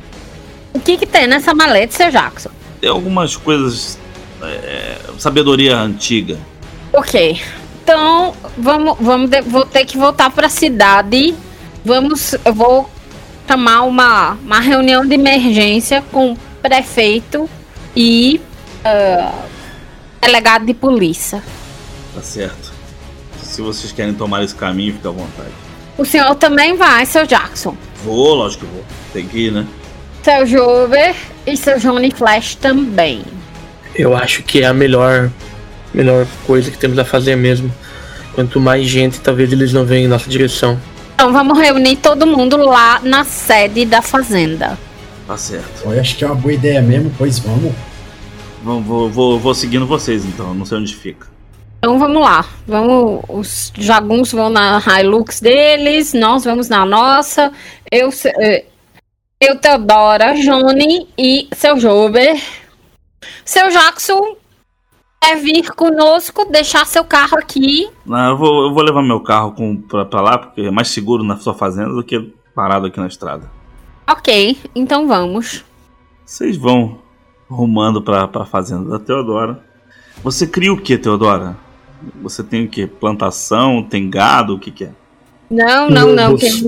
O 0.74 0.80
que 0.80 0.98
que 0.98 1.06
tem 1.06 1.28
nessa 1.28 1.54
maleta, 1.54 1.94
seu 1.96 2.12
Jackson? 2.12 2.50
tem 2.80 2.90
algumas 2.90 3.36
coisas. 3.36 3.98
é, 4.42 4.98
sabedoria 5.18 5.78
antiga. 5.78 6.38
Ok. 6.94 7.42
Então, 7.84 8.34
vamos, 8.58 8.98
vamos 9.00 9.30
vou 9.46 9.66
ter 9.66 9.86
que 9.86 9.98
voltar 9.98 10.30
para 10.30 10.48
a 10.48 10.50
cidade. 10.50 11.34
Vamos, 11.84 12.36
eu 12.46 12.54
vou 12.54 12.90
chamar 13.48 13.84
uma, 13.84 14.34
uma 14.34 14.60
reunião 14.60 15.06
de 15.06 15.16
emergência 15.16 16.04
com 16.12 16.34
o 16.34 16.38
prefeito 16.62 17.50
e 17.96 18.42
ah, 18.84 19.32
delegado 20.22 20.66
de 20.66 20.74
polícia. 20.74 21.42
Tá 22.14 22.22
certo. 22.22 22.74
Se 23.42 23.62
vocês 23.62 23.92
querem 23.94 24.14
tomar 24.14 24.44
esse 24.44 24.54
caminho, 24.54 24.94
fica 24.94 25.10
à 25.10 25.12
vontade. 25.14 25.52
O 25.98 26.06
senhor 26.06 26.36
também 26.36 26.76
vai, 26.76 27.06
seu 27.06 27.26
Jackson. 27.26 27.76
Vou, 28.04 28.36
lógico 28.36 28.66
que 28.66 28.72
vou. 28.72 28.86
Tem 29.14 29.26
que 29.26 29.48
ir, 29.48 29.52
né? 29.52 29.66
Seu 30.28 30.46
Jover 30.46 31.16
e 31.46 31.56
seu 31.56 31.80
Johnny 31.80 32.12
Flash 32.12 32.56
também. 32.56 33.24
Eu 33.96 34.14
acho 34.14 34.44
que 34.44 34.62
é 34.62 34.66
a 34.66 34.74
melhor, 34.74 35.32
melhor 35.94 36.28
coisa 36.46 36.70
que 36.70 36.78
temos 36.78 37.00
a 37.00 37.06
fazer 37.06 37.38
mesmo. 37.38 37.72
Quanto 38.36 38.60
mais 38.60 38.86
gente, 38.88 39.22
talvez 39.22 39.54
eles 39.54 39.72
não 39.72 39.86
venham 39.86 40.04
em 40.04 40.08
nossa 40.10 40.30
direção. 40.30 40.78
Então 41.16 41.32
vamos 41.32 41.58
reunir 41.58 41.96
todo 41.96 42.28
mundo 42.28 42.58
lá 42.58 43.00
na 43.04 43.24
sede 43.24 43.86
da 43.86 44.02
fazenda. 44.02 44.78
Tá 45.26 45.38
certo. 45.38 45.86
Eu 45.90 45.98
acho 45.98 46.18
que 46.18 46.26
é 46.26 46.28
uma 46.28 46.36
boa 46.36 46.54
ideia 46.54 46.82
mesmo, 46.82 47.10
pois 47.18 47.40
vamos. 47.40 47.74
Vou, 48.62 48.82
vou, 48.82 49.10
vou, 49.10 49.40
vou 49.40 49.56
seguindo 49.56 49.88
vocês 49.88 50.26
então, 50.26 50.54
não 50.54 50.66
sei 50.66 50.78
onde 50.80 50.94
fica. 50.94 51.26
Então 51.78 51.98
vamos 51.98 52.22
lá. 52.22 52.44
Vamos, 52.68 53.22
os 53.30 53.72
jagunços 53.78 54.34
vão 54.34 54.50
na 54.50 54.84
Hilux 55.00 55.40
deles, 55.40 56.14
nós 56.14 56.44
vamos 56.44 56.68
na 56.68 56.86
nossa. 56.86 57.50
Eu, 57.90 58.12
se- 58.12 58.34
eh, 58.38 58.66
eu 59.40 59.58
Teodora, 59.60 60.34
Johnny 60.34 61.08
e 61.18 61.48
seu 61.54 61.80
Jober. 61.80 62.42
Seu 63.46 63.70
Jackson 63.70 64.36
quer 65.22 65.38
vir 65.38 65.72
conosco, 65.72 66.46
deixar 66.46 66.86
seu 66.86 67.04
carro 67.04 67.38
aqui. 67.38 67.90
Não, 68.06 68.32
eu, 68.32 68.38
vou, 68.38 68.64
eu 68.68 68.74
vou 68.74 68.84
levar 68.84 69.04
meu 69.04 69.20
carro 69.22 69.52
com, 69.52 69.78
pra, 69.78 70.06
pra 70.06 70.22
lá, 70.22 70.38
porque 70.38 70.62
é 70.62 70.72
mais 70.72 70.88
seguro 70.90 71.24
na 71.24 71.38
sua 71.38 71.54
fazenda 71.54 71.94
do 71.94 72.04
que 72.04 72.34
parado 72.56 72.88
aqui 72.88 73.00
na 73.00 73.08
estrada. 73.08 73.50
Ok, 74.10 74.58
então 74.74 75.08
vamos. 75.08 75.64
Vocês 76.26 76.58
vão 76.58 77.00
rumando 77.48 78.02
pra, 78.02 78.28
pra 78.28 78.46
fazenda 78.46 78.90
da 78.90 79.00
Teodora. 79.00 79.64
Você 80.24 80.48
cria 80.48 80.74
o 80.74 80.82
que, 80.82 80.98
Teodora? 80.98 81.56
Você 82.22 82.44
tem 82.44 82.66
o 82.66 82.70
que? 82.70 82.88
Plantação? 82.88 83.84
Tem 83.84 84.10
gado? 84.10 84.56
O 84.56 84.60
que, 84.60 84.72
que 84.72 84.86
é? 84.86 84.92
Não, 85.50 85.90
não, 85.90 86.14
não. 86.14 86.38
Tem... 86.38 86.52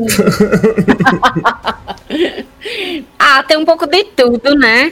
ah, 3.18 3.44
tem 3.44 3.58
um 3.58 3.66
pouco 3.66 3.86
de 3.88 4.04
tudo, 4.06 4.56
né? 4.56 4.92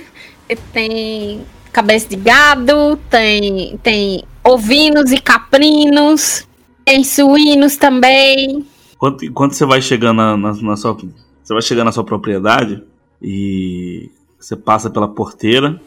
Tem 0.74 1.42
cabeça 1.72 2.08
de 2.10 2.16
gado, 2.16 2.98
tem, 3.10 3.78
tem 3.84 4.24
ovinos 4.44 5.12
e 5.12 5.20
caprinos, 5.20 6.48
tem 6.84 7.04
suínos 7.04 7.78
também. 7.78 8.66
Enquanto, 8.96 9.26
enquanto 9.26 9.54
você 9.54 9.66
vai 9.66 9.82
chegando 9.82 10.18
na, 10.18 10.38
na- 10.38 10.54
na 10.54 10.76
sua. 10.78 10.98
Você 11.44 11.54
vai 11.54 11.62
chegando 11.62 11.86
na 11.86 11.92
sua 11.92 12.04
propriedade 12.04 12.84
e 13.22 14.10
você 14.40 14.56
passa 14.56 14.90
pela 14.90 15.08
porteira. 15.08 15.80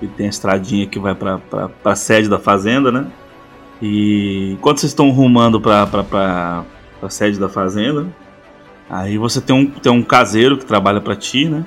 E 0.00 0.06
tem 0.06 0.26
a 0.26 0.30
estradinha 0.30 0.86
que 0.86 0.98
vai 0.98 1.14
pra, 1.14 1.38
pra, 1.38 1.68
pra 1.68 1.96
sede 1.96 2.28
da 2.28 2.38
fazenda, 2.38 2.92
né? 2.92 3.06
E 3.82 4.52
enquanto 4.52 4.78
vocês 4.78 4.92
estão 4.92 5.10
rumando 5.10 5.60
pra, 5.60 5.86
pra 7.00 7.10
sede 7.10 7.38
da 7.38 7.48
fazenda, 7.48 8.06
aí 8.88 9.18
você 9.18 9.40
tem 9.40 9.54
um, 9.54 9.66
tem 9.66 9.92
um 9.92 10.02
caseiro 10.02 10.58
que 10.58 10.64
trabalha 10.64 11.00
pra 11.00 11.16
ti, 11.16 11.48
né? 11.48 11.64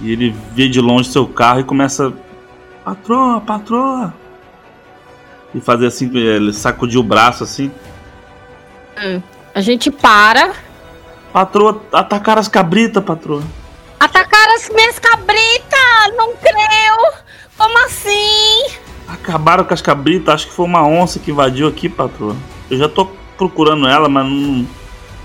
E 0.00 0.12
ele 0.12 0.34
vê 0.52 0.68
de 0.68 0.80
longe 0.80 1.10
seu 1.10 1.26
carro 1.26 1.60
e 1.60 1.64
começa. 1.64 2.12
Patroa, 2.84 3.40
patroa! 3.40 4.14
E 5.54 5.60
fazer 5.60 5.86
assim, 5.86 6.10
ele 6.14 6.52
sacudir 6.52 6.98
o 6.98 7.02
braço 7.02 7.42
assim. 7.42 7.70
A 9.54 9.60
gente 9.60 9.90
para. 9.90 10.54
Patroa, 11.32 11.82
atacaram 11.92 12.40
as 12.40 12.48
cabritas, 12.48 13.02
patroa. 13.02 13.42
Atacaram 13.98 14.54
as 14.54 14.68
minhas 14.68 14.98
cabritas! 14.98 16.16
Não 16.16 16.34
creio! 16.36 17.24
Como 17.56 17.86
assim? 17.86 18.76
Acabaram 19.08 19.64
com 19.64 19.72
as 19.72 19.80
cabritas, 19.80 20.34
acho 20.34 20.46
que 20.48 20.52
foi 20.52 20.66
uma 20.66 20.86
onça 20.86 21.18
que 21.18 21.30
invadiu 21.30 21.66
aqui, 21.66 21.88
patroa. 21.88 22.36
Eu 22.70 22.76
já 22.76 22.88
tô 22.88 23.08
procurando 23.36 23.86
ela, 23.88 24.08
mas 24.08 24.24
não, 24.26 24.66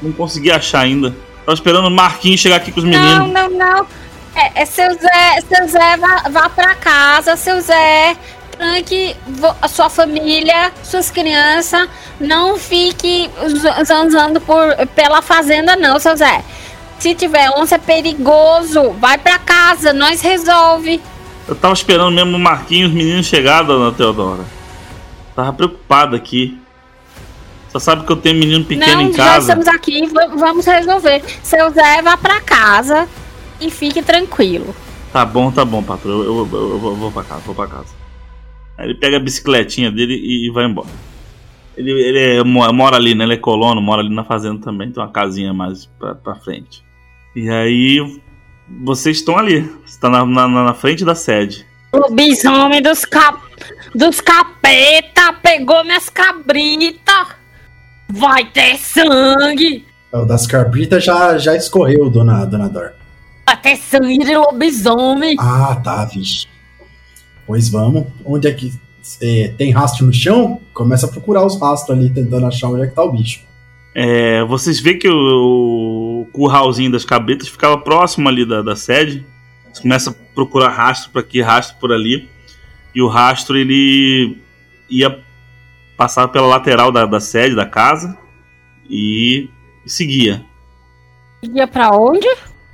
não 0.02 0.12
consegui 0.12 0.52
achar 0.52 0.82
ainda. 0.82 1.16
Tava 1.46 1.54
esperando 1.54 1.88
o 1.88 1.92
Marquinhos 1.92 2.40
chegar 2.40 2.58
aqui 2.58 2.72
com 2.72 2.80
os 2.80 2.86
Não, 2.86 2.92
meninos. 2.92 3.32
não, 3.34 3.50
não. 3.50 3.88
É, 4.36 4.62
é 4.62 4.66
seu 4.66 4.94
Zé, 4.94 5.42
seu 5.48 5.68
Zé, 5.68 5.98
vá, 5.98 6.24
vá 6.30 6.50
pra 6.50 6.76
casa, 6.76 7.36
seu 7.36 7.60
Zé. 7.60 8.16
Tranque 8.52 9.16
a 9.62 9.68
sua 9.68 9.90
família, 9.90 10.72
suas 10.84 11.10
crianças. 11.10 11.90
Não 12.20 12.58
fique 12.58 13.30
zanzando 13.84 14.40
por, 14.40 14.76
pela 14.96 15.22
fazenda, 15.22 15.76
não, 15.76 16.00
seu 16.00 16.16
Zé. 16.16 16.44
Se 17.00 17.16
tiver 17.16 17.50
onça, 17.58 17.76
é 17.76 17.80
perigoso. 17.80 18.92
Vai 19.00 19.18
pra 19.18 19.40
casa, 19.40 19.92
nós 19.92 20.22
resolve. 20.22 21.02
Eu 21.48 21.56
tava 21.56 21.74
esperando 21.74 22.12
mesmo 22.12 22.38
o 22.38 22.40
Marquinhos 22.40 22.90
e 22.90 22.94
os 22.94 22.94
meninos 22.96 23.26
chegar, 23.26 23.64
dona 23.64 23.92
Teodora. 23.92 24.44
Tava 25.36 25.52
preocupado 25.52 26.16
aqui. 26.16 26.61
Só 27.72 27.80
sabe 27.80 28.06
que 28.06 28.12
eu 28.12 28.18
tenho 28.18 28.38
menino 28.38 28.66
pequeno 28.66 28.96
não, 28.96 29.02
em 29.10 29.14
casa. 29.14 29.54
estamos 29.54 29.68
aqui, 29.68 30.06
va- 30.08 30.28
vamos 30.36 30.66
resolver. 30.66 31.24
Seu 31.42 31.70
Zé, 31.72 32.02
vá 32.02 32.18
pra 32.18 32.42
casa 32.42 33.08
e 33.62 33.70
fique 33.72 34.02
tranquilo. 34.02 34.76
Tá 35.14 35.26
bom, 35.26 35.52
tá 35.52 35.64
bom, 35.64 35.82
patroa. 35.82 36.14
Eu, 36.26 36.38
eu- 36.38 36.50
eu- 36.52 36.72
eu 36.86 36.96
vou, 36.96 37.12
pra 37.12 37.24
casa, 37.24 37.42
vou 37.46 37.56
pra 37.56 37.68
casa. 37.68 37.94
Aí 38.78 38.88
ele 38.88 38.96
pega 38.96 39.18
a 39.18 39.20
bicicletinha 39.20 39.90
dele 39.92 40.16
e, 40.16 40.48
e 40.48 40.52
vai 40.52 40.66
embora. 40.66 40.90
Ele, 41.78 41.92
ele 41.92 42.20
é- 42.40 42.44
mo- 42.44 42.72
mora 42.74 42.98
ali, 42.98 43.16
né? 43.16 43.24
Ele 43.24 43.36
é 43.36 43.38
colono, 43.38 43.82
mora 43.82 44.02
ali 44.02 44.14
na 44.14 44.24
fazenda 44.26 44.60
também. 44.62 44.92
Tem 44.92 45.02
uma 45.02 45.10
casinha 45.12 45.54
mais 45.54 45.86
pra, 45.98 46.14
pra 46.16 46.36
frente. 46.36 46.84
E 47.36 47.50
aí, 47.50 48.20
vocês 48.84 49.18
estão 49.18 49.38
ali. 49.38 49.62
Você 49.86 49.98
tá 50.00 50.10
na, 50.10 50.26
na, 50.26 50.48
na 50.48 50.74
frente 50.74 51.06
da 51.06 51.16
sede. 51.16 51.66
Lobisomem 51.94 52.82
dos, 52.82 53.06
cap... 53.06 53.40
dos 53.96 54.20
capeta 54.20 55.34
pegou 55.42 55.84
minhas 55.84 56.10
cabritas. 56.10 57.40
Vai 58.12 58.46
ter 58.46 58.78
sangue. 58.78 59.86
É, 60.12 60.18
O 60.18 60.26
das 60.26 60.46
cabritas 60.46 61.04
já, 61.04 61.38
já 61.38 61.56
escorreu, 61.56 62.10
dona, 62.10 62.46
dona 62.46 62.68
Dor. 62.68 62.94
Vai 63.46 63.60
ter 63.60 63.78
sangue 63.78 64.20
de 64.20 64.36
lobisomem. 64.36 65.36
Ah, 65.40 65.80
tá, 65.84 66.06
vixe. 66.06 66.48
Pois 67.48 67.70
vamos. 67.70 68.06
Onde 68.26 68.48
é 68.48 68.52
que 68.54 68.74
é, 69.22 69.54
tem 69.58 69.72
rastro 69.72 70.06
no 70.06 70.14
chão? 70.14 70.62
Começa 70.74 71.06
a 71.06 71.10
procurar 71.10 71.46
os 71.46 71.60
rastros 71.60 71.98
ali, 71.98 72.10
tentando 72.10 72.46
achar 72.46 72.70
onde 72.70 72.84
é 72.84 72.88
que 72.88 72.96
tá 72.96 73.04
o 73.04 73.12
bicho. 73.12 73.42
É, 73.94 74.44
vocês 74.46 74.80
veem 74.80 74.98
que 75.00 75.10
o, 75.10 76.22
o 76.22 76.28
curralzinho 76.32 76.92
das 76.92 77.04
cabritas 77.04 77.48
ficava 77.48 77.78
próximo 77.78 78.30
ali 78.30 78.46
da, 78.46 78.62
da 78.62 78.76
sede. 78.76 79.26
Você 79.72 79.82
começa 79.82 80.12
a 80.12 80.14
procurar 80.34 80.70
rastro 80.70 81.12
por 81.12 81.20
aqui, 81.20 81.42
rastro 81.42 81.78
por 81.80 81.92
ali. 81.92 82.30
E 82.94 83.02
o 83.02 83.08
rastro 83.08 83.58
ele 83.58 84.38
ia 84.90 85.20
passar 86.02 86.30
pela 86.30 86.48
lateral 86.48 86.92
da, 86.92 87.06
da 87.06 87.20
sede, 87.20 87.56
da 87.56 87.68
casa. 87.68 88.18
E 88.90 89.48
seguia. 89.86 90.44
Ia 91.44 91.68
pra 91.68 91.92
onde? 91.92 92.28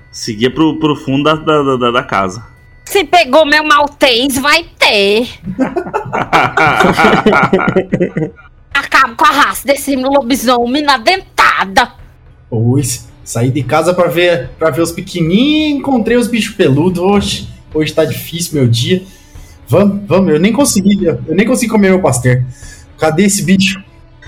Seguia 0.09 0.49
pro, 0.49 0.79
pro 0.79 0.95
fundo 0.95 1.23
da, 1.23 1.35
da, 1.35 1.75
da, 1.75 1.91
da 1.91 2.03
casa. 2.03 2.45
Se 2.85 3.03
pegou 3.03 3.45
meu 3.45 3.65
maltês, 3.65 4.37
vai 4.37 4.63
ter. 4.79 5.27
Acabo 8.73 9.17
com 9.17 9.25
a 9.25 9.31
raça 9.31 9.67
desse 9.67 9.93
lobisomem 9.97 10.83
na 10.83 10.97
dentada. 10.97 11.91
Pois, 12.49 13.09
saí 13.25 13.51
de 13.51 13.61
casa 13.61 13.93
pra 13.93 14.07
ver 14.07 14.51
para 14.57 14.69
ver 14.69 14.83
os 14.83 14.93
pequenininhos, 14.93 15.79
encontrei 15.79 16.15
os 16.15 16.29
bichos 16.29 16.55
peludos. 16.55 17.03
Hoje, 17.03 17.49
hoje 17.73 17.93
tá 17.93 18.05
difícil 18.05 18.53
meu 18.53 18.69
dia. 18.69 19.03
Vamos, 19.67 20.07
vamos, 20.07 20.31
eu 20.31 20.39
nem 20.39 20.53
consegui, 20.53 21.03
eu 21.03 21.19
nem 21.27 21.45
consegui 21.45 21.69
comer 21.69 21.89
meu 21.89 22.01
pastel. 22.01 22.41
Cadê 22.97 23.25
esse 23.25 23.43
bicho? 23.43 23.83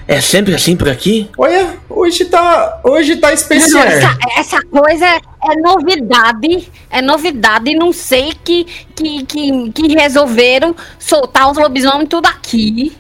É 0.08 0.20
sempre 0.22 0.56
assim 0.56 0.76
por 0.76 0.90
aqui? 0.90 1.30
Olha, 1.38 1.78
hoje 1.88 2.26
tá, 2.26 2.82
hoje 2.84 3.18
tá 3.18 3.32
especial. 3.32 3.84
Essa, 3.86 4.18
essa 4.38 4.62
coisa 4.66 5.06
é, 5.06 5.56
novidade. 5.62 6.68
É 6.90 7.00
novidade. 7.00 7.76
Não 7.76 7.94
sei 7.94 8.34
que, 8.44 8.64
que, 8.96 9.24
que, 9.26 9.72
que 9.72 9.88
resolveram 9.94 10.76
soltar 10.98 11.52
os 11.52 11.58
lobisomens 11.58 12.10
tudo 12.10 12.26
aqui. 12.26 12.98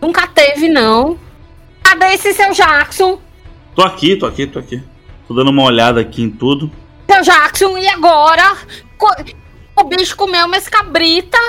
Nunca 0.00 0.28
teve, 0.28 0.68
não. 0.68 1.18
Cadê 1.82 2.14
esse 2.14 2.32
seu 2.34 2.52
Jackson? 2.52 3.18
tô 3.74 3.82
aqui, 3.82 4.14
tô 4.16 4.26
aqui, 4.26 4.46
tô 4.46 4.58
aqui. 4.60 4.80
Tô 5.26 5.34
dando 5.34 5.50
uma 5.50 5.64
olhada 5.64 6.00
aqui 6.00 6.22
em 6.22 6.30
tudo. 6.30 6.70
Seu 7.10 7.22
Jackson, 7.22 7.76
e 7.78 7.88
agora? 7.88 8.56
Co- 8.96 9.14
o 9.76 9.84
bicho 9.84 10.16
comeu 10.16 10.46
minhas 10.46 10.68
cabritas. 10.68 11.40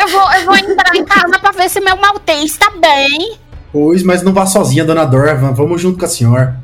Eu 0.00 0.08
vou, 0.08 0.32
eu 0.32 0.44
vou 0.46 0.56
entrar 0.56 0.94
em 0.94 1.04
casa 1.04 1.38
pra 1.38 1.50
ver 1.52 1.68
se 1.68 1.80
meu 1.80 1.96
maltês 1.96 2.56
tá 2.56 2.70
bem. 2.80 3.36
Pois, 3.72 4.02
mas 4.02 4.22
não 4.22 4.32
vá 4.32 4.46
sozinha, 4.46 4.84
dona 4.84 5.04
Dor. 5.04 5.26
va- 5.36 5.50
Vamos 5.50 5.80
junto 5.80 5.98
com 5.98 6.04
a 6.04 6.08
senhora. 6.08 6.58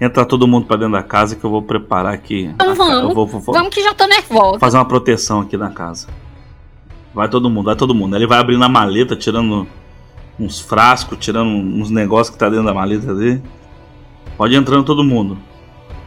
Entra 0.00 0.24
todo 0.24 0.48
mundo 0.48 0.66
pra 0.66 0.76
dentro 0.76 0.92
da 0.94 1.02
casa 1.02 1.36
que 1.36 1.44
eu 1.44 1.50
vou 1.50 1.62
preparar 1.62 2.12
aqui. 2.12 2.50
Então 2.54 2.74
vamos. 2.74 3.10
Eu 3.10 3.14
vou, 3.14 3.26
vou- 3.26 3.40
vou 3.40 3.54
Vamos 3.54 3.68
que 3.72 3.82
já 3.82 3.94
tô 3.94 4.06
nervosa. 4.06 4.58
fazer 4.58 4.76
uma 4.76 4.84
proteção 4.84 5.40
aqui 5.40 5.56
na 5.56 5.70
casa. 5.70 6.08
Vai 7.14 7.28
todo 7.28 7.48
mundo, 7.48 7.66
vai 7.66 7.76
todo 7.76 7.94
mundo. 7.94 8.16
Ele 8.16 8.26
vai 8.26 8.38
abrindo 8.38 8.64
a 8.64 8.68
maleta, 8.68 9.14
tirando 9.14 9.66
uns 10.40 10.58
frascos, 10.58 11.18
tirando 11.20 11.48
uns 11.50 11.90
negócios 11.90 12.30
que 12.30 12.38
tá 12.38 12.48
dentro 12.48 12.64
da 12.64 12.74
maleta 12.74 13.14
dele. 13.14 13.42
Pode 14.36 14.54
ir 14.54 14.56
entrando 14.56 14.82
todo 14.82 15.04
mundo. 15.04 15.38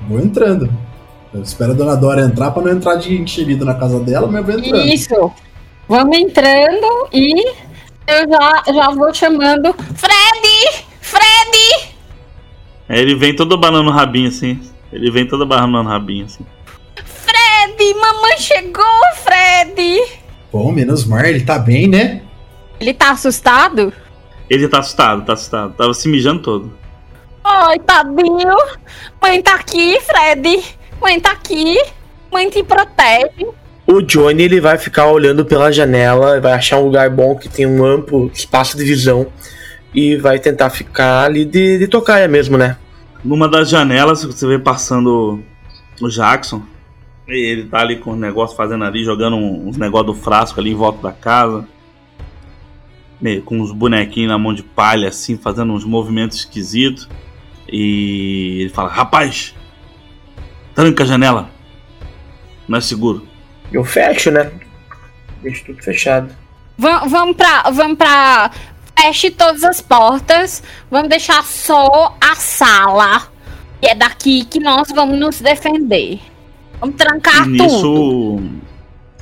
Vou 0.09 0.19
entrando. 0.19 0.69
Eu 1.33 1.41
espero 1.41 1.71
a 1.71 1.75
dona 1.75 1.95
Dora 1.95 2.21
entrar 2.25 2.51
pra 2.51 2.63
não 2.63 2.71
entrar 2.71 2.95
de 2.95 3.15
enxerido 3.21 3.63
na 3.63 3.75
casa 3.75 3.99
dela, 3.99 4.27
mas 4.27 4.35
eu 4.37 4.43
vou 4.43 4.53
entrando. 4.59 4.87
Isso. 4.87 5.31
Vamos 5.88 6.18
entrando 6.18 7.07
e 7.14 7.48
eu 8.07 8.30
já, 8.30 8.64
já 8.74 8.90
vou 8.90 9.14
chamando. 9.14 9.74
Fred! 9.95 10.86
Fred! 11.02 11.95
Aí 12.90 12.99
ele 12.99 13.16
vem 13.16 13.36
todo 13.36 13.57
banando 13.57 13.90
o 13.90 13.94
rabinho 13.94 14.30
assim. 14.30 14.60
Ele 14.91 15.12
vem 15.12 15.28
todo 15.28 15.45
banando 15.45 15.78
o 15.78 15.84
rabinho 15.84 16.26
assim. 16.26 16.45
Fred! 17.06 17.94
Mamãe 17.94 18.38
chegou, 18.38 18.84
Fred! 19.16 20.20
Bom, 20.52 20.72
menos 20.72 21.06
mal, 21.06 21.26
ele 21.26 21.41
tá 21.41 21.60
bem, 21.60 21.88
né? 21.88 22.22
Ele 22.80 22.94
tá 22.94 23.12
assustado? 23.12 23.94
Ele 24.49 24.68
tá 24.68 24.80
assustado, 24.80 25.26
tá 25.26 25.34
assustado. 25.34 25.74
Tava 25.74 25.94
se 25.94 26.07
mijando 26.07 26.41
todo. 26.41 26.74
Ai, 27.44 27.78
tadinho. 27.80 28.56
Mãe 29.22 29.41
tá 29.41 29.56
aqui, 29.56 29.99
Fred. 30.02 30.64
Mãe 30.99 31.20
tá 31.20 31.32
aqui. 31.32 31.78
Mãe 32.32 32.49
te 32.49 32.64
protege. 32.64 33.48
O 33.88 34.02
Johnny 34.02 34.44
ele 34.44 34.60
vai 34.60 34.78
ficar 34.78 35.07
olhando 35.07 35.45
pela 35.45 35.72
janela, 35.72 36.41
vai 36.41 36.53
achar 36.53 36.80
um 36.80 36.86
lugar 36.86 37.10
bom 37.10 37.36
que 37.36 37.48
tem 37.48 37.68
um 37.68 37.86
amplo 37.86 38.32
espaço 38.34 38.76
de 38.76 38.84
visão 38.84 39.28
e 39.94 40.16
vai 40.18 40.40
tentar 40.40 40.72
ficar 40.72 41.24
ali 41.24 41.45
de, 41.45 41.78
de 41.78 41.88
tocaia 41.88 42.28
mesmo, 42.28 42.57
né? 42.57 42.78
Numa 43.24 43.48
das 43.48 43.70
janelas, 43.70 44.24
você 44.24 44.48
vê 44.48 44.57
passando 44.57 45.40
o 46.02 46.10
Jackson. 46.10 46.64
E 47.28 47.34
ele 47.34 47.66
tá 47.66 47.80
ali 47.80 47.98
com 47.98 48.12
os 48.12 48.18
negócios 48.18 48.57
fazendo 48.57 48.84
ali, 48.84 49.03
jogando 49.03 49.36
uns 49.36 49.78
negócios 49.78 50.16
do 50.16 50.22
frasco 50.22 50.60
ali 50.60 50.72
em 50.72 50.76
volta 50.76 51.02
da 51.02 51.12
casa. 51.12 51.68
Meio 53.22 53.41
com 53.41 53.60
uns 53.60 53.72
bonequinhos 53.72 54.30
na 54.30 54.38
mão 54.38 54.53
de 54.53 54.62
palha, 54.62 55.10
assim, 55.10 55.38
fazendo 55.38 55.74
uns 55.74 55.86
movimentos 55.86 56.40
esquisitos. 56.40 57.07
E 57.72 58.62
ele 58.62 58.70
fala: 58.70 58.90
Rapaz, 58.90 59.56
tranca 60.76 61.03
a 61.03 61.07
janela. 61.07 61.49
Não 62.68 62.78
é 62.78 62.82
seguro. 62.82 63.26
Eu 63.71 63.83
fecho, 63.83 64.31
né? 64.31 64.51
Deixo 65.41 65.65
tudo 65.65 65.81
fechado. 65.83 66.29
Va- 66.77 67.05
vamos 67.05 67.35
pra. 67.35 67.63
Vamos 67.71 67.97
pra. 67.97 68.51
Feche 68.99 69.29
todas 69.31 69.63
as 69.63 69.81
portas. 69.81 70.63
Vamos 70.89 71.09
deixar 71.09 71.43
só 71.43 72.15
a 72.21 72.35
sala. 72.35 73.27
E 73.81 73.87
é 73.87 73.95
daqui 73.95 74.45
que 74.45 74.59
nós 74.59 74.87
vamos 74.93 75.19
nos 75.19 75.41
defender. 75.41 76.19
Vamos 76.79 76.95
trancar 76.95 77.47
e 77.47 77.57
tudo. 77.57 77.63
nisso, 77.63 78.39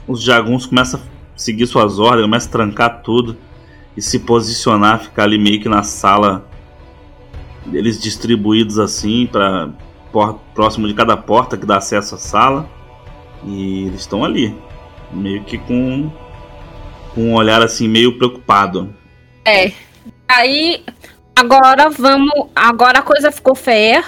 os 0.08 0.22
jaguns 0.24 0.66
começam 0.66 1.00
a 1.00 1.04
seguir 1.38 1.66
suas 1.68 2.00
ordens, 2.00 2.24
começam 2.26 2.50
a 2.50 2.52
trancar 2.52 3.02
tudo 3.02 3.38
e 3.96 4.02
se 4.02 4.20
posicionar, 4.20 5.00
ficar 5.02 5.24
ali 5.24 5.38
meio 5.38 5.62
que 5.62 5.70
na 5.70 5.84
sala, 5.84 6.48
eles 7.72 8.00
distribuídos 8.00 8.80
assim, 8.80 9.28
para 9.32 9.70
próximo 10.54 10.88
de 10.88 10.94
cada 10.94 11.16
porta 11.18 11.58
que 11.58 11.66
dá 11.66 11.78
acesso 11.78 12.16
à 12.16 12.18
sala. 12.18 12.68
E 13.46 13.88
eles 13.88 14.02
estão 14.02 14.24
ali. 14.24 14.56
Meio 15.12 15.44
que 15.44 15.58
com, 15.58 16.12
com 17.14 17.22
um 17.22 17.34
olhar 17.36 17.62
assim, 17.62 17.88
meio 17.88 18.18
preocupado. 18.18 18.94
É. 19.46 19.72
Aí, 20.28 20.84
agora 21.36 21.90
vamos. 21.90 22.48
Agora 22.56 23.00
a 23.00 23.04
coisa 23.04 23.32
ficou 23.32 23.56
feia. 23.56 24.04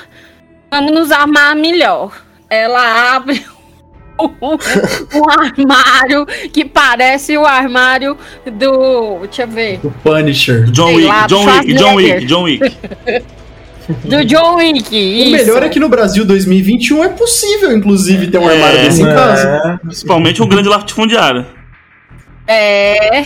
Vamos 0.72 0.92
nos 0.92 1.12
armar 1.12 1.56
melhor. 1.56 2.12
Ela 2.50 3.16
abre 3.16 3.46
um 4.20 5.30
armário 5.30 6.26
que 6.52 6.66
parece 6.66 7.38
o 7.38 7.46
armário 7.46 8.18
do. 8.46 9.20
Deixa 9.20 9.44
eu 9.44 9.48
ver. 9.48 9.78
Do 9.80 9.92
Punisher. 10.04 10.66
John 10.72 10.96
Wick, 10.96 11.28
John 11.28 11.46
Wick, 11.46 11.74
John. 11.74 11.96
Wick, 11.96 12.26
John 12.26 12.44
Wick. 12.44 12.78
Do 14.04 14.26
John 14.26 14.56
Wick. 14.56 14.90
O 14.94 14.96
Isso. 14.98 15.32
melhor 15.32 15.64
é 15.64 15.70
que 15.70 15.80
no 15.80 15.88
Brasil 15.90 16.26
2021 16.26 17.04
é 17.04 17.10
possível, 17.10 17.72
inclusive, 17.76 18.28
ter 18.32 18.38
um 18.40 18.48
armário 18.48 18.80
É. 18.80 18.84
desse 18.84 19.02
em 19.04 19.06
casa. 19.06 19.48
É, 19.48 19.78
Principalmente 19.78 20.42
um 20.42 20.48
grande 20.48 20.68
latifundiário. 20.70 21.46
É. 22.48 23.26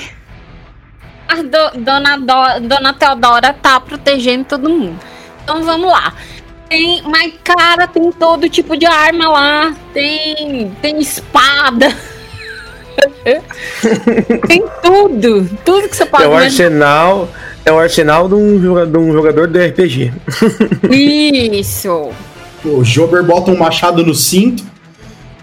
A 1.27 1.35
do- 1.43 1.79
dona, 1.81 2.17
Do- 2.17 2.67
dona 2.67 2.93
Teodora 2.93 3.53
tá 3.53 3.79
protegendo 3.79 4.45
todo 4.45 4.69
mundo. 4.69 4.99
Então 5.43 5.63
vamos 5.63 5.89
lá. 5.89 6.13
Tem, 6.67 7.01
mas 7.03 7.33
cara, 7.43 7.87
tem 7.87 8.11
todo 8.11 8.49
tipo 8.49 8.75
de 8.77 8.85
arma 8.85 9.29
lá. 9.29 9.75
Tem, 9.93 10.71
tem 10.81 10.99
espada. 10.99 11.95
tem 14.47 14.63
tudo. 14.83 15.49
Tudo 15.65 15.87
que 15.89 15.95
você 15.95 16.05
pode 16.05 16.23
o 16.25 16.27
imaginar. 16.27 16.45
arsenal. 16.45 17.29
É 17.65 17.71
o 17.71 17.77
arsenal 17.77 18.27
de 18.27 18.35
um 18.35 18.61
jogador, 18.61 18.91
de 18.91 18.97
um 18.97 19.13
jogador 19.13 19.47
de 19.47 19.67
RPG. 19.67 20.13
Isso. 20.91 22.09
O 22.63 22.83
Jober 22.83 23.23
bota 23.23 23.51
um 23.51 23.57
machado 23.57 24.05
no 24.05 24.13
cinto, 24.15 24.63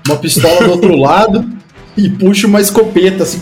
uma 0.06 0.16
pistola 0.16 0.64
do 0.64 0.70
outro 0.70 0.96
lado 0.96 1.44
e 1.96 2.08
puxa 2.10 2.46
uma 2.46 2.60
escopeta, 2.60 3.22
assim. 3.22 3.40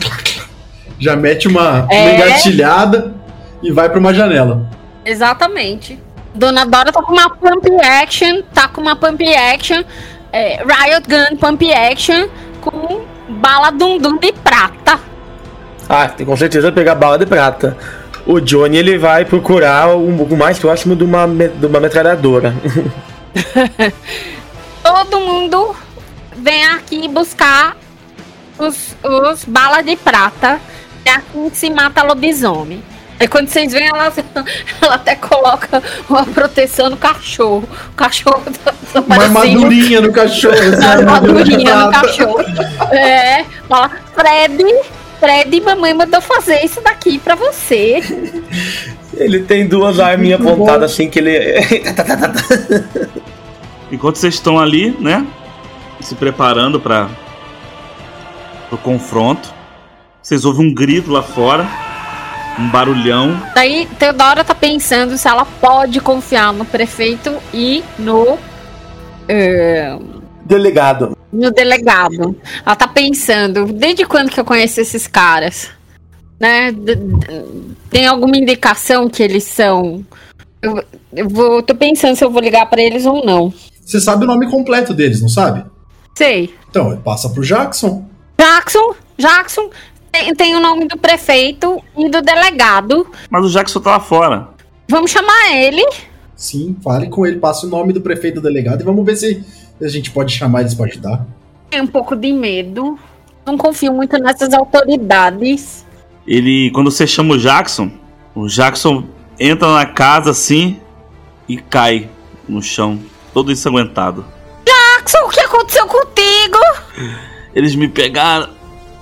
Já 0.99 1.17
mete 1.17 1.49
uma, 1.49 1.83
uma 1.85 1.93
É. 1.93 2.15
engatilhada 2.15 3.15
e 3.63 3.73
vai 3.73 3.89
pra 3.89 3.99
uma 3.99 4.13
janela. 4.15 4.69
Exatamente. 5.05 5.99
Dona 6.35 6.65
Dora 6.65 6.93
tá 6.93 7.03
com 7.03 7.13
uma 7.13 7.31
pump 7.31 7.69
action, 7.81 8.43
tá 8.53 8.69
com 8.69 8.81
uma 8.81 8.97
pump 8.97 9.23
action, 9.35 9.83
é, 10.33 10.57
Riot 10.65 11.07
Gun 11.09 11.37
pump 11.37 11.73
action 11.73 12.29
com 12.61 13.03
bala 13.29 13.71
dum 13.71 13.99
dum 13.99 14.19
de 14.19 14.33
prata. 14.33 14.99
Ah, 15.89 16.09
tem 16.09 16.25
com 16.27 16.37
certeza 16.37 16.73
pegar 16.73 16.95
bala 16.95 17.19
de 17.19 17.27
prata. 17.27 17.77
O 18.27 18.41
Johnny 18.41 18.79
ele 18.79 18.97
vai 18.97 19.25
procurar 19.25 19.95
o, 19.95 20.07
o 20.09 20.37
mais 20.37 20.59
próximo 20.59 20.97
de 20.97 21.05
uma, 21.05 21.27
de 21.27 21.67
uma 21.67 21.81
metralhadora. 21.81 22.55
Todo 24.83 25.21
mundo 25.21 25.77
vem 26.37 26.65
aqui 26.67 27.09
buscar 27.09 27.77
os, 28.59 28.97
os 29.03 29.45
balas 29.45 29.85
de 29.85 29.97
prata. 29.97 30.61
É 31.05 31.11
assim 31.11 31.51
que 31.51 31.57
se 31.57 31.71
mata 31.71 32.03
lobisomem. 32.03 32.83
Aí 33.21 33.29
quando 33.29 33.49
vocês 33.49 33.73
veem, 33.73 33.89
ela, 33.89 34.13
ela 34.83 34.95
até 34.95 35.15
coloca 35.15 35.83
uma 36.09 36.25
proteção 36.25 36.91
no 36.91 36.97
cachorro. 36.97 37.69
O 37.91 37.95
cachorro 37.95 38.43
tá, 38.65 38.75
tá 38.93 39.01
Uma 39.01 39.17
armadurinha 39.17 40.01
no 40.01 40.13
cachorro. 40.13 40.55
assim, 40.55 40.77
Uma 41.03 41.17
armadurinha 41.17 41.77
no 41.77 41.91
cachorro. 41.91 42.41
É, 42.93 43.45
fala, 43.69 43.91
Fred, 44.15 44.65
Fred, 45.25 45.59
mamãe 45.63 45.95
mandou 45.95 46.21
fazer 46.21 46.63
isso 46.63 46.83
daqui 46.83 47.19
pra 47.19 47.35
você. 47.35 48.03
Ele 49.17 49.41
tem 49.41 49.67
duas 49.67 49.99
arminhas 49.99 50.39
apontadas 50.39 50.93
assim 50.93 51.09
que 51.09 51.19
ele. 51.19 51.33
Enquanto 53.91 54.17
vocês 54.17 54.35
estão 54.35 54.59
ali, 54.59 54.95
né? 55.01 55.27
Se 55.99 56.15
preparando 56.15 56.79
para 56.79 57.09
o 58.71 58.77
confronto, 58.77 59.49
vocês 60.21 60.45
ouvem 60.45 60.67
um 60.67 60.75
grito 60.75 61.11
lá 61.11 61.23
fora, 61.23 61.67
um 62.59 62.69
barulhão. 62.69 63.41
Daí, 63.55 63.89
Teodora 63.99 64.45
tá 64.45 64.55
pensando 64.55 65.17
se 65.17 65.27
ela 65.27 65.47
pode 65.47 66.03
confiar 66.03 66.53
no 66.53 66.67
prefeito 66.67 67.35
e 67.55 67.83
no. 67.99 68.39
eh, 69.27 69.97
Delegado. 70.45 71.17
no 71.33 71.51
delegado. 71.51 72.37
Ela 72.65 72.77
tá 72.77 72.87
pensando, 72.87 73.67
desde 73.73 74.05
quando 74.07 74.31
que 74.31 74.39
eu 74.39 74.45
conheço 74.45 74.81
esses 74.81 75.07
caras? 75.07 75.71
Né? 76.39 76.71
D- 76.73 76.97
Tem 77.91 78.07
alguma 78.07 78.37
indicação 78.37 79.09
que 79.09 79.23
eles 79.23 79.45
são. 79.45 80.05
Eu, 80.63 80.83
eu 81.15 81.29
vou, 81.29 81.63
tô 81.63 81.75
pensando 81.75 82.17
se 82.17 82.25
eu 82.25 82.31
vou 82.31 82.41
ligar 82.43 82.67
pra 82.69 82.83
eles 82.83 83.05
ou 83.07 83.25
não. 83.25 83.53
Você 83.85 84.01
sabe 84.01 84.25
o 84.25 84.27
nome 84.27 84.51
completo 84.51 84.95
deles, 84.95 85.21
não 85.21 85.29
sabe? 85.29 85.65
Sei. 86.17 86.55
Então, 86.71 86.97
passa 86.99 87.29
pro 87.29 87.43
Jackson. 87.45 88.05
Jackson, 88.39 88.95
Jackson 89.19 89.71
tem, 90.11 90.35
tem 90.35 90.55
o 90.57 90.61
nome 90.61 90.87
do 90.87 90.97
prefeito 90.99 91.83
e 91.97 92.09
do 92.09 92.23
delegado. 92.23 93.07
Mas 93.31 93.45
o 93.45 93.51
Jackson 93.51 93.81
tá 93.81 93.91
lá 93.93 94.01
fora. 94.01 94.49
Vamos 94.89 95.11
chamar 95.11 95.53
ele. 95.57 95.85
Sim, 96.37 96.77
fale 96.83 97.09
com 97.09 97.27
ele, 97.27 97.39
passa 97.39 97.67
o 97.67 97.71
nome 97.71 97.93
do 97.93 98.01
prefeito 98.01 98.39
e 98.39 98.41
do 98.41 98.43
delegado 98.43 98.81
e 98.81 98.85
vamos 98.85 99.05
ver 99.05 99.17
se 99.17 99.45
a 99.85 99.89
gente 99.89 100.11
pode 100.11 100.33
chamar 100.33 100.61
eles 100.61 100.75
pra 100.75 100.87
ajudar. 100.87 101.27
Tem 101.71 101.81
um 101.81 101.87
pouco 101.87 102.17
de 102.17 102.33
medo. 102.33 102.99
Não 103.45 103.59
confio 103.59 103.93
muito 103.93 104.17
nessas 104.19 104.53
autoridades. 104.55 105.85
Ele, 106.27 106.71
quando 106.71 106.91
você 106.91 107.07
chama 107.07 107.35
o 107.35 107.39
Jackson, 107.39 107.91
o 108.35 108.47
Jackson 108.49 109.05
entra 109.39 109.73
na 109.75 109.85
casa 109.85 110.31
assim 110.31 110.81
e 111.49 111.59
cai 111.59 112.09
no 112.49 112.63
chão, 112.63 112.99
todo 113.33 113.53
ensanguentado. 113.53 114.25
Jackson, 114.65 115.19
o 115.27 115.29
que 115.29 115.41
aconteceu 115.41 115.87
contigo? 115.87 116.59
Eles 117.55 117.75
me 117.75 117.89
pegaram, 117.89 118.49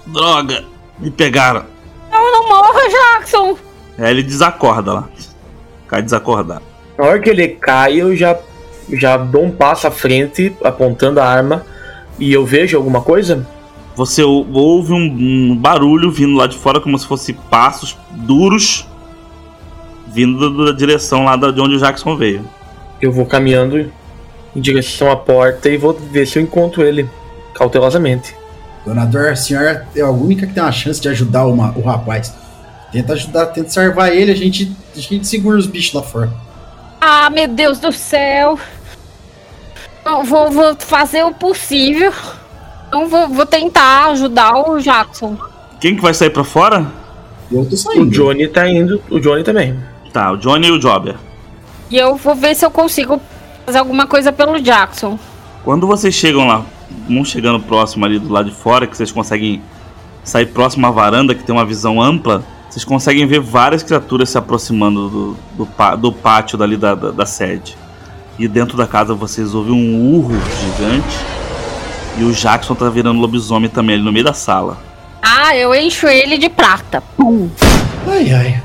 droga, 0.06 0.64
me 0.98 1.10
pegaram. 1.10 1.64
Não, 2.10 2.32
não 2.32 2.48
morra, 2.48 2.80
Jackson. 2.88 3.56
Aí 3.98 4.10
ele 4.10 4.22
desacorda 4.22 4.92
lá, 4.92 5.08
cai 5.86 6.02
desacordado. 6.02 6.64
Na 6.98 7.04
hora 7.04 7.20
que 7.20 7.30
ele 7.30 7.48
cai, 7.48 8.00
eu 8.00 8.16
já, 8.16 8.36
já 8.96 9.16
dou 9.16 9.44
um 9.44 9.50
passo 9.50 9.86
à 9.86 9.90
frente, 9.90 10.54
apontando 10.62 11.20
a 11.20 11.24
arma, 11.26 11.64
e 12.18 12.32
eu 12.32 12.44
vejo 12.44 12.76
alguma 12.76 13.00
coisa? 13.00 13.46
Você 13.94 14.22
ou- 14.22 14.46
ouve 14.52 14.92
um, 14.92 15.52
um 15.52 15.56
barulho 15.56 16.10
vindo 16.10 16.34
lá 16.36 16.46
de 16.46 16.56
fora, 16.56 16.80
como 16.80 16.98
se 16.98 17.06
fosse 17.06 17.32
passos 17.32 17.96
duros 18.10 18.86
vindo 20.08 20.66
da, 20.66 20.72
direção 20.72 21.24
lá 21.24 21.36
de 21.36 21.60
onde 21.60 21.76
o 21.76 21.78
Jackson 21.78 22.16
veio. 22.16 22.44
Eu 23.00 23.10
vou 23.12 23.24
caminhando 23.26 23.90
em 24.54 24.60
direção 24.60 25.10
à 25.10 25.16
porta 25.16 25.68
e 25.68 25.76
vou 25.76 25.92
ver 25.94 26.26
se 26.26 26.38
eu 26.38 26.42
encontro 26.42 26.82
ele, 26.82 27.08
cautelosamente. 27.54 28.34
Dona 28.84 29.04
Dor, 29.06 29.28
a 29.28 29.36
senhora 29.36 29.86
é 29.94 30.00
a 30.00 30.10
única 30.10 30.46
que 30.46 30.52
tem 30.52 30.62
uma 30.62 30.72
chance 30.72 31.00
de 31.00 31.08
ajudar 31.08 31.46
uma- 31.46 31.72
o 31.76 31.82
rapaz. 31.82 32.34
Tenta 32.90 33.14
ajudar, 33.14 33.46
tenta 33.46 33.70
salvar 33.70 34.14
ele, 34.14 34.32
a 34.32 34.36
gente, 34.36 34.70
a 34.94 35.00
gente 35.00 35.26
segura 35.26 35.56
os 35.56 35.66
bichos 35.66 35.94
lá 35.94 36.02
fora. 36.02 36.30
Ah, 37.00 37.30
meu 37.30 37.48
Deus 37.48 37.78
do 37.78 37.90
céu. 37.90 38.58
Eu 40.04 40.24
vou, 40.24 40.50
vou 40.50 40.74
fazer 40.78 41.24
o 41.24 41.32
possível. 41.32 42.12
Então 42.88 43.08
vou, 43.08 43.28
vou 43.28 43.46
tentar 43.46 44.06
ajudar 44.10 44.54
o 44.68 44.78
Jackson. 44.78 45.36
Quem 45.80 45.96
que 45.96 46.02
vai 46.02 46.12
sair 46.14 46.30
pra 46.30 46.44
fora? 46.44 46.86
Eu 47.50 47.64
tô 47.64 47.74
O 47.74 47.78
saindo. 47.78 48.10
Johnny 48.10 48.48
tá 48.48 48.68
indo, 48.68 49.00
o 49.10 49.18
Johnny 49.20 49.42
também. 49.44 49.78
Tá, 50.12 50.32
o 50.32 50.36
Johnny 50.36 50.68
e 50.68 50.70
o 50.70 50.78
Jobber. 50.80 51.16
E 51.90 51.96
eu 51.96 52.16
vou 52.16 52.34
ver 52.34 52.54
se 52.54 52.64
eu 52.64 52.70
consigo 52.70 53.20
fazer 53.64 53.78
alguma 53.78 54.06
coisa 54.06 54.32
pelo 54.32 54.60
Jackson. 54.60 55.18
Quando 55.64 55.86
vocês 55.86 56.14
chegam 56.14 56.46
lá, 56.46 56.64
um 57.08 57.24
chegando 57.24 57.60
próximo 57.60 58.04
ali 58.04 58.18
do 58.18 58.30
lado 58.32 58.50
de 58.50 58.56
fora, 58.56 58.86
que 58.86 58.96
vocês 58.96 59.12
conseguem 59.12 59.62
sair 60.24 60.46
próximo 60.46 60.86
à 60.86 60.90
varanda, 60.90 61.34
que 61.34 61.42
tem 61.44 61.54
uma 61.54 61.64
visão 61.64 62.00
ampla, 62.00 62.42
vocês 62.68 62.84
conseguem 62.84 63.26
ver 63.26 63.40
várias 63.40 63.82
criaturas 63.82 64.30
se 64.30 64.38
aproximando 64.38 65.08
do, 65.08 65.36
do, 65.64 65.96
do 65.96 66.12
pátio 66.12 66.56
dali 66.58 66.76
da, 66.76 66.94
da, 66.94 67.10
da 67.10 67.26
sede. 67.26 67.76
E 68.38 68.48
dentro 68.48 68.76
da 68.76 68.86
casa 68.86 69.14
vocês 69.14 69.54
ouvem 69.54 69.72
um 69.72 70.14
urro 70.14 70.34
gigante. 70.60 71.18
E 72.18 72.24
o 72.24 72.32
Jackson 72.32 72.74
tá 72.74 72.88
virando 72.88 73.20
lobisomem 73.20 73.70
também 73.70 73.96
ali 73.96 74.04
no 74.04 74.12
meio 74.12 74.24
da 74.24 74.34
sala. 74.34 74.78
Ah, 75.22 75.56
eu 75.56 75.74
encho 75.74 76.06
ele 76.06 76.36
de 76.36 76.48
prata. 76.48 77.00
Pum. 77.16 77.48
Ai, 78.06 78.32
ai. 78.32 78.62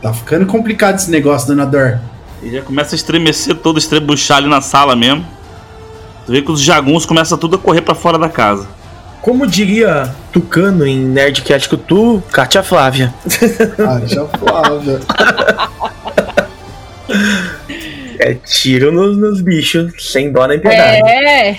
Tá 0.00 0.12
ficando 0.12 0.46
complicado 0.46 0.96
esse 0.96 1.10
negócio, 1.10 1.48
Dona 1.48 1.66
Dor. 1.66 1.98
E 2.42 2.50
já 2.50 2.62
começa 2.62 2.94
a 2.94 2.96
estremecer 2.96 3.54
todo, 3.56 3.78
estrebuchar 3.78 4.38
ali 4.38 4.48
na 4.48 4.60
sala 4.60 4.96
mesmo. 4.96 5.26
Tu 6.24 6.32
vê 6.32 6.40
que 6.42 6.50
os 6.50 6.60
jaguns 6.60 7.04
começam 7.04 7.36
tudo 7.36 7.56
a 7.56 7.58
correr 7.58 7.82
pra 7.82 7.94
fora 7.94 8.18
da 8.18 8.28
casa. 8.28 8.66
Como 9.20 9.46
diria 9.46 10.14
Tucano 10.32 10.86
em 10.86 10.96
Nerdcast 10.98 11.68
Cutu, 11.68 12.22
Katia 12.32 12.62
Flávia. 12.62 13.12
Ah, 13.78 14.00
já 14.06 14.24
falava. 14.26 15.00
É 18.22 18.34
tiro 18.34 18.92
nos, 18.92 19.16
nos 19.16 19.40
bichos, 19.40 19.92
sem 20.12 20.30
dó 20.30 20.46
nem 20.46 20.60
piedade. 20.60 21.08
É. 21.08 21.58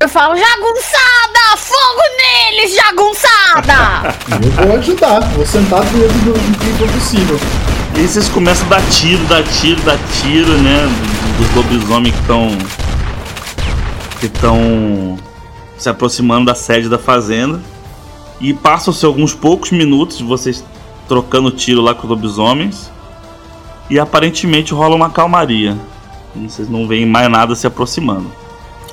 Eu 0.00 0.08
falo, 0.08 0.36
jagunçada! 0.36 1.56
Fogo 1.56 2.02
neles, 2.18 2.74
jagunçada! 2.74 4.16
Eu 4.60 4.66
vou 4.66 4.76
ajudar, 4.76 5.20
vou 5.30 5.46
sentar 5.46 5.84
do 5.84 5.98
medo 5.98 6.32
do 6.32 6.86
que 6.86 6.92
possível. 6.92 7.38
E 7.94 8.00
aí 8.00 8.08
vocês 8.08 8.28
começam 8.28 8.66
a 8.66 8.70
dar 8.70 8.90
tiro, 8.90 9.24
dar 9.26 9.44
tiro, 9.44 9.80
dar 9.82 9.98
tiro, 10.20 10.50
né? 10.58 10.80
Dos 11.36 11.54
lobisomens 11.54 12.14
que 12.14 12.20
estão. 12.22 12.48
que 14.18 14.26
estão 14.26 15.18
se 15.76 15.88
aproximando 15.88 16.46
da 16.46 16.56
sede 16.56 16.88
da 16.88 16.98
fazenda. 16.98 17.60
E 18.40 18.52
passam-se 18.52 19.06
alguns 19.06 19.32
poucos 19.32 19.70
minutos 19.70 20.18
de 20.18 20.24
vocês 20.24 20.64
trocando 21.06 21.52
tiro 21.52 21.80
lá 21.80 21.94
com 21.94 22.02
os 22.02 22.10
lobisomens. 22.10 22.90
E 23.90 23.98
aparentemente 23.98 24.74
rola 24.74 24.94
uma 24.94 25.10
calmaria. 25.10 25.76
Vocês 26.36 26.68
não 26.68 26.86
veem 26.86 27.06
mais 27.06 27.28
nada 27.28 27.54
se 27.54 27.66
aproximando. 27.66 28.30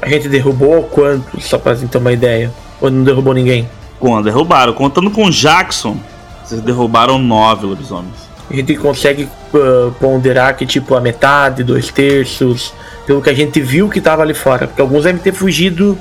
A 0.02 0.10
gente 0.10 0.28
derrubou 0.30 0.84
quantos, 0.84 1.46
só 1.46 1.58
pra 1.58 1.76
gente 1.76 1.90
ter 1.90 1.98
uma 1.98 2.12
ideia? 2.12 2.52
Ou 2.82 2.90
não 2.90 3.04
derrubou 3.04 3.34
ninguém? 3.34 3.70
Quando 4.00 4.26
derrubaram, 4.26 4.74
contando 4.74 5.10
com 5.10 5.30
Jackson, 5.30 5.98
vocês 6.44 6.62
derrubaram 6.62 7.18
nove 7.18 7.66
lobisomens. 7.66 8.26
A 8.50 8.56
gente 8.56 8.76
consegue 8.76 9.28
uh, 9.54 9.92
ponderar 10.00 10.56
que 10.56 10.66
tipo 10.66 10.96
a 10.96 11.02
metade, 11.02 11.64
dois 11.64 11.90
terços, 11.90 12.74
pelo 13.08 13.22
que 13.22 13.30
a 13.30 13.34
gente 13.34 13.60
viu 13.60 13.90
que 13.90 14.00
tava 14.00 14.22
ali 14.22 14.34
fora. 14.34 14.68
Porque 14.68 14.82
alguns 14.82 15.04
devem 15.04 15.22
ter 15.22 15.34
fugido 15.34 15.98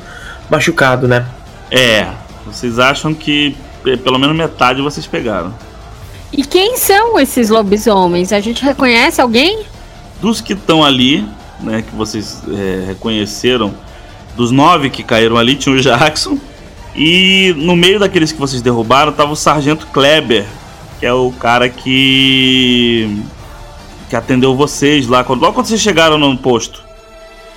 machucado, 0.51 1.09
né? 1.09 1.27
É, 1.71 2.09
vocês 2.47 2.79
acham 2.79 3.15
que 3.15 3.57
eh, 3.87 3.97
pelo 3.97 4.19
menos 4.19 4.37
metade 4.37 4.83
vocês 4.83 5.07
pegaram. 5.07 5.55
E 6.37 6.43
quem 6.43 6.77
são 6.77 7.19
esses 7.21 7.49
lobisomens? 7.49 8.33
A 8.33 8.41
gente 8.41 8.65
reconhece 8.65 9.21
alguém? 9.21 9.65
Dos 10.21 10.41
que 10.41 10.53
estão 10.53 10.85
ali, 10.85 11.25
né, 11.61 11.83
que 11.83 11.95
vocês 11.95 12.43
é, 12.49 12.87
reconheceram, 12.89 13.73
dos 14.35 14.51
nove 14.51 14.91
que 14.91 15.05
caíram 15.05 15.37
ali, 15.37 15.55
tinha 15.55 15.73
o 15.73 15.81
Jackson. 15.81 16.37
E 16.97 17.55
no 17.57 17.77
meio 17.77 18.01
daqueles 18.01 18.33
que 18.33 18.41
vocês 18.41 18.61
derrubaram 18.61 19.13
tava 19.13 19.31
o 19.31 19.37
Sargento 19.37 19.87
Kleber, 19.89 20.45
que 20.99 21.07
é 21.07 21.13
o 21.13 21.31
cara 21.31 21.69
que. 21.69 23.23
que 24.11 24.17
atendeu 24.17 24.57
vocês 24.57 25.07
lá, 25.07 25.23
quando, 25.23 25.41
logo 25.41 25.55
quando 25.55 25.67
vocês 25.67 25.81
chegaram 25.81 26.19
no 26.19 26.37
posto. 26.37 26.83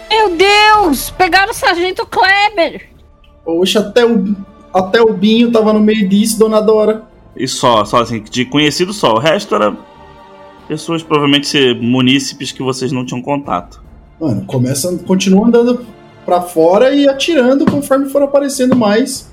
Meu 0.08 0.36
Deus! 0.36 1.10
Pegaram 1.10 1.52
o 1.52 1.56
Sargento 1.56 2.06
Kleber! 2.06 2.90
Poxa, 3.44 3.80
até 3.80 4.06
o, 4.06 4.36
até 4.72 5.02
o 5.02 5.14
Binho 5.14 5.52
tava 5.52 5.74
no 5.74 5.80
meio 5.80 6.08
disso, 6.08 6.38
dona 6.38 6.62
Dora. 6.62 7.17
E 7.38 7.48
só, 7.48 7.86
só 7.86 8.02
assim, 8.02 8.22
de 8.22 8.46
conhecido 8.46 8.92
só. 8.92 9.14
O 9.14 9.20
resto 9.20 9.56
era 9.56 9.76
pessoas 10.68 11.04
provavelmente 11.04 11.74
munícipes 11.76 12.52
que 12.52 12.64
vocês 12.64 12.92
não 12.92 13.06
tinham 13.06 13.22
contato. 13.22 13.82
Mano, 14.20 14.46
começa, 14.46 14.98
continua 15.06 15.48
andando 15.48 15.86
pra 16.26 16.42
fora 16.42 16.94
e 16.94 17.08
atirando 17.08 17.66
conforme 17.66 18.10
for 18.10 18.22
aparecendo 18.22 18.76
mais. 18.76 19.32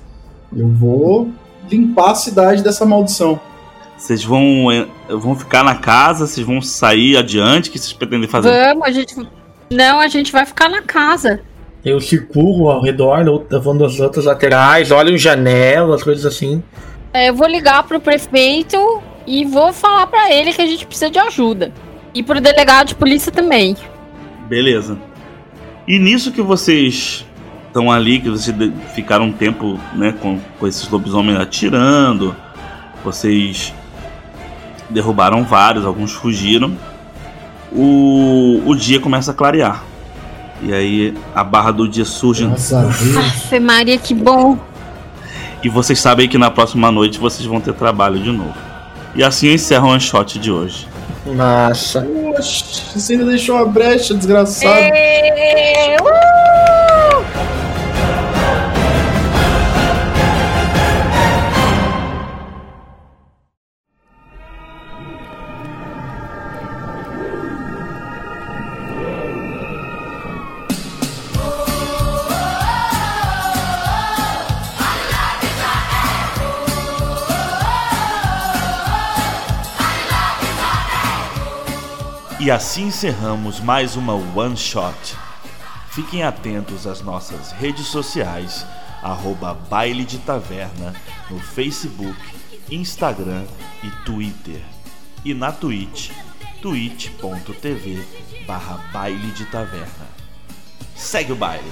Eu 0.55 0.69
vou 0.69 1.29
limpar 1.69 2.11
a 2.11 2.15
cidade 2.15 2.63
dessa 2.63 2.85
maldição. 2.85 3.39
Vocês 3.97 4.23
vão, 4.23 4.71
eh, 4.71 4.87
vão 5.09 5.35
ficar 5.35 5.63
na 5.63 5.75
casa? 5.75 6.27
Vocês 6.27 6.45
vão 6.45 6.61
sair 6.61 7.17
adiante? 7.17 7.69
O 7.69 7.71
que 7.71 7.79
vocês 7.79 7.93
pretendem 7.93 8.29
fazer? 8.29 8.49
Vamos, 8.49 8.87
a 8.87 8.91
gente. 8.91 9.15
Não, 9.71 9.99
a 9.99 10.07
gente 10.07 10.31
vai 10.31 10.45
ficar 10.45 10.69
na 10.69 10.81
casa. 10.81 11.41
Eu 11.83 11.99
circulo 11.99 12.69
ao 12.69 12.81
redor, 12.81 13.45
levando 13.49 13.85
as 13.85 13.99
outras 13.99 14.25
laterais, 14.25 14.91
olho 14.91 15.17
janelas, 15.17 16.03
coisas 16.03 16.25
assim. 16.25 16.63
É, 17.15 17.29
eu 17.29 17.33
vou 17.33 17.47
ligar 17.47 17.81
pro 17.83 17.97
prefeito 17.97 19.01
e 19.25 19.45
vou 19.45 19.71
falar 19.71 20.05
pra 20.07 20.33
ele 20.33 20.51
que 20.51 20.61
a 20.61 20.65
gente 20.65 20.85
precisa 20.85 21.09
de 21.09 21.17
ajuda. 21.17 21.71
E 22.13 22.21
pro 22.21 22.41
delegado 22.41 22.89
de 22.89 22.95
polícia 22.95 23.31
também. 23.31 23.77
Beleza. 24.49 24.97
E 25.87 25.97
nisso 25.97 26.29
que 26.33 26.41
vocês 26.41 27.25
estão 27.67 27.89
ali, 27.89 28.19
que 28.19 28.29
vocês 28.29 28.53
ficaram 28.93 29.27
um 29.27 29.31
tempo 29.31 29.79
né, 29.93 30.13
com, 30.21 30.37
com 30.59 30.67
esses 30.67 30.89
lobisomens 30.89 31.39
atirando, 31.39 32.35
vocês 33.01 33.73
derrubaram 34.89 35.45
vários, 35.45 35.85
alguns 35.85 36.11
fugiram. 36.11 36.77
O, 37.71 38.61
o 38.65 38.75
dia 38.75 38.99
começa 38.99 39.31
a 39.31 39.33
clarear. 39.33 39.85
E 40.61 40.73
aí 40.73 41.13
a 41.33 41.45
barra 41.45 41.71
do 41.71 41.87
dia 41.87 42.03
surge. 42.03 42.45
Graças 42.45 42.73
a 42.73 42.81
Deus. 42.81 43.17
Afe 43.17 43.59
Maria, 43.61 43.97
que 43.97 44.13
bom. 44.13 44.59
E 45.65 45.69
vocês 45.69 45.99
sabem 45.99 46.29
que 46.29 46.37
na 46.37 46.51
próxima 46.51 46.91
noite 46.91 47.17
vocês 47.17 47.43
vão 47.43 47.59
ter 47.59 47.73
trabalho 47.73 48.19
de 48.19 48.31
novo. 48.31 48.53
E 49.15 49.23
assim 49.23 49.51
encerra 49.51 49.87
o 49.87 49.89
one 49.89 49.99
shot 49.99 50.37
de 50.37 50.51
hoje. 50.51 50.87
Massa. 51.25 52.03
Poxa, 52.03 52.83
você 52.93 53.13
ainda 53.13 53.25
deixou 53.25 53.55
uma 53.55 53.65
brecha, 53.65 54.13
desgraçado. 54.13 54.69
É, 54.69 55.97
uh! 55.99 56.44
E 82.45 82.51
assim 82.51 82.89
encerramos 82.89 83.59
mais 83.59 83.95
uma 83.95 84.13
One 84.13 84.55
Shot. 84.55 85.17
Fiquem 85.89 86.21
atentos 86.21 86.85
às 86.85 87.01
nossas 87.01 87.51
redes 87.51 87.87
sociais, 87.87 88.63
arroba 89.01 89.55
Baile 89.55 90.05
de 90.05 90.19
Taverna, 90.19 90.93
no 91.27 91.39
Facebook, 91.39 92.15
Instagram 92.69 93.45
e 93.83 93.89
Twitter. 94.05 94.61
E 95.25 95.33
na 95.33 95.51
Twitch, 95.51 96.11
twitch.tv 96.61 98.05
barra 98.45 98.77
Baile 98.93 99.31
de 99.31 99.45
Taverna. 99.45 100.07
Segue 100.95 101.31
o 101.31 101.35
baile! 101.35 101.71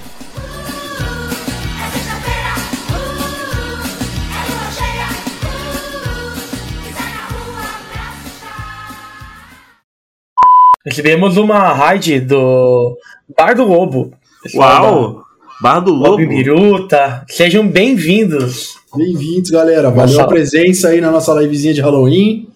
Recebemos 10.85 11.37
uma 11.37 11.71
raid 11.71 12.19
do 12.19 12.97
Bar 13.37 13.55
do 13.55 13.63
Lobo. 13.63 14.11
Uau! 14.53 15.23
Barra 15.61 15.79
do 15.79 15.93
Lobo 15.93 16.21
Lobo. 16.21 16.27
Biruta. 16.27 17.23
Sejam 17.29 17.65
bem-vindos. 17.65 18.75
Bem-vindos, 18.93 19.49
galera. 19.49 19.89
Valeu 19.89 20.13
Nossa. 20.13 20.23
a 20.23 20.27
presença 20.27 20.89
aí 20.89 20.99
na 20.99 21.09
nossa 21.09 21.33
livezinha 21.35 21.73
de 21.73 21.79
Halloween. 21.79 22.49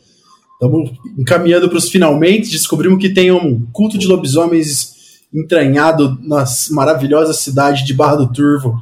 Estamos 0.51 0.91
encaminhando 1.17 1.69
para 1.69 1.77
os 1.77 1.89
finalmente. 1.89 2.51
Descobrimos 2.51 2.99
que 2.99 3.13
tem 3.13 3.31
um 3.31 3.65
culto 3.71 3.97
de 3.97 4.05
lobisomens 4.05 4.91
entranhado 5.33 6.19
na 6.21 6.43
maravilhosa 6.71 7.31
cidade 7.31 7.85
de 7.85 7.93
Barra 7.93 8.17
do 8.17 8.33
Turvo. 8.33 8.75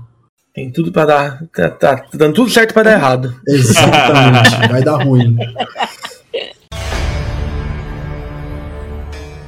Tem 0.56 0.72
tudo 0.72 0.92
pra 0.92 1.06
dar. 1.06 1.44
Tá, 1.54 1.70
tá 1.70 2.06
dando 2.16 2.34
tudo 2.34 2.50
certo 2.50 2.74
pra 2.74 2.82
dar 2.82 2.94
errado. 2.94 3.36
Exatamente. 3.48 4.50
Vai 4.72 4.82
dar 4.82 5.04
ruim. 5.04 5.38